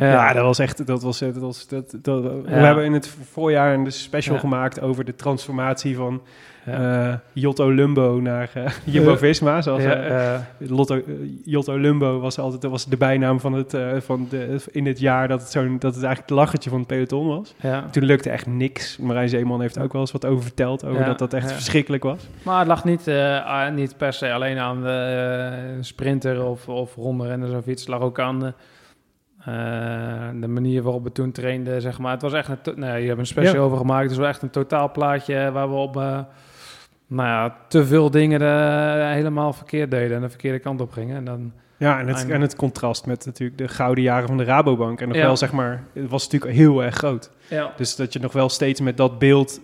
Ja, 0.00 0.32
dat 0.32 0.44
was 0.44 0.58
echt. 0.58 0.86
Dat 0.86 1.02
was, 1.02 1.18
dat 1.18 1.36
was, 1.36 1.68
dat, 1.68 1.96
dat, 2.02 2.22
We 2.22 2.50
hebben 2.50 2.84
in 2.84 2.92
het 2.92 3.16
voorjaar 3.30 3.74
een 3.74 3.92
special 3.92 4.34
Ja. 4.34 4.40
gemaakt 4.40 4.80
over 4.80 5.04
de 5.04 5.14
transformatie 5.14 5.96
van 5.96 6.22
eh, 6.64 7.14
Jotto 7.32 7.70
Lumbo 7.70 8.18
naar 8.22 8.50
eh 8.54 8.72
Jumbo 8.94 9.16
Visma. 9.16 9.62
Zoals, 9.62 9.82
eh, 9.84 10.34
Lotto, 10.58 11.02
Jotto 11.44 11.78
Lumbo 11.78 12.20
was 12.20 12.38
altijd 12.38 12.62
dat 12.62 12.70
was 12.70 12.86
de 12.86 12.96
bijnaam 12.96 13.40
van 13.40 13.52
het, 13.52 13.76
van 14.04 14.26
de, 14.30 14.56
in 14.70 14.86
het 14.86 14.98
jaar 14.98 15.28
dat 15.28 15.40
het, 15.40 15.50
zo'n 15.50 15.78
dat 15.78 15.94
het 15.94 16.04
eigenlijk 16.04 16.28
het 16.30 16.38
lachertje 16.38 16.70
van 16.70 16.78
het 16.78 16.88
peloton 16.88 17.26
was. 17.26 17.54
ja. 17.60 17.84
Toen 17.90 18.04
lukte 18.04 18.30
echt 18.30 18.46
niks. 18.46 18.96
Marijn 18.96 19.28
Zeeman 19.28 19.60
heeft 19.60 19.78
ook 19.78 19.92
wel 19.92 20.00
eens 20.00 20.12
wat 20.12 20.24
over 20.26 20.42
verteld. 20.42 20.84
Over 20.84 21.04
dat 21.04 21.18
dat 21.18 21.32
echt 21.32 21.52
verschrikkelijk 21.52 22.02
was. 22.02 22.26
Maar 22.42 22.58
het 22.58 22.68
lag 22.68 22.84
niet, 22.84 23.08
ah, 23.44 23.72
niet 23.74 23.96
per 23.96 24.12
se 24.12 24.32
alleen 24.32 24.58
aan 24.58 24.82
de 24.82 25.78
sprinter 25.80 26.44
of, 26.44 26.68
of 26.68 26.94
rondrenners 26.94 27.52
of 27.52 27.66
iets. 27.66 27.80
Het 27.82 27.90
lag 27.90 28.00
ook 28.00 28.20
aan 28.20 28.40
de, 28.40 28.52
eh, 29.46 30.28
de 30.40 30.48
manier 30.48 30.82
waarop 30.82 31.04
we 31.04 31.12
toen 31.12 31.32
trainden, 31.32 31.80
zeg 31.80 31.98
maar. 31.98 32.12
Het 32.12 32.22
was 32.22 32.32
echt 32.32 32.48
een... 32.48 32.58
Nee, 32.78 33.00
je 33.02 33.06
hebt 33.08 33.18
een 33.20 33.26
special 33.26 33.54
Ja. 33.54 33.60
over 33.60 33.76
gemaakt. 33.78 34.02
Het 34.02 34.10
is 34.10 34.16
wel 34.18 34.26
echt 34.28 34.42
een 34.42 34.50
totaalplaatje 34.50 35.50
waar 35.52 35.68
we 35.68 35.74
op... 35.74 35.96
eh, 35.96 36.18
nou 37.06 37.28
ja, 37.28 37.56
te 37.68 37.84
veel 37.86 38.10
dingen 38.10 38.40
eh, 38.42 39.10
helemaal 39.12 39.52
verkeerd 39.52 39.90
deden 39.90 40.16
en 40.16 40.22
de 40.22 40.28
verkeerde 40.28 40.58
kant 40.58 40.80
op 40.80 40.90
gingen. 40.92 41.16
En 41.16 41.24
dan, 41.24 41.52
Ja, 41.76 41.98
en 42.00 42.08
het, 42.08 42.28
en 42.30 42.40
het 42.40 42.56
contrast 42.56 43.06
met 43.06 43.26
natuurlijk 43.26 43.58
de 43.58 43.68
gouden 43.68 44.04
jaren 44.04 44.28
van 44.28 44.36
de 44.36 44.44
Rabobank. 44.44 45.00
En 45.00 45.08
nog 45.08 45.16
Ja. 45.16 45.22
wel, 45.24 45.36
zeg 45.36 45.52
maar, 45.52 45.84
het 45.94 46.10
was 46.10 46.24
natuurlijk 46.24 46.52
heel 46.52 46.82
erg 46.82 46.94
groot. 46.94 47.30
ja. 47.48 47.72
Dus 47.76 47.96
dat 47.96 48.12
je 48.12 48.18
nog 48.18 48.32
wel 48.32 48.48
steeds 48.48 48.80
met 48.80 48.96
dat 48.96 49.18
beeld... 49.18 49.60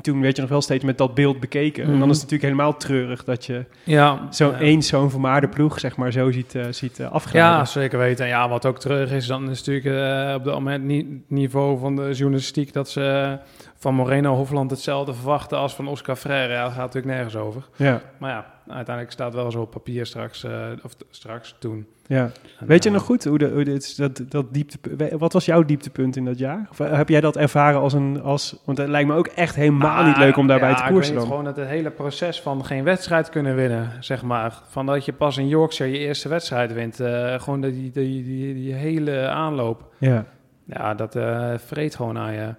Toen 0.00 0.20
werd 0.20 0.34
je 0.36 0.40
nog 0.42 0.50
wel 0.50 0.60
steeds 0.62 0.84
met 0.84 0.98
dat 0.98 1.14
beeld 1.14 1.40
bekeken. 1.40 1.82
En 1.84 1.88
dan 1.90 1.98
Mhm. 1.98 2.10
is 2.10 2.20
het 2.20 2.30
natuurlijk 2.30 2.52
helemaal 2.52 2.76
treurig 2.76 3.24
dat 3.24 3.46
je 3.46 3.64
Ja, 3.84 4.28
zo 4.32 4.50
ja. 4.50 4.58
één 4.58 4.82
zo'n 4.82 5.10
vermaarde 5.10 5.48
ploeg, 5.48 5.80
zeg 5.80 5.96
maar, 5.96 6.12
zo 6.12 6.30
ziet, 6.30 6.54
eh 6.54 6.64
ziet 6.70 7.00
afglijden. 7.10 7.50
Ja, 7.50 7.64
zeker 7.64 7.98
weten. 7.98 8.24
En 8.24 8.30
ja, 8.30 8.48
wat 8.48 8.66
ook 8.66 8.78
terug 8.78 9.12
is, 9.12 9.26
dan 9.26 9.50
is 9.50 9.64
natuurlijk 9.64 9.86
eh, 10.28 10.34
op 10.36 10.44
dat 10.44 10.54
moment 10.54 10.84
niet 10.84 11.06
niveau 11.28 11.78
van 11.78 11.96
de 11.96 12.10
journalistiek 12.12 12.72
dat 12.72 12.88
ze 12.90 13.38
van 13.80 13.94
Moreno 13.94 14.34
Hofland 14.34 14.70
hetzelfde 14.70 15.14
verwachten 15.14 15.58
als 15.58 15.74
van 15.74 15.88
Oscar 15.88 16.16
Freire. 16.16 16.52
Ja, 16.52 16.62
dat 16.62 16.72
gaat 16.72 16.80
natuurlijk 16.80 17.14
nergens 17.14 17.36
over. 17.36 17.68
ja, 17.76 18.00
Maar 18.18 18.30
ja, 18.30 18.46
uiteindelijk 18.66 19.14
staat 19.14 19.34
wel 19.34 19.50
zo 19.50 19.60
op 19.60 19.70
papier 19.70 20.06
straks, 20.06 20.44
eh, 20.44 20.66
of 20.82 20.92
straks 21.10 21.56
toen. 21.58 21.86
ja. 22.06 22.30
En, 22.58 22.66
Weet 22.66 22.82
je 22.82 22.88
eh, 22.88 22.94
nog 22.94 23.04
goed 23.04 23.24
hoe, 23.24 23.38
de, 23.38 23.48
hoe 23.50 23.64
dit, 23.64 23.96
dat, 23.96 24.22
dat 24.28 24.54
diepte, 24.54 24.78
wat 25.18 25.32
was 25.32 25.44
jouw 25.44 25.64
dieptepunt 25.64 26.16
in 26.16 26.24
dat 26.24 26.38
jaar? 26.38 26.66
Of 26.70 26.80
eh, 26.80 26.96
heb 26.96 27.08
jij 27.08 27.20
dat 27.20 27.36
ervaren 27.36 27.80
als 27.80 27.92
een, 27.92 28.22
als, 28.22 28.56
want 28.64 28.78
het 28.78 28.88
lijkt 28.88 29.08
me 29.08 29.14
ook 29.14 29.26
echt 29.26 29.54
helemaal 29.54 29.94
nou, 29.94 30.06
niet 30.06 30.16
leuk 30.16 30.36
om 30.36 30.46
daarbij 30.46 30.70
ja, 30.70 30.74
te 30.74 30.82
ik 30.82 30.88
koersen 30.88 31.12
weet 31.12 31.22
dan. 31.22 31.30
gewoon 31.30 31.44
dat 31.44 31.56
het 31.56 31.68
hele 31.68 31.90
proces 31.90 32.40
van 32.40 32.64
geen 32.64 32.84
wedstrijd 32.84 33.28
kunnen 33.28 33.54
winnen, 33.54 33.92
zeg 34.00 34.22
maar. 34.22 34.62
Van 34.68 34.86
dat 34.86 35.04
je 35.04 35.12
pas 35.12 35.36
in 35.36 35.48
Yorkshire 35.48 35.92
je 35.92 35.98
eerste 35.98 36.28
wedstrijd 36.28 36.72
wint. 36.72 36.96
gewoon 37.42 37.60
die, 37.60 37.90
die, 37.90 38.24
die, 38.24 38.54
die 38.54 38.72
hele 38.72 39.28
aanloop. 39.28 39.92
Ja, 39.98 40.24
Ja, 40.64 40.94
dat 40.94 41.16
eh 41.16 41.52
vreet 41.56 41.94
gewoon 41.94 42.18
aan 42.18 42.32
je. 42.32 42.54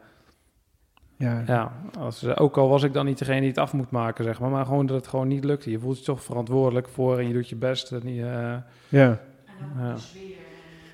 Ja, 1.21 1.43
Ja, 1.47 1.71
als, 1.99 2.23
eh, 2.23 2.33
ook 2.41 2.57
al 2.57 2.69
was 2.69 2.83
ik 2.83 2.93
dan 2.93 3.05
niet 3.05 3.17
degene 3.17 3.39
die 3.39 3.49
het 3.49 3.57
af 3.57 3.73
moet 3.73 3.91
maken, 3.91 4.23
zeg 4.23 4.39
maar. 4.39 4.49
Maar 4.49 4.65
gewoon 4.65 4.85
dat 4.85 4.97
het 4.97 5.07
gewoon 5.07 5.27
niet 5.27 5.43
lukte. 5.43 5.71
Je 5.71 5.79
voelt 5.79 5.97
je 5.97 6.03
toch 6.03 6.23
verantwoordelijk 6.23 6.87
voor 6.87 7.19
en 7.19 7.27
je 7.27 7.33
doet 7.33 7.49
je 7.49 7.55
best. 7.55 7.89
Dat 7.89 8.03
niet, 8.03 8.21
eh, 8.21 8.23
ja. 8.23 8.61
ja. 8.89 9.19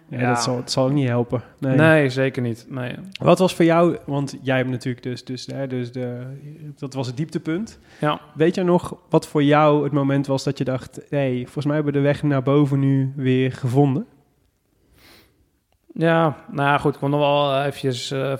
Ja, 0.10 0.20
Ja. 0.20 0.30
dat 0.30 0.44
zal, 0.44 0.56
het 0.58 0.72
zal 0.72 0.86
ook 0.86 0.92
niet 0.92 1.08
helpen. 1.08 1.42
Nee. 1.60 1.76
Nee. 1.78 2.10
zeker 2.10 2.42
niet. 2.42 2.66
Nee. 2.70 2.96
Wat 3.22 3.40
was 3.40 3.56
voor 3.56 3.66
jou, 3.66 3.98
want 4.06 4.38
jij 4.42 4.58
hebt 4.58 4.70
natuurlijk 4.70 5.04
dus, 5.04 5.26
dus, 5.26 5.46
hè, 5.46 5.68
dus 5.68 5.92
de, 5.92 6.22
dat 6.78 6.94
was 6.94 7.08
het 7.08 7.18
dieptepunt. 7.18 7.80
Ja. 8.00 8.20
Weet 8.34 8.56
je 8.56 8.64
nog 8.64 8.96
wat 9.10 9.28
voor 9.28 9.44
jou 9.44 9.84
het 9.84 9.92
moment 9.92 10.28
was 10.28 10.44
dat 10.44 10.58
je 10.58 10.64
dacht, 10.64 10.96
hé, 11.10 11.18
hey, 11.18 11.42
volgens 11.44 11.66
mij 11.66 11.76
hebben 11.76 11.94
we 11.94 12.00
de 12.00 12.06
weg 12.06 12.24
naar 12.24 12.44
boven 12.44 12.80
nu 12.80 13.14
weer 13.16 13.52
gevonden? 13.52 14.06
Ja, 15.94 16.36
nou 16.52 16.68
ja, 16.68 16.78
goed. 16.78 16.94
Ik 16.94 17.00
kon 17.00 17.10
nog 17.10 17.20
wel 17.20 17.64
eventjes... 17.64 18.12
eh, 18.12 18.34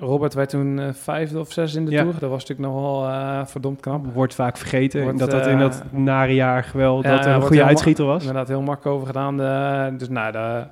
Robert 0.00 0.34
werd 0.34 0.48
toen 0.48 0.78
eh, 0.78 0.92
vijfde 0.92 1.38
of 1.38 1.52
zesde 1.52 1.78
in 1.78 1.84
de 1.84 1.90
Ja. 1.90 2.02
Tour. 2.02 2.18
Dat 2.18 2.30
was 2.30 2.40
natuurlijk 2.46 2.68
nog 2.74 2.80
wel 2.80 3.08
eh, 3.08 3.46
verdomd 3.46 3.80
knap. 3.80 4.06
Wordt 4.12 4.34
vaak 4.34 4.56
vergeten 4.56 5.02
Wordt, 5.02 5.18
dat 5.18 5.30
dat 5.30 5.46
in 5.46 5.52
eh, 5.52 5.60
dat 5.60 5.82
nare 5.92 6.34
jaar 6.34 6.70
wel 6.74 7.02
Ja, 7.02 7.16
dat 7.16 7.26
een 7.26 7.42
goede 7.42 7.64
uitschieter 7.64 8.04
was. 8.04 8.20
Inderdaad, 8.20 8.48
heel 8.48 8.62
makkelijk 8.62 8.94
over 8.94 9.06
gedaan. 9.06 9.36
De, 9.36 9.94
dus 9.96 10.08
nou, 10.08 10.32
de, 10.32 10.64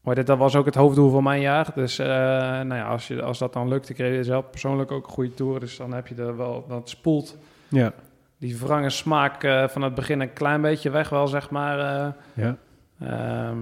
maar 0.00 0.14
dit, 0.14 0.26
dat 0.26 0.38
was 0.38 0.56
ook 0.56 0.64
het 0.64 0.74
hoofddoel 0.74 1.10
van 1.10 1.22
mijn 1.22 1.40
jaar. 1.40 1.66
Dus 1.74 1.96
nou 1.96 2.74
ja, 2.74 2.88
als, 2.88 3.08
je, 3.08 3.22
als 3.22 3.38
dat 3.38 3.52
dan 3.52 3.68
lukt, 3.68 3.88
ik 3.88 3.98
reed 3.98 4.26
zelf 4.26 4.50
persoonlijk 4.50 4.90
ook 4.90 5.06
een 5.06 5.12
goede 5.12 5.34
tour. 5.34 5.60
Dus 5.60 5.76
dan 5.76 5.92
heb 5.92 6.06
je 6.06 6.14
er 6.14 6.36
wel, 6.36 6.64
dat 6.68 6.88
spoelt 6.88 7.36
Ja, 7.68 7.92
die 8.38 8.58
wrange 8.58 8.90
smaak 8.90 9.66
van 9.70 9.82
het 9.82 9.94
begin 9.94 10.20
een 10.20 10.32
klein 10.32 10.60
beetje 10.60 10.90
weg 10.90 11.08
wel, 11.08 11.26
zeg 11.26 11.50
maar. 11.50 11.78
ja, 12.34 12.56
Ehm, 13.00 13.58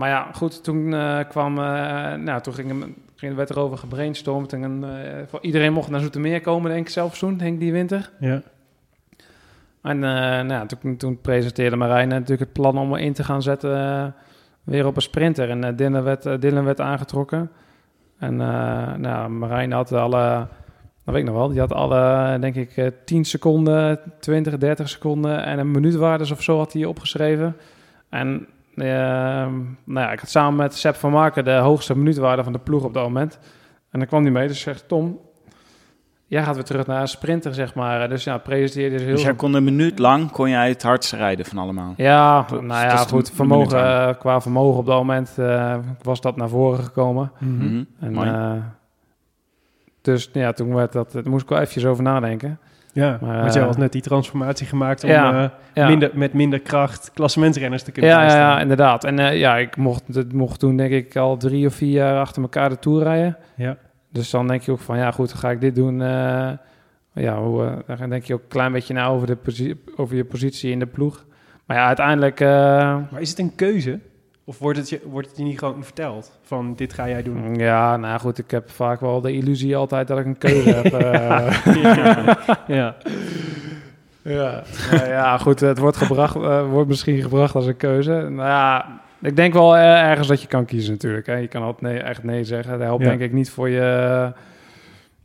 maar 0.00 0.08
ja, 0.08 0.28
goed, 0.32 0.64
toen 0.64 0.94
eh, 0.94 1.18
kwam, 1.28 1.58
eh, 1.58 2.14
nou, 2.14 2.40
toen 2.40 2.54
ging, 2.54 2.94
ging, 3.16 3.34
werd 3.34 3.50
er 3.50 3.58
over 3.58 3.78
gebrainstormd. 3.78 4.52
En 4.52 4.84
voor 5.28 5.38
iedereen 5.42 5.72
mocht 5.72 5.90
naar 5.90 6.00
Zoetermeer 6.00 6.40
komen, 6.40 6.70
denk 6.70 6.86
ik 6.86 6.92
zelf 6.92 7.18
toen, 7.18 7.36
denk 7.36 7.54
ik, 7.54 7.60
die 7.60 7.72
winter. 7.72 8.10
Ja. 8.20 8.42
En 9.82 9.98
nou, 9.98 10.48
ja, 10.48 10.66
toen, 10.66 10.96
toen 10.96 11.20
presenteerde 11.20 11.76
Marijn 11.76 12.08
natuurlijk 12.08 12.40
het 12.40 12.52
plan 12.52 12.78
om 12.78 12.96
in 12.96 13.12
te 13.12 13.24
gaan 13.24 13.42
zetten 13.42 14.14
weer 14.62 14.86
op 14.86 14.96
een 14.96 15.02
sprinter. 15.02 15.50
En 15.50 15.76
Dylan, 15.76 16.02
werd, 16.02 16.40
Dylan 16.40 16.64
werd 16.64 16.80
aangetrokken. 16.80 17.50
En 18.18 18.36
nou, 19.00 19.28
Marijn 19.28 19.72
had 19.72 19.92
alle, 19.92 20.46
dat 21.04 21.14
weet 21.14 21.16
ik 21.16 21.24
nog 21.24 21.34
wel, 21.34 21.48
die 21.48 21.60
had 21.60 21.72
alle, 21.72 22.38
denk 22.38 22.54
ik, 22.54 22.76
eh, 22.76 22.86
10 23.04 23.24
seconden, 23.24 24.00
20, 24.20 24.58
30 24.58 24.88
seconden 24.88 25.44
en 25.44 25.58
een 25.58 25.70
minuutwaardes 25.70 26.30
of 26.30 26.42
zo 26.42 26.58
had 26.58 26.72
hij 26.72 26.84
opgeschreven. 26.84 27.56
En 28.08 28.46
nou 29.84 30.06
ja, 30.06 30.12
ik 30.12 30.20
had 30.20 30.28
samen 30.30 30.56
met 30.56 30.74
Sepp 30.74 30.96
van 30.96 31.10
Marken 31.10 31.44
de 31.44 31.52
hoogste 31.52 31.96
minuutwaarde 31.96 32.44
van 32.44 32.52
de 32.52 32.58
ploeg 32.58 32.84
op 32.84 32.94
dat 32.94 33.02
moment. 33.02 33.38
En 33.90 33.98
dan 33.98 34.08
kwam 34.08 34.22
hij 34.22 34.30
mee, 34.30 34.48
dus 34.48 34.60
zegt 34.60 34.88
Tom, 34.88 35.18
jij 36.26 36.42
gaat 36.42 36.54
weer 36.54 36.64
terug 36.64 36.86
naar 36.86 37.08
sprinter, 37.08 37.54
zeg 37.54 37.74
maar. 37.74 38.08
Dus 38.08 38.24
ja, 38.24 38.38
presenteerde 38.38 38.96
dus 38.96 39.04
heel... 39.04 39.14
Dus 39.14 39.22
jij 39.22 39.34
kon 39.34 39.54
een 39.54 39.64
minuut 39.64 39.98
lang 39.98 40.30
kon 40.30 40.50
jij 40.50 40.68
het 40.68 40.82
hardst 40.82 41.12
rijden 41.12 41.46
van 41.46 41.58
allemaal. 41.58 41.94
Ja, 41.96 42.42
Dat- 42.42 42.62
nou 42.62 42.84
ja, 42.86 43.02
de- 43.04 43.08
goed. 43.08 43.30
Vermogen, 43.34 43.84
eh, 43.84 44.14
qua 44.18 44.40
vermogen 44.40 44.78
op 44.78 44.86
dat 44.86 44.96
moment 44.96 45.34
eh, 45.38 45.76
was 46.02 46.20
dat 46.20 46.36
naar 46.36 46.48
voren 46.48 46.84
gekomen. 46.84 47.32
Mhm. 47.38 47.84
En, 48.00 48.16
eh, 48.16 48.52
dus 50.02 50.30
ja, 50.32 50.52
toen 50.52 50.74
werd 50.74 50.92
dat, 50.92 51.12
daar 51.12 51.28
moest 51.28 51.42
ik 51.42 51.48
wel 51.48 51.58
eventjes 51.58 51.84
over 51.84 52.02
nadenken. 52.02 52.58
Ja, 52.92 53.18
Maar, 53.20 53.40
want 53.40 53.52
jij 53.52 53.62
eh, 53.62 53.68
had 53.68 53.78
net 53.78 53.92
die 53.92 54.02
transformatie 54.02 54.66
gemaakt 54.66 55.04
om 55.04 55.10
Ja, 55.10 55.44
eh, 55.44 55.50
Ja, 55.74 55.88
minder, 55.88 56.10
met 56.14 56.32
minder 56.32 56.60
kracht 56.60 57.10
klassementsrenners 57.14 57.82
te 57.82 57.92
kunnen 57.92 58.10
ja, 58.10 58.22
ja, 58.22 58.36
ja, 58.36 58.60
inderdaad. 58.60 59.04
En 59.04 59.18
eh, 59.18 59.38
ja, 59.38 59.56
ik 59.56 59.76
mocht, 59.76 60.32
mocht 60.32 60.60
toen 60.60 60.76
denk 60.76 60.92
ik 60.92 61.16
al 61.16 61.36
drie 61.36 61.66
of 61.66 61.74
vier 61.74 61.92
jaar 61.92 62.20
achter 62.20 62.42
elkaar 62.42 62.68
de 62.68 62.78
Tour 62.78 63.02
rijden. 63.02 63.36
Ja. 63.56 63.76
Dus 64.12 64.30
dan 64.30 64.46
denk 64.46 64.62
je 64.62 64.72
ook 64.72 64.80
van, 64.80 64.98
ja 64.98 65.10
goed, 65.10 65.28
dan 65.28 65.38
ga 65.38 65.50
ik 65.50 65.60
dit 65.60 65.74
doen. 65.74 65.98
ja, 67.12 67.42
hoe, 67.42 67.84
dan 67.86 68.10
denk 68.10 68.24
je 68.24 68.34
ook 68.34 68.42
een 68.42 68.48
klein 68.48 68.72
beetje 68.72 68.94
na 68.94 69.06
over, 69.06 69.26
de 69.26 69.76
over 69.96 70.16
je 70.16 70.24
positie 70.24 70.70
in 70.70 70.78
de 70.78 70.86
ploeg. 70.86 71.24
Maar 71.66 71.76
ja, 71.76 71.86
uiteindelijk... 71.86 72.40
Maar 72.40 73.20
is 73.20 73.30
het 73.30 73.38
een 73.38 73.54
keuze? 73.54 74.00
Of 74.50 74.58
wordt 74.58 74.78
het, 74.78 74.88
je, 74.88 75.00
wordt 75.04 75.28
het 75.28 75.36
je 75.36 75.42
niet 75.42 75.58
gewoon 75.58 75.84
verteld? 75.84 76.38
Van 76.42 76.74
dit 76.74 76.92
ga 76.92 77.08
jij 77.08 77.22
doen? 77.22 77.54
Ja, 77.54 77.96
nou 77.96 78.20
goed, 78.20 78.38
ik 78.38 78.50
heb 78.50 78.70
vaak 78.70 79.00
wel 79.00 79.20
de 79.20 79.32
illusie 79.32 79.76
altijd 79.76 80.08
dat 80.08 80.18
ik 80.18 80.26
een 80.26 80.38
keuze 80.38 80.70
heb. 80.70 80.92
eh. 80.94 81.54
ja. 82.66 82.96
ja. 84.22 84.62
Nou 84.90 85.08
ja, 85.08 85.38
goed, 85.38 85.60
het 85.60 85.78
wordt, 85.78 85.96
gebracht, 85.96 86.36
eh, 86.36 86.70
wordt 86.70 86.88
misschien 86.88 87.22
gebracht 87.22 87.54
als 87.54 87.66
een 87.66 87.76
keuze. 87.76 88.12
Nou 88.12 88.48
ja, 88.48 89.00
ik 89.20 89.36
denk 89.36 89.52
wel 89.52 89.76
eh, 89.76 90.08
ergens 90.08 90.28
dat 90.28 90.42
je 90.42 90.48
kan 90.48 90.64
kiezen 90.64 90.92
natuurlijk. 90.92 91.26
Hè. 91.26 91.34
Je 91.34 91.48
kan 91.48 91.62
altijd 91.62 91.92
nee, 91.92 92.02
echt 92.02 92.22
nee 92.22 92.44
zeggen. 92.44 92.78
Dat 92.78 92.86
helpt 92.86 93.02
Ja. 93.02 93.08
denk 93.08 93.20
ik 93.20 93.32
niet 93.32 93.50
voor 93.50 93.68
je... 93.68 94.32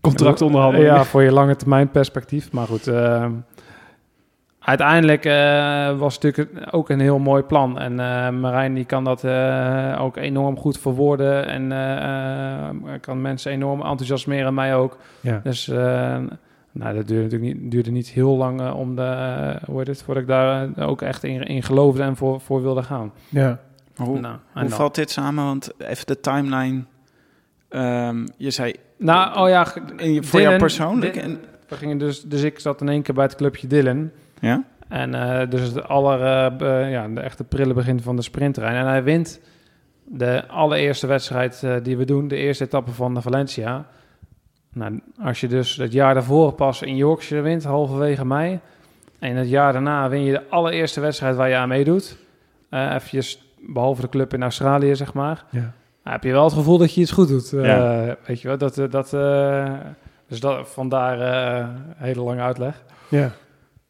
Contractonderhandelingen. 0.02 0.94
Ja, 0.94 1.04
voor 1.04 1.24
je 1.24 1.32
lange 1.32 1.56
termijn 1.56 1.90
perspectief. 1.90 2.52
Maar 2.52 2.68
goed, 2.68 2.92
uiteindelijk 4.66 5.26
eh, 5.26 5.98
was 5.98 6.14
het 6.14 6.24
natuurlijk 6.24 6.76
ook 6.76 6.90
een 6.90 7.00
heel 7.00 7.20
mooi 7.20 7.44
plan. 7.44 7.80
En 7.80 8.00
eh, 8.00 8.30
Marijn 8.30 8.74
die 8.74 8.86
kan 8.86 9.04
dat 9.04 9.24
eh, 9.24 9.98
ook 10.02 10.18
enorm 10.18 10.58
goed 10.58 10.78
verwoorden. 10.80 11.48
En 11.48 11.72
eh, 11.72 12.68
eh, 12.70 12.76
kan 13.02 13.22
mensen 13.22 13.52
enorm 13.52 13.82
enthousiasmeren, 13.82 14.54
mij 14.54 14.76
ook. 14.76 14.98
Ja. 15.22 15.40
Dus 15.44 15.68
eh, 15.68 15.78
nou, 16.72 16.96
dat 16.96 17.08
duurde 17.08 17.24
natuurlijk 17.24 17.54
niet, 17.54 17.72
duurde 17.72 17.92
niet 17.92 18.08
heel 18.10 18.38
lang 18.38 18.72
om 18.72 18.96
de, 18.96 19.56
hoe 19.66 19.78
heet 19.78 19.88
het, 19.88 20.04
voordat 20.04 20.24
ik 20.24 20.30
daar 20.30 20.68
ook 20.80 21.02
echt 21.02 21.24
in, 21.24 21.44
in 21.44 21.64
geloofde 21.64 22.04
en 22.04 22.16
voor, 22.16 22.42
voor 22.42 22.62
wilde 22.62 22.84
gaan. 22.84 23.12
ja. 23.30 23.60
Hoe, 23.96 24.20
Nou, 24.20 24.36
hoe 24.54 24.70
valt 24.70 24.96
dit 24.96 25.12
samen? 25.12 25.44
Want 25.46 25.72
even 25.78 26.06
de 26.06 26.20
timeline. 26.20 26.84
Ehm, 27.70 28.26
je 28.38 28.52
zei 28.52 28.74
Nou, 28.98 29.40
oh 29.40 29.50
ja, 29.50 29.66
voor 30.22 30.42
jou 30.42 30.58
persoonlijk. 30.58 31.14
Dylan- 31.14 31.30
En, 31.30 31.40
we 31.68 31.76
gingen 31.76 31.98
dus, 31.98 32.22
dus 32.24 32.42
ik 32.44 32.60
zat 32.60 32.82
in 32.82 32.90
één 32.90 33.02
keer 33.02 33.16
bij 33.16 33.24
het 33.24 33.36
clubje 33.36 33.68
Dylan. 33.68 34.12
Ja? 34.40 34.64
En 34.88 35.14
eh, 35.16 35.50
dus 35.50 35.62
het 35.62 35.88
aller, 35.88 36.22
eh, 36.22 36.58
be- 36.58 36.88
ja, 36.90 37.08
de 37.08 37.20
echte 37.20 37.44
prille 37.44 37.74
begin 37.74 38.02
van 38.02 38.16
de 38.16 38.22
sprinttrein. 38.22 38.76
En 38.76 38.86
hij 38.88 39.04
wint 39.04 39.40
de 40.04 40.48
allereerste 40.48 41.08
wedstrijd 41.08 41.64
eh, 41.64 41.76
die 41.84 41.98
we 41.98 42.06
doen, 42.06 42.28
de 42.28 42.36
eerste 42.36 42.64
etappe 42.64 42.92
van 42.92 43.14
de 43.14 43.22
Valencia. 43.22 43.86
Nou, 44.74 45.00
als 45.24 45.40
je 45.40 45.48
dus 45.48 45.76
het 45.76 45.92
jaar 45.92 46.14
daarvoor 46.14 46.54
pas 46.54 46.82
in 46.82 46.96
Yorkshire 46.96 47.42
wint, 47.44 47.64
halverwege 47.64 48.26
mei. 48.26 48.60
En 49.20 49.36
het 49.36 49.50
jaar 49.50 49.74
daarna 49.74 50.10
win 50.10 50.24
je 50.24 50.32
de 50.32 50.50
allereerste 50.50 51.00
wedstrijd 51.02 51.36
waar 51.36 51.50
je 51.50 51.56
aan 51.56 51.68
meedoet. 51.68 52.18
Eh 52.70 52.94
eventjes, 52.94 53.44
behalve 53.60 54.02
de 54.02 54.10
club 54.10 54.34
in 54.34 54.42
Australië, 54.44 54.96
zeg 54.96 55.14
maar. 55.14 55.44
Ja. 55.52 55.72
Heb 56.04 56.24
je 56.24 56.32
wel 56.32 56.44
het 56.44 56.54
gevoel 56.54 56.78
dat 56.78 56.94
je 56.94 57.02
iets 57.02 57.12
goed 57.12 57.28
doet. 57.28 57.54
eh, 57.54 57.66
Ja. 57.66 58.16
Weet 58.26 58.42
je 58.42 58.48
wel, 58.48 58.58
dat... 58.58 58.78
eh, 58.78 58.90
dat 58.90 59.14
eh, 59.14 59.72
dus 60.28 60.40
dat, 60.40 60.70
vandaar 60.70 61.20
eh 61.20 61.68
hele 61.96 62.22
lange 62.22 62.42
uitleg. 62.42 62.84
ja. 63.10 63.32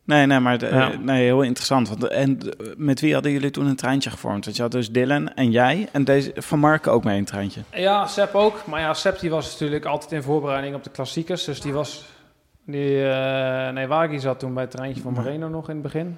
Nee, 0.06 0.26
nee, 0.26 0.40
maar 0.40 0.58
de- 0.58 0.66
Ja. 0.66 0.92
eh, 0.92 0.98
nee, 1.00 1.24
heel 1.24 1.42
interessant. 1.42 1.90
Want, 1.90 2.08
en 2.08 2.40
eh, 2.40 2.68
met 2.78 3.00
wie 3.00 3.14
hadden 3.14 3.32
jullie 3.32 3.52
toen 3.52 3.66
een 3.66 3.76
treintje 3.76 4.10
gevormd? 4.10 4.46
Want 4.46 4.56
je 4.58 4.62
had 4.62 4.72
dus 4.72 4.92
Dylan 4.92 5.34
en 5.34 5.52
jij 5.52 5.88
en 5.92 6.04
deze 6.04 6.32
Van 6.36 6.60
Marken 6.60 6.92
ook 6.92 7.04
mee 7.04 7.18
een 7.18 7.26
treintje. 7.26 7.62
Ja, 7.74 8.08
Sepp 8.08 8.36
ook. 8.36 8.66
Maar 8.66 8.80
ja, 8.80 8.94
Sepp 8.94 9.20
die 9.20 9.30
was 9.30 9.52
natuurlijk 9.52 9.86
altijd 9.86 10.12
in 10.12 10.22
voorbereiding 10.24 10.76
op 10.76 10.84
de 10.84 10.90
klassiekers. 10.90 11.44
Dus 11.44 11.62
die 11.62 11.74
was... 11.74 12.14
Die, 12.66 13.10
eh 13.10 13.74
nee, 13.74 13.88
Wagi 13.88 14.20
zat 14.20 14.40
toen 14.40 14.54
bij 14.54 14.64
het 14.64 14.72
treintje 14.72 15.02
van 15.02 15.14
Moreno 15.14 15.48
nog 15.48 15.68
in 15.70 15.74
het 15.74 15.84
begin. 15.84 16.18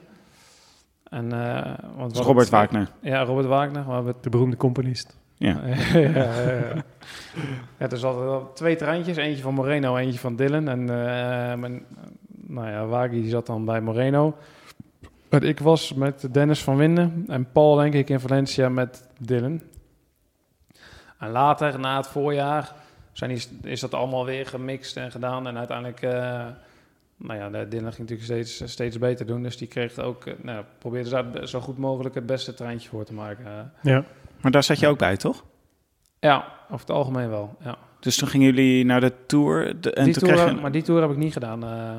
En, 1.09 1.31
eh 1.31 1.73
want 1.95 2.13
Dus 2.15 2.25
Robert 2.25 2.49
Wagner. 2.49 2.87
Ja, 3.01 3.21
Robert 3.23 3.47
Wagner. 3.47 3.83
Maar 3.87 4.05
we, 4.05 4.13
De 4.21 4.29
beroemde 4.29 4.57
componist. 4.57 5.17
Ja. 5.37 5.59
ja, 5.93 5.99
ja, 5.99 6.21
ja. 7.77 7.89
er 7.89 8.01
wel 8.01 8.51
twee 8.53 8.75
treintjes. 8.75 9.17
Eentje 9.17 9.43
van 9.43 9.53
Moreno, 9.53 9.97
eentje 9.97 10.19
van 10.19 10.35
Dylan. 10.35 10.67
En 10.67 10.79
eh, 10.79 11.55
mijn, 11.57 11.85
nou 12.47 12.69
ja, 12.69 12.85
Wagi 12.85 13.29
zat 13.29 13.45
dan 13.45 13.65
bij 13.65 13.81
Moreno. 13.81 14.37
En 15.29 15.41
ik 15.41 15.59
was 15.59 15.93
met 15.93 16.33
Dennis 16.33 16.63
van 16.63 16.77
Winden 16.77 17.23
en 17.27 17.51
Paul 17.51 17.75
denk 17.75 17.93
ik 17.93 18.09
in 18.09 18.19
Valencia 18.19 18.69
met 18.69 19.07
Dylan. 19.19 19.61
En 21.19 21.29
later, 21.31 21.79
na 21.79 21.97
het 21.97 22.07
voorjaar, 22.07 22.73
zijn 23.11 23.29
die, 23.33 23.47
is 23.63 23.79
dat 23.79 23.93
allemaal 23.93 24.25
weer 24.25 24.45
gemixt 24.45 24.97
en 24.97 25.11
gedaan. 25.11 25.47
En 25.47 25.57
uiteindelijk, 25.57 26.01
eh, 26.01 26.45
nou 27.17 27.39
ja, 27.39 27.49
Dylan 27.49 27.93
ging 27.93 28.09
natuurlijk 28.09 28.21
steeds, 28.21 28.71
steeds 28.71 28.97
beter 28.97 29.25
doen. 29.25 29.43
Dus 29.43 29.57
die 29.57 29.67
kreeg 29.67 29.99
ook, 29.99 30.25
eh, 30.25 30.33
nou, 30.41 30.63
probeerde 30.77 31.09
daar 31.09 31.47
zo 31.47 31.59
goed 31.59 31.77
mogelijk 31.77 32.15
het 32.15 32.25
beste 32.25 32.53
treintje 32.53 32.89
voor 32.89 33.05
te 33.05 33.13
maken. 33.13 33.71
Ja. 33.81 34.03
Maar 34.41 34.51
daar 34.51 34.63
zat 34.63 34.79
je 34.79 34.87
ook 34.87 34.97
bij, 34.97 35.17
toch? 35.17 35.43
ja, 36.19 36.45
over 36.65 36.79
het 36.79 36.89
algemeen 36.95 37.29
wel, 37.29 37.55
ja. 37.63 37.77
Dus 37.99 38.17
toen 38.17 38.27
gingen 38.27 38.55
jullie 38.55 38.85
naar 38.85 39.01
de 39.01 39.13
Tour. 39.25 39.81
De, 39.81 39.93
en 39.93 40.03
die 40.03 40.13
toen 40.13 40.29
tour, 40.29 40.47
je, 40.49 40.61
Maar 40.61 40.71
die 40.71 40.81
tour 40.81 41.01
heb 41.01 41.11
ik 41.11 41.17
niet 41.17 41.33
gedaan. 41.33 41.63
eh. 41.63 41.95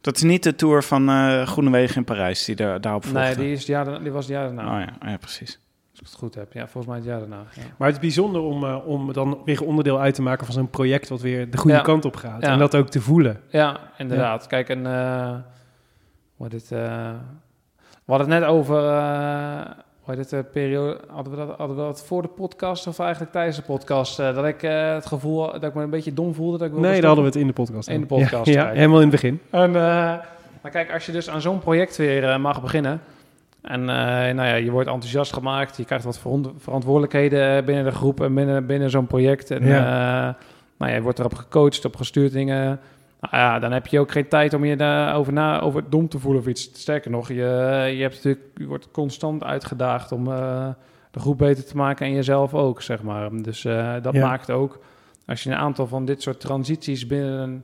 Dat 0.00 0.16
is 0.16 0.22
niet 0.22 0.42
de 0.42 0.54
Tour 0.54 0.82
van 0.82 1.08
eh 1.08 1.46
Groenewegen 1.46 1.96
in 1.96 2.04
Parijs 2.04 2.44
die 2.44 2.56
daar, 2.56 2.80
daarop 2.80 3.04
volgde. 3.04 3.20
nee, 3.20 3.36
die, 3.36 3.52
is 3.52 3.58
het 3.58 3.66
jaar, 3.66 4.02
die 4.02 4.12
was 4.12 4.24
het 4.26 4.34
jaar 4.34 4.44
daarna. 4.44 4.62
Oh 4.74 4.80
ja, 4.86 4.92
oh 5.02 5.08
ja, 5.10 5.16
precies. 5.16 5.58
Als 5.90 6.00
ik 6.00 6.06
het 6.06 6.14
goed 6.14 6.34
heb. 6.34 6.52
Ja, 6.52 6.60
volgens 6.68 6.86
mij 6.86 6.96
het 6.96 7.04
jaar 7.04 7.18
daarna. 7.18 7.42
Ja. 7.54 7.62
Maar 7.78 7.86
het 7.88 7.96
is 7.96 8.02
bijzonder 8.02 8.40
om, 8.40 8.64
eh, 8.64 8.86
om 8.86 9.12
dan 9.12 9.38
weer 9.44 9.64
onderdeel 9.64 10.00
uit 10.00 10.14
te 10.14 10.22
maken 10.22 10.44
van 10.46 10.54
zo'n 10.54 10.70
project 10.70 11.08
wat 11.08 11.20
weer 11.20 11.50
de 11.50 11.56
goede 11.58 11.76
Ja. 11.76 11.82
kant 11.82 12.04
op 12.04 12.16
gaat. 12.16 12.42
Ja. 12.42 12.48
En 12.52 12.58
dat 12.58 12.76
ook 12.76 12.88
te 12.88 13.00
voelen. 13.00 13.40
Ja, 13.48 13.80
inderdaad. 13.98 14.46
Kijk, 14.46 14.68
en 14.68 14.86
eh 14.86 15.34
wat 16.36 16.50
dit, 16.50 16.72
eh, 16.72 17.12
we 18.04 18.12
hadden 18.16 18.30
het 18.30 18.40
net 18.40 18.48
over, 18.48 18.88
eh 18.88 19.60
hoe 20.00 20.14
heet 20.14 20.30
het, 20.30 20.30
de 20.30 20.50
periode, 20.52 21.00
hadden 21.08 21.32
we, 21.32 21.38
dat, 21.46 21.56
hadden 21.58 21.76
we 21.76 21.82
dat 21.82 22.04
voor 22.06 22.22
de 22.22 22.28
podcast 22.28 22.86
of 22.86 22.98
eigenlijk 22.98 23.32
tijdens 23.32 23.56
de 23.56 23.62
podcast, 23.62 24.18
eh, 24.18 24.34
dat 24.34 24.44
ik 24.46 24.62
eh, 24.62 24.94
het 24.94 25.06
gevoel, 25.06 25.52
dat 25.52 25.62
ik 25.64 25.74
me 25.74 25.82
een 25.82 25.90
beetje 25.90 26.14
dom 26.14 26.34
voelde. 26.34 26.58
Dat 26.58 26.66
ik 26.68 26.72
Nee, 26.76 26.92
daar 27.00 27.04
hadden 27.04 27.24
we 27.24 27.30
het 27.30 27.38
in 27.40 27.46
de 27.46 27.52
podcast. 27.52 27.88
In 27.88 28.00
de 28.00 28.06
podcast, 28.06 28.46
Ja, 28.50 28.68
helemaal 28.70 28.96
in 29.00 29.02
het 29.02 29.10
begin. 29.20 29.40
En, 29.50 29.68
eh, 29.76 29.82
maar 30.62 30.70
kijk, 30.70 30.92
als 30.92 31.06
je 31.06 31.12
dus 31.12 31.30
aan 31.30 31.40
zo'n 31.40 31.58
project 31.58 31.96
weer 31.96 32.24
eh, 32.28 32.38
mag 32.38 32.62
beginnen. 32.62 33.00
En 33.62 33.80
eh, 33.80 33.86
nou 34.34 34.42
ja, 34.48 34.54
je 34.54 34.70
wordt 34.70 34.88
enthousiast 34.88 35.32
gemaakt. 35.32 35.76
Je 35.76 35.84
krijgt 35.84 36.04
wat 36.04 36.20
verantwoordelijkheden 36.58 37.56
eh, 37.56 37.64
binnen 37.64 37.84
de 37.84 37.90
groep 37.90 38.20
en 38.20 38.34
binnen, 38.34 38.66
binnen 38.66 38.90
zo'n 38.90 39.06
project. 39.06 39.50
En 39.50 39.66
Ja. 39.66 39.78
eh, 40.28 40.34
nou 40.76 40.90
ja, 40.90 40.96
je 40.96 41.02
wordt 41.02 41.18
erop 41.18 41.34
gecoacht, 41.34 41.84
op 41.84 41.96
gestuurd 41.96 42.32
dingen. 42.32 42.80
Nou 43.20 43.36
ja, 43.36 43.58
dan 43.58 43.72
heb 43.72 43.86
je 43.86 44.00
ook 44.00 44.10
geen 44.10 44.28
tijd 44.28 44.54
om 44.54 44.64
je 44.64 44.76
daarover 44.76 45.32
na, 45.32 45.60
over 45.60 45.90
dom 45.90 46.08
te 46.08 46.18
voelen 46.18 46.40
of 46.40 46.46
iets. 46.46 46.70
Sterker 46.72 47.10
nog, 47.10 47.28
je, 47.28 47.34
je, 47.94 48.02
hebt 48.02 48.14
natuurlijk, 48.14 48.44
je 48.54 48.66
wordt 48.66 48.90
constant 48.90 49.44
uitgedaagd 49.44 50.12
om 50.12 50.32
eh, 50.32 50.68
de 51.10 51.20
groep 51.20 51.38
beter 51.38 51.64
te 51.64 51.76
maken 51.76 52.06
en 52.06 52.12
jezelf 52.12 52.54
ook, 52.54 52.82
zeg 52.82 53.02
maar. 53.02 53.42
Dus 53.42 53.64
eh, 53.64 53.94
dat 54.02 54.14
Ja. 54.14 54.26
maakt 54.26 54.50
ook, 54.50 54.78
als 55.26 55.42
je 55.42 55.50
een 55.50 55.56
aantal 55.56 55.86
van 55.86 56.04
dit 56.04 56.22
soort 56.22 56.40
transities 56.40 57.06
binnen 57.06 57.40
een, 57.40 57.62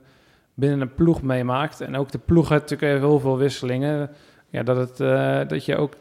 binnen 0.53 0.81
een 0.81 0.93
ploeg 0.93 1.21
meemaakt... 1.21 1.81
en 1.81 1.95
ook 1.95 2.11
de 2.11 2.19
ploeg 2.19 2.49
heeft 2.49 2.69
natuurlijk 2.69 3.01
heel 3.01 3.19
veel 3.19 3.37
wisselingen... 3.37 4.09
Ja, 4.49 4.63
dat, 4.63 4.77
het, 4.77 4.99
eh, 4.99 5.47
dat 5.47 5.65
je 5.65 5.75
ook 5.75 5.93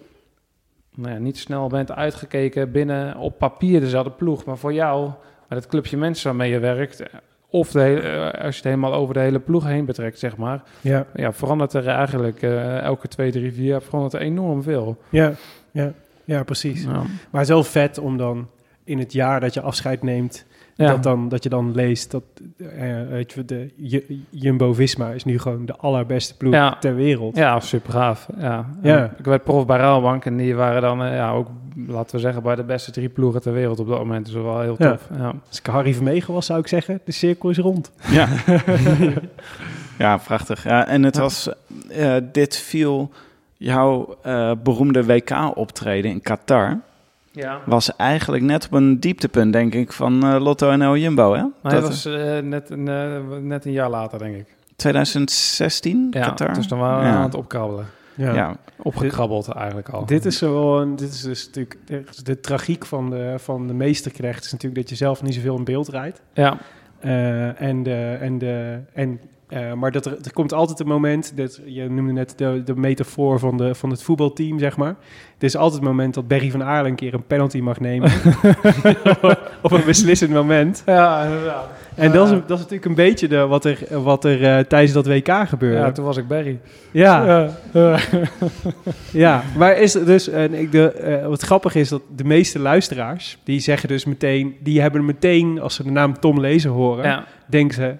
nou 0.94 1.12
ja, 1.12 1.18
niet 1.18 1.38
snel 1.38 1.68
bent 1.68 1.92
uitgekeken 1.92 2.70
binnen 2.72 3.16
op 3.16 3.38
papier 3.38 3.80
dezelfde 3.80 4.10
ploeg. 4.10 4.44
Maar 4.44 4.58
voor 4.58 4.72
jou, 4.72 5.10
met 5.48 5.58
het 5.58 5.66
clubje 5.66 5.96
mensen 5.96 6.26
waarmee 6.26 6.50
je 6.50 6.58
werkt... 6.58 7.02
of 7.50 7.70
de 7.70 7.80
hele, 7.80 8.00
eh, 8.00 8.44
als 8.44 8.56
je 8.56 8.62
het 8.62 8.64
helemaal 8.64 8.94
over 8.94 9.14
de 9.14 9.20
hele 9.20 9.38
ploeg 9.40 9.64
heen 9.64 9.84
betrekt, 9.84 10.18
zeg 10.18 10.36
maar... 10.36 10.62
Ja, 10.80 11.06
Ja, 11.14 11.32
verandert 11.32 11.72
er 11.72 11.86
eigenlijk 11.88 12.42
eh, 12.42 12.78
elke 12.78 13.08
twee, 13.08 13.30
drie, 13.30 13.52
vier 13.52 13.64
jaar 13.64 13.82
verandert 13.82 14.14
er 14.14 14.20
enorm 14.20 14.62
veel. 14.62 14.98
ja, 15.10 15.32
ja. 15.70 15.92
Ja, 16.24 16.42
precies. 16.42 16.84
Ja. 16.84 17.02
Maar 17.30 17.46
wel 17.46 17.64
vet 17.64 17.98
om 17.98 18.16
dan 18.16 18.48
in 18.84 18.98
het 18.98 19.12
jaar 19.12 19.40
dat 19.40 19.54
je 19.54 19.60
afscheid 19.60 20.02
neemt, 20.02 20.46
Ja. 20.78 20.90
dat, 20.90 21.02
dan, 21.02 21.28
dat 21.28 21.42
je 21.42 21.48
dan 21.48 21.74
leest 21.74 22.10
dat 22.10 22.22
eh, 22.58 23.02
weet 23.08 23.32
je, 23.32 23.44
de 23.44 23.70
Ju- 23.76 24.04
Jumbo-Visma 24.30 25.10
is 25.10 25.24
nu 25.24 25.38
gewoon 25.38 25.66
de 25.66 25.76
allerbeste 25.76 26.36
ploeg 26.36 26.52
Ja. 26.52 26.76
ter 26.78 26.94
wereld. 26.94 27.36
Ja, 27.36 27.60
super 27.60 27.92
gaaf. 27.92 28.28
Ja. 28.82 29.10
Ik 29.18 29.24
werd 29.24 29.44
prof 29.44 29.66
bij 29.66 29.76
Rabobank 29.78 30.24
en 30.24 30.36
die 30.36 30.54
waren 30.54 30.82
dan 30.82 31.02
eh, 31.04 31.14
ja, 31.14 31.30
ook, 31.30 31.48
laten 31.86 32.14
we 32.16 32.20
zeggen, 32.22 32.42
bij 32.42 32.54
de 32.54 32.62
beste 32.64 32.90
drie 32.90 33.08
ploegen 33.08 33.40
ter 33.42 33.52
wereld 33.52 33.78
op 33.80 33.88
dat 33.88 33.98
moment. 33.98 34.24
Dus 34.26 34.34
wel 34.34 34.60
heel 34.60 34.76
tof. 34.76 35.08
Ja. 35.16 35.32
Als 35.48 35.58
ik 35.58 35.66
Harry 35.66 35.94
Vermegen 35.94 36.34
was, 36.34 36.46
zou 36.46 36.58
ik 36.60 36.66
zeggen, 36.68 37.00
de 37.04 37.12
cirkel 37.12 37.50
is 37.50 37.58
rond. 37.58 37.92
Ja, 38.10 38.28
ja 39.98 40.16
prachtig. 40.16 40.64
Ja, 40.64 40.86
en 40.86 41.02
het 41.02 41.16
was, 41.16 41.48
eh, 41.88 42.14
dit 42.32 42.56
viel 42.56 43.10
jouw 43.56 44.16
eh, 44.22 44.52
beroemde 44.62 45.04
WK-optreden 45.04 46.10
in 46.10 46.20
Qatar. 46.20 46.80
Ja. 47.36 47.60
Was 47.66 47.96
eigenlijk 47.96 48.42
net 48.42 48.64
op 48.66 48.72
een 48.72 49.00
dieptepunt, 49.00 49.52
denk 49.52 49.74
ik, 49.74 49.92
van 49.92 50.26
eh, 50.26 50.40
Lotto 50.40 50.76
NL 50.76 50.96
Jumbo, 50.96 51.34
hè? 51.34 51.44
Maar 51.62 51.72
Dat- 51.72 51.82
was 51.82 52.04
eh, 52.04 52.38
net, 52.38 52.70
een, 52.70 52.88
eh, 52.88 53.20
net 53.40 53.64
een 53.64 53.72
jaar 53.72 53.90
later, 53.90 54.18
denk 54.18 54.36
ik. 54.36 54.46
2016, 54.76 56.06
Ja, 56.10 56.20
Qatar? 56.20 56.54
dus 56.54 56.68
dan 56.68 56.78
waren 56.78 57.00
we 57.02 57.08
Ja. 57.08 57.14
aan 57.14 57.22
het 57.22 57.34
opkrabbelen. 57.34 57.86
Ja. 58.14 58.34
Ja, 58.34 58.56
Opgekrabbeld 58.82 59.48
eigenlijk 59.48 59.88
al. 59.88 60.06
Dit 60.06 60.24
is 60.24 60.38
zo 60.38 60.78
een, 60.80 60.96
dit 60.96 61.08
is 61.12 61.20
dus 61.22 61.46
natuurlijk 61.46 61.76
de, 61.84 62.04
de 62.22 62.40
tragiek 62.40 62.86
van 62.86 63.10
de, 63.10 63.34
van 63.38 63.66
de 63.66 63.72
meesterknecht 63.74 64.44
is 64.44 64.52
natuurlijk 64.52 64.80
dat 64.80 64.90
je 64.90 64.96
zelf 64.96 65.22
niet 65.22 65.34
zoveel 65.34 65.56
in 65.56 65.64
beeld 65.64 65.88
rijdt. 65.88 66.22
Ja, 66.34 66.56
Eh, 67.00 67.60
en 67.60 67.82
de, 67.82 68.16
en 68.20 68.38
de, 68.38 68.78
en, 68.92 69.20
eh, 69.48 69.72
maar 69.72 69.92
dat 69.92 70.06
er, 70.06 70.16
er 70.24 70.32
komt 70.32 70.52
altijd 70.52 70.80
een 70.80 70.86
moment, 70.86 71.36
dat, 71.36 71.60
je 71.64 71.88
noemde 71.88 72.12
net 72.12 72.32
de, 72.36 72.62
de 72.64 72.76
metafoor 72.76 73.38
van, 73.38 73.56
de, 73.56 73.74
van 73.74 73.90
het 73.90 74.02
voetbalteam, 74.02 74.58
zeg 74.58 74.76
maar. 74.76 74.96
Er 75.38 75.44
is 75.44 75.56
altijd 75.56 75.80
het 75.80 75.90
moment 75.90 76.14
dat 76.14 76.28
Berry 76.28 76.50
van 76.50 76.64
Aarlen 76.64 76.90
een 76.90 76.96
keer 76.96 77.14
een 77.14 77.26
penalty 77.26 77.60
mag 77.60 77.80
nemen. 77.80 78.10
Op 79.62 79.72
een 79.72 79.84
beslissend 79.84 80.30
moment. 80.30 80.82
ja 80.86 81.24
inderdaad. 81.24 81.68
En 81.96 82.12
dat, 82.12 82.26
is, 82.26 82.30
dat 82.32 82.58
is 82.58 82.64
natuurlijk 82.64 82.84
een 82.84 82.94
beetje 82.94 83.28
de, 83.28 83.46
wat 83.46 83.64
er, 83.64 84.02
wat 84.02 84.24
er 84.24 84.44
eh, 84.44 84.64
tijdens 84.64 84.92
dat 84.92 85.06
WK 85.06 85.48
gebeurde. 85.48 85.76
Ja, 85.76 85.92
toen 85.92 86.04
was 86.04 86.16
ik 86.16 86.28
Barry. 86.28 86.58
ja. 86.90 87.26
Ja, 87.26 87.50
ja. 87.72 87.98
Ja, 89.12 89.42
maar 89.56 89.78
is 89.78 89.92
dus, 89.92 90.28
en 90.28 90.54
ik 90.54 90.72
de, 90.72 90.90
eh, 90.90 91.26
wat 91.26 91.42
grappig 91.42 91.74
is 91.74 91.88
dat 91.88 92.02
de 92.16 92.24
meeste 92.24 92.58
luisteraars, 92.58 93.38
die 93.44 93.60
zeggen 93.60 93.88
dus 93.88 94.04
meteen, 94.04 94.56
die 94.60 94.80
hebben 94.80 95.04
meteen, 95.04 95.60
als 95.60 95.74
ze 95.74 95.82
de 95.82 95.90
naam 95.90 96.18
Tom 96.20 96.40
Lezer 96.40 96.70
horen, 96.70 97.04
ja. 97.04 97.24
denken 97.46 97.74
ze, 97.74 97.94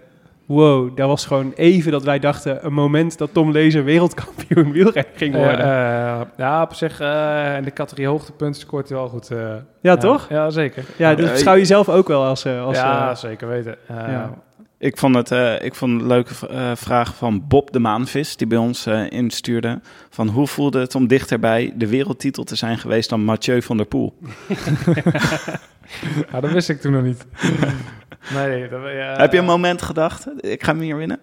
wow, 0.47 0.97
dat 0.97 1.09
was 1.09 1.27
gewoon 1.27 1.53
even 1.55 1.93
dat 1.93 2.03
wij 2.05 2.19
dachten, 2.19 2.67
een 2.67 2.73
moment 2.73 3.19
dat 3.19 3.29
Tom 3.33 3.51
Lezer 3.53 3.85
wereldkampioen 3.85 4.73
wielrenner 4.73 5.13
ging 5.17 5.35
worden. 5.35 5.61
Eh, 5.61 6.11
eh, 6.13 6.21
ja, 6.37 6.63
op 6.63 6.75
zich, 6.75 7.01
eh, 7.01 7.57
in 7.57 7.63
de 7.65 7.73
categorie 7.73 8.07
hoogtepunten 8.09 8.61
scoort 8.61 8.89
hij 8.89 8.99
wel 8.99 9.09
goed. 9.09 9.31
eh. 9.31 9.55
ja, 9.81 9.97
toch? 9.97 10.29
Ja, 10.29 10.51
zeker. 10.51 10.85
Ja, 10.97 11.15
dat 11.15 11.27
Eh, 11.27 11.33
beschouw 11.33 11.55
je 11.55 11.65
zelf 11.65 11.89
ook 11.89 12.09
wel 12.09 12.25
als... 12.25 12.45
eh, 12.45 12.65
als 12.65 12.77
ja, 12.77 13.11
eh, 13.11 13.17
zeker 13.17 13.49
weten. 13.49 13.77
Eh, 13.89 13.97
ja. 13.97 14.35
ik 14.79 14.97
vond 14.99 15.15
het 15.15 15.31
eh, 15.31 15.63
ik 15.63 15.75
vond 15.75 15.93
het 15.93 16.01
een 16.01 16.07
leuke 16.07 16.35
v- 16.35 16.43
eh, 16.43 16.71
vraag 16.75 17.15
van 17.15 17.45
Bob 17.49 17.73
de 17.73 17.79
Maanvis, 17.79 18.37
die 18.37 18.47
bij 18.47 18.59
ons 18.59 18.87
eh, 18.87 19.11
instuurde. 19.11 19.81
Van 20.11 20.29
hoe 20.29 20.47
voelde 20.47 20.81
het 20.81 20.95
om 20.95 21.07
dichterbij 21.07 21.73
de 21.77 21.89
wereldtitel 21.89 22.45
te 22.45 22.57
zijn 22.57 22.79
geweest 22.79 23.11
dan 23.11 23.25
Mathieu 23.25 23.63
van 23.63 23.77
der 23.77 23.87
Poel? 23.87 24.15
ja, 26.33 26.41
dat 26.41 26.51
wist 26.51 26.69
ik 26.69 26.81
toen 26.81 26.93
nog 26.93 27.03
niet. 27.03 27.27
nee, 28.35 28.69
dat, 28.69 28.81
ja, 28.83 29.17
Heb 29.17 29.33
je 29.33 29.39
een 29.39 29.45
moment 29.45 29.83
gedacht, 29.83 30.27
ik 30.43 30.65
ga 30.65 30.73
hem 30.73 30.81
hier 30.81 30.97
winnen? 30.97 31.19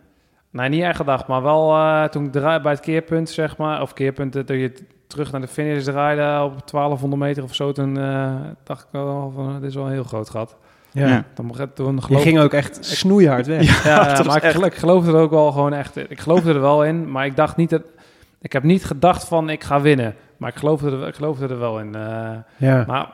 Nee, 0.50 0.70
niet 0.70 0.82
echt 0.84 0.96
gedacht, 0.98 1.28
maar 1.28 1.42
wel 1.42 1.74
eh, 1.76 2.04
toen 2.04 2.26
ik 2.26 2.32
draai, 2.32 2.60
bij 2.60 2.72
het 2.72 2.82
keerpunt, 2.82 3.30
zeg 3.30 3.58
maar, 3.58 3.82
of 3.82 3.94
keerpunt, 3.94 4.36
eh, 4.36 4.46
dat 4.46 4.58
je 4.58 4.70
t- 4.72 4.84
terug 5.08 5.32
naar 5.32 5.42
de 5.42 5.48
finish 5.48 5.84
draaide 5.84 6.44
op 6.44 6.68
1200 6.72 7.22
meter 7.22 7.44
of 7.44 7.56
zo, 7.56 7.72
toen 7.72 7.98
eh, 8.00 8.32
dacht 8.64 8.82
ik 8.84 8.88
wel 8.92 9.32
van, 9.36 9.54
dit 9.60 9.70
is 9.70 9.76
wel 9.76 9.86
een 9.86 9.92
heel 9.92 10.04
groot 10.04 10.30
gat. 10.30 10.56
ja. 10.92 11.08
Ja. 11.08 11.24
Dan 11.34 11.46
mocht 11.46 11.60
het 11.60 11.76
toen 11.76 11.96
Je 11.96 12.02
geloof 12.02 12.22
ging 12.22 12.40
ook 12.40 12.54
echt 12.54 12.86
snoeihard 12.86 13.48
weg. 13.48 13.84
Ja, 13.86 13.98
maar 14.26 14.38
ik, 14.38 14.44
echt- 14.44 14.56
gel- 14.56 14.66
ik 14.66 14.74
geloofde 14.76 15.12
er 15.12 15.18
ook 15.18 15.32
wel 15.32 15.52
gewoon 15.52 15.74
echt. 15.74 15.96
Ik 16.10 16.20
geloofde 16.20 16.54
er 16.54 16.62
wel 16.62 16.84
in, 16.86 17.12
maar 17.12 17.26
ik 17.26 17.36
dacht 17.36 17.56
niet 17.58 17.70
dat. 17.70 17.82
Ik 18.42 18.54
heb 18.54 18.64
niet 18.64 18.86
gedacht 18.86 19.24
van 19.28 19.50
ik 19.50 19.64
ga 19.64 19.82
winnen, 19.82 20.16
maar 20.38 20.50
ik 20.50 20.56
geloofde 20.56 20.92
er, 20.92 21.08
ik 21.08 21.16
geloofde 21.16 21.48
er 21.48 21.60
wel 21.60 21.80
in. 21.80 21.96
eh, 21.96 22.30
Ja. 22.58 22.84
maar 22.88 23.08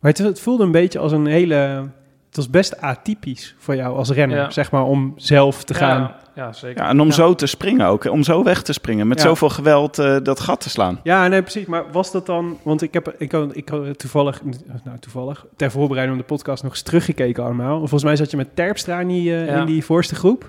Maar 0.00 0.10
het, 0.10 0.18
het 0.18 0.40
voelde 0.40 0.64
een 0.64 0.70
beetje 0.70 0.98
als 0.98 1.12
een 1.12 1.26
hele... 1.26 1.88
Het 2.30 2.38
was 2.38 2.50
best 2.50 2.80
atypisch 2.80 3.54
voor 3.58 3.76
jou 3.76 3.96
als 3.96 4.10
renner, 4.10 4.36
Ja. 4.38 4.50
zeg 4.50 4.70
maar, 4.70 4.82
om 4.84 5.12
zelf 5.16 5.64
te 5.64 5.74
gaan. 5.74 6.00
Ja, 6.00 6.16
ja 6.34 6.52
zeker. 6.52 6.82
Ja, 6.82 6.88
en 6.88 7.00
om 7.00 7.06
Ja. 7.06 7.12
zo 7.12 7.34
te 7.34 7.46
springen 7.46 7.86
ook, 7.86 8.04
om 8.04 8.22
zo 8.22 8.42
weg 8.42 8.62
te 8.62 8.72
springen, 8.72 9.08
met 9.08 9.18
Ja. 9.18 9.24
zoveel 9.26 9.48
geweld 9.48 9.98
eh, 9.98 10.16
dat 10.22 10.40
gat 10.40 10.60
te 10.60 10.70
slaan. 10.70 11.00
Ja, 11.02 11.28
nee, 11.28 11.42
precies. 11.42 11.66
Maar 11.66 11.84
was 11.92 12.12
dat 12.12 12.26
dan... 12.26 12.58
Want 12.62 12.82
ik 12.82 12.94
heb 12.94 13.14
ik, 13.18 13.32
had- 13.32 13.56
ik 13.56 13.68
had 13.68 13.98
toevallig, 13.98 14.40
nou 14.84 14.98
toevallig, 14.98 15.46
ter 15.56 15.70
voorbereiding 15.70 16.20
op 16.20 16.26
de 16.28 16.34
podcast 16.34 16.62
nog 16.62 16.72
eens 16.72 16.82
teruggekeken 16.82 17.44
allemaal. 17.44 17.78
Volgens 17.78 18.02
mij 18.04 18.16
zat 18.16 18.30
je 18.30 18.36
met 18.36 18.56
Terpstra 18.56 19.00
in 19.00 19.08
die, 19.08 19.34
eh, 19.34 19.46
Ja. 19.46 19.60
in 19.60 19.66
die 19.66 19.84
voorste 19.84 20.14
groep. 20.14 20.46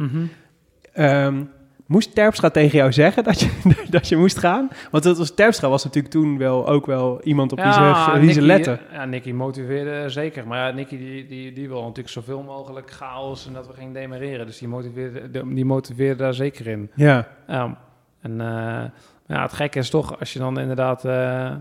Ehm, 0.93 1.35
moest 1.91 2.15
Terpstra 2.15 2.49
tegen 2.49 2.77
jou 2.77 2.91
zeggen 2.93 3.23
dat 3.23 3.39
je, 3.39 3.49
dat 3.89 4.07
je 4.07 4.17
moest 4.17 4.37
gaan? 4.37 4.69
Want 4.91 5.03
dat 5.03 5.17
was, 5.17 5.33
Terpstra 5.33 5.69
was 5.69 5.83
natuurlijk 5.83 6.13
toen 6.13 6.37
wel 6.37 6.67
ook 6.67 6.85
wel 6.85 7.21
iemand 7.23 7.51
op 7.51 7.61
wie 7.63 7.73
ze, 7.73 8.11
wie 8.19 8.19
ze 8.19 8.39
Nicky- 8.39 8.39
letten. 8.39 8.79
Ja, 8.91 9.05
Nicky 9.05 9.31
motiveerde 9.31 10.09
zeker. 10.09 10.47
Maar 10.47 10.67
ja, 10.67 10.73
Nicky 10.75 10.97
die, 10.97 11.25
die, 11.25 11.53
die 11.53 11.67
wil 11.67 11.81
natuurlijk 11.81 12.09
zoveel 12.09 12.41
mogelijk 12.43 12.91
chaos 12.91 13.47
en 13.47 13.53
dat 13.53 13.67
we 13.67 13.73
gingen 13.73 13.93
demereren. 13.93 14.45
Dus 14.45 14.57
die 14.57 14.67
motiveerde, 14.67 15.53
die 15.53 15.65
motiveerde 15.65 16.23
daar 16.23 16.33
zeker 16.33 16.67
in. 16.67 16.89
Ja, 16.95 17.27
Ja. 17.47 17.77
En 18.21 18.41
eh, 18.41 18.83
ja, 19.27 19.41
het 19.41 19.53
gekke 19.53 19.79
is 19.79 19.89
toch, 19.89 20.19
als 20.19 20.33
je 20.33 20.39
dan 20.39 20.59
inderdaad 20.59 21.05
eh, 21.05 21.51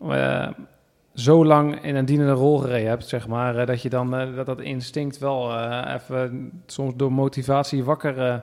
eh, 0.00 0.48
zo 1.14 1.44
lang 1.44 1.82
in 1.82 1.96
een 1.96 2.04
dienende 2.04 2.32
rol 2.32 2.58
gereden 2.58 2.88
hebt, 2.88 3.08
zeg 3.08 3.26
maar, 3.28 3.56
eh, 3.56 3.66
dat 3.66 3.82
je 3.82 3.88
dan 3.88 4.14
eh, 4.16 4.36
dat 4.36 4.46
dat 4.46 4.60
instinct 4.60 5.18
wel 5.18 5.50
eh, 5.52 5.94
even 5.94 6.50
soms 6.66 6.92
door 6.96 7.12
motivatie 7.12 7.84
wakker, 7.84 8.18
eh, 8.18 8.34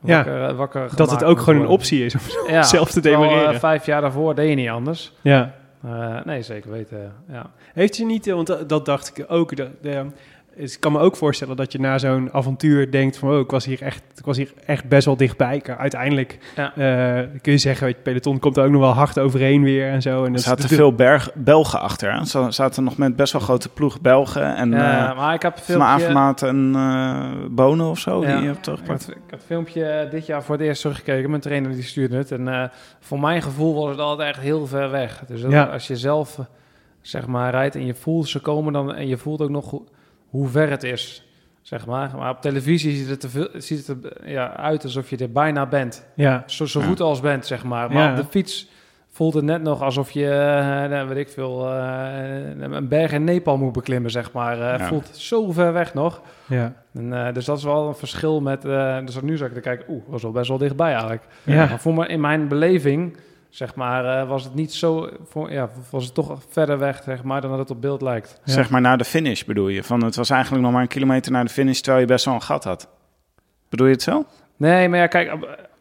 Ja, 0.00 0.16
wakker, 0.24 0.54
wakker 0.54 0.96
dat 0.96 1.10
het 1.10 1.24
ook 1.24 1.40
gewoon 1.40 1.60
een 1.60 1.66
optie 1.66 2.04
is. 2.04 2.14
ja, 2.48 2.62
zelf 2.76 2.90
te 2.90 3.00
demereren. 3.00 3.58
vijf 3.60 3.86
jaar 3.86 4.00
daarvoor 4.00 4.34
deed 4.34 4.48
je 4.48 4.54
niet 4.54 4.68
anders. 4.68 5.12
Ja. 5.20 5.54
Nee, 6.24 6.42
zeker 6.42 6.70
weten. 6.70 7.12
Ja. 7.28 7.50
Heeft 7.74 7.96
je 7.96 8.04
niet, 8.04 8.26
want 8.26 8.46
dat, 8.46 8.68
dat 8.68 8.84
dacht 8.84 9.18
ik 9.18 9.24
ook. 9.28 9.52
Dus 10.56 10.74
ik 10.74 10.80
kan 10.80 10.92
me 10.92 10.98
ook 10.98 11.16
voorstellen 11.16 11.56
dat 11.56 11.72
je 11.72 11.80
na 11.80 11.98
zo'n 11.98 12.32
avontuur 12.32 12.90
denkt 12.90 13.16
van, 13.16 13.30
oh, 13.30 13.38
ik 13.38 13.50
was 13.50 13.64
hier 13.64 13.82
echt, 13.82 14.02
ik 14.16 14.24
was 14.24 14.36
hier 14.36 14.52
echt 14.66 14.88
best 14.88 15.04
wel 15.04 15.16
dichtbij. 15.16 15.62
Uiteindelijk 15.78 16.38
Ja. 16.56 16.74
eh, 16.76 17.28
kun 17.42 17.52
je 17.52 17.58
zeggen, 17.58 17.86
weet 17.86 17.96
je, 17.96 18.02
peloton 18.02 18.38
komt 18.38 18.56
er 18.56 18.64
ook 18.64 18.70
nog 18.70 18.80
wel 18.80 18.90
hard 18.92 19.18
overheen 19.18 19.62
weer 19.62 19.88
en 19.90 20.02
zo. 20.02 20.18
En 20.20 20.26
Er 20.26 20.32
dat 20.32 20.40
zaten 20.42 20.68
veel 20.68 20.94
Berg, 20.94 21.30
Belgen 21.34 21.80
achter. 21.80 22.12
Hè? 22.12 22.18
Er 22.44 22.52
zaten 22.52 22.84
nog 22.84 22.96
met 22.96 23.16
best 23.16 23.32
wel 23.32 23.40
grote 23.42 23.68
ploeg 23.68 24.00
Belgen. 24.00 24.56
En 24.56 24.70
Ja, 24.70 25.10
eh, 25.10 25.16
maar 25.16 25.34
ik 25.34 25.42
heb 25.42 25.58
filmpje... 25.58 25.86
Avermaat 25.88 26.42
en 26.42 26.72
eh 26.74 27.30
Bonen 27.50 27.86
of 27.86 27.98
zo, 27.98 28.20
Ja. 28.22 28.26
die 28.32 28.36
je 28.40 28.44
hebt 28.44 28.56
Ik 28.56 28.62
teruggepakt. 28.62 29.06
had, 29.06 29.14
ik 29.14 29.20
had 29.22 29.30
het 29.30 29.42
filmpje 29.46 30.08
dit 30.10 30.26
jaar 30.26 30.42
voor 30.42 30.54
het 30.56 30.64
eerst 30.64 30.80
teruggekeken. 30.80 31.30
Mijn 31.30 31.42
trainer 31.42 31.72
die 31.72 31.82
stuurde 31.82 32.16
het. 32.16 32.30
En 32.32 32.48
eh, 32.48 32.64
voor 33.00 33.20
mijn 33.20 33.42
gevoel 33.42 33.74
was 33.74 33.90
het 33.90 33.98
altijd 34.00 34.28
echt 34.28 34.40
heel 34.40 34.66
ver 34.66 34.90
weg. 34.90 35.22
Dus 35.28 35.40
dat- 35.42 35.50
Ja. 35.50 35.64
als 35.64 35.86
je 35.86 35.96
zelf 35.96 36.38
zeg 37.00 37.26
maar 37.26 37.50
rijdt 37.50 37.74
en 37.74 37.86
je 37.86 37.94
voelt 37.94 38.28
ze 38.28 38.40
komen 38.40 38.72
dan 38.72 38.94
en 38.94 39.06
je 39.08 39.16
voelt 39.16 39.40
ook 39.40 39.50
nog 39.50 39.70
hoe, 39.70 39.82
hoe 40.34 40.48
ver 40.48 40.70
het 40.70 40.82
is. 40.82 41.22
Zeg 41.62 41.86
maar. 41.86 42.10
maar 42.16 42.30
op 42.30 42.40
televisie 42.40 42.96
ziet 42.96 43.08
het, 43.08 43.20
te 43.20 43.28
veel, 43.28 43.48
ziet 43.52 43.86
het 43.86 44.04
er 44.04 44.30
ja, 44.30 44.56
uit 44.56 44.84
alsof 44.84 45.10
je 45.10 45.16
er 45.16 45.32
bijna 45.32 45.66
bent. 45.66 46.06
Ja, 46.14 46.42
Zo, 46.46 46.66
zo 46.66 46.80
Ja. 46.80 46.86
goed 46.86 47.00
als 47.00 47.20
bent, 47.20 47.46
zeg 47.46 47.64
maar. 47.64 47.92
Maar 47.92 48.02
Ja. 48.02 48.10
op 48.10 48.16
de 48.16 48.24
fiets 48.30 48.68
voelt 49.10 49.34
het 49.34 49.44
net 49.44 49.62
nog 49.62 49.82
alsof 49.82 50.10
je, 50.10 50.30
eh, 50.30 50.90
nou, 50.90 51.08
weet 51.08 51.16
ik 51.16 51.28
veel, 51.28 51.68
eh, 51.68 52.60
een 52.60 52.88
berg 52.88 53.12
in 53.12 53.24
Nepal 53.24 53.56
moet 53.58 53.72
beklimmen, 53.72 54.10
zeg 54.10 54.32
maar. 54.32 54.52
Eh, 54.72 54.78
Ja. 54.78 54.86
Voelt 54.86 55.08
zo 55.12 55.52
ver 55.52 55.72
weg 55.72 55.94
nog. 55.94 56.22
ja. 56.46 56.72
En, 56.94 57.26
eh, 57.26 57.32
dus 57.34 57.44
dat 57.44 57.58
is 57.58 57.64
wel 57.64 57.88
een 57.88 57.94
verschil 57.94 58.40
met... 58.40 58.64
eh, 58.64 58.98
dus 59.04 59.20
nu 59.20 59.36
zou 59.36 59.48
ik 59.48 59.54
te 59.54 59.62
kijken, 59.62 59.84
oeh, 59.88 60.02
was 60.06 60.22
wel 60.22 60.32
best 60.32 60.48
wel 60.48 60.58
dichtbij 60.58 60.90
eigenlijk. 60.90 61.22
Ja. 61.42 61.66
Maar 61.66 61.80
voor 61.80 61.94
me, 61.94 62.06
in 62.06 62.20
mijn 62.20 62.48
beleving, 62.48 63.16
zeg 63.54 63.74
maar, 63.74 64.20
eh, 64.20 64.28
was 64.28 64.44
het 64.44 64.54
niet 64.54 64.72
zo... 64.72 65.08
Voor, 65.28 65.52
ja, 65.52 65.68
was 65.90 66.04
het 66.04 66.14
toch 66.14 66.38
verder 66.48 66.78
weg, 66.78 67.02
zeg 67.04 67.22
maar, 67.22 67.40
dan 67.40 67.50
dat 67.50 67.58
het 67.58 67.70
op 67.70 67.80
beeld 67.80 68.02
lijkt. 68.02 68.40
Ja. 68.44 68.52
Zeg 68.52 68.70
maar 68.70 68.80
naar 68.80 68.98
de 68.98 69.04
finish 69.04 69.42
bedoel 69.42 69.68
je? 69.68 69.82
Van 69.82 70.04
het 70.04 70.16
was 70.16 70.30
eigenlijk 70.30 70.62
nog 70.62 70.72
maar 70.72 70.82
een 70.82 70.88
kilometer 70.88 71.32
naar 71.32 71.44
de 71.44 71.50
finish, 71.50 71.80
terwijl 71.80 72.04
je 72.04 72.08
best 72.12 72.24
wel 72.24 72.34
een 72.34 72.42
gat 72.42 72.64
had. 72.64 72.88
Bedoel 73.68 73.86
je 73.86 73.92
het 73.92 74.02
zo? 74.02 74.24
Nee, 74.56 74.88
maar 74.88 74.98
ja, 74.98 75.06
kijk, 75.06 75.32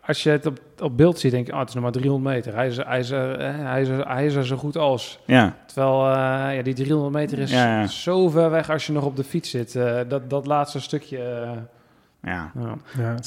als 0.06 0.24
je 0.24 0.30
het 0.30 0.46
op, 0.46 0.60
op 0.80 0.98
beeld 0.98 1.20
ziet, 1.20 1.32
denk 1.32 1.48
je, 1.48 1.54
oh, 1.54 1.60
het 1.60 1.68
is 1.68 1.74
nog 1.74 1.84
maar 1.84 1.92
300 1.92 2.36
meter. 2.36 2.56
Hij 2.56 2.68
is, 2.68 2.78
hij, 2.78 3.00
is, 3.00 3.10
er, 3.10 3.40
eh, 3.40 3.54
hij, 3.58 3.82
is 3.82 3.88
er, 3.88 4.08
hij 4.08 4.26
is 4.26 4.36
er 4.36 4.46
zo 4.46 4.56
goed 4.58 4.78
als. 4.78 5.20
Ja, 5.26 5.56
Terwijl 5.66 6.06
eh, 6.12 6.56
ja, 6.56 6.62
die 6.62 6.74
300 6.74 7.14
meter 7.14 7.40
is 7.40 7.52
Ja, 7.52 7.80
ja. 7.80 7.88
zo 7.88 8.30
ver 8.30 8.50
weg 8.50 8.70
als 8.70 8.86
je 8.88 8.94
nog 8.94 9.06
op 9.06 9.16
de 9.16 9.24
fiets 9.24 9.50
zit. 9.50 9.76
Eh, 9.76 10.00
dat, 10.08 10.30
dat 10.30 10.46
laatste 10.46 10.80
stukje... 10.82 11.18
eh, 11.18 11.52
ja. 12.32 12.52
ja. 12.54 12.76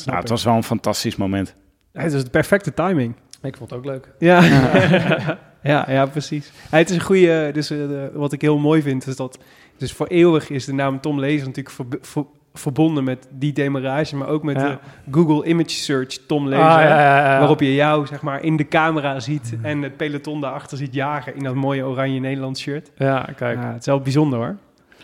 Nou, 0.05 0.19
het 0.19 0.29
was 0.29 0.45
wel 0.45 0.55
een 0.55 0.63
fantastisch 0.63 1.17
moment. 1.17 1.55
Het 1.93 2.13
is 2.13 2.25
de 2.25 2.31
perfecte 2.31 2.75
timing. 2.75 3.15
Ik 3.43 3.57
vond 3.57 3.71
het 3.71 3.79
ook 3.79 3.85
leuk. 3.85 4.09
Ja, 4.19 4.43
ja. 5.63 5.85
ja, 5.89 6.07
precies. 6.07 6.53
Ja, 6.71 6.77
het 6.79 6.91
is 6.91 6.97
een 6.97 7.03
goede. 7.03 7.51
Dus 7.53 7.71
eh, 7.71 7.79
wat 8.13 8.33
ik 8.33 8.41
heel 8.41 8.59
mooi 8.59 8.83
vind 8.83 9.07
is 9.07 9.17
dat. 9.17 9.39
Dus 9.79 9.93
voor 9.93 10.07
eeuwig 10.07 10.51
is 10.51 10.65
de 10.65 10.73
naam 10.75 11.01
Tom 11.01 11.19
Lezer 11.21 11.47
natuurlijk 11.47 11.75
voor, 11.75 11.87
voor, 12.01 12.27
verbonden 12.55 13.05
met 13.05 13.29
die 13.31 13.53
demarage, 13.53 14.17
maar 14.17 14.29
ook 14.29 14.43
met 14.43 14.57
Ja. 14.57 14.69
de 14.69 14.79
Google 15.11 15.45
Image 15.49 15.71
Search 15.71 16.19
Tom 16.27 16.49
Lezer. 16.49 16.65
Ah, 16.65 16.71
ja, 16.81 16.89
ja, 16.89 16.99
ja, 17.01 17.33
ja. 17.33 17.39
Waarop 17.39 17.61
je 17.61 17.75
jou 17.75 18.07
zeg 18.07 18.23
maar 18.23 18.43
in 18.43 18.57
de 18.57 18.69
camera 18.69 19.21
ziet 19.21 19.57
en 19.63 19.83
het 19.83 19.97
peloton 19.97 20.41
daarachter 20.41 20.79
ziet 20.79 20.95
jagen 20.95 21.35
in 21.37 21.43
dat 21.43 21.55
mooie 21.55 21.85
oranje 21.85 22.21
Nederlands 22.21 22.61
shirt. 22.61 22.91
Ja, 22.97 23.29
kijk. 23.37 23.59
Ja, 23.63 23.69
het 23.73 23.81
is 23.81 23.87
wel 23.87 24.01
bijzonder 24.01 24.39
hoor. 24.39 24.57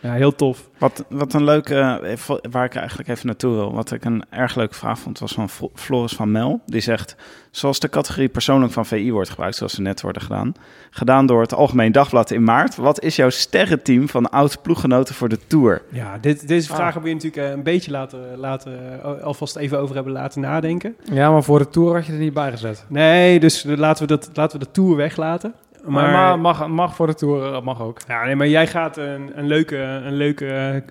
Ja, 0.03 0.13
heel 0.13 0.35
tof. 0.35 0.69
Wat, 0.79 1.05
wat 1.09 1.33
een 1.35 1.45
leuke, 1.45 1.75
eh, 1.75 2.37
waar 2.51 2.65
ik 2.65 2.75
eigenlijk 2.75 3.09
even 3.09 3.27
naartoe 3.27 3.55
wil, 3.55 3.73
wat 3.75 3.93
ik 3.93 4.05
een 4.05 4.25
erg 4.31 4.55
leuke 4.55 4.75
vraag 4.75 4.99
vond, 4.99 5.19
was 5.19 5.33
van 5.33 5.49
Flo- 5.49 5.71
Floris 5.75 6.13
van 6.13 6.31
Mel. 6.31 6.61
Die 6.67 6.81
zegt, 6.81 7.17
zoals 7.51 7.81
de 7.81 7.89
categorie 7.89 8.29
persoonlijk 8.29 8.73
van 8.73 8.87
VI 8.87 9.13
wordt 9.13 9.31
gebruikt, 9.31 9.57
zoals 9.57 9.75
ze 9.75 9.81
net 9.83 10.01
worden 10.01 10.23
gedaan, 10.23 10.53
gedaan 10.91 11.27
door 11.27 11.41
het 11.41 11.55
Algemeen 11.55 11.93
Dagblad 11.93 12.31
in 12.31 12.45
maart. 12.45 12.77
Wat 12.77 13.03
is 13.03 13.17
jouw 13.17 13.31
sterrenteam 13.31 14.09
van 14.09 14.31
oud-ploeggenoten 14.31 15.15
voor 15.15 15.29
de 15.29 15.39
Tour? 15.47 15.83
Ja, 15.91 16.19
dit, 16.21 16.49
deze 16.49 16.67
vraag 16.67 16.79
Ah. 16.87 16.93
hebben 16.93 17.03
we 17.11 17.15
natuurlijk 17.17 17.47
eh, 17.47 17.51
een 17.53 17.63
beetje 17.63 17.91
laten, 17.91 18.37
laten, 18.37 19.03
eh, 19.03 19.23
alvast 19.23 19.57
even 19.57 19.79
over 19.79 19.95
hebben 19.95 20.13
laten 20.13 20.41
nadenken. 20.41 20.97
Ja, 21.13 21.31
maar 21.31 21.43
voor 21.43 21.59
de 21.59 21.69
Tour 21.69 21.95
had 21.95 22.07
je 22.07 22.13
er 22.13 22.19
niet 22.19 22.35
bij 22.35 22.51
gezet. 22.51 22.85
Nee, 22.89 23.41
dus 23.41 23.65
laten 23.67 24.03
we, 24.07 24.09
dat, 24.17 24.31
laten 24.35 24.59
we 24.59 24.65
de 24.65 24.71
Tour 24.71 24.97
weglaten. 24.97 25.55
Maar, 25.85 26.11
Maar, 26.13 26.39
mag, 26.39 26.69
mag 26.69 26.95
voor 26.95 27.07
de 27.07 27.15
Tour, 27.15 27.51
dat 27.53 27.65
mag 27.65 27.81
ook. 27.83 27.99
ja, 28.09 28.25
nee, 28.25 28.37
maar 28.37 28.49
jij 28.49 28.67
gaat 28.67 28.97
een, 28.97 29.31
een 29.35 29.47
leuke, 29.47 29.77
een 29.77 30.15
leuke 30.15 30.47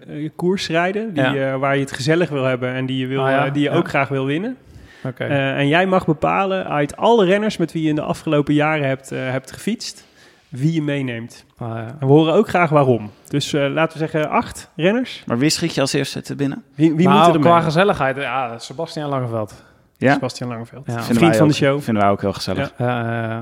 eh, 0.07 0.29
koers 0.35 0.67
rijden 0.67 1.13
die, 1.13 1.23
Ja. 1.23 1.51
eh, 1.53 1.55
waar 1.59 1.75
je 1.75 1.81
het 1.81 1.91
gezellig 1.91 2.29
wil 2.29 2.43
hebben 2.43 2.73
en 2.73 2.85
die 2.85 2.97
je, 2.97 3.07
wil, 3.07 3.23
Ah, 3.25 3.29
ja. 3.31 3.45
eh, 3.45 3.53
die 3.53 3.63
je 3.63 3.69
Ja. 3.69 3.75
ook 3.75 3.87
graag 3.87 4.07
wil 4.09 4.25
winnen. 4.25 4.57
Oké. 5.03 5.23
Eh, 5.23 5.57
en 5.57 5.67
jij 5.67 5.85
mag 5.85 6.05
bepalen 6.05 6.67
uit 6.67 6.97
alle 6.97 7.25
renners 7.25 7.57
met 7.57 7.71
wie 7.71 7.83
je 7.83 7.89
in 7.89 7.95
de 7.95 8.01
afgelopen 8.01 8.53
jaren 8.53 8.87
hebt, 8.87 9.11
eh, 9.11 9.19
hebt 9.29 9.51
gefietst, 9.51 10.05
wie 10.49 10.73
je 10.73 10.81
meeneemt. 10.81 11.45
Ah, 11.57 11.67
ja. 11.67 11.85
En 11.85 11.95
we 11.99 12.05
horen 12.13 12.33
ook 12.33 12.47
graag 12.49 12.69
waarom. 12.69 13.11
Dus 13.27 13.53
eh, 13.53 13.67
laten 13.69 13.99
we 13.99 14.07
zeggen 14.09 14.29
acht 14.29 14.71
renners. 14.75 15.23
Maar 15.25 15.37
wie 15.37 15.49
schiet 15.49 15.75
je 15.75 15.81
als 15.81 15.93
eerste 15.93 16.21
te 16.21 16.35
binnen? 16.35 16.63
Wie, 16.75 16.95
wie 16.95 17.07
nou, 17.07 17.25
moet 17.25 17.35
er 17.35 17.41
qua 17.41 17.53
mee? 17.55 17.63
gezelligheid, 17.63 18.15
ja, 18.17 18.57
Sebastian 18.57 19.09
Langeveld. 19.09 19.63
Ja? 19.97 20.13
Sebastian 20.13 20.49
Langeveld. 20.49 20.83
Ja. 20.85 20.93
Vinden 20.93 21.05
Vriend 21.15 21.19
wij 21.29 21.37
van 21.37 21.47
de 21.47 21.53
ook- 21.53 21.59
show. 21.59 21.81
Vinden 21.81 22.03
wij 22.03 22.11
ook 22.11 22.21
heel 22.21 22.33
gezellig. 22.33 22.73
Ja, 22.77 23.29
eh, 23.31 23.39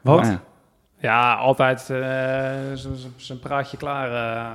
Wat? 0.00 0.38
Ja. 0.98 1.34
altijd 1.34 1.90
eh, 1.90 2.90
zijn 3.16 3.38
praatje 3.40 3.76
klaar. 3.76 4.08
eh. 4.08 4.52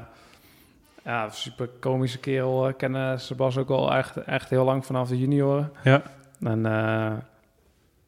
ja, 1.03 1.29
super 1.29 1.67
komische 1.79 2.19
kerel. 2.19 2.67
Ik 2.67 2.77
ken 2.77 2.95
eh, 2.95 3.17
Sebas 3.17 3.57
ook 3.57 3.69
al 3.69 3.93
echt, 3.93 4.17
echt 4.17 4.49
heel 4.49 4.63
lang 4.65 4.85
vanaf 4.85 5.07
de 5.09 5.17
junioren. 5.19 5.71
Ja. 5.83 6.01
En 6.41 6.65
eh, 6.65 7.11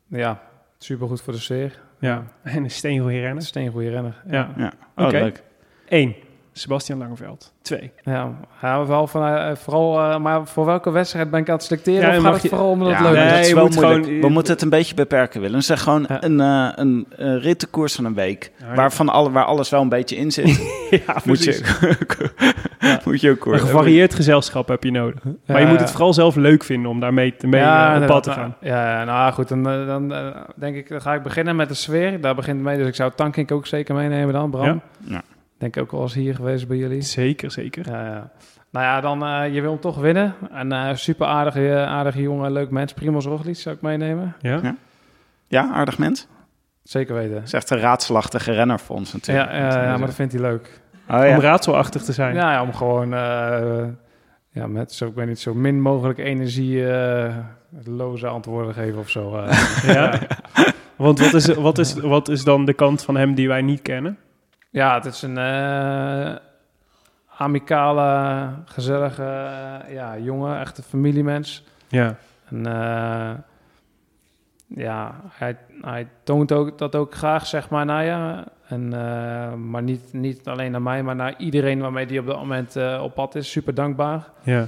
ja, 0.08 0.40
super 0.78 1.08
goed 1.08 1.22
voor 1.22 1.34
de 1.34 1.40
sfeer. 1.40 1.80
Ja, 2.00 2.24
en 2.44 2.64
een 2.64 2.72
steengoeie 2.72 3.20
renner. 3.22 3.44
Steengoede 3.44 3.90
renner. 3.90 4.22
Ja. 4.28 4.50
Ja. 4.58 4.72
Oh, 4.96 5.06
Oké. 5.06 5.18
leuk. 5.20 5.44
Eén, 5.88 6.16
Sebastian 6.58 6.98
Langeveld. 7.00 7.54
Twee. 7.62 7.92
Ja, 8.04 8.32
ja 8.62 8.86
wel 8.86 9.08
van, 9.08 9.26
eh, 9.28 9.56
vooral, 9.56 10.00
eh, 10.00 10.18
maar 10.20 10.48
voor 10.48 10.66
welke 10.66 10.92
wedstrijd 10.92 11.30
ben 11.32 11.40
ik 11.40 11.50
aan 11.50 11.56
het 11.56 11.64
selecteren? 11.64 12.12
Ja, 12.12 12.18
of 12.18 12.24
gaat 12.24 12.34
het 12.34 12.42
je- 12.42 12.50
vooral 12.50 12.70
omdat 12.70 12.88
Ja, 12.90 12.94
het 12.96 13.04
leuk? 13.04 13.16
Nee, 13.16 13.30
dat 13.30 13.40
is 13.46 13.54
wel 13.54 13.68
moeilijk. 13.68 14.04
gewoon- 14.06 14.22
We 14.22 14.30
moeten 14.30 14.54
het 14.54 14.62
een 14.62 14.70
beetje 14.70 14.96
beperken, 14.96 15.42
Willem. 15.42 15.62
Zeg 15.62 15.82
gewoon 15.82 16.06
Ja. 16.08 16.24
een, 16.24 16.40
eh, 16.40 16.68
een, 16.76 17.06
een 17.10 17.40
rittenkoers 17.40 17.96
van 17.96 18.06
een 18.06 18.14
week, 18.14 18.52
Ja, 18.60 18.76
waarvan 18.76 19.10
alle, 19.10 19.32
waar 19.32 19.44
alles 19.46 19.70
wel 19.70 19.82
een 19.82 19.90
beetje 19.90 20.16
in 20.16 20.32
zit. 20.32 20.48
ja, 21.08 21.16
moet, 21.26 21.44
je, 21.44 21.62
moet 23.06 23.22
je 23.22 23.32
ook 23.32 23.46
Een 23.46 23.60
gevarieerd 23.60 24.14
gezelschap 24.14 24.68
heb 24.68 24.84
je 24.84 24.92
nodig. 24.92 25.24
maar 25.24 25.34
je 25.60 25.64
Ja, 25.66 25.70
moet 25.70 25.80
het 25.80 25.88
ja. 25.88 25.94
vooral 25.96 26.14
zelf 26.14 26.36
leuk 26.36 26.64
vinden 26.64 26.92
om 26.92 27.00
daarmee 27.00 27.36
te 27.36 27.48
mee 27.48 27.62
op 28.02 28.06
pad 28.08 28.24
te 28.24 28.30
Nou, 28.30 28.42
gaan. 28.42 28.56
Ja, 28.62 29.04
nou 29.04 29.34
goed, 29.34 29.48
dan, 29.48 29.64
dan 29.64 30.14
denk 30.56 30.76
ik, 30.76 30.90
dan 30.90 31.02
ga 31.02 31.14
ik 31.14 31.24
beginnen 31.24 31.56
met 31.56 31.68
de 31.68 31.74
sfeer. 31.76 32.22
Daar 32.22 32.36
begint 32.36 32.56
het 32.58 32.66
mee, 32.66 32.78
dus 32.78 32.88
ik 32.88 32.96
zou 32.96 33.12
Tankink 33.16 33.52
ook 33.52 33.68
zeker 33.68 33.96
meenemen 33.96 34.34
dan, 34.34 34.50
Bram. 34.50 34.82
Ja. 35.08 35.22
Denk 35.58 35.78
ook 35.78 35.92
wel 35.92 36.02
eens 36.02 36.14
hier 36.14 36.36
geweest 36.36 36.68
bij 36.68 36.78
jullie. 36.78 37.02
Zeker, 37.02 37.52
zeker. 37.52 37.90
Ja, 37.92 38.06
ja. 38.06 38.32
Nou 38.72 38.86
ja, 38.86 39.02
dan, 39.02 39.26
eh, 39.26 39.54
je 39.54 39.62
wil 39.62 39.72
hem 39.72 39.80
toch 39.80 39.98
winnen. 39.98 40.36
En 40.52 40.72
eh, 40.72 40.96
super 40.96 41.28
aardige, 41.28 41.86
aardige 41.88 42.22
jongen, 42.22 42.52
leuk 42.52 42.70
mens. 42.70 42.94
Primoz 42.94 43.26
Roglic 43.26 43.56
zou 43.56 43.76
ik 43.76 43.82
meenemen. 43.82 44.36
Ja? 44.40 44.76
Ja, 45.48 45.72
aardig 45.72 45.98
mens. 45.98 46.28
Zeker 46.84 47.16
weten. 47.16 47.34
Dat 47.34 47.44
is 47.44 47.54
echt 47.54 47.70
een 47.70 47.80
raadselachtige 47.80 48.52
renner 48.52 48.80
voor 48.80 48.96
ons 48.96 49.12
Ja, 49.12 49.16
natuurlijk. 49.18 49.52
ja, 49.52 49.84
ja, 49.84 49.98
maar 49.98 50.06
dat 50.08 50.16
vindt 50.16 50.32
hij 50.34 50.42
leuk. 50.42 50.82
Oh, 51.10 51.16
Om 51.36 51.40
raadselachtig 51.40 52.02
te 52.04 52.14
zijn. 52.14 52.36
Ja, 52.36 52.52
ja, 52.52 52.62
om 52.62 52.74
gewoon 52.74 53.14
eh, 53.14 53.84
ja, 54.52 54.68
met 54.68 54.94
zo, 54.94 55.06
ik 55.06 55.16
weet 55.16 55.28
niet, 55.28 55.40
zo 55.40 55.54
min 55.54 55.82
mogelijk 55.82 56.20
energie 56.20 56.88
eh, 56.92 57.36
loze 57.86 58.28
antwoorden 58.28 58.74
te 58.74 58.80
geven 58.80 59.00
of 59.00 59.10
zo. 59.10 59.36
eh. 59.38 59.58
Ja? 59.86 60.20
Want 60.96 61.20
wat 61.20 61.34
is, 61.34 61.48
wat, 61.54 61.78
is, 61.78 61.94
wat 61.94 62.30
is 62.30 62.44
dan 62.44 62.66
de 62.66 62.74
kant 62.74 63.04
van 63.04 63.18
hem 63.18 63.34
die 63.36 63.48
wij 63.48 63.62
niet 63.62 63.82
kennen? 63.82 64.18
Ja, 64.76 64.94
het 64.94 65.06
is 65.06 65.22
een 65.22 65.38
eh 65.38 66.36
amicale, 67.38 68.50
gezellige 68.66 69.24
eh, 69.24 69.94
ja, 69.94 70.18
jongen, 70.18 70.60
echt 70.60 70.78
een 70.78 70.84
familiemens. 70.84 71.64
Ja. 71.88 72.16
En 72.46 72.66
eh, 72.66 73.32
ja, 74.68 75.16
hij, 75.30 75.58
hij 75.82 76.08
toont 76.24 76.52
ook, 76.52 76.78
dat 76.78 76.96
ook 76.96 77.14
graag, 77.14 77.46
zeg 77.46 77.70
maar, 77.70 77.86
naar 77.86 78.04
je. 78.04 78.44
En, 78.68 78.90
maar 79.70 79.84
niet, 79.84 80.14
niet 80.14 80.48
alleen 80.48 80.72
naar 80.72 80.82
mij, 80.82 81.04
maar 81.04 81.16
naar 81.16 81.34
iedereen 81.38 81.80
waarmee 81.80 82.06
hij 82.06 82.20
op 82.20 82.26
dat 82.26 82.38
moment 82.38 82.76
op 83.02 83.14
pad 83.14 83.36
is. 83.36 83.52
Super 83.52 83.74
dankbaar. 83.74 84.28
Ja. 84.44 84.68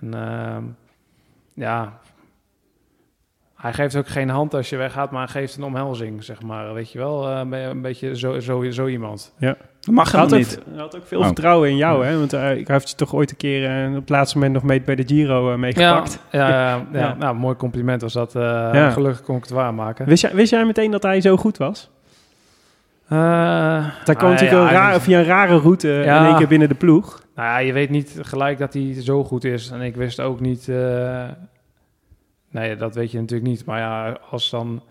En 0.00 0.76
ja, 1.54 1.98
hij 3.56 3.72
geeft 3.72 3.96
ook 3.96 4.08
geen 4.08 4.28
hand 4.28 4.54
als 4.54 4.68
je 4.70 4.76
weggaat, 4.76 5.10
maar 5.10 5.22
hij 5.32 5.40
geeft 5.40 5.56
een 5.56 5.62
omhelzing, 5.64 6.24
zeg 6.24 6.42
maar. 6.42 6.74
Weet 6.74 6.92
je 6.92 6.98
wel, 6.98 7.28
Eh, 7.30 7.38
een 7.38 7.48
be- 7.48 7.56
een 7.56 7.82
beetje 7.82 8.16
zo, 8.16 8.40
zo, 8.40 8.70
zo 8.70 8.86
iemand. 8.86 9.32
Dat 9.38 9.56
mag 9.94 10.10
Hij 10.12 10.20
had, 10.20 10.30
helemaal 10.30 10.50
ook, 10.50 10.56
niet. 10.56 10.74
hij 10.74 10.80
had 10.82 10.96
ook 10.96 11.06
veel 11.06 11.18
Oh. 11.18 11.24
vertrouwen 11.26 11.68
in 11.68 11.76
jou, 11.76 12.06
hè? 12.06 12.18
Want 12.18 12.32
eh, 12.32 12.40
hij 12.40 12.62
heeft 12.66 12.88
je 12.90 12.96
toch 12.96 13.14
ooit 13.14 13.30
een 13.30 13.36
keer 13.36 13.84
eh, 13.84 13.88
op 13.90 13.94
het 14.00 14.08
laatste 14.08 14.36
moment 14.36 14.54
nog 14.54 14.62
mee 14.62 14.80
bij 14.82 14.94
de 14.94 15.02
Giro 15.06 15.52
eh, 15.52 15.58
meegepakt. 15.58 16.20
Ja, 16.30 16.48
ja, 16.48 16.56
ja, 16.92 16.98
Ja. 16.98 17.14
nou, 17.18 17.36
mooi 17.36 17.56
compliment 17.56 18.00
was 18.02 18.12
dat. 18.12 18.34
eh, 18.34 18.42
Ja. 18.72 18.90
Gelukkig 18.90 19.22
kon 19.22 19.36
ik 19.36 19.42
het 19.42 19.50
waarmaken. 19.52 20.06
Wist, 20.06 20.22
jij, 20.22 20.34
wist 20.34 20.50
jij 20.50 20.64
meteen 20.64 20.90
dat 20.90 21.02
hij 21.02 21.20
zo 21.20 21.36
goed 21.36 21.56
was? 21.56 21.90
Eh, 23.08 23.18
Hij 24.04 24.14
kwam 24.14 24.30
ah, 24.32 24.40
natuurlijk 24.40 24.50
ja, 24.52 24.66
een 24.68 24.72
raar, 24.74 25.00
via 25.00 25.18
een 25.18 25.24
rare 25.24 25.58
route 25.58 25.88
Ja. 25.88 26.18
in 26.20 26.26
één 26.26 26.36
keer 26.36 26.48
binnen 26.48 26.68
de 26.68 26.74
ploeg. 26.74 27.22
Nou 27.34 27.48
ja, 27.48 27.58
je 27.58 27.72
weet 27.72 27.90
niet 27.90 28.18
gelijk 28.22 28.58
dat 28.58 28.72
hij 28.74 28.96
zo 29.02 29.24
goed 29.24 29.44
is. 29.44 29.70
En 29.70 29.80
ik 29.80 29.96
wist 29.96 30.20
ook 30.20 30.40
niet... 30.40 30.68
nee, 32.58 32.76
dat 32.76 32.94
weet 32.94 33.10
je 33.10 33.20
natuurlijk 33.20 33.50
niet. 33.50 33.64
Maar 33.64 33.78
ja, 33.78 34.18
als 34.30 34.50
dan 34.50 34.82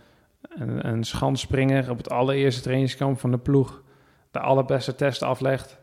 een, 0.49 0.87
een 0.87 1.03
schansspringer 1.03 1.89
op 1.89 1.97
het 1.97 2.09
allereerste 2.09 2.61
trainingskamp 2.61 3.19
van 3.19 3.31
de 3.31 3.37
ploeg... 3.37 3.83
de 4.31 4.39
allerbeste 4.39 4.95
test 4.95 5.21
aflegt... 5.23 5.79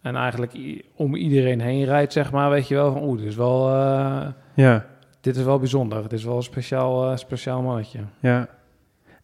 en 0.00 0.16
eigenlijk 0.16 0.82
om 0.94 1.14
iedereen 1.14 1.60
heen 1.60 1.84
rijdt, 1.84 2.12
zeg 2.12 2.32
maar... 2.32 2.50
weet 2.50 2.68
je 2.68 2.74
wel 2.74 2.92
van, 2.92 3.02
oeh, 3.02 3.18
dit 3.18 3.26
is 3.26 3.36
wel, 3.36 3.68
eh, 3.68 4.26
Ja, 4.54 4.86
dit 5.20 5.36
is 5.36 5.44
wel 5.44 5.58
bijzonder. 5.58 6.02
Het 6.02 6.12
is 6.12 6.24
wel 6.24 6.36
een 6.36 6.42
speciaal, 6.42 7.10
eh, 7.10 7.16
speciaal 7.16 7.62
mannetje. 7.62 8.00
ja. 8.20 8.48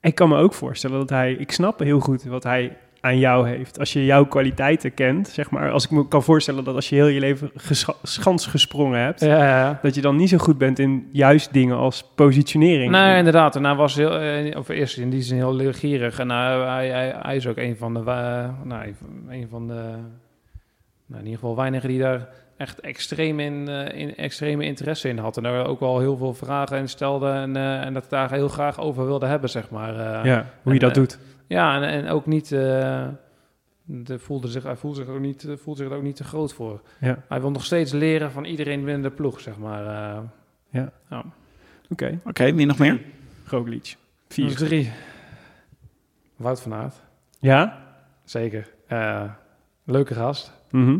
Ik 0.02 0.14
kan 0.14 0.28
me 0.28 0.36
ook 0.36 0.54
voorstellen 0.54 0.98
dat 0.98 1.10
hij... 1.10 1.32
Ik 1.32 1.52
snap 1.52 1.78
heel 1.78 2.00
goed 2.00 2.24
wat 2.24 2.42
hij 2.42 2.78
aan 3.00 3.18
jou 3.18 3.48
heeft. 3.48 3.78
Als 3.78 3.92
je 3.92 4.04
jouw 4.04 4.24
kwaliteiten 4.26 4.94
kent, 4.94 5.28
zeg 5.28 5.50
maar. 5.50 5.70
Als 5.70 5.84
ik 5.84 5.90
me 5.90 6.08
kan 6.08 6.22
voorstellen 6.22 6.64
dat 6.64 6.74
als 6.74 6.88
je 6.88 6.94
heel 6.94 7.06
je 7.06 7.20
leven 7.20 7.50
schans 8.02 8.46
gesprongen 8.46 9.00
hebt... 9.00 9.20
Ja, 9.20 9.46
ja. 9.46 9.78
dat 9.82 9.94
je 9.94 10.00
dan 10.00 10.16
niet 10.16 10.28
zo 10.28 10.38
goed 10.38 10.58
bent 10.58 10.78
in 10.78 11.08
juist 11.12 11.52
dingen 11.52 11.76
als 11.76 12.04
positionering. 12.14 12.90
Nee, 12.90 13.16
inderdaad. 13.16 13.56
En 13.56 13.64
hij 13.64 13.74
was 13.74 13.94
heel, 13.94 14.18
eh, 14.18 14.56
of 14.56 14.68
eerst 14.68 14.98
in 14.98 15.10
die 15.10 15.22
zin 15.22 15.36
heel 15.36 15.54
leergierig. 15.54 16.18
En 16.18 16.30
hij, 16.30 16.58
hij, 16.58 16.88
hij, 16.88 17.14
hij 17.22 17.36
is 17.36 17.46
ook 17.46 17.56
een 17.56 17.76
van 17.76 17.94
de, 17.94 18.00
nou, 18.64 18.94
een 19.28 19.46
van 19.50 19.66
de, 19.66 19.82
nou, 21.06 21.20
in 21.20 21.24
ieder 21.24 21.38
geval 21.38 21.56
weinigen 21.56 21.88
die 21.88 21.98
daar 21.98 22.28
echt 22.56 22.80
extreem 22.80 23.40
in, 23.40 23.68
eh, 23.68 24.00
in, 24.00 24.16
extreme 24.16 24.64
interesse 24.64 25.08
in 25.08 25.18
had. 25.18 25.36
En 25.36 25.42
daar 25.42 25.66
ook 25.66 25.80
wel 25.80 25.98
heel 25.98 26.16
veel 26.16 26.34
vragen 26.34 26.78
in 26.78 26.88
stelde 26.88 27.30
en, 27.30 27.56
eh, 27.56 27.84
en 27.84 27.94
dat 27.94 28.06
daar 28.08 28.32
heel 28.32 28.48
graag 28.48 28.80
over 28.80 29.06
wilde 29.06 29.26
hebben, 29.26 29.50
zeg 29.50 29.70
maar. 29.70 29.94
eh. 29.98 30.24
ja, 30.24 30.46
hoe 30.62 30.72
je 30.72 30.78
dat 30.78 30.90
eh, 30.90 30.96
doet. 30.96 31.18
Ja, 31.50 31.82
en, 31.82 31.88
en 32.04 32.08
ook 32.08 32.26
niet, 32.26 32.52
eh, 32.52 33.08
de 33.84 34.18
voelde 34.18 34.48
zich, 34.48 34.62
hij 34.62 34.76
voelde 34.76 34.96
zich, 34.96 35.08
ook 35.08 35.18
niet, 35.20 35.44
eh, 35.44 35.56
voelde 35.56 35.82
zich 35.82 35.90
er 35.90 35.96
ook 35.96 36.02
niet 36.02 36.16
te 36.16 36.24
groot 36.24 36.52
voor. 36.52 36.80
Ja, 37.00 37.22
Hij 37.28 37.40
wil 37.40 37.50
nog 37.50 37.64
steeds 37.64 37.92
leren 37.92 38.30
van 38.30 38.44
iedereen 38.44 38.84
binnen 38.84 39.02
de 39.02 39.10
ploeg, 39.10 39.40
zeg 39.40 39.58
maar. 39.58 39.86
eh. 40.70 41.18
oké. 41.90 42.18
Oké, 42.24 42.52
wie 42.54 42.66
nog 42.66 42.78
meer? 42.78 43.00
Roglic. 43.46 43.96
Vier. 44.28 44.46
Vier. 44.48 44.56
drie. 44.56 44.92
Wout 46.36 46.60
van 46.60 46.74
Aert. 46.74 46.94
Ja? 47.38 47.82
Zeker. 48.24 48.70
Eh, 48.86 49.30
leuke 49.84 50.14
gast. 50.14 50.52
Mhm. 50.70 50.98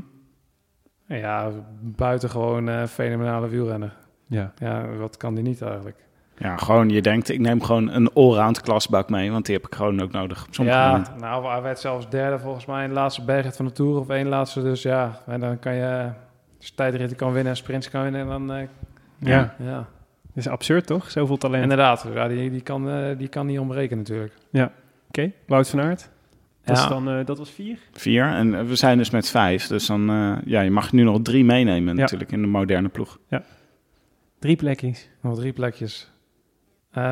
Ja, 1.07 1.51
buitengewoon 1.81 2.69
eh 2.69 2.85
fenomenale 2.87 3.49
wielrenner. 3.49 3.97
Ja. 4.27 4.53
Ja, 4.59 4.87
wat 4.97 5.17
kan 5.17 5.35
die 5.35 5.45
niet 5.45 5.63
eigenlijk? 5.63 5.97
Ja, 6.43 6.57
gewoon, 6.57 6.89
je 6.89 7.03
denkt, 7.03 7.29
ik 7.31 7.39
neem 7.41 7.63
gewoon 7.63 7.91
een 7.91 8.13
allround 8.13 8.61
klasbak 8.61 9.11
mee, 9.11 9.31
want 9.31 9.47
die 9.47 9.55
heb 9.55 9.67
ik 9.67 9.75
gewoon 9.75 10.01
ook 10.03 10.13
nodig 10.13 10.47
op 10.47 10.55
sommige 10.55 10.77
ja, 10.77 10.87
momenten. 10.91 11.19
nou, 11.19 11.47
hij 11.47 11.63
werd 11.63 11.79
zelfs 11.79 12.09
derde 12.09 12.39
volgens 12.39 12.67
mij 12.67 12.83
in 12.83 12.89
de 12.89 12.95
laatste 12.95 13.25
bergrit 13.25 13.57
van 13.57 13.65
de 13.67 13.73
Tour. 13.73 13.99
Of 13.99 14.09
één 14.09 14.29
laatste, 14.29 14.63
dus 14.63 14.83
ja. 14.83 15.21
En 15.27 15.41
dan 15.41 15.59
kan 15.59 15.75
je, 15.75 16.11
als 16.59 16.67
je 16.67 16.75
tijdritten 16.75 17.17
kan 17.17 17.33
winnen 17.33 17.51
en 17.53 17.57
sprints 17.59 17.91
kan 17.91 18.03
winnen, 18.03 18.27
dan... 18.27 18.53
eh, 18.53 18.63
Ja. 19.19 19.55
ja. 19.59 19.75
Dat 20.23 20.45
is 20.45 20.49
absurd, 20.49 20.87
toch? 20.87 21.11
Zoveel 21.11 21.37
talent. 21.37 21.63
Inderdaad, 21.63 22.07
ja, 22.15 22.29
die, 22.29 22.51
die, 22.51 22.61
kan, 22.61 22.91
eh, 22.91 23.19
die 23.19 23.29
kan 23.29 23.47
niet 23.47 23.59
ontbreken 23.59 23.97
natuurlijk. 23.97 24.35
Oké, 25.09 25.33
Wout 25.47 25.69
van 25.71 25.81
Aert. 25.81 26.11
Dat, 26.65 26.77
Ja. 26.77 26.83
is 26.83 26.89
dan, 26.89 27.09
eh, 27.11 27.25
dat 27.27 27.39
was 27.39 27.51
vier? 27.51 27.79
Vier. 27.93 28.25
En 28.25 28.67
we 28.67 28.77
zijn 28.77 28.99
dus 28.99 29.11
met 29.11 29.29
vijf. 29.31 29.67
Dus 29.67 29.87
dan, 29.87 30.11
eh, 30.11 30.33
ja, 30.45 30.61
je 30.61 30.71
mag 30.71 30.93
nu 30.93 31.03
nog 31.03 31.19
drie 31.23 31.45
meenemen 31.45 31.95
Ja. 31.95 32.01
natuurlijk 32.01 32.33
in 32.33 32.41
de 32.41 32.47
moderne 32.49 32.89
ploeg. 32.89 33.19
Drie 34.39 34.57
plekjes. 34.57 35.09
Nog 35.21 35.37
drie 35.39 35.53
plekjes. 35.53 36.10
Eh, 36.93 37.03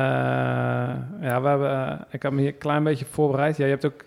ja, 1.21 1.41
we 1.41 1.47
hebben, 1.47 1.87
eh, 1.87 1.93
ik 2.11 2.21
heb 2.21 2.31
me 2.31 2.39
hier 2.41 2.49
een 2.49 2.57
klein 2.57 2.83
beetje 2.83 3.05
voorbereid. 3.11 3.57
Ja, 3.57 3.63
je 3.65 3.71
hebt 3.71 3.85
ook... 3.85 4.03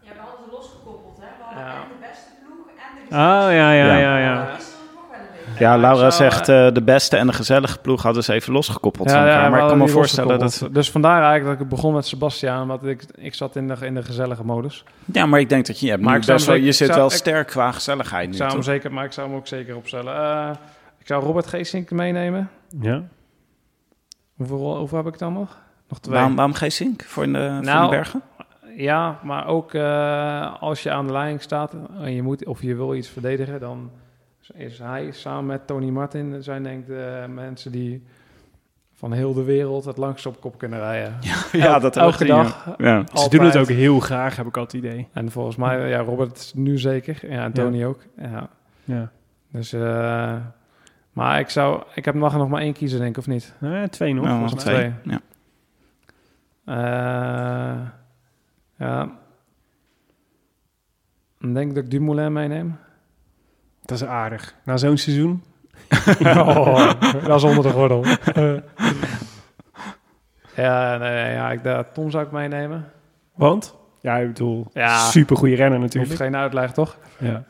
Ja, 0.00 0.10
we 0.12 0.18
hadden 0.20 0.40
het 0.44 0.52
losgekoppeld, 0.52 1.16
hè? 1.20 1.26
We 1.38 1.44
hadden 1.44 1.64
Ja. 1.64 1.72
en 1.72 1.88
de 1.88 2.06
beste 2.08 2.30
ploeg 2.44 2.66
en 2.68 3.08
de 3.08 3.14
Oh, 3.14 3.52
ja, 3.54 3.72
ja, 3.72 3.72
Ja. 3.72 3.98
ja, 3.98 4.18
ja. 4.18 4.46
Dat 4.50 4.58
is 4.58 4.64
dan 4.64 4.72
toch 4.94 5.10
wel 5.10 5.20
een 5.20 5.26
beetje. 5.46 5.64
Ja, 5.64 5.76
Laura 5.78 6.10
zou, 6.10 6.30
zegt 6.30 6.48
eh, 6.48 6.72
de 6.72 6.82
beste 6.82 7.16
en 7.16 7.26
de 7.26 7.32
gezellige 7.32 7.78
ploeg 7.78 8.02
hadden 8.02 8.24
ze 8.24 8.32
even 8.32 8.52
losgekoppeld 8.52 9.10
van 9.10 9.20
Ja, 9.20 9.26
elkaar. 9.26 9.42
ja, 9.42 9.48
maar 9.48 9.60
ik 9.62 9.68
kan 9.68 9.78
me 9.78 9.88
voorstellen 9.88 10.38
dat... 10.38 10.68
Dus 10.72 10.90
vandaar 10.90 11.22
eigenlijk 11.22 11.58
dat 11.58 11.60
ik 11.68 11.74
begon 11.74 11.94
met 11.94 12.06
Sebastiaan, 12.06 12.66
want 12.66 12.84
ik, 12.84 13.04
ik 13.16 13.34
zat 13.34 13.56
in 13.56 13.68
de, 13.68 13.74
in 13.80 13.94
de 13.94 14.02
gezellige 14.02 14.44
modus. 14.44 14.84
Ja, 15.04 15.26
maar 15.26 15.40
ik 15.40 15.48
denk 15.48 15.66
dat 15.66 15.78
je, 15.80 15.84
je 15.86 15.92
hebt 15.92 16.04
Maar 16.04 16.22
best 16.26 16.46
wel, 16.46 16.54
je 16.56 16.72
zit 16.72 16.86
zou- 16.86 16.98
wel 16.98 17.06
ik- 17.08 17.12
sterk 17.16 17.46
qua 17.46 17.72
gezelligheid 17.72 18.24
Ik 18.24 18.30
nu, 18.30 18.36
zou 18.36 18.48
hem 18.48 18.58
toch? 18.58 18.68
zeker, 18.68 18.92
maar 18.92 19.04
ik 19.04 19.12
zou 19.12 19.28
hem 19.28 19.36
ook 19.36 19.46
zeker 19.46 19.76
opstellen. 19.76 20.14
Eh, 20.16 20.50
ik 20.98 21.06
zou 21.06 21.24
Robert 21.24 21.46
Geesink 21.46 21.90
meenemen. 21.90 22.50
Ja. 22.80 23.02
Hoeveel, 24.38 24.76
hoeveel 24.76 24.98
heb 24.98 25.06
ik 25.06 25.18
dan 25.18 25.32
nog? 25.32 25.58
Nog 25.88 26.00
twee. 26.00 26.14
Waarom, 26.14 26.34
waarom 26.34 26.54
geen 26.54 26.72
zink 26.72 27.02
voor 27.02 27.24
in 27.24 27.32
de, 27.32 27.50
voor 27.54 27.64
Nou, 27.64 27.90
de 27.90 27.96
bergen? 27.96 28.22
Ja, 28.76 29.18
maar 29.22 29.46
ook 29.46 29.74
eh, 29.74 30.62
als 30.62 30.82
je 30.82 30.90
aan 30.90 31.06
de 31.06 31.12
leiding 31.12 31.42
staat 31.42 31.74
en 32.00 32.12
je 32.12 32.22
moet 32.22 32.46
of 32.46 32.62
je 32.62 32.74
wil 32.74 32.94
iets 32.94 33.08
verdedigen, 33.08 33.60
dan 33.60 33.90
is 34.54 34.78
hij 34.78 35.10
samen 35.12 35.46
met 35.46 35.66
Tony 35.66 35.88
Martin 35.88 36.42
zijn 36.42 36.62
denk 36.62 36.80
ik 36.80 36.86
de 36.86 37.24
mensen 37.28 37.72
die 37.72 38.02
van 38.94 39.12
heel 39.12 39.34
de 39.34 39.42
wereld 39.42 39.84
het 39.84 39.96
langst 39.96 40.26
op 40.26 40.40
kop 40.40 40.58
kunnen 40.58 40.78
rijden. 40.78 41.18
Ja, 41.52 41.78
dat 41.78 41.96
elke 41.96 42.12
gezien, 42.12 42.34
dag. 42.34 42.74
Ja. 42.78 43.04
Ja. 43.12 43.20
Ze 43.20 43.28
doen 43.28 43.44
het 43.44 43.56
ook 43.56 43.68
heel 43.68 44.00
graag, 44.00 44.36
heb 44.36 44.46
ik 44.46 44.56
altijd 44.56 44.82
het 44.82 44.92
idee. 44.92 45.08
En 45.12 45.30
volgens 45.30 45.56
mij, 45.56 45.88
ja, 45.88 46.00
Robert 46.00 46.52
nu 46.54 46.78
zeker. 46.78 47.30
Ja, 47.30 47.44
en 47.44 47.52
Tony 47.52 47.84
ook. 47.84 48.00
Ja. 48.16 48.48
Ja. 48.84 49.10
Dus, 49.52 49.72
eh, 49.72 50.36
maar 51.18 51.38
ik 51.40 51.50
zou, 51.50 51.82
ik 51.94 52.04
heb 52.04 52.14
mag 52.14 52.32
er 52.32 52.38
nog 52.38 52.48
maar 52.48 52.60
één 52.60 52.72
kiezen, 52.72 52.98
denk 52.98 53.10
ik, 53.10 53.18
of 53.18 53.26
niet? 53.26 53.54
Ja, 53.60 53.88
twee 53.88 54.14
nog. 54.14 54.24
Nou, 54.24 54.40
mij. 54.40 54.48
twee. 54.48 54.92
Ja. 55.02 55.20
Eh, 56.64 57.80
ja. 58.78 59.10
Dan 61.40 61.54
denk 61.54 61.68
ik 61.68 61.74
dat 61.74 61.84
ik 61.84 61.90
Dumoulin 61.90 62.32
meeneem. 62.32 62.78
Dat 63.82 64.00
is 64.00 64.04
aardig. 64.06 64.54
Na 64.64 64.76
zo'n 64.76 64.96
seizoen. 64.96 65.42
oh, 66.24 66.90
dat 67.24 67.36
is 67.36 67.44
onder 67.44 67.62
de 67.62 67.70
gordel. 67.70 68.04
ja, 70.64 70.96
nee, 70.96 71.12
nee, 71.22 71.32
ja, 71.32 71.50
ik, 71.50 71.62
de, 71.62 71.86
Tom 71.92 72.10
zou 72.10 72.24
ik 72.24 72.30
meenemen. 72.30 72.90
Want? 73.34 73.74
Ja, 74.00 74.16
ik 74.16 74.26
bedoel, 74.26 74.66
Ja. 74.72 74.98
super 74.98 75.36
goede 75.36 75.54
renner 75.54 75.78
Hoeft 75.80 75.94
natuurlijk. 75.94 76.20
geen 76.20 76.36
uitleg, 76.36 76.72
toch? 76.72 76.98
Ja. 77.18 77.44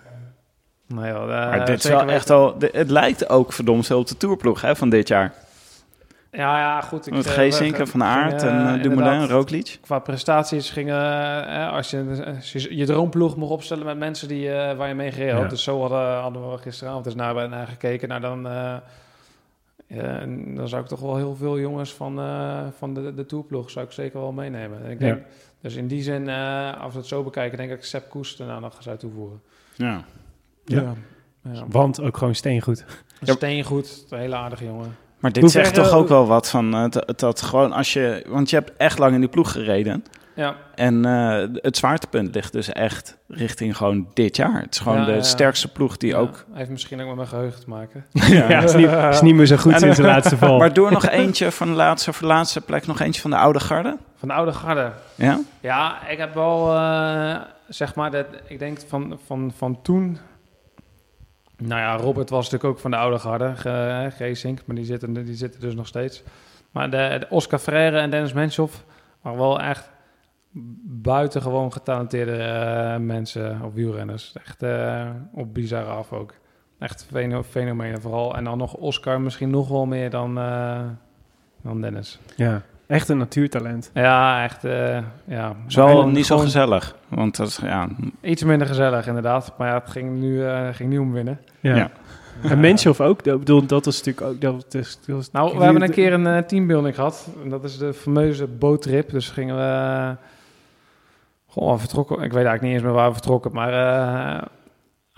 Joh, 0.89 1.27
Maar 1.27 1.67
dit 1.67 1.85
is 1.85 1.91
wel 1.91 1.99
weten. 1.99 2.15
echt 2.15 2.31
al... 2.31 2.57
Het 2.73 2.91
lijkt 2.91 3.29
ook 3.29 3.53
verdomd 3.53 3.87
veel 3.87 3.99
op 3.99 4.07
de 4.07 4.17
tourploeg 4.17 4.61
hè, 4.61 4.77
van 4.77 4.89
dit 4.89 5.09
jaar. 5.09 5.33
Ja, 6.31 6.59
ja, 6.59 6.81
goed. 6.81 7.07
Ik, 7.07 7.13
Met 7.13 7.27
eh, 7.27 7.33
Geesink 7.33 7.79
en 7.79 7.89
Van 7.89 8.03
Aert 8.03 8.43
en 8.43 8.77
uh, 8.77 8.83
Dumoulin, 8.83 9.29
Roglic. 9.29 9.79
Qua 9.81 9.99
prestaties 9.99 10.71
gingen, 10.71 11.71
als 11.71 11.91
je 11.91 12.25
als 12.37 12.53
je 12.53 12.77
je 12.77 12.87
droomploeg 12.87 13.37
mocht 13.37 13.53
opstellen 13.53 13.85
met 13.85 13.99
mensen 13.99 14.29
die, 14.29 14.51
waar 14.51 14.89
je 14.89 14.95
mee 14.95 15.13
gereden 15.13 15.35
had. 15.35 15.43
Ja. 15.43 15.49
Dus 15.49 15.63
zo 15.63 15.81
hadden, 15.81 16.13
hadden 16.15 16.51
we 16.51 16.59
gisteravond 16.59 17.07
eens 17.07 17.15
naar, 17.15 17.49
naar 17.49 17.67
gekeken. 17.67 18.09
Nou, 18.09 18.21
dan, 18.21 18.43
dan 20.55 20.69
zou 20.69 20.83
ik 20.83 20.89
toch 20.89 21.01
wel 21.01 21.17
heel 21.17 21.37
veel 21.37 21.59
jongens 21.59 21.95
van, 21.95 22.21
van 22.79 22.95
de, 22.95 23.15
de 23.15 23.27
tourploeg 23.27 23.71
zou 23.71 23.87
ik 23.87 23.93
zeker 23.93 24.21
wel 24.21 24.33
meenemen. 24.33 24.85
En 24.85 24.91
ik 24.91 24.99
denk, 24.99 25.23
Dus 25.61 25.75
in 25.75 25.87
die 25.87 26.03
zin, 26.03 26.29
als 26.81 26.93
we 26.93 26.99
het 26.99 27.09
zo 27.09 27.23
bekijken, 27.23 27.57
denk 27.57 27.71
ik 27.71 27.75
dat 27.77 27.85
ik 27.85 27.91
Sepp 27.91 28.11
Koes 28.11 28.37
daarna 28.37 28.59
nog 28.59 28.77
zou 28.79 28.97
toevoegen. 28.97 29.41
Ja. 29.75 30.05
Ja. 30.69 30.95
ja. 31.53 31.65
Want 31.69 32.01
ook 32.01 32.17
gewoon 32.17 32.35
steengoed. 32.35 32.85
Steengoed, 33.23 34.05
een 34.09 34.19
hele 34.19 34.37
aardige 34.37 34.65
jongen. 34.65 34.97
Maar 35.19 35.33
dit 35.33 35.43
Hoe 35.43 35.51
zegt 35.53 35.67
ver, 35.75 35.77
toch 35.83 35.93
eh, 35.93 35.97
ook 35.99 36.09
wel 36.09 36.27
wat 36.27 36.49
van 36.51 36.75
eh, 36.75 36.85
dat, 36.91 37.19
dat 37.19 37.43
gewoon 37.43 37.73
als 37.73 37.93
je... 37.93 38.25
Want 38.29 38.51
je 38.51 38.57
hebt 38.57 38.73
echt 38.77 38.99
lang 38.99 39.15
in 39.15 39.21
die 39.21 39.29
ploeg 39.29 39.53
gereden. 39.53 40.05
Ja, 40.35 40.55
En 40.75 41.05
eh, 41.05 41.61
het 41.63 41.77
zwaartepunt 41.77 42.35
ligt 42.35 42.53
dus 42.53 42.69
echt 42.73 43.19
richting 43.29 43.77
gewoon 43.77 44.09
dit 44.15 44.37
jaar. 44.37 44.61
Het 44.61 44.75
is 44.75 44.81
gewoon 44.81 44.99
Ja, 44.99 45.05
de 45.05 45.13
ja. 45.13 45.23
sterkste 45.23 45.69
ploeg 45.73 45.97
die 45.97 46.11
ja. 46.11 46.17
ook... 46.19 46.45
Heeft 46.53 46.71
misschien 46.71 47.01
ook 47.01 47.07
met 47.07 47.17
mijn 47.17 47.29
geheugen 47.29 47.61
te 47.61 47.69
maken. 47.69 48.05
Ja, 48.13 48.63
is, 48.63 48.75
niet, 48.75 48.91
is 48.91 49.21
niet 49.21 49.35
meer 49.35 49.47
zo 49.47 49.57
goed 49.57 49.73
En- 49.73 49.79
sinds 49.79 49.97
de 49.97 50.03
laatste 50.03 50.37
val. 50.47 50.59
Maar 50.59 50.73
doe 50.73 50.91
nog 50.91 51.09
eentje 51.09 51.51
van 51.53 51.67
de 51.69 51.75
laatste, 51.75 52.13
voor 52.13 52.29
de 52.29 52.35
laatste 52.35 52.61
plek, 52.61 52.87
nog 52.87 53.01
eentje 53.01 53.21
van 53.21 53.31
de 53.31 53.37
oude 53.37 53.61
garde. 53.61 53.97
Van 54.17 54.29
de 54.29 54.35
oude 54.35 54.53
garde. 54.53 54.93
Ja? 55.15 55.41
Ja, 55.61 56.09
ik 56.09 56.19
heb 56.19 56.35
wel, 56.35 56.75
eh, 56.75 57.37
zeg 57.69 57.95
maar, 57.95 58.11
dat, 58.11 58.27
ik 58.47 58.59
denk 58.59 58.79
van, 58.89 59.19
van, 59.27 59.53
van 59.57 59.83
toen... 59.83 60.19
Nou 61.63 61.81
ja, 61.81 61.97
Robert 61.97 62.31
was 62.31 62.45
natuurlijk 62.51 62.71
ook 62.75 62.81
van 62.81 62.91
de 62.91 62.97
oude 62.97 63.19
garde, 63.19 63.57
Ge- 63.57 64.09
Geesink, 64.17 64.61
maar 64.67 64.77
die 64.77 64.85
zitten, 64.85 65.13
die 65.13 65.35
zitten 65.35 65.61
dus 65.61 65.75
nog 65.75 65.87
steeds. 65.87 66.23
Maar 66.71 66.91
de, 66.91 67.27
Oscar 67.31 67.59
Freire 67.59 67.99
en 67.99 68.11
Dennis 68.11 68.33
Menshoff 68.33 68.85
waren 69.23 69.39
wel 69.39 69.61
echt 69.61 69.91
buitengewoon 70.85 71.73
getalenteerde 71.73 72.37
eh, 72.37 72.97
mensen 72.97 73.63
of 73.63 73.73
wielrenners. 73.75 74.33
Echt 74.45 74.63
eh, 74.63 75.11
op 75.33 75.55
bizar 75.55 75.85
af 75.85 76.13
ook. 76.13 76.35
Echt 76.79 77.05
feno- 77.11 77.43
fenomenen 77.43 78.01
vooral. 78.01 78.37
En 78.37 78.45
dan 78.45 78.59
nog 78.59 78.75
Oscar 78.75 79.21
misschien 79.21 79.51
nog 79.51 79.69
wel 79.69 79.87
meer 79.87 80.11
dan, 80.11 80.39
eh, 80.39 80.81
dan 81.63 81.81
Dennis. 81.81 82.19
Ja, 82.37 82.63
echt 82.89 83.09
een 83.09 83.19
natuurtalent. 83.19 83.91
Ja, 83.95 84.43
echt. 84.45 84.65
eh 84.65 84.99
ja. 85.25 85.55
Gewoon- 85.69 86.13
niet 86.13 86.27
zo 86.27 86.35
gewoon 86.35 86.51
gezellig. 86.51 86.97
Want 87.09 87.37
dat 87.37 87.47
is, 87.49 87.59
ja, 87.63 87.89
Iets 88.21 88.43
minder 88.45 88.67
gezellig, 88.67 89.07
inderdaad. 89.07 89.53
Maar 89.59 89.69
ja, 89.69 89.75
het 89.75 89.91
ging 89.91 90.19
nu, 90.21 90.45
eh, 90.45 90.69
ging 90.73 90.91
nu 90.91 90.99
om 90.99 91.13
winnen. 91.13 91.41
Ja. 91.61 91.77
Ja. 91.77 91.91
En 92.43 92.61
Menshoff 92.61 93.01
ook. 93.01 93.23
Ik 93.23 93.39
bedoel, 93.39 93.67
dat 93.67 93.87
is 93.87 94.03
natuurlijk 94.03 94.27
ook... 94.27 94.41
Dat 94.41 94.75
is, 94.75 94.99
dat 95.07 95.21
is- 95.21 95.31
Nou, 95.31 95.59
we 95.59 95.65
hebben 95.65 95.83
een 95.83 95.91
keer 95.91 96.13
een 96.13 96.27
eh, 96.27 96.39
teambuilding 96.39 96.95
gehad. 96.95 97.29
En 97.43 97.49
dat 97.49 97.65
is 97.65 97.79
de 97.79 97.95
fameuze 97.95 98.47
boottrip. 98.47 99.11
Dus 99.11 99.29
gingen 99.31 99.57
we... 99.57 100.15
Goh, 101.47 101.73
we 101.73 101.79
vertrokken... 101.79 102.17
Ik 102.17 102.21
weet 102.23 102.33
eigenlijk 102.33 102.63
niet 102.63 102.73
eens 102.73 102.83
meer 102.83 102.93
waar 102.93 103.07
we 103.09 103.13
vertrokken. 103.13 103.53
Maar 103.53 103.73
eh 104.37 104.43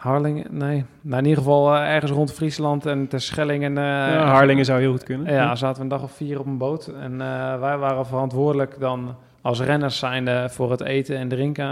Harlingen... 0.00 0.46
Nee. 0.50 0.84
Nou, 1.00 1.18
in 1.22 1.28
ieder 1.28 1.42
geval 1.42 1.74
eh, 1.74 1.94
ergens 1.94 2.12
rond 2.12 2.32
Friesland 2.32 2.86
en 2.86 3.08
Terschelling. 3.08 3.64
En, 3.64 3.78
eh, 3.78 3.84
Ja, 3.84 4.24
Harlingen 4.24 4.64
zou 4.64 4.80
heel 4.80 4.90
goed 4.90 5.02
kunnen. 5.02 5.32
Ja, 5.32 5.54
zaten 5.56 5.76
we 5.76 5.82
een 5.82 5.88
dag 5.88 6.02
of 6.02 6.12
vier 6.12 6.38
op 6.38 6.46
een 6.46 6.58
boot. 6.58 6.86
En 7.00 7.20
eh, 7.20 7.58
wij 7.60 7.76
waren 7.78 8.06
verantwoordelijk 8.06 8.76
dan 8.80 9.14
als 9.42 9.60
renners 9.60 9.98
zijnde 9.98 10.46
voor 10.50 10.70
het 10.70 10.80
eten 10.82 11.16
en 11.16 11.28
drinken 11.28 11.68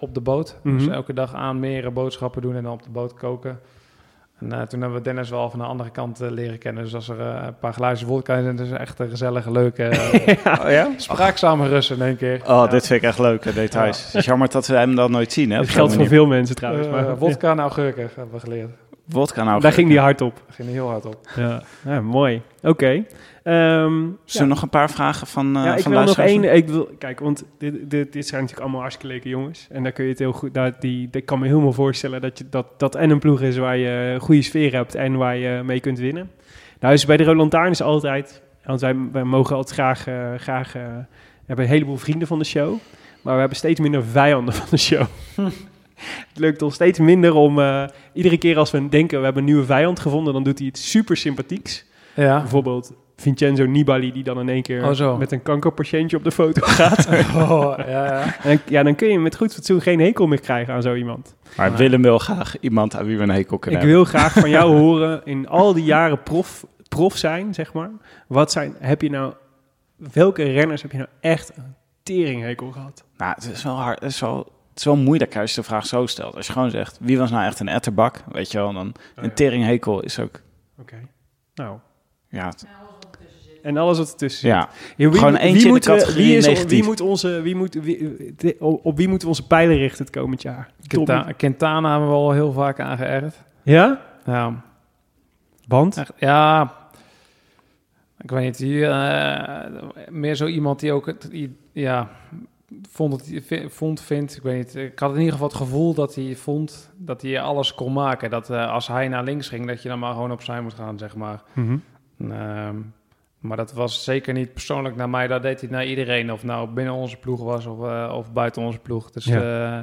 op 0.00 0.14
de 0.14 0.20
boot. 0.20 0.58
Dus 0.62 0.84
Mhm. 0.84 0.92
elke 0.92 1.12
dag 1.12 1.34
aanmeren, 1.34 1.92
boodschappen 1.92 2.42
doen 2.42 2.56
en 2.56 2.62
dan 2.62 2.72
op 2.72 2.82
de 2.82 2.90
boot 2.90 3.14
koken. 3.14 3.58
En 4.40 4.52
eh, 4.52 4.62
toen 4.62 4.80
hebben 4.80 4.98
we 4.98 5.04
Dennis 5.04 5.30
wel 5.30 5.50
van 5.50 5.58
de 5.58 5.64
andere 5.64 5.90
kant 5.90 6.20
eh, 6.20 6.30
leren 6.30 6.58
kennen. 6.58 6.82
Dus 6.84 6.94
als 6.94 7.08
er 7.08 7.20
eh, 7.20 7.42
een 7.46 7.58
paar 7.58 7.72
glazen 7.72 8.06
vodka 8.06 8.34
in 8.36 8.44
zitten, 8.44 8.64
is 8.64 8.70
het 8.70 8.80
echt 8.80 8.98
een 8.98 9.08
gezellige, 9.10 9.50
leuke, 9.50 9.82
eh, 9.88 10.60
Oh 10.64 10.70
ja? 10.70 10.88
spraakzame 10.96 11.68
Russen 11.68 11.96
in 11.96 12.02
één 12.02 12.16
keer. 12.16 12.40
Oh, 12.42 12.46
Ja. 12.46 12.66
dit 12.66 12.86
vind 12.86 13.02
ik 13.02 13.08
echt 13.08 13.18
leuke 13.18 13.52
details. 13.52 14.04
Het 14.04 14.14
is 14.14 14.24
jammer 14.24 14.48
dat 14.50 14.66
we 14.66 14.76
hem 14.76 14.94
dan 14.94 15.10
nooit 15.10 15.32
zien. 15.32 15.50
Hè, 15.50 15.56
Dat 15.58 15.68
geldt 15.68 15.94
voor 15.94 16.06
veel 16.06 16.26
mensen 16.26 16.56
trouwens. 16.56 16.88
Maar 16.88 17.16
vodka 17.16 17.50
en 17.50 17.58
augurken 17.60 18.10
hebben 18.14 18.34
we 18.34 18.40
geleerd. 18.40 18.70
Wodka 19.06 19.44
nou. 19.44 19.60
daar 19.60 19.72
ging 19.72 19.88
die 19.88 19.98
hard 20.00 20.20
op. 20.20 20.34
Dat 20.46 20.54
ging 20.54 20.68
heel 20.68 20.88
hard 20.88 21.06
op. 21.06 21.16
Ja, 21.36 21.62
ja 21.84 22.00
mooi. 22.00 22.42
Oké. 22.62 23.04
Ehm, 23.46 24.02
Zullen 24.24 24.48
we 24.48 24.54
nog 24.54 24.62
een 24.62 24.68
paar 24.68 24.90
vragen 24.90 25.26
van, 25.26 25.56
eh 25.56 25.64
ja, 25.64 25.76
ik 25.76 25.82
van 25.82 25.92
wil 25.92 26.04
nog 26.04 26.18
één. 26.18 26.54
Ik 26.56 26.68
wil, 26.68 26.88
kijk, 26.98 27.20
want 27.20 27.44
dit, 27.58 27.90
dit, 27.90 28.12
dit 28.12 28.26
zijn 28.26 28.40
natuurlijk 28.40 28.60
allemaal 28.60 28.80
hartstikke 28.80 29.12
leuke 29.12 29.28
jongens. 29.28 29.66
En 29.70 29.82
daar 29.82 29.92
kun 29.92 30.04
je 30.04 30.10
het 30.10 30.18
heel 30.18 30.32
goed. 30.32 30.54
Daar, 30.54 30.76
die, 30.80 31.08
ik 31.10 31.26
kan 31.26 31.38
me 31.38 31.46
helemaal 31.46 31.72
voorstellen 31.72 32.20
dat, 32.20 32.38
je, 32.38 32.48
dat 32.50 32.66
dat 32.78 32.94
en 32.94 33.10
een 33.10 33.18
ploeg 33.18 33.40
is 33.40 33.56
waar 33.56 33.76
je 33.76 33.88
een 34.14 34.20
goede 34.20 34.42
sfeer 34.42 34.72
hebt 34.72 34.94
en 34.94 35.16
waar 35.16 35.36
je 35.36 35.62
mee 35.64 35.80
kunt 35.80 35.98
winnen. 35.98 36.30
Nou, 36.80 36.92
dus 36.94 37.06
bij 37.06 37.16
de 37.16 37.24
Roland 37.24 37.50
Taarn 37.50 37.70
is 37.70 37.82
altijd. 37.82 38.42
Want 38.64 38.80
wij, 38.80 38.96
wij 39.12 39.24
mogen 39.24 39.56
altijd 39.56 39.74
graag. 39.74 40.06
eh, 40.06 40.34
graag 40.36 40.74
eh, 40.76 40.82
we 40.82 41.44
hebben 41.46 41.64
een 41.64 41.70
heleboel 41.70 41.96
vrienden 41.96 42.28
van 42.28 42.38
de 42.38 42.44
show. 42.44 42.74
Maar 43.22 43.34
we 43.34 43.40
hebben 43.40 43.58
steeds 43.58 43.80
minder 43.80 44.04
vijanden 44.04 44.54
van 44.54 44.66
de 44.70 44.76
show. 44.76 45.06
het 46.28 46.38
lukt 46.38 46.62
ons 46.62 46.74
steeds 46.74 46.98
minder 46.98 47.34
om. 47.34 47.58
eh, 47.58 47.84
iedere 48.12 48.38
keer 48.38 48.58
als 48.58 48.70
we 48.70 48.88
denken 48.88 49.18
we 49.18 49.24
hebben 49.24 49.42
een 49.42 49.48
nieuwe 49.48 49.66
vijand 49.66 50.00
gevonden, 50.00 50.32
dan 50.32 50.42
doet 50.42 50.58
hij 50.58 50.66
iets 50.66 50.90
super 50.90 51.16
sympathieks. 51.16 51.84
Ja. 52.14 52.40
Bijvoorbeeld 52.40 52.92
Vincenzo 53.16 53.64
Nibali, 53.66 54.12
die 54.12 54.22
dan 54.24 54.40
in 54.40 54.48
één 54.48 54.62
keer 54.62 55.00
Oh, 55.02 55.18
met 55.18 55.32
een 55.32 55.42
kankerpatiëntje 55.42 56.16
op 56.16 56.24
de 56.24 56.30
foto 56.30 56.66
gaat. 56.78 57.06
Oh, 57.34 57.74
ja, 57.78 57.84
ja. 57.86 58.22
en 58.22 58.32
dan, 58.48 58.58
ja, 58.68 58.82
dan 58.82 58.94
kun 58.94 59.08
je 59.08 59.18
met 59.18 59.36
goed 59.36 59.54
fatsoen 59.54 59.80
geen 59.80 60.00
hekel 60.00 60.26
meer 60.26 60.40
krijgen 60.40 60.74
aan 60.74 60.82
zo 60.82 60.94
iemand. 60.94 61.34
Maar 61.56 61.76
Willem 61.76 62.02
wil 62.02 62.18
graag 62.18 62.58
iemand 62.60 62.96
aan 62.96 63.06
wie 63.06 63.16
we 63.16 63.22
een 63.22 63.28
hekel 63.30 63.58
kunnen 63.58 63.80
Ik 63.80 63.86
wil 63.86 64.04
graag 64.04 64.32
van 64.32 64.50
jou 64.50 64.76
horen, 64.80 65.20
in 65.24 65.48
al 65.48 65.72
die 65.74 65.84
jaren 65.84 66.22
prof, 66.22 66.66
prof 66.88 67.16
zijn, 67.16 67.54
zeg 67.54 67.72
maar. 67.72 67.90
Wat 68.28 68.52
zijn, 68.52 68.74
heb 68.78 69.02
je 69.02 69.10
nou, 69.10 69.32
welke 69.96 70.42
renners 70.42 70.82
heb 70.82 70.90
je 70.92 70.96
nou 70.98 71.08
echt 71.20 71.56
een 71.56 71.74
teringhekel 72.02 72.70
gehad? 72.70 73.04
Nou, 73.16 73.32
het 73.34 73.50
is 73.52 73.62
wel 73.62 73.74
hard. 73.80 74.00
Het 74.00 74.10
is 74.10 74.20
wel, 74.20 74.36
het 74.68 74.78
is 74.78 74.84
wel 74.84 74.96
moeilijk 74.96 75.36
als 75.36 75.54
je 75.54 75.60
de 75.60 75.66
vraag 75.66 75.86
zo 75.86 76.06
stelt. 76.06 76.36
Als 76.36 76.46
je 76.46 76.52
gewoon 76.52 76.70
zegt, 76.70 76.98
wie 77.00 77.18
was 77.18 77.30
nou 77.30 77.44
echt 77.44 77.60
een 77.60 77.68
etterbak? 77.68 78.22
Weet 78.32 78.52
je 78.52 78.58
wel, 78.58 78.72
dan 78.72 78.86
Oh, 79.18 79.24
een 79.24 79.34
teringhekel 79.34 80.00
is 80.02 80.18
ook... 80.20 80.40
Oké. 80.80 80.96
Nou, 81.54 81.78
Ja, 82.28 82.46
het- 82.46 82.66
en 83.66 83.76
alles 83.76 83.98
wat 83.98 84.10
ertussen 84.10 84.40
zit. 84.40 84.50
Ja, 84.50 84.68
Ja, 84.96 85.08
wie, 85.10 85.18
Gewoon 85.18 85.32
wie 85.32 85.40
eentje 85.42 85.68
in 85.68 85.74
de 85.74 86.12
wie, 86.14 86.36
is, 86.36 86.46
negatief. 86.46 86.70
wie 86.70 86.84
moet 86.84 87.00
onze, 87.00 87.40
wie 87.42 87.54
moet, 87.56 87.74
wie, 87.74 88.34
de- 88.36 88.56
op 88.60 88.96
wie 88.96 89.08
moeten 89.08 89.28
we 89.28 89.34
onze 89.34 89.46
pijlen 89.46 89.76
richten 89.76 90.04
het 90.04 90.14
komend 90.14 90.42
jaar? 90.42 90.70
Quintana 91.36 91.90
hebben 91.90 92.08
we 92.08 92.14
al 92.14 92.32
heel 92.32 92.52
vaak 92.52 92.80
aangeërgerd. 92.80 93.42
Ja? 93.62 94.00
Ja, 94.26 94.64
Want? 95.68 95.96
echt, 95.96 96.12
ja. 96.18 96.72
Ik 98.20 98.30
weet 98.30 98.44
niet, 98.44 98.58
die, 98.58 98.86
eh, 98.86 99.72
meer 100.08 100.34
zo 100.34 100.46
iemand 100.46 100.80
die 100.80 100.92
ook, 100.92 101.06
het- 101.06 101.28
die- 101.30 101.56
ja, 101.72 102.08
vond, 102.90 103.26
het, 103.30 103.64
vond, 103.68 104.00
vindt, 104.00 104.36
ik 104.36 104.42
weet 104.42 104.56
niet. 104.56 104.74
Ik 104.76 104.98
had 104.98 105.10
in 105.10 105.16
ieder 105.16 105.32
geval 105.32 105.48
het 105.48 105.56
gevoel 105.56 105.94
dat 105.94 106.14
hij 106.14 106.34
vond 106.36 106.90
dat 106.96 107.22
hij 107.22 107.40
alles 107.40 107.74
kon 107.74 107.92
maken. 107.92 108.30
Dat 108.30 108.50
eh, 108.50 108.70
als 108.72 108.86
hij 108.88 109.08
naar 109.08 109.24
links 109.24 109.48
ging, 109.48 109.66
dat 109.66 109.82
je 109.82 109.88
dan 109.88 109.98
maar 109.98 110.12
gewoon 110.12 110.32
opzij 110.32 110.60
moet 110.62 110.74
gaan, 110.74 110.98
zeg 110.98 111.16
maar. 111.16 111.42
Mhm. 111.52 111.76
Ehm, 112.30 112.76
maar 113.46 113.56
dat 113.56 113.72
was 113.72 114.04
zeker 114.04 114.32
niet 114.34 114.52
persoonlijk 114.52 114.96
naar 114.96 115.08
mij. 115.10 115.26
Dat 115.26 115.42
deed 115.42 115.60
hij 115.60 115.70
naar 115.70 115.84
iedereen. 115.86 116.32
Of 116.32 116.42
nou 116.44 116.68
binnen 116.68 116.94
onze 116.94 117.16
ploeg 117.16 117.42
was 117.42 117.66
of, 117.66 117.84
eh, 117.88 118.12
of 118.16 118.32
buiten 118.32 118.62
onze 118.62 118.78
ploeg. 118.78 119.10
Dus 119.10 119.24
Ja. 119.24 119.78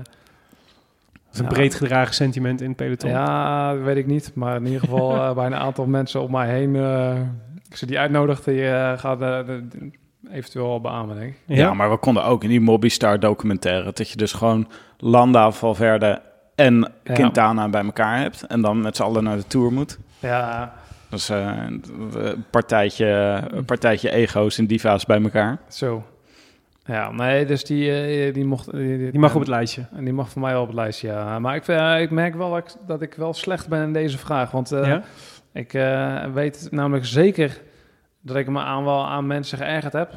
Dat 1.13 1.33
is 1.33 1.39
een 1.39 1.45
Ja. 1.45 1.51
breed 1.51 1.75
gedragen 1.75 2.13
sentiment 2.13 2.61
in 2.61 2.67
het 2.67 2.75
peloton. 2.77 3.09
ja, 3.09 3.73
dat 3.73 3.83
weet 3.83 3.97
ik 3.97 4.05
niet. 4.07 4.31
Maar 4.35 4.55
in 4.55 4.65
ieder 4.65 4.79
geval 4.79 5.15
eh, 5.15 5.33
bij 5.35 5.45
een 5.45 5.55
aantal 5.55 5.85
mensen 5.85 6.21
om 6.21 6.31
mij 6.31 6.49
heen. 6.49 6.75
eh 6.75 7.15
ik 7.69 7.75
ze 7.79 7.85
die 7.85 7.99
uitnodigde, 7.99 8.51
die 8.51 8.67
eh, 8.69 8.97
gaat 8.97 9.21
eh, 9.21 9.45
de- 9.45 9.91
eventueel 10.31 10.65
al 10.71 10.81
beamen, 10.81 11.15
denk 11.15 11.29
ik. 11.33 11.37
Ja, 11.45 11.73
maar 11.73 11.89
we 11.91 11.97
konden 11.97 12.23
ook 12.23 12.43
in 12.43 12.49
die 12.49 12.61
Mobbystar 12.61 13.19
documentaire... 13.19 13.91
dat 13.93 14.09
je 14.09 14.17
dus 14.17 14.33
gewoon 14.33 14.67
Landa, 14.97 15.51
Valverde 15.51 16.21
en 16.55 16.91
Ja. 17.03 17.13
Quintana 17.13 17.69
bij 17.69 17.83
elkaar 17.83 18.17
hebt... 18.19 18.43
en 18.47 18.61
dan 18.61 18.81
met 18.81 18.95
z'n 18.95 19.03
allen 19.03 19.23
naar 19.23 19.35
de 19.37 19.47
Tour 19.47 19.71
moet. 19.73 19.99
Ja, 20.19 20.73
Dus 21.13 21.29
eh, 21.29 21.57
een 21.67 22.45
partijtje, 22.49 23.39
een 23.51 23.65
partijtje 23.65 24.11
ego's 24.11 24.57
en 24.57 24.67
diva's 24.67 25.05
bij 25.05 25.21
elkaar. 25.21 25.57
zo. 25.69 26.03
Ja, 26.85 27.11
nee, 27.11 27.45
dus 27.45 27.63
die, 27.63 27.91
eh, 27.91 28.33
die 28.33 28.45
mocht... 28.45 28.71
Die, 28.71 29.11
Die 29.11 29.19
mag 29.19 29.33
op 29.33 29.39
het 29.39 29.49
lijstje. 29.49 29.85
En 29.95 30.03
die 30.03 30.13
mag 30.13 30.29
voor 30.29 30.41
mij 30.41 30.51
wel 30.51 30.61
op 30.61 30.67
het 30.67 30.75
lijstje, 30.75 31.07
ja. 31.07 31.39
Maar 31.39 31.55
ik, 31.55 31.67
eh, 31.67 32.01
ik 32.01 32.09
merk 32.09 32.35
wel 32.35 32.49
dat 32.49 32.57
ik, 32.59 32.87
dat 32.87 33.01
ik 33.01 33.13
wel 33.13 33.33
slecht 33.33 33.67
ben 33.67 33.83
in 33.83 33.93
deze 33.93 34.17
vraag. 34.17 34.51
Want 34.51 34.71
eh, 34.71 34.87
ja? 34.87 35.03
ik 35.53 35.73
eh, 35.73 36.25
weet 36.33 36.67
namelijk 36.71 37.05
zeker 37.05 37.61
dat 38.21 38.35
ik 38.35 38.47
me 38.47 38.59
aan 38.59 38.83
wel 38.83 39.07
aan 39.07 39.27
mensen 39.27 39.57
geërgerd 39.57 39.93
heb. 39.93 40.13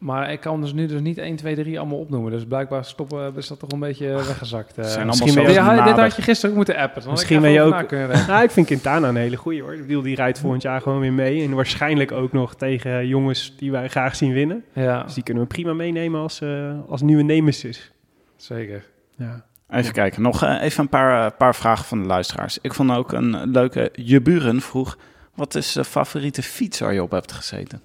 Maar 0.00 0.32
ik 0.32 0.40
kan 0.40 0.60
dus 0.60 0.72
nu 0.72 0.86
dus 0.86 1.00
niet 1.00 1.18
1, 1.18 1.36
2, 1.36 1.54
3 1.54 1.78
allemaal 1.78 1.98
opnoemen. 1.98 2.30
Dus 2.32 2.44
blijkbaar 2.44 2.84
stoppen, 2.84 3.32
is 3.36 3.48
dat 3.48 3.58
toch 3.58 3.70
een 3.72 3.78
beetje 3.78 4.06
weggezakt. 4.08 4.78
eh. 4.78 4.84
zijn 4.84 4.86
allemaal 4.96 5.06
misschien 5.06 5.34
ben 5.34 5.42
je- 5.52 5.52
Ja, 5.52 5.84
dit 5.84 5.96
had 5.96 6.16
je 6.16 6.22
gisteren 6.22 6.50
ook 6.50 6.56
moeten 6.56 6.76
appen. 6.76 7.02
Misschien 7.10 7.36
ik 7.36 7.42
ben 7.42 7.50
je 7.50 7.60
ook- 7.62 7.72
denken. 7.90 8.08
Nou, 8.28 8.42
ik 8.42 8.50
vind 8.50 8.66
Quintana 8.66 9.08
een 9.08 9.16
hele 9.16 9.36
goeie 9.36 9.62
hoor. 9.62 9.74
Ik 9.74 9.86
bedoel, 9.86 10.02
die 10.02 10.14
rijdt 10.14 10.38
volgend 10.38 10.62
jaar 10.62 10.80
gewoon 10.80 11.00
weer 11.00 11.12
mee. 11.12 11.44
En 11.44 11.54
waarschijnlijk 11.54 12.12
ook 12.12 12.32
nog 12.32 12.54
tegen 12.54 13.06
jongens 13.06 13.54
die 13.56 13.70
wij 13.70 13.88
graag 13.88 14.16
zien 14.16 14.32
winnen. 14.32 14.64
Ja, 14.72 15.02
Dus 15.02 15.14
die 15.14 15.22
kunnen 15.22 15.42
we 15.42 15.48
prima 15.48 15.72
meenemen 15.72 16.20
als, 16.20 16.40
eh, 16.40 16.70
als 16.88 17.02
nieuwe 17.02 17.22
nemesis. 17.22 17.92
zeker. 18.36 18.84
Ja. 19.16 19.44
Even 19.70 19.92
kijken, 19.92 20.22
nog 20.22 20.42
eh, 20.42 20.62
even 20.62 20.82
een 20.82 20.88
paar, 20.88 21.26
eh, 21.26 21.36
paar 21.38 21.54
vragen 21.54 21.84
van 21.84 22.00
de 22.00 22.06
luisteraars. 22.06 22.58
Ik 22.62 22.74
vond 22.74 22.90
ook 22.90 23.12
een 23.12 23.50
leuke... 23.50 23.90
Je 23.92 24.20
buren 24.20 24.60
vroeg... 24.60 24.98
wat 25.34 25.54
is 25.54 25.72
de 25.72 25.84
favoriete 25.84 26.42
fiets 26.42 26.78
waar 26.80 26.92
je 26.94 27.02
op 27.02 27.10
hebt 27.10 27.32
gezeten? 27.32 27.80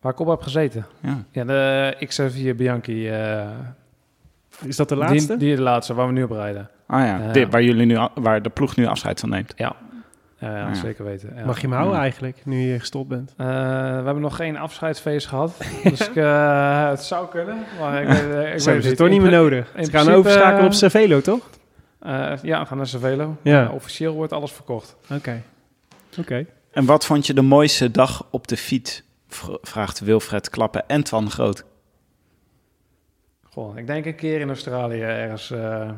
Waar 0.00 0.12
ik 0.12 0.18
op 0.20 0.28
heb 0.28 0.42
gezeten. 0.42 0.86
Ja. 1.00 1.22
Ja, 1.30 1.44
de 1.44 1.96
XR4 2.06 2.56
Bianchi. 2.56 3.08
eh, 3.08 3.48
Is 4.64 4.76
dat 4.76 4.88
de 4.88 4.96
laatste? 4.96 5.36
Die, 5.36 5.46
die 5.46 5.56
de 5.56 5.62
laatste, 5.62 5.94
waar 5.94 6.06
we 6.06 6.12
nu 6.12 6.22
op 6.22 6.30
rijden. 6.30 6.68
Ah 6.86 7.00
ja. 7.06 7.32
Dit, 7.32 7.50
waar, 7.50 7.62
jullie 7.62 7.86
nu, 7.86 7.98
waar 8.14 8.42
de 8.42 8.48
ploeg 8.48 8.76
nu 8.76 8.86
afscheid 8.86 9.20
van 9.20 9.28
neemt. 9.28 9.52
Ja, 9.56 9.76
ja, 10.38 10.56
Ja. 10.56 10.74
zeker 10.74 11.04
weten. 11.04 11.32
Ja. 11.36 11.44
Mag 11.44 11.56
je 11.60 11.66
hem 11.66 11.72
houden 11.76 11.94
Ja. 11.96 12.00
eigenlijk, 12.02 12.40
nu 12.44 12.58
je 12.60 12.78
gestopt 12.78 13.08
bent? 13.08 13.34
Eh, 13.36 13.46
we 13.46 13.52
hebben 14.04 14.20
nog 14.20 14.36
geen 14.36 14.56
afscheidsfeest 14.56 15.26
gehad. 15.26 15.56
dus 15.82 16.08
ik, 16.08 16.16
eh, 16.16 16.88
het 16.88 17.02
zou 17.02 17.28
kunnen. 17.28 17.56
Maar 17.80 18.02
ik, 18.02 18.08
weet- 18.08 18.16
ik 18.16 18.24
Ze 18.24 18.32
weet 18.52 18.64
hebben 18.64 18.84
het 18.86 18.96
toch 18.96 19.08
niet 19.08 19.20
meer 19.22 19.30
nodig. 19.30 19.72
Ze 19.82 19.90
gaan 19.90 20.08
overschakelen 20.12 20.64
op 20.64 20.70
eh, 20.70 20.76
Cervelo, 20.76 21.20
toch? 21.20 21.50
eh, 21.98 22.32
ja, 22.42 22.60
we 22.60 22.66
gaan 22.66 22.76
naar 22.76 22.86
Cervelo. 22.86 23.36
Ja. 23.42 23.64
Eh, 23.64 23.74
officieel 23.74 24.14
wordt 24.14 24.32
alles 24.32 24.52
verkocht. 24.52 24.96
Oké. 25.12 25.42
Oké. 26.18 26.46
En 26.72 26.84
wat 26.84 27.06
vond 27.06 27.26
je 27.26 27.34
de 27.34 27.42
mooiste 27.42 27.90
dag 27.90 28.26
op 28.30 28.48
de 28.48 28.56
fiets? 28.56 29.02
Vraagt 29.62 30.00
Wilfred 30.00 30.50
Klappen 30.50 30.88
en 30.88 31.04
Twan 31.04 31.30
Groot. 31.30 31.64
Goh, 33.42 33.78
ik 33.78 33.86
denk 33.86 34.04
een 34.06 34.14
keer 34.14 34.40
in 34.40 34.48
Australië 34.48 35.00
ergens 35.02 35.50
eh, 35.50 35.90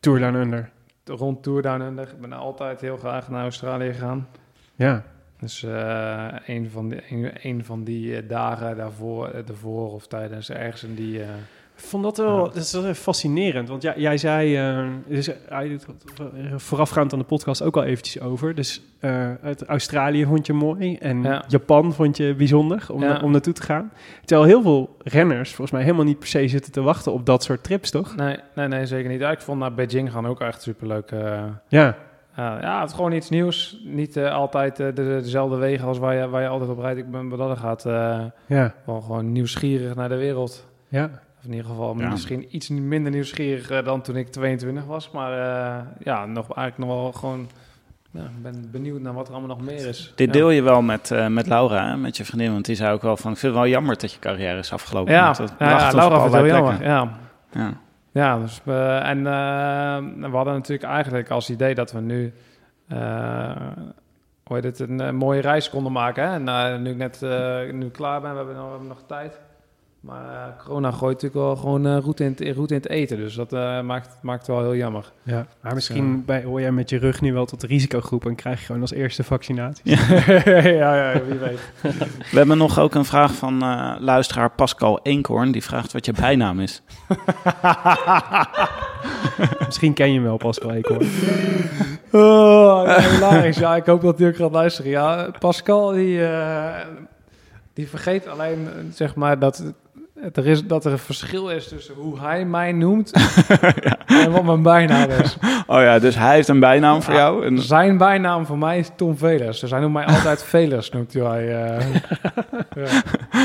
Tour 0.00 0.18
Down 0.18 0.34
Under. 0.34 0.70
rond 1.04 1.42
Tour 1.42 1.62
Down 1.62 1.80
Under. 1.80 2.08
Ik 2.08 2.20
ben 2.20 2.32
altijd 2.32 2.80
heel 2.80 2.96
graag 2.96 3.28
naar 3.28 3.42
Australië 3.42 3.92
gegaan. 3.92 4.28
Ja. 4.74 5.04
Dus 5.38 5.62
eh, 5.62 6.28
een, 6.46 6.70
van 6.70 6.88
die, 6.88 7.00
een, 7.10 7.30
een 7.42 7.64
van 7.64 7.84
die 7.84 8.16
eh, 8.16 8.28
dagen 8.28 8.76
daarvoor, 8.76 9.28
eh, 9.28 9.46
daarvoor 9.46 9.92
of 9.92 10.06
tijdens 10.06 10.50
ergens 10.50 10.82
in 10.82 10.94
die... 10.94 11.22
eh, 11.22 11.28
vond 11.74 12.02
dat 12.02 12.16
wel, 12.16 12.42
dat 12.44 12.56
is 12.56 12.72
wel 12.72 12.94
fascinerend. 12.94 13.68
Want 13.68 13.82
ja, 13.82 13.92
jij 13.96 14.16
zei, 14.16 14.56
eh, 14.56 14.86
dus, 15.06 15.28
uh, 15.28 15.34
voorafgaand 16.56 17.12
aan 17.12 17.18
de 17.18 17.24
podcast 17.24 17.62
ook 17.62 17.76
al 17.76 17.82
eventjes 17.84 18.20
over. 18.22 18.54
Dus 18.54 18.82
eh, 19.00 19.34
uit 19.42 19.64
Australië 19.64 20.24
vond 20.26 20.46
je 20.46 20.52
mooi 20.52 20.96
en 20.96 21.22
Ja. 21.22 21.44
Japan 21.48 21.92
vond 21.92 22.16
je 22.16 22.34
bijzonder 22.34 22.86
om, 22.90 23.02
Ja. 23.02 23.20
om 23.22 23.30
naartoe 23.30 23.52
te 23.52 23.62
gaan. 23.62 23.92
Terwijl 24.24 24.48
heel 24.48 24.62
veel 24.62 24.96
renners 25.02 25.48
volgens 25.48 25.70
mij 25.70 25.82
helemaal 25.82 26.04
niet 26.04 26.18
per 26.18 26.28
se 26.28 26.48
zitten 26.48 26.72
te 26.72 26.80
wachten 26.82 27.12
op 27.12 27.26
dat 27.26 27.42
soort 27.42 27.64
trips, 27.64 27.90
toch? 27.90 28.16
nee, 28.16 28.36
nee, 28.54 28.68
nee, 28.68 28.86
zeker 28.86 29.10
niet. 29.10 29.20
Ja, 29.20 29.30
ik 29.30 29.40
vond 29.40 29.58
naar 29.58 29.74
Beijing 29.74 30.12
gaan 30.12 30.26
ook 30.26 30.40
echt 30.40 30.62
superleuk. 30.62 31.10
eh 31.10 31.42
Ja, 31.68 31.96
Uh, 32.38 32.38
ja, 32.60 32.80
het 32.80 32.88
is 32.90 32.94
gewoon 32.96 33.12
iets 33.12 33.28
nieuws. 33.30 33.80
Niet 33.84 34.16
eh, 34.16 34.32
altijd 34.34 34.80
eh, 34.80 34.86
de, 34.86 35.02
dezelfde 35.22 35.56
wegen 35.56 35.86
als 35.86 35.98
waar 35.98 36.14
je, 36.14 36.28
waar 36.28 36.42
je 36.42 36.48
altijd 36.48 36.70
op 36.70 36.78
rijdt. 36.78 36.98
Ik 36.98 37.10
ben 37.10 37.28
wat 37.28 37.38
dat 37.38 37.58
gaat 37.58 37.86
eh, 37.86 38.20
ja, 38.46 38.74
wel 38.86 39.00
gewoon 39.00 39.32
nieuwsgierig 39.32 39.94
naar 39.94 40.08
de 40.08 40.16
wereld. 40.16 40.66
ja. 40.88 41.10
Of 41.42 41.48
in 41.48 41.54
ieder 41.54 41.70
geval 41.70 41.98
Ja. 41.98 42.10
misschien 42.10 42.46
iets 42.50 42.68
minder 42.68 43.12
nieuwsgierig 43.12 43.70
eh, 43.70 43.84
dan 43.84 44.02
toen 44.02 44.16
ik 44.16 44.28
22 44.28 44.84
was. 44.84 45.10
Maar 45.10 45.32
eh, 45.32 45.86
ja, 45.98 46.26
nog, 46.26 46.54
eigenlijk 46.54 46.78
nog 46.78 47.02
wel 47.02 47.12
gewoon... 47.12 47.48
Ja, 48.10 48.20
ik 48.20 48.42
ben 48.42 48.70
benieuwd 48.70 49.00
naar 49.00 49.12
wat 49.12 49.28
er 49.28 49.34
allemaal 49.34 49.56
nog 49.56 49.66
meer 49.66 49.86
is. 49.88 50.12
Dit 50.14 50.32
deel 50.32 50.50
je 50.50 50.62
wel 50.62 50.82
met, 50.82 51.10
eh, 51.10 51.26
met 51.26 51.46
Laura, 51.46 51.88
hè, 51.88 51.96
met 51.96 52.16
je 52.16 52.24
vriendin. 52.24 52.52
Want 52.52 52.64
die 52.64 52.76
zei 52.76 52.92
ook 52.92 53.02
wel 53.02 53.16
van, 53.16 53.32
ik 53.32 53.38
vind 53.38 53.52
het 53.52 53.62
wel 53.62 53.70
jammer 53.70 53.98
dat 53.98 54.12
je 54.12 54.18
carrière 54.18 54.58
is 54.58 54.72
afgelopen. 54.72 55.12
Ja, 55.12 55.34
ja, 55.58 55.90
Laura 55.92 56.20
vindt 56.20 56.36
het 56.36 56.46
jammer. 56.46 56.82
Ja. 56.82 57.18
Ja. 57.52 57.80
Ja, 58.12 58.38
dus, 58.38 58.60
en 58.64 59.22
we 60.30 60.36
hadden 60.36 60.54
natuurlijk 60.54 60.88
eigenlijk 60.88 61.30
als 61.30 61.50
idee 61.50 61.74
dat 61.74 61.92
we 61.92 62.00
nu, 62.00 62.32
hoe 64.44 64.56
heet 64.56 64.64
het, 64.64 64.80
een, 64.80 65.16
mooie 65.16 65.40
reis 65.40 65.70
konden 65.70 65.92
maken. 65.92 66.28
Hè? 66.28 66.52
En 66.52 66.82
nu 66.82 66.90
ik 66.90 66.96
net 66.96 67.20
nu 67.72 67.88
klaar 67.88 68.20
ben, 68.20 68.30
we 68.30 68.36
hebben 68.36 68.54
nog, 68.54 68.64
we 68.64 68.70
hebben 68.70 68.88
nog 68.88 69.02
tijd. 69.06 69.40
Maar 70.02 70.24
eh, 70.24 70.64
corona 70.64 70.90
gooit 70.90 71.22
natuurlijk 71.22 71.44
wel 71.44 71.56
gewoon 71.56 71.86
eh, 71.86 71.98
route, 71.98 72.24
in 72.24 72.30
het, 72.30 72.40
route 72.54 72.74
in 72.74 72.80
het 72.80 72.88
eten. 72.88 73.16
Dus 73.16 73.34
dat 73.34 73.52
eh, 73.52 73.80
maakt, 73.80 74.08
maakt 74.22 74.38
het 74.38 74.46
wel 74.56 74.60
heel 74.60 74.76
jammer. 74.76 75.12
ja. 75.22 75.46
Maar 75.60 75.74
misschien 75.74 76.24
bij, 76.24 76.42
hoor 76.42 76.60
jij 76.60 76.72
met 76.72 76.90
je 76.90 76.98
rug 76.98 77.20
nu 77.20 77.32
wel 77.32 77.44
tot 77.44 77.60
de 77.60 77.66
risicogroep 77.66 78.26
en 78.26 78.34
krijg 78.34 78.58
je 78.58 78.66
gewoon 78.66 78.80
als 78.80 78.92
eerste 78.92 79.24
vaccinatie. 79.24 79.82
ja, 79.84 80.62
ja, 80.94 81.20
wie 81.28 81.38
weet. 81.38 81.60
We 82.30 82.36
hebben 82.36 82.58
nog 82.58 82.78
ook 82.78 82.94
een 82.94 83.04
vraag 83.04 83.34
van 83.34 83.62
eh, 83.62 83.94
luisteraar 83.98 84.50
Pascal 84.50 85.00
Eenkorn. 85.02 85.52
Die 85.52 85.62
vraagt 85.62 85.92
wat 85.92 86.06
je 86.06 86.12
bijnaam 86.12 86.60
is. 86.60 86.82
misschien 89.66 89.94
ken 89.94 90.08
je 90.08 90.14
hem 90.14 90.22
wel, 90.22 90.36
Pascal 90.36 90.72
Eekhoorn. 90.72 91.08
Oh, 92.14 92.82
ja, 92.86 93.00
hilarisch. 93.00 93.56
Ja, 93.56 93.76
ik 93.76 93.86
hoop 93.86 94.00
dat 94.00 94.18
hij 94.18 94.28
ook 94.28 94.36
gaat 94.36 94.52
luisteren. 94.52 94.90
Ja, 94.90 95.30
Pascal, 95.38 95.90
die, 95.90 96.26
eh, 96.26 96.86
die 97.72 97.88
vergeet 97.88 98.26
alleen, 98.26 98.68
zeg 98.94 99.14
maar, 99.14 99.38
dat, 99.38 99.72
er 100.32 100.46
is, 100.46 100.64
dat 100.66 100.84
er 100.84 100.92
een 100.92 100.98
verschil 100.98 101.48
is 101.50 101.68
tussen 101.68 101.94
hoe 101.94 102.20
hij 102.20 102.44
mij 102.44 102.72
noemt 102.72 103.12
en 104.06 104.30
wat 104.32 104.44
mijn 104.44 104.62
bijnaam 104.62 105.10
is. 105.10 105.36
Oh 105.66 105.80
ja, 105.80 105.98
dus 105.98 106.16
hij 106.16 106.34
heeft 106.34 106.48
een 106.48 106.60
bijnaam 106.60 107.02
voor 107.02 107.14
jou. 107.14 107.46
En, 107.46 107.58
Zijn 107.58 107.96
bijnaam 107.98 108.46
voor 108.46 108.58
mij 108.58 108.78
is 108.78 108.90
Tom 108.96 109.16
Velers. 109.16 109.60
Dus 109.60 109.70
hij 109.70 109.80
noemt 109.80 109.92
mij 109.92 110.04
altijd 110.04 110.42
Velers, 110.52 110.90
noemt 110.90 111.12
hij. 111.12 111.66
eh. 111.66 111.94
ja. 112.74 113.02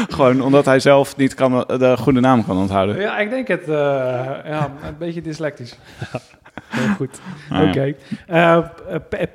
gewoon 0.15 0.41
omdat 0.41 0.65
hij 0.65 0.79
zelf 0.79 1.17
niet 1.17 1.33
kan, 1.33 1.63
de 1.67 1.95
goede 1.97 2.19
naam 2.19 2.45
kan 2.45 2.57
onthouden. 2.57 2.99
ja, 2.99 3.17
ik 3.19 3.29
denk 3.29 3.47
het. 3.47 3.61
eh, 3.61 3.75
ja, 4.45 4.71
een 4.83 4.97
beetje 4.97 5.21
dyslectisch. 5.21 5.77
Heel 6.67 6.95
goed. 6.95 7.19
Ah. 7.49 7.61
Oké. 7.67 7.93
Eh, 8.27 8.59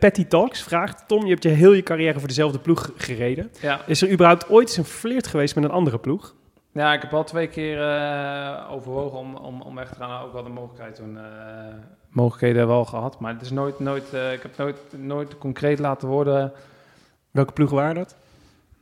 Patty 0.00 0.24
Talks 0.26 0.62
vraagt... 0.62 1.04
Tom, 1.06 1.22
je 1.24 1.30
hebt 1.30 1.42
je 1.42 1.48
heel 1.48 1.72
je 1.72 1.82
carrière 1.82 2.18
voor 2.18 2.28
dezelfde 2.28 2.58
ploeg 2.58 2.90
gereden. 2.96 3.50
Ja. 3.60 3.80
Is 3.86 4.02
er 4.02 4.10
überhaupt 4.10 4.48
ooit 4.48 4.68
eens 4.68 4.76
een 4.76 4.84
flirt 4.84 5.26
geweest 5.26 5.54
met 5.54 5.64
een 5.64 5.70
andere 5.70 5.98
ploeg? 5.98 6.34
Ja, 6.72 6.92
ik 6.92 7.02
heb 7.02 7.12
al 7.14 7.24
twee 7.24 7.46
keer 7.48 7.82
eh, 7.82 8.70
overwogen 8.70 9.18
om, 9.18 9.34
om, 9.36 9.60
om 9.62 9.74
weg 9.74 9.88
te 9.88 9.94
gaan. 9.94 10.22
Ook 10.22 10.32
wel 10.32 10.42
de 10.42 10.48
mogelijkheid 10.48 10.94
toen. 10.94 11.18
eh, 11.18 11.24
mogelijkheden 12.08 12.66
wel 12.66 12.84
gehad. 12.84 13.20
Maar 13.20 13.32
het 13.32 13.42
is 13.42 13.50
nooit, 13.50 13.78
nooit, 13.80 14.12
eh, 14.14 14.32
ik 14.32 14.42
heb 14.42 14.56
nooit, 14.56 14.78
nooit 14.96 15.38
concreet 15.38 15.78
laten 15.78 16.08
worden. 16.08 16.52
Welke 17.30 17.52
ploegen 17.52 17.76
waren 17.76 17.94
dat? 17.94 18.16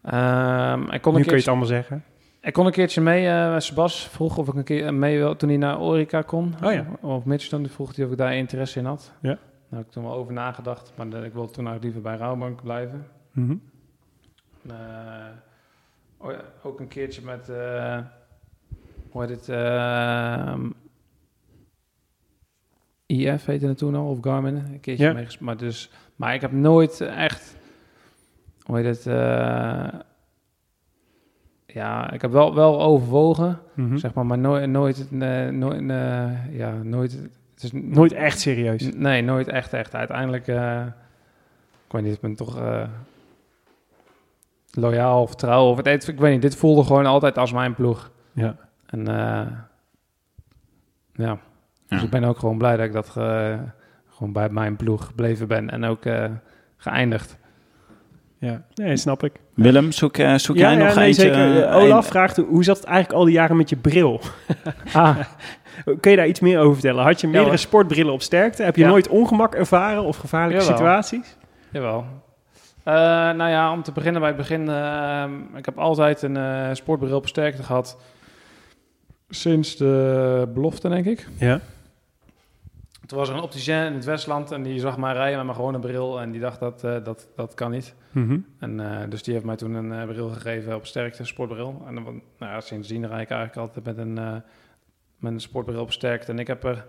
Ehm, 0.02 0.82
ik, 0.90 1.00
kon 1.02 1.14
nu 1.14 1.22
kun 1.22 1.30
je 1.32 1.38
het 1.38 1.48
allemaal 1.48 1.66
zeggen. 1.66 2.04
ik 2.40 2.52
kon 2.52 2.66
een 2.66 2.72
keertje 2.72 3.00
mee. 3.00 3.60
Sebas 3.60 4.08
vroeg 4.08 4.36
of 4.38 4.48
ik 4.48 4.54
een 4.54 4.64
keer 4.64 4.94
mee 4.94 5.18
wil 5.18 5.36
toen 5.36 5.48
hij 5.48 5.58
naar 5.58 5.80
Orica 5.80 6.22
kon. 6.22 6.54
Oh 6.64 6.72
ja. 6.72 6.84
Of 7.00 7.24
Midstone 7.24 7.68
vroeg 7.68 7.96
hij 7.96 8.04
of 8.04 8.10
ik 8.10 8.16
daar 8.18 8.34
interesse 8.34 8.78
in 8.78 8.84
had. 8.84 9.12
Ja. 9.20 9.28
Daar 9.68 9.78
heb 9.78 9.86
ik 9.86 9.92
toen 9.92 10.04
wel 10.04 10.12
over 10.14 10.32
nagedacht. 10.32 10.92
Maar 10.96 11.06
ik 11.06 11.32
wilde 11.32 11.52
toen 11.52 11.66
eigenlijk 11.66 11.82
liever 11.82 12.02
bij 12.02 12.16
Rouwbank 12.16 12.62
blijven. 12.62 13.06
Eh, 14.68 14.74
oh 16.20 16.30
ja, 16.32 16.40
ook 16.62 16.80
een 16.80 16.88
keertje 16.88 17.22
met, 17.24 17.48
eh 17.48 17.98
hoe 19.10 19.22
heet 19.26 19.30
het, 19.30 19.48
ehm, 19.48 20.70
IF 23.06 23.44
heette 23.44 23.66
het 23.66 23.78
toen 23.78 23.94
al, 23.94 24.08
of 24.10 24.18
Garmin, 24.20 24.56
een 24.56 24.80
keertje 24.80 25.04
Ja. 25.04 25.12
meegespeeld. 25.12 25.44
Maar, 25.46 25.56
dus, 25.56 25.90
maar 26.16 26.34
ik 26.34 26.40
heb 26.40 26.52
nooit 26.52 27.00
echt, 27.00 27.56
hoe 28.62 28.76
heet 28.76 28.86
het, 28.96 29.06
eh, 29.06 29.88
ja, 31.66 32.10
ik 32.12 32.20
heb 32.22 32.30
wel, 32.30 32.54
wel 32.54 32.80
overwogen, 32.82 33.58
Mhm. 33.74 33.96
zeg 33.96 34.14
maar, 34.14 34.26
maar 34.26 34.38
nooit, 34.38 34.66
nooit, 34.70 35.08
eh, 35.20 35.48
nooit, 35.48 35.80
ja, 36.50 36.72
nooit, 36.82 37.12
het 37.54 37.62
is 37.62 37.72
n- 37.72 37.88
Nooit 37.90 38.12
echt 38.12 38.40
serieus. 38.40 38.94
Nee, 38.94 39.22
nooit 39.22 39.48
echt, 39.48 39.72
echt. 39.72 39.94
Uiteindelijk, 39.94 40.46
ik 41.86 41.92
weet 41.92 42.02
niet, 42.02 42.14
ik 42.14 42.20
ben 42.20 42.34
toch 42.34 42.60
loyaal 44.70 45.22
of 45.22 45.34
trouw. 45.34 45.64
Of 45.70 45.76
het, 45.84 46.08
ik 46.08 46.18
weet 46.20 46.32
niet, 46.32 46.42
dit 46.42 46.56
voelde 46.56 46.84
gewoon 46.84 47.06
altijd 47.06 47.38
als 47.38 47.52
mijn 47.52 47.74
ploeg. 47.74 48.10
Ja. 48.32 48.56
En 48.86 49.08
eh, 49.08 49.46
ja, 51.12 51.38
dus 51.88 51.98
Ja. 51.98 52.04
ik 52.04 52.10
ben 52.10 52.24
ook 52.24 52.38
gewoon 52.38 52.58
blij 52.58 52.76
dat 52.76 52.86
ik 52.86 52.92
dat 52.92 53.08
gewoon 54.08 54.32
bij 54.32 54.48
mijn 54.48 54.76
ploeg 54.76 55.04
gebleven 55.06 55.48
ben. 55.48 55.70
En 55.70 55.84
ook 55.84 56.04
eh, 56.04 56.24
geëindigd. 56.76 57.38
Ja, 58.38 58.62
nee, 58.74 58.96
snap 58.96 59.24
ik. 59.24 59.32
Willem, 59.54 59.92
zoek, 59.92 60.16
eh, 60.16 60.34
zoek 60.34 60.56
ja, 60.56 60.68
jij 60.70 60.78
ja, 60.78 60.84
nog 60.86 60.94
nee, 60.94 61.06
eentje? 61.06 61.22
zeker. 61.22 61.72
Olaf 61.72 62.04
een- 62.04 62.10
vraagt, 62.10 62.36
hoe 62.36 62.64
zat 62.64 62.76
het 62.76 62.86
eigenlijk 62.86 63.18
al 63.18 63.24
die 63.24 63.34
jaren 63.34 63.56
met 63.56 63.68
je 63.70 63.76
bril? 63.76 64.20
Ah, 64.92 65.16
Kun 66.00 66.10
je 66.10 66.16
daar 66.16 66.26
iets 66.26 66.40
meer 66.40 66.58
over 66.58 66.72
vertellen? 66.72 67.04
Had 67.04 67.20
je 67.20 67.28
meerdere 67.28 67.56
sportbrillen 67.56 68.12
op 68.12 68.22
sterkte? 68.22 68.62
Heb 68.62 68.76
je 68.76 68.82
Ja. 68.82 68.88
nooit 68.88 69.08
ongemak 69.08 69.54
ervaren 69.54 70.02
of 70.02 70.16
gevaarlijke 70.16 70.62
Jawel. 70.62 70.76
situaties? 70.78 71.36
jawel. 71.70 72.04
Eh, 72.82 72.94
nou 73.30 73.50
ja, 73.50 73.72
om 73.72 73.82
te 73.82 73.92
beginnen 73.92 74.20
bij 74.20 74.30
het 74.30 74.38
begin. 74.38 74.68
eh, 74.68 75.24
ik 75.54 75.64
heb 75.64 75.78
altijd 75.78 76.22
een 76.22 76.36
eh, 76.36 76.68
sportbril 76.72 77.16
op 77.16 77.28
sterkte 77.28 77.62
gehad. 77.62 77.98
Sinds 79.28 79.76
de 79.76 80.48
belofte, 80.54 80.88
denk 80.88 81.06
ik. 81.06 81.28
Ja. 81.38 81.60
Toen 83.06 83.18
was 83.18 83.28
er 83.28 83.34
een 83.34 83.42
opticien 83.42 83.84
in 83.84 83.94
het 83.94 84.04
Westland 84.04 84.50
en 84.50 84.62
die 84.62 84.80
zag 84.80 84.98
mij 84.98 85.12
rijden 85.12 85.36
met 85.36 85.44
mijn 85.44 85.56
gewone 85.56 85.78
bril 85.78 86.20
en 86.20 86.30
die 86.30 86.40
dacht 86.40 86.60
dat 86.60 86.84
eh, 86.84 87.04
dat, 87.04 87.28
dat 87.36 87.54
kan 87.54 87.70
niet. 87.70 87.94
Mhm. 88.10 88.38
En 88.58 89.06
dus 89.10 89.22
die 89.22 89.34
heeft 89.34 89.46
mij 89.46 89.56
toen 89.56 89.74
een 89.74 90.06
bril 90.06 90.28
gegeven 90.28 90.74
op 90.74 90.86
sterkte, 90.86 91.20
een 91.20 91.26
sportbril. 91.26 91.82
En 91.86 91.94
dan, 91.94 92.04
nou 92.04 92.52
ja, 92.52 92.60
sindsdien 92.60 93.08
rijd 93.08 93.22
ik 93.22 93.30
eigenlijk 93.30 93.56
altijd 93.56 93.84
met 93.84 93.98
een, 93.98 94.14
met 95.16 95.32
een 95.32 95.40
sportbril 95.40 95.80
op 95.80 95.92
sterkte. 95.92 96.32
En 96.32 96.38
ik 96.38 96.46
heb 96.46 96.64
er 96.64 96.86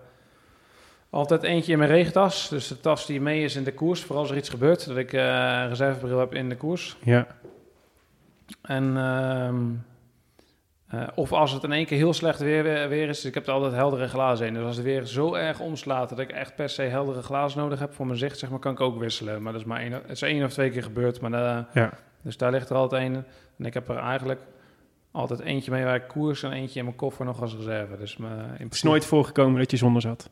altijd 1.12 1.44
eentje 1.44 1.72
in 1.72 1.78
mijn 1.78 1.90
regentas, 1.90 2.50
dus 2.50 2.68
de 2.68 2.80
tas 2.80 3.06
die 3.06 3.22
mee 3.22 3.44
is 3.44 3.56
in 3.56 3.64
de 3.64 3.74
koers, 3.74 4.04
voor 4.04 4.16
als 4.16 4.30
er 4.30 4.38
iets 4.38 4.50
gebeurt, 4.50 4.88
dat 4.88 4.98
ik 4.98 5.14
eh, 5.14 5.22
een 5.24 5.68
reservebril 5.68 6.20
heb 6.20 6.34
in 6.34 6.50
de 6.50 6.58
koers. 6.58 6.98
Ja. 7.04 7.28
En, 8.62 8.98
ehm, 8.98 9.66
eh, 10.88 11.08
of 11.16 11.32
als 11.32 11.52
het 11.52 11.64
in 11.64 11.72
één 11.72 11.86
keer 11.86 11.98
heel 11.98 12.14
slecht 12.14 12.40
weer, 12.40 12.64
weer, 12.64 12.90
weer 12.90 13.10
is. 13.10 13.16
Dus 13.16 13.26
ik 13.26 13.34
heb 13.34 13.48
er 13.48 13.54
altijd 13.54 13.74
heldere 13.74 14.08
glazen 14.08 14.48
in. 14.48 14.54
Dus 14.54 14.64
als 14.64 14.76
het 14.76 14.86
weer 14.86 15.06
zo 15.06 15.34
erg 15.34 15.60
omslaat 15.60 16.10
dat 16.10 16.20
ik 16.20 16.30
echt 16.30 16.56
per 16.56 16.70
se 16.70 16.82
heldere 16.82 17.22
glazen 17.22 17.60
nodig 17.60 17.80
heb 17.80 17.94
voor 17.94 18.06
mijn 18.06 18.18
zicht, 18.18 18.40
zeg 18.40 18.50
maar, 18.50 18.60
kan 18.60 18.72
ik 18.72 18.80
ook 18.80 19.00
wisselen. 19.00 19.42
Maar 19.42 19.52
dat 19.52 19.62
is 19.62 19.68
maar 19.68 19.80
één, 19.80 19.92
het 19.92 20.10
is 20.10 20.22
één 20.22 20.44
of 20.44 20.52
twee 20.52 20.70
keer 20.70 20.84
gebeurd. 20.84 21.22
Maar 21.22 21.34
eh, 21.34 21.64
Ja. 21.74 21.90
Dus 22.22 22.38
daar 22.38 22.52
ligt 22.52 22.70
er 22.70 22.76
altijd 22.76 23.02
één. 23.02 23.26
En 23.58 23.66
ik 23.66 23.74
heb 23.74 23.90
er 23.90 23.98
eigenlijk 23.98 24.42
altijd 25.12 25.40
eentje 25.40 25.72
mee 25.72 25.84
waar 25.84 25.96
ik 25.96 26.08
koers 26.08 26.44
en 26.44 26.52
eentje 26.52 26.80
in 26.80 26.86
mijn 26.86 26.98
koffer 26.98 27.26
nog 27.26 27.42
als 27.42 27.56
reserve. 27.56 27.98
Dus 27.98 28.16
in 28.16 28.26
Het 28.58 28.74
is 28.74 28.84
nooit 28.84 29.06
voorgekomen 29.06 29.60
dat 29.60 29.72
je 29.72 29.78
zonder 29.78 30.02
zat. 30.02 30.30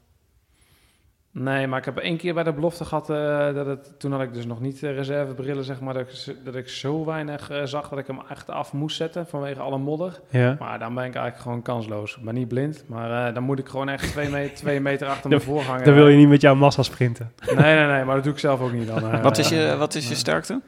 Nee, 1.31 1.67
maar 1.67 1.79
ik 1.79 1.85
heb 1.85 1.97
één 1.97 2.17
keer 2.17 2.33
bij 2.33 2.43
de 2.43 2.53
belofte 2.53 2.85
gehad 2.85 3.09
eh, 3.09 3.53
dat 3.53 3.65
het... 3.65 3.99
Toen 3.99 4.11
had 4.11 4.21
ik 4.21 4.33
dus 4.33 4.45
nog 4.45 4.61
niet 4.61 4.83
eh, 4.83 4.95
reservebrillen, 4.95 5.63
zeg 5.63 5.79
maar. 5.79 5.93
Dat 5.93 6.27
ik, 6.27 6.35
dat 6.45 6.55
ik 6.55 6.69
zo 6.69 7.05
weinig 7.05 7.49
eh, 7.49 7.61
zag 7.63 7.89
dat 7.89 7.99
ik 7.99 8.07
hem 8.07 8.19
echt 8.29 8.49
af 8.49 8.73
moest 8.73 8.97
zetten 8.97 9.27
vanwege 9.27 9.59
alle 9.59 9.77
modder. 9.77 10.19
Ja. 10.29 10.55
Maar 10.59 10.79
dan 10.79 10.95
ben 10.95 11.05
ik 11.05 11.13
eigenlijk 11.13 11.43
gewoon 11.43 11.61
kansloos. 11.61 12.17
Ik 12.17 12.23
ben 12.23 12.33
niet 12.33 12.47
blind, 12.47 12.83
maar 12.87 13.27
eh, 13.27 13.33
dan 13.33 13.43
moet 13.43 13.59
ik 13.59 13.67
gewoon 13.67 13.89
echt 13.89 14.11
twee, 14.11 14.29
me 14.29 14.51
twee 14.53 14.79
meter 14.89 15.07
achter 15.07 15.29
mijn 15.29 15.41
voorganger. 15.41 15.83
Dan 15.83 15.93
wil 15.93 16.07
je 16.07 16.17
niet 16.17 16.29
met 16.29 16.41
jouw 16.41 16.55
massa 16.55 16.83
sprinten. 16.83 17.31
Nee, 17.55 17.75
nee, 17.75 17.85
nee, 17.87 18.03
maar 18.03 18.15
dat 18.15 18.23
doe 18.23 18.33
ik 18.33 18.39
zelf 18.39 18.61
ook 18.61 18.73
niet 18.73 18.87
dan. 18.87 19.21
Wat 19.21 19.37
is 19.37 19.49
je, 19.49 19.75
wat 19.77 19.95
is 19.95 20.09
je 20.09 20.15
sterkte? 20.15 20.61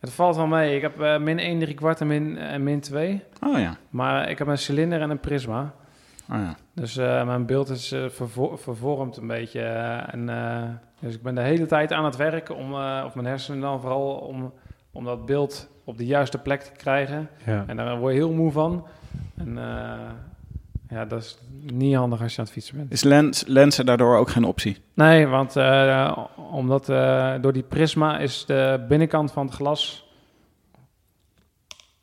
Het 0.00 0.10
valt 0.10 0.36
wel 0.36 0.46
mee. 0.46 0.76
Ik 0.76 0.82
heb 0.82 1.00
eh, 1.00 1.18
min 1.18 1.38
1, 1.38 1.58
3 1.58 1.74
kwart 1.74 2.00
en 2.00 2.06
min, 2.06 2.38
en 2.38 2.62
min 2.62 2.80
2. 2.80 3.22
Oh 3.46 3.58
ja. 3.58 3.76
Maar 3.90 4.30
ik 4.30 4.38
heb 4.38 4.46
een 4.46 4.58
cilinder 4.58 5.00
en 5.00 5.10
een 5.10 5.20
prisma. 5.20 5.74
Oh, 6.30 6.36
ja. 6.36 6.56
Dus 6.74 6.96
eh, 6.96 7.26
mijn 7.26 7.46
beeld 7.46 7.68
is 7.68 7.92
eh, 7.92 8.08
vervo- 8.08 8.56
vervormd 8.56 9.16
een 9.16 9.26
beetje. 9.26 9.60
eh, 9.60 10.14
en, 10.14 10.80
dus 11.00 11.14
ik 11.14 11.22
ben 11.22 11.34
de 11.34 11.40
hele 11.40 11.66
tijd 11.66 11.92
aan 11.92 12.04
het 12.04 12.16
werken 12.16 12.56
om, 12.56 12.72
of 13.04 13.14
mijn 13.14 13.26
hersenen 13.26 13.60
dan 13.60 13.80
vooral, 13.80 14.14
om, 14.14 14.52
om 14.92 15.04
dat 15.04 15.26
beeld 15.26 15.68
op 15.84 15.98
de 15.98 16.06
juiste 16.06 16.38
plek 16.38 16.60
te 16.62 16.72
krijgen. 16.72 17.28
Ja. 17.46 17.64
En 17.66 17.76
daar 17.76 17.98
word 17.98 18.12
je 18.12 18.18
heel 18.18 18.32
moe 18.32 18.52
van. 18.52 18.86
En 19.36 19.56
ja, 20.88 21.04
dat 21.04 21.22
is 21.22 21.38
niet 21.60 21.94
handig 21.94 22.22
als 22.22 22.32
je 22.32 22.38
aan 22.38 22.44
het 22.44 22.52
fietsen 22.52 22.76
bent. 22.76 22.92
Is 22.92 23.02
lens, 23.02 23.44
lenzen 23.46 23.86
daardoor 23.86 24.16
ook 24.16 24.30
geen 24.30 24.44
optie? 24.44 24.76
Nee, 24.94 25.26
want 25.26 25.56
omdat 26.50 26.86
door 27.42 27.52
die 27.52 27.62
prisma 27.62 28.18
is 28.18 28.44
de 28.46 28.84
binnenkant 28.88 29.32
van 29.32 29.46
het 29.46 29.54
glas... 29.54 30.06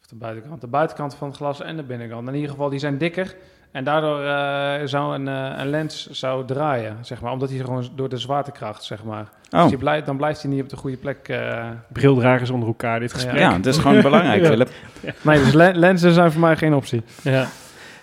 Of 0.02 0.08
de 0.08 0.16
buitenkant. 0.16 0.62
De 0.62 0.68
buitenkant 0.68 1.16
van 1.16 1.28
het 1.28 1.38
glas 1.38 1.62
en 1.62 1.76
de 1.76 1.84
binnenkant. 1.84 2.28
In 2.28 2.34
ieder 2.34 2.50
geval, 2.50 2.70
die 2.70 2.80
zijn 2.80 2.98
dikker. 2.98 3.36
En 3.76 3.84
daardoor 3.84 4.24
eh, 4.24 4.88
zou 4.88 5.16
een, 5.16 5.28
eh, 5.28 5.52
een 5.58 5.70
lens 5.70 6.10
zou 6.10 6.46
draaien, 6.46 6.98
zeg 7.02 7.22
maar. 7.22 7.32
Omdat 7.32 7.50
hij 7.50 7.60
gewoon 7.60 7.88
door 7.96 8.10
de 8.10 8.18
zwaartekracht, 8.18 8.84
zeg 8.84 9.04
maar. 9.04 9.26
Dus 9.50 9.62
Oh, 9.62 9.68
die 9.68 9.78
blijft, 9.78 10.06
dan 10.06 10.18
blijft 10.18 10.42
hij 10.42 10.52
niet 10.52 10.62
op 10.64 10.70
de 10.70 10.76
goede 10.76 10.98
plek. 10.98 11.28
eh. 11.28 11.70
Brildragers 11.94 12.50
onder 12.50 12.68
elkaar, 12.68 13.00
dit 13.00 13.14
gesprek. 13.14 13.38
ja, 13.38 13.56
dat 13.58 13.66
is 13.66 13.78
gewoon 13.78 14.02
belangrijk, 14.10 14.42
Ja. 14.42 14.48
Philip. 14.48 14.70
Nee, 15.22 15.40
dus 15.40 15.54
le- 15.54 15.72
lenzen 15.74 16.12
zijn 16.12 16.32
voor 16.32 16.42
mij 16.42 16.58
geen 16.58 16.74
optie. 16.74 17.04
Ja. 17.24 17.48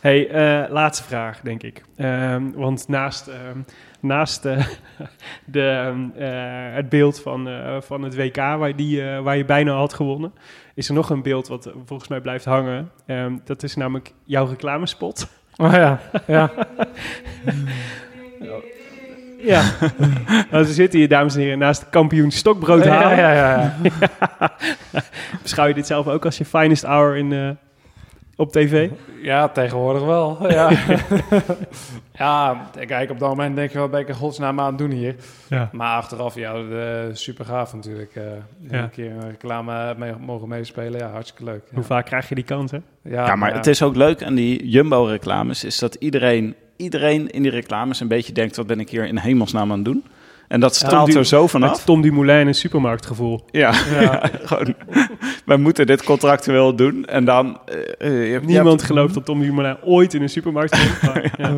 Hey, 0.01 0.29
eh, 0.29 0.71
laatste 0.71 1.05
vraag, 1.05 1.41
denk 1.41 1.63
ik. 1.63 1.85
Ehm, 1.97 2.43
want 2.55 2.89
naast, 2.89 3.27
ehm, 3.29 3.59
naast 4.01 4.43
de, 5.45 5.69
ehm, 5.69 6.23
eh, 6.25 6.75
het 6.75 6.89
beeld 6.89 7.21
van, 7.21 7.49
eh, 7.49 7.77
van 7.81 8.03
het 8.03 8.17
WK, 8.17 8.37
waar, 8.37 8.77
die, 8.77 9.03
waar 9.05 9.37
je 9.37 9.45
bijna 9.45 9.73
had 9.73 9.95
gewonnen, 9.95 10.33
is 10.75 10.89
er 10.89 10.95
nog 10.95 11.11
een 11.11 11.23
beeld 11.23 11.49
wat 11.49 11.71
volgens 11.87 12.09
mij 12.09 12.21
blijft 12.21 12.45
hangen. 12.45 12.91
Ehm, 13.07 13.37
dat 13.45 13.63
is 13.63 13.77
namelijk 13.77 14.13
jouw 14.25 14.47
reclamespot. 14.47 15.27
Oh 15.57 15.73
ja, 15.73 16.01
ja. 16.27 16.51
Ja. 19.43 19.63
nou, 20.51 20.65
ze 20.67 20.73
zitten 20.73 20.99
hier, 20.99 21.09
dames 21.09 21.35
en 21.35 21.41
heren, 21.41 21.59
naast 21.59 21.89
kampioen 21.91 22.31
stokbrood 22.31 22.85
ja, 22.85 22.95
halen. 22.95 23.19
ja, 23.19 23.33
ja, 23.33 23.51
ja. 23.51 23.75
Beschouw 25.43 25.67
je 25.67 25.75
dit 25.75 25.87
zelf 25.87 26.09
ook 26.09 26.25
als 26.25 26.39
je 26.39 26.45
finest 26.45 26.85
hour 26.85 27.17
in, 27.17 27.33
eh, 27.33 27.51
op 28.37 28.53
tv? 28.53 28.91
Ja, 29.23 29.49
tegenwoordig 29.49 30.03
wel. 30.05 30.39
Ja, 30.53 30.71
ja 32.13 32.71
kijk, 32.87 33.11
op 33.11 33.19
dat 33.19 33.29
moment 33.29 33.57
denk 33.57 33.71
je 33.71 33.79
wel, 33.79 33.89
ben 33.89 34.01
ik 34.01 34.09
in 34.09 34.15
godsnaam 34.15 34.61
aan 34.61 34.67
het 34.67 34.79
doen 34.79 34.91
hier. 34.91 35.15
Ja. 35.49 35.69
Maar 35.73 35.97
achteraf, 35.97 36.35
ja, 36.35 36.53
de, 36.53 37.11
super 37.13 37.45
gaaf 37.45 37.75
natuurlijk. 37.75 38.15
eh 38.15 38.23
Ja. 38.71 38.83
Een 38.83 38.91
keer 38.91 39.11
een 39.11 39.31
reclame 39.31 39.95
mee, 39.99 40.13
mogen 40.21 40.49
meespelen, 40.49 40.99
ja, 41.01 41.11
hartstikke 41.11 41.45
leuk. 41.45 41.63
Ja, 41.69 41.75
Hoe 41.75 41.85
vaak 41.85 42.07
krijg 42.07 42.29
je 42.29 42.35
die 42.35 42.45
kans, 42.45 42.71
hè? 42.71 42.79
Ja, 43.03 43.37
maar 43.37 43.55
het 43.55 43.67
is 43.67 43.83
ook 43.83 43.97
leuk 43.97 44.23
aan 44.23 44.35
die 44.35 44.69
Jumbo-reclames... 44.69 45.65
is 45.65 45.79
dat 45.79 45.95
iedereen, 45.95 46.55
iedereen 46.77 47.31
in 47.31 47.43
die 47.43 47.51
reclames 47.51 48.01
een 48.01 48.09
beetje 48.09 48.33
denkt... 48.33 48.57
wat 48.57 48.67
ben 48.67 48.81
ik 48.81 48.91
hier 48.91 49.07
in 49.07 49.19
hemelsnaam 49.19 49.71
aan 49.71 49.77
het 49.77 49.85
doen? 49.85 50.05
En 50.53 50.61
dat 50.61 50.75
straalt 50.75 51.15
er 51.15 51.25
zo 51.25 51.47
vanaf. 51.47 51.85
Tom 51.85 52.01
Dumoulin 52.01 52.47
een 52.47 52.55
supermarktgevoel. 52.55 53.45
Ja, 53.51 53.73
Ja. 54.01 54.29
gewoon... 54.43 54.75
wij 55.45 55.57
moeten 55.57 55.87
dit 55.87 56.03
contractueel 56.05 56.75
doen. 56.77 57.05
En 57.05 57.25
dan... 57.25 57.59
eh, 57.67 57.77
eh, 57.79 58.27
je 58.27 58.33
hebt- 58.33 58.43
je 58.45 58.47
Niemand 58.53 58.69
hebt- 58.69 58.83
gelooft 58.83 59.15
dat 59.15 59.25
Tom 59.25 59.41
Dumoulin 59.41 59.77
ooit 59.85 60.15
in 60.15 60.23
een 60.23 60.29
supermarkt 60.29 60.71
komt. 61.01 61.21
ja. 61.39 61.55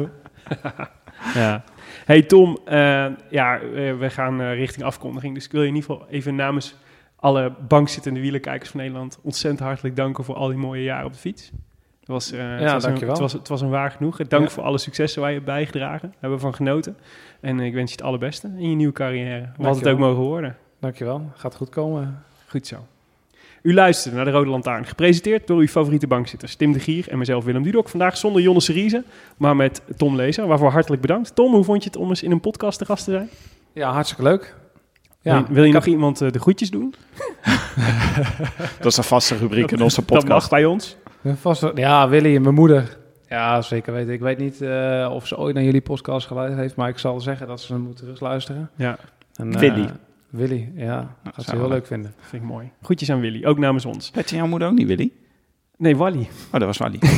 ja. 1.41 1.65
Hey 2.05 2.23
Tom, 2.23 2.59
eh, 2.65 3.07
ja, 3.31 3.59
we 3.99 4.11
gaan 4.11 4.43
richting 4.43 4.85
afkondiging. 4.85 5.35
Dus 5.35 5.45
ik 5.45 5.53
wil 5.53 5.63
je 5.63 5.69
in 5.69 5.75
ieder 5.75 5.91
geval 5.91 6.07
even 6.11 6.35
namens 6.35 6.75
alle 7.17 7.53
bankzittende 7.69 8.21
wielerkijkers 8.21 8.71
van 8.71 8.81
Nederland 8.81 9.19
ontzettend 9.23 9.63
hartelijk 9.63 9.97
danken 9.97 10.25
voor 10.25 10.35
al 10.35 10.49
die 10.49 10.57
mooie 10.59 10.83
jaren 10.83 11.07
op 11.07 11.13
de 11.13 11.19
fiets. 11.19 11.51
Het 12.01 12.09
was, 12.13 12.33
eh, 12.33 12.41
het 12.51 12.61
was 12.61 12.73
een, 12.73 12.81
dankjewel. 12.81 13.11
het, 13.15 13.23
was, 13.23 13.33
het 13.33 13.49
was 13.49 13.61
een 13.61 13.71
waar 13.71 13.91
genoeg. 13.91 14.17
Dank 14.17 14.45
Ja. 14.45 14.51
voor 14.51 14.63
alle 14.63 14.79
successen 14.79 15.21
waar 15.21 15.31
je 15.31 15.37
hebt 15.37 15.49
bijgedragen. 15.49 16.09
Daar 16.09 16.17
hebben 16.21 16.39
we 16.39 16.45
van 16.45 16.55
genoten. 16.55 16.97
En 17.45 17.61
eh, 17.61 17.67
ik 17.67 17.75
wens 17.75 17.91
je 17.91 17.97
het 17.97 18.07
allerbeste 18.07 18.51
in 18.57 18.71
je 18.71 18.77
nieuwe 18.77 18.93
carrière. 18.93 19.49
Wat 19.57 19.77
het 19.77 19.89
ook 19.89 19.99
mogen 19.99 20.23
worden. 20.23 20.57
Dankjewel, 20.81 21.31
gaat 21.35 21.55
goed 21.55 21.69
komen. 21.69 22.23
Goed 22.49 22.67
zo. 22.67 22.77
U 23.63 23.75
luisterde 23.75 24.17
naar 24.17 24.25
de 24.25 24.31
Rode 24.31 24.51
Lantaarn, 24.51 24.85
gepresenteerd 24.87 25.47
door 25.47 25.59
uw 25.61 25.67
favoriete 25.67 26.07
bankzitters 26.07 26.55
Tim 26.57 26.73
de 26.73 26.79
Gier 26.81 27.09
en 27.09 27.19
mezelf 27.19 27.45
Willem 27.45 27.63
Dudok. 27.63 27.89
Vandaag 27.89 28.17
zonder 28.17 28.43
Jonne 28.43 28.61
Seriese, 28.61 29.05
maar 29.37 29.57
met 29.57 29.83
Tom 29.97 30.17
Lezer, 30.17 30.47
waarvoor 30.47 30.71
hartelijk 30.71 31.03
bedankt. 31.03 31.35
Tom, 31.35 31.53
hoe 31.55 31.65
vond 31.65 31.83
je 31.83 31.89
het 31.89 31.99
om 31.99 32.09
eens 32.09 32.23
in 32.23 32.31
een 32.31 32.41
podcast 32.41 32.79
te 32.79 32.85
gast 32.85 33.05
te 33.05 33.11
zijn? 33.11 33.29
Ja, 33.73 33.93
hartstikke 33.93 34.23
leuk. 34.23 34.55
Ja, 35.21 35.35
wil, 35.43 35.55
wil 35.55 35.65
je 35.65 35.73
nog 35.73 35.85
heb- 35.85 35.93
iemand 35.93 36.21
eh, 36.21 36.31
de 36.31 36.39
groetjes 36.39 36.71
doen? 36.71 36.95
Dat 38.79 38.87
is 38.87 38.97
een 38.97 39.05
vaste 39.05 39.37
rubriek 39.37 39.71
in 39.71 39.83
onze 39.83 39.97
Dat 40.01 40.11
mag 40.11 40.19
podcast. 40.21 40.51
bij 40.51 40.65
ons. 40.65 40.97
Vast, 41.41 41.61
wel- 41.61 41.79
ja, 41.79 42.09
Willy 42.09 42.35
en 42.37 42.43
mijn 42.43 42.55
moeder. 42.55 42.97
Ja, 43.35 43.63
zeker 43.63 43.93
weten. 43.93 44.13
Ik 44.13 44.21
weet 44.21 44.39
niet 44.39 44.61
eh, 44.61 45.11
of 45.13 45.27
ze 45.27 45.39
ooit 45.39 45.55
naar 45.55 45.65
jullie 45.65 45.81
podcast 45.81 46.27
geluisterd 46.27 46.61
heeft, 46.61 46.77
maar 46.77 46.89
ik 46.89 46.99
zal 46.99 47.21
zeggen 47.21 47.47
dat 47.47 47.61
ze 47.61 47.73
hem 47.73 47.83
moeten 47.83 48.05
terugluisteren. 48.05 48.71
Ja, 48.77 48.97
En, 49.35 49.53
eh, 49.55 49.61
Willy. 49.61 49.89
Willy, 50.31 50.71
ja. 50.77 51.15
Gaat 51.25 51.35
ze 51.35 51.43
zou 51.43 51.57
heel 51.57 51.69
wel. 51.69 51.77
leuk 51.77 51.87
vinden. 51.87 52.15
vind 52.21 52.43
ik 52.43 52.49
mooi. 52.49 52.71
Groetjes 52.83 53.11
aan 53.11 53.21
Willy, 53.21 53.45
ook 53.45 53.59
namens 53.59 53.85
ons. 53.85 54.11
Weet 54.15 54.31
je 54.31 54.37
jouw 54.37 54.47
moeder 54.47 54.69
ook 54.69 54.75
niet, 54.75 54.87
Willy? 54.87 55.11
Nee, 55.77 55.97
Wally. 55.97 56.29
Oh, 56.53 56.61
dat 56.61 56.63
was 56.63 56.79
Wally. 56.79 56.99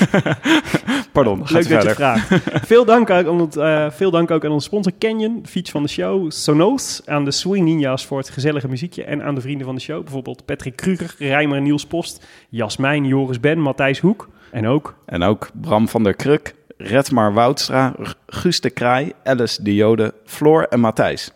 Pardon, 1.12 1.46
gaat 1.46 1.50
Leuk 1.50 1.64
u 1.64 1.74
dat 1.74 1.82
je 1.82 1.88
verder. 1.88 2.10
het 2.12 2.20
vraagt. 2.20 2.66
veel, 2.66 2.84
dank 2.84 3.10
ook 3.10 3.26
aan 3.26 3.40
het, 3.40 3.56
eh, 3.56 3.90
veel 3.90 4.10
dank 4.10 4.30
ook 4.30 4.44
aan 4.44 4.50
onze 4.50 4.66
sponsor 4.66 4.92
Canyon, 4.98 5.42
fiets 5.46 5.70
van 5.70 5.82
de 5.82 5.88
show, 5.88 6.30
Sonos, 6.30 7.02
aan 7.06 7.24
de 7.24 7.30
Swing 7.30 7.64
Ninja's 7.64 8.06
voor 8.06 8.18
het 8.18 8.30
gezellige 8.30 8.68
muziekje 8.68 9.04
en 9.04 9.22
aan 9.22 9.34
de 9.34 9.40
vrienden 9.40 9.66
van 9.66 9.74
de 9.74 9.80
show, 9.80 10.02
bijvoorbeeld 10.02 10.44
Patrick 10.44 10.76
Kruger, 10.76 11.14
Rijmer 11.18 11.56
en 11.56 11.62
Niels 11.62 11.86
Post, 11.86 12.26
Jasmijn, 12.48 13.04
Joris 13.06 13.40
Ben, 13.40 13.60
Matthijs 13.60 13.98
Hoek 13.98 14.28
en 14.50 14.66
ook 14.66 14.94
En 15.06 15.22
ook 15.22 15.48
Bram 15.60 15.88
van 15.88 16.02
der 16.02 16.14
Kruk, 16.14 16.54
Redmar 16.76 17.32
Woudstra, 17.32 17.94
Guus 18.26 18.60
de 18.60 18.70
Kraai, 18.70 19.12
Alice 19.24 19.62
de 19.62 19.74
Jode, 19.74 20.14
Floor 20.24 20.62
en 20.62 20.80
Matthijs. 20.80 21.32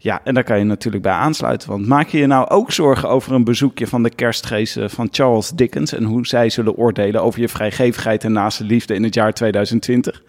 Ja, 0.00 0.20
en 0.24 0.34
daar 0.34 0.44
kan 0.44 0.58
je 0.58 0.64
natuurlijk 0.64 1.02
bij 1.02 1.12
aansluiten. 1.12 1.68
Want 1.68 1.86
maak 1.86 2.08
je 2.08 2.18
je 2.18 2.26
nou 2.26 2.48
ook 2.48 2.72
zorgen 2.72 3.08
over 3.08 3.32
een 3.32 3.44
bezoekje 3.44 3.86
van 3.86 4.02
de 4.02 4.14
kerstgeesten 4.14 4.90
van 4.90 5.08
Charles 5.10 5.50
Dickens... 5.50 5.92
en 5.92 6.04
hoe 6.04 6.26
zij 6.26 6.50
zullen 6.50 6.76
oordelen 6.76 7.22
over 7.22 7.40
je 7.40 7.48
vrijgevigheid 7.48 8.24
en 8.24 8.32
naaste 8.32 8.64
liefde 8.64 8.94
in 8.94 9.02
het 9.02 9.14
jaar 9.14 9.32
2020? 9.32 10.22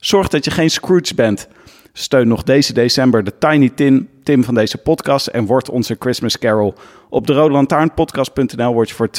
Zorg 0.00 0.28
dat 0.28 0.44
je 0.44 0.50
geen 0.50 0.70
Scrooge 0.70 1.14
bent. 1.14 1.48
Steun 1.98 2.28
nog 2.28 2.42
deze 2.42 2.72
december 2.72 3.24
de 3.24 3.38
Tiny 3.38 3.68
Tim, 3.68 4.08
Tim 4.22 4.44
van 4.44 4.54
deze 4.54 4.78
podcast 4.78 5.26
en 5.26 5.46
word 5.46 5.70
onze 5.70 5.96
Christmas 5.98 6.38
Carol. 6.38 6.74
Op 7.08 7.26
de 7.26 7.32
Rodelantaarnpodcast.nl 7.32 8.72
word 8.72 8.88
je 8.88 8.94
voor 8.94 9.10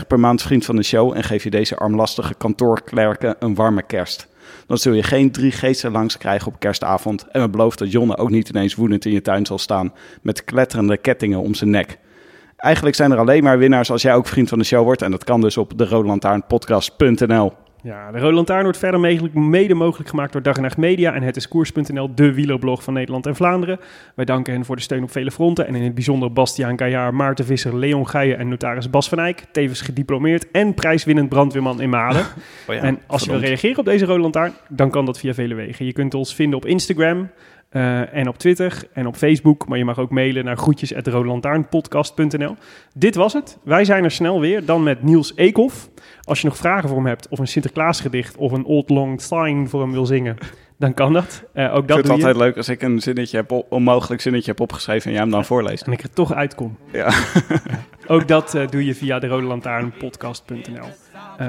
2,50 0.00 0.06
per 0.08 0.20
maand 0.20 0.42
vriend 0.42 0.64
van 0.64 0.76
de 0.76 0.82
show 0.82 1.12
en 1.16 1.24
geef 1.24 1.42
je 1.42 1.50
deze 1.50 1.76
armlastige 1.76 2.34
kantoorklerken 2.34 3.36
een 3.38 3.54
warme 3.54 3.82
kerst. 3.82 4.28
Dan 4.66 4.78
zul 4.78 4.92
je 4.92 5.02
geen 5.02 5.30
drie 5.32 5.50
geesten 5.50 5.92
langs 5.92 6.18
krijgen 6.18 6.46
op 6.46 6.58
kerstavond 6.58 7.26
en 7.30 7.40
we 7.40 7.48
beloven 7.48 7.78
dat 7.78 7.92
Jonne 7.92 8.16
ook 8.16 8.30
niet 8.30 8.48
ineens 8.48 8.74
woedend 8.74 9.04
in 9.04 9.12
je 9.12 9.22
tuin 9.22 9.46
zal 9.46 9.58
staan 9.58 9.92
met 10.22 10.44
kletterende 10.44 10.96
kettingen 10.96 11.40
om 11.40 11.54
zijn 11.54 11.70
nek. 11.70 11.98
Eigenlijk 12.56 12.96
zijn 12.96 13.10
er 13.10 13.18
alleen 13.18 13.42
maar 13.42 13.58
winnaars 13.58 13.90
als 13.90 14.02
jij 14.02 14.14
ook 14.14 14.26
vriend 14.26 14.48
van 14.48 14.58
de 14.58 14.64
show 14.64 14.84
wordt 14.84 15.02
en 15.02 15.10
dat 15.10 15.24
kan 15.24 15.40
dus 15.40 15.56
op 15.56 15.78
de. 15.78 17.52
Ja, 17.82 18.12
de 18.12 18.18
Rode 18.18 18.34
Lantaarn 18.34 18.62
wordt 18.62 18.78
verder 18.78 19.00
mogelijk, 19.00 19.34
mede 19.34 19.74
mogelijk 19.74 20.08
gemaakt 20.08 20.32
door 20.32 20.42
Dag 20.42 20.56
en 20.56 20.62
Nacht 20.62 20.76
Media 20.76 21.14
en 21.14 21.22
het 21.22 21.36
is 21.36 21.48
Koers.nl, 21.48 22.14
de 22.14 22.32
wielerblog 22.32 22.82
van 22.82 22.94
Nederland 22.94 23.26
en 23.26 23.36
Vlaanderen. 23.36 23.80
Wij 24.14 24.24
danken 24.24 24.52
hen 24.52 24.64
voor 24.64 24.76
de 24.76 24.82
steun 24.82 25.02
op 25.02 25.10
vele 25.10 25.30
fronten 25.30 25.66
en 25.66 25.74
in 25.74 25.82
het 25.82 25.94
bijzonder 25.94 26.32
Bastiaan 26.32 26.76
Kajaar, 26.76 27.14
Maarten 27.14 27.44
Visser, 27.44 27.76
Leon 27.76 28.08
Geijen 28.08 28.38
en 28.38 28.48
notaris 28.48 28.90
Bas 28.90 29.08
van 29.08 29.18
Eyck, 29.18 29.44
tevens 29.52 29.80
gediplomeerd 29.80 30.50
en 30.50 30.74
prijswinnend 30.74 31.28
brandweerman 31.28 31.80
in 31.80 31.90
Malen. 31.90 32.26
Oh 32.68 32.74
ja, 32.74 32.82
en 32.82 32.98
als 33.06 33.24
je 33.24 33.30
wil 33.30 33.40
reageren 33.40 33.78
op 33.78 33.84
deze 33.84 34.04
Rode 34.04 34.20
Lantaarn, 34.20 34.52
dan 34.68 34.90
kan 34.90 35.04
dat 35.04 35.18
via 35.18 35.34
vele 35.34 35.54
wegen. 35.54 35.84
Je 35.84 35.92
kunt 35.92 36.14
ons 36.14 36.34
vinden 36.34 36.58
op 36.58 36.66
Instagram 36.66 37.28
eh, 37.68 38.14
en 38.14 38.28
op 38.28 38.38
Twitter 38.38 38.82
en 38.92 39.06
op 39.06 39.16
Facebook, 39.16 39.68
maar 39.68 39.78
je 39.78 39.84
mag 39.84 39.98
ook 39.98 40.10
mailen 40.10 40.44
naar 40.44 40.56
groetjes@rodelantaarnpodcast.nl. 40.56 42.56
Dit 42.94 43.14
was 43.14 43.32
het. 43.32 43.58
Wij 43.62 43.84
zijn 43.84 44.04
er 44.04 44.10
snel 44.10 44.40
weer, 44.40 44.64
dan 44.64 44.82
met 44.82 45.02
Niels 45.02 45.32
Eekhoff. 45.36 45.88
Als 46.22 46.40
je 46.40 46.46
nog 46.46 46.56
vragen 46.56 46.88
voor 46.88 46.98
hem 46.98 47.06
hebt, 47.06 47.28
of 47.28 47.38
een 47.38 47.48
Sinterklaasgedicht 47.48 48.36
of 48.36 48.52
een 48.52 48.64
Old 48.64 48.90
Long 48.90 49.20
Syne 49.20 49.66
voor 49.66 49.80
hem 49.80 49.92
wil 49.92 50.06
zingen, 50.06 50.36
dan 50.78 50.94
kan 50.94 51.12
dat. 51.12 51.44
Eh, 51.52 51.74
ook 51.74 51.82
Ik 51.82 51.88
dat 51.88 51.96
vind 51.96 51.98
doe 51.98 51.98
het 51.98 52.06
je. 52.06 52.12
altijd 52.26 52.36
leuk 52.36 52.56
als 52.56 52.68
ik 52.68 52.82
een 52.82 53.00
zinnetje 53.00 53.36
heb, 53.36 53.50
op- 53.52 53.72
onmogelijk 53.72 54.20
zinnetje 54.22 54.50
heb 54.50 54.60
opgeschreven 54.60 55.06
en 55.06 55.12
jij 55.12 55.20
hem 55.22 55.30
dan 55.30 55.44
voorleest. 55.44 55.86
En 55.86 55.92
ik 55.92 56.02
er 56.02 56.10
toch 56.10 56.34
uitkom. 56.34 56.76
Ja. 56.92 57.12
Ook 58.06 58.28
dat 58.28 58.54
eh, 58.54 58.68
doe 58.68 58.84
je 58.84 58.94
via 58.94 59.18
de 59.18 59.26
Rode 59.26 59.46
Lantaarnpodcast.nl. 59.46 60.86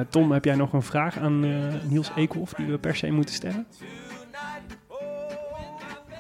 Tom, 0.10 0.32
heb 0.32 0.46
jij 0.46 0.56
nog 0.56 0.74
een 0.74 0.82
vraag 0.82 1.18
aan 1.18 1.46
Niels 1.90 2.12
Eekhoff 2.16 2.54
die 2.54 2.66
we 2.66 2.78
per 2.78 2.96
se 2.96 3.12
moeten 3.12 3.36
stellen? 3.36 3.66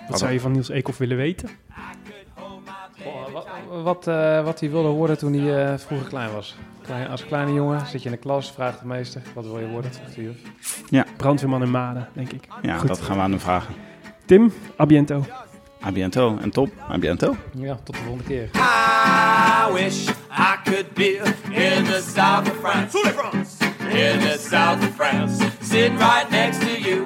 Wat 0.09 0.19
zou 0.19 0.31
je 0.31 0.39
van 0.39 0.51
Niels 0.51 0.69
Eekhoff 0.69 0.97
willen 0.97 1.17
weten? 1.17 1.49
Wat, 3.33 3.47
wat, 3.83 4.07
eh, 4.07 4.43
wat 4.43 4.59
hij 4.59 4.69
wilde 4.69 4.87
worden 4.89 5.17
toen 5.17 5.33
hij 5.33 5.71
eh, 5.71 5.77
vroeger 5.77 6.07
klein 6.07 6.31
was. 6.31 6.55
Klein, 6.81 7.07
als 7.07 7.25
kleine 7.25 7.53
jongen 7.53 7.87
zit 7.87 8.01
je 8.03 8.09
in 8.09 8.15
de 8.15 8.21
klas, 8.21 8.51
vraagt 8.51 8.79
de 8.79 8.85
meester, 8.85 9.21
wat 9.33 9.45
wil 9.45 9.59
je 9.59 9.67
worden? 9.67 9.91
De 10.15 10.21
juf. 10.21 11.05
Brandweerman 11.17 11.61
in 11.61 11.71
Maden, 11.71 12.07
denk 12.13 12.31
ik. 12.31 12.47
Ja, 12.61 12.77
Goed. 12.77 12.87
dat 12.87 13.01
gaan 13.01 13.15
we 13.15 13.21
aan 13.21 13.31
hem 13.31 13.39
vragen. 13.39 13.73
Tim, 14.25 14.53
abiento. 14.75 15.23
A 15.85 15.91
biento. 15.91 16.37
En 16.41 16.49
Tom, 16.49 16.71
a 16.91 16.97
biento. 16.97 17.35
Ja, 17.55 17.79
tot 17.83 17.95
de 17.95 18.01
volgende 18.01 18.23
keer. 18.23 18.49
I 18.53 19.73
wish 19.73 20.07
I 20.31 20.55
could 20.63 20.93
be 20.93 21.17
in 21.49 21.83
the 21.83 22.01
south 22.15 22.49
of 22.51 22.57
France. 22.61 22.97
In 23.89 24.19
the 24.19 24.37
south 24.49 24.83
of 24.83 24.95
France. 24.95 25.45
Sitting 25.61 25.97
right 25.97 26.29
next 26.29 26.59
to 26.59 26.89
you. 26.89 27.05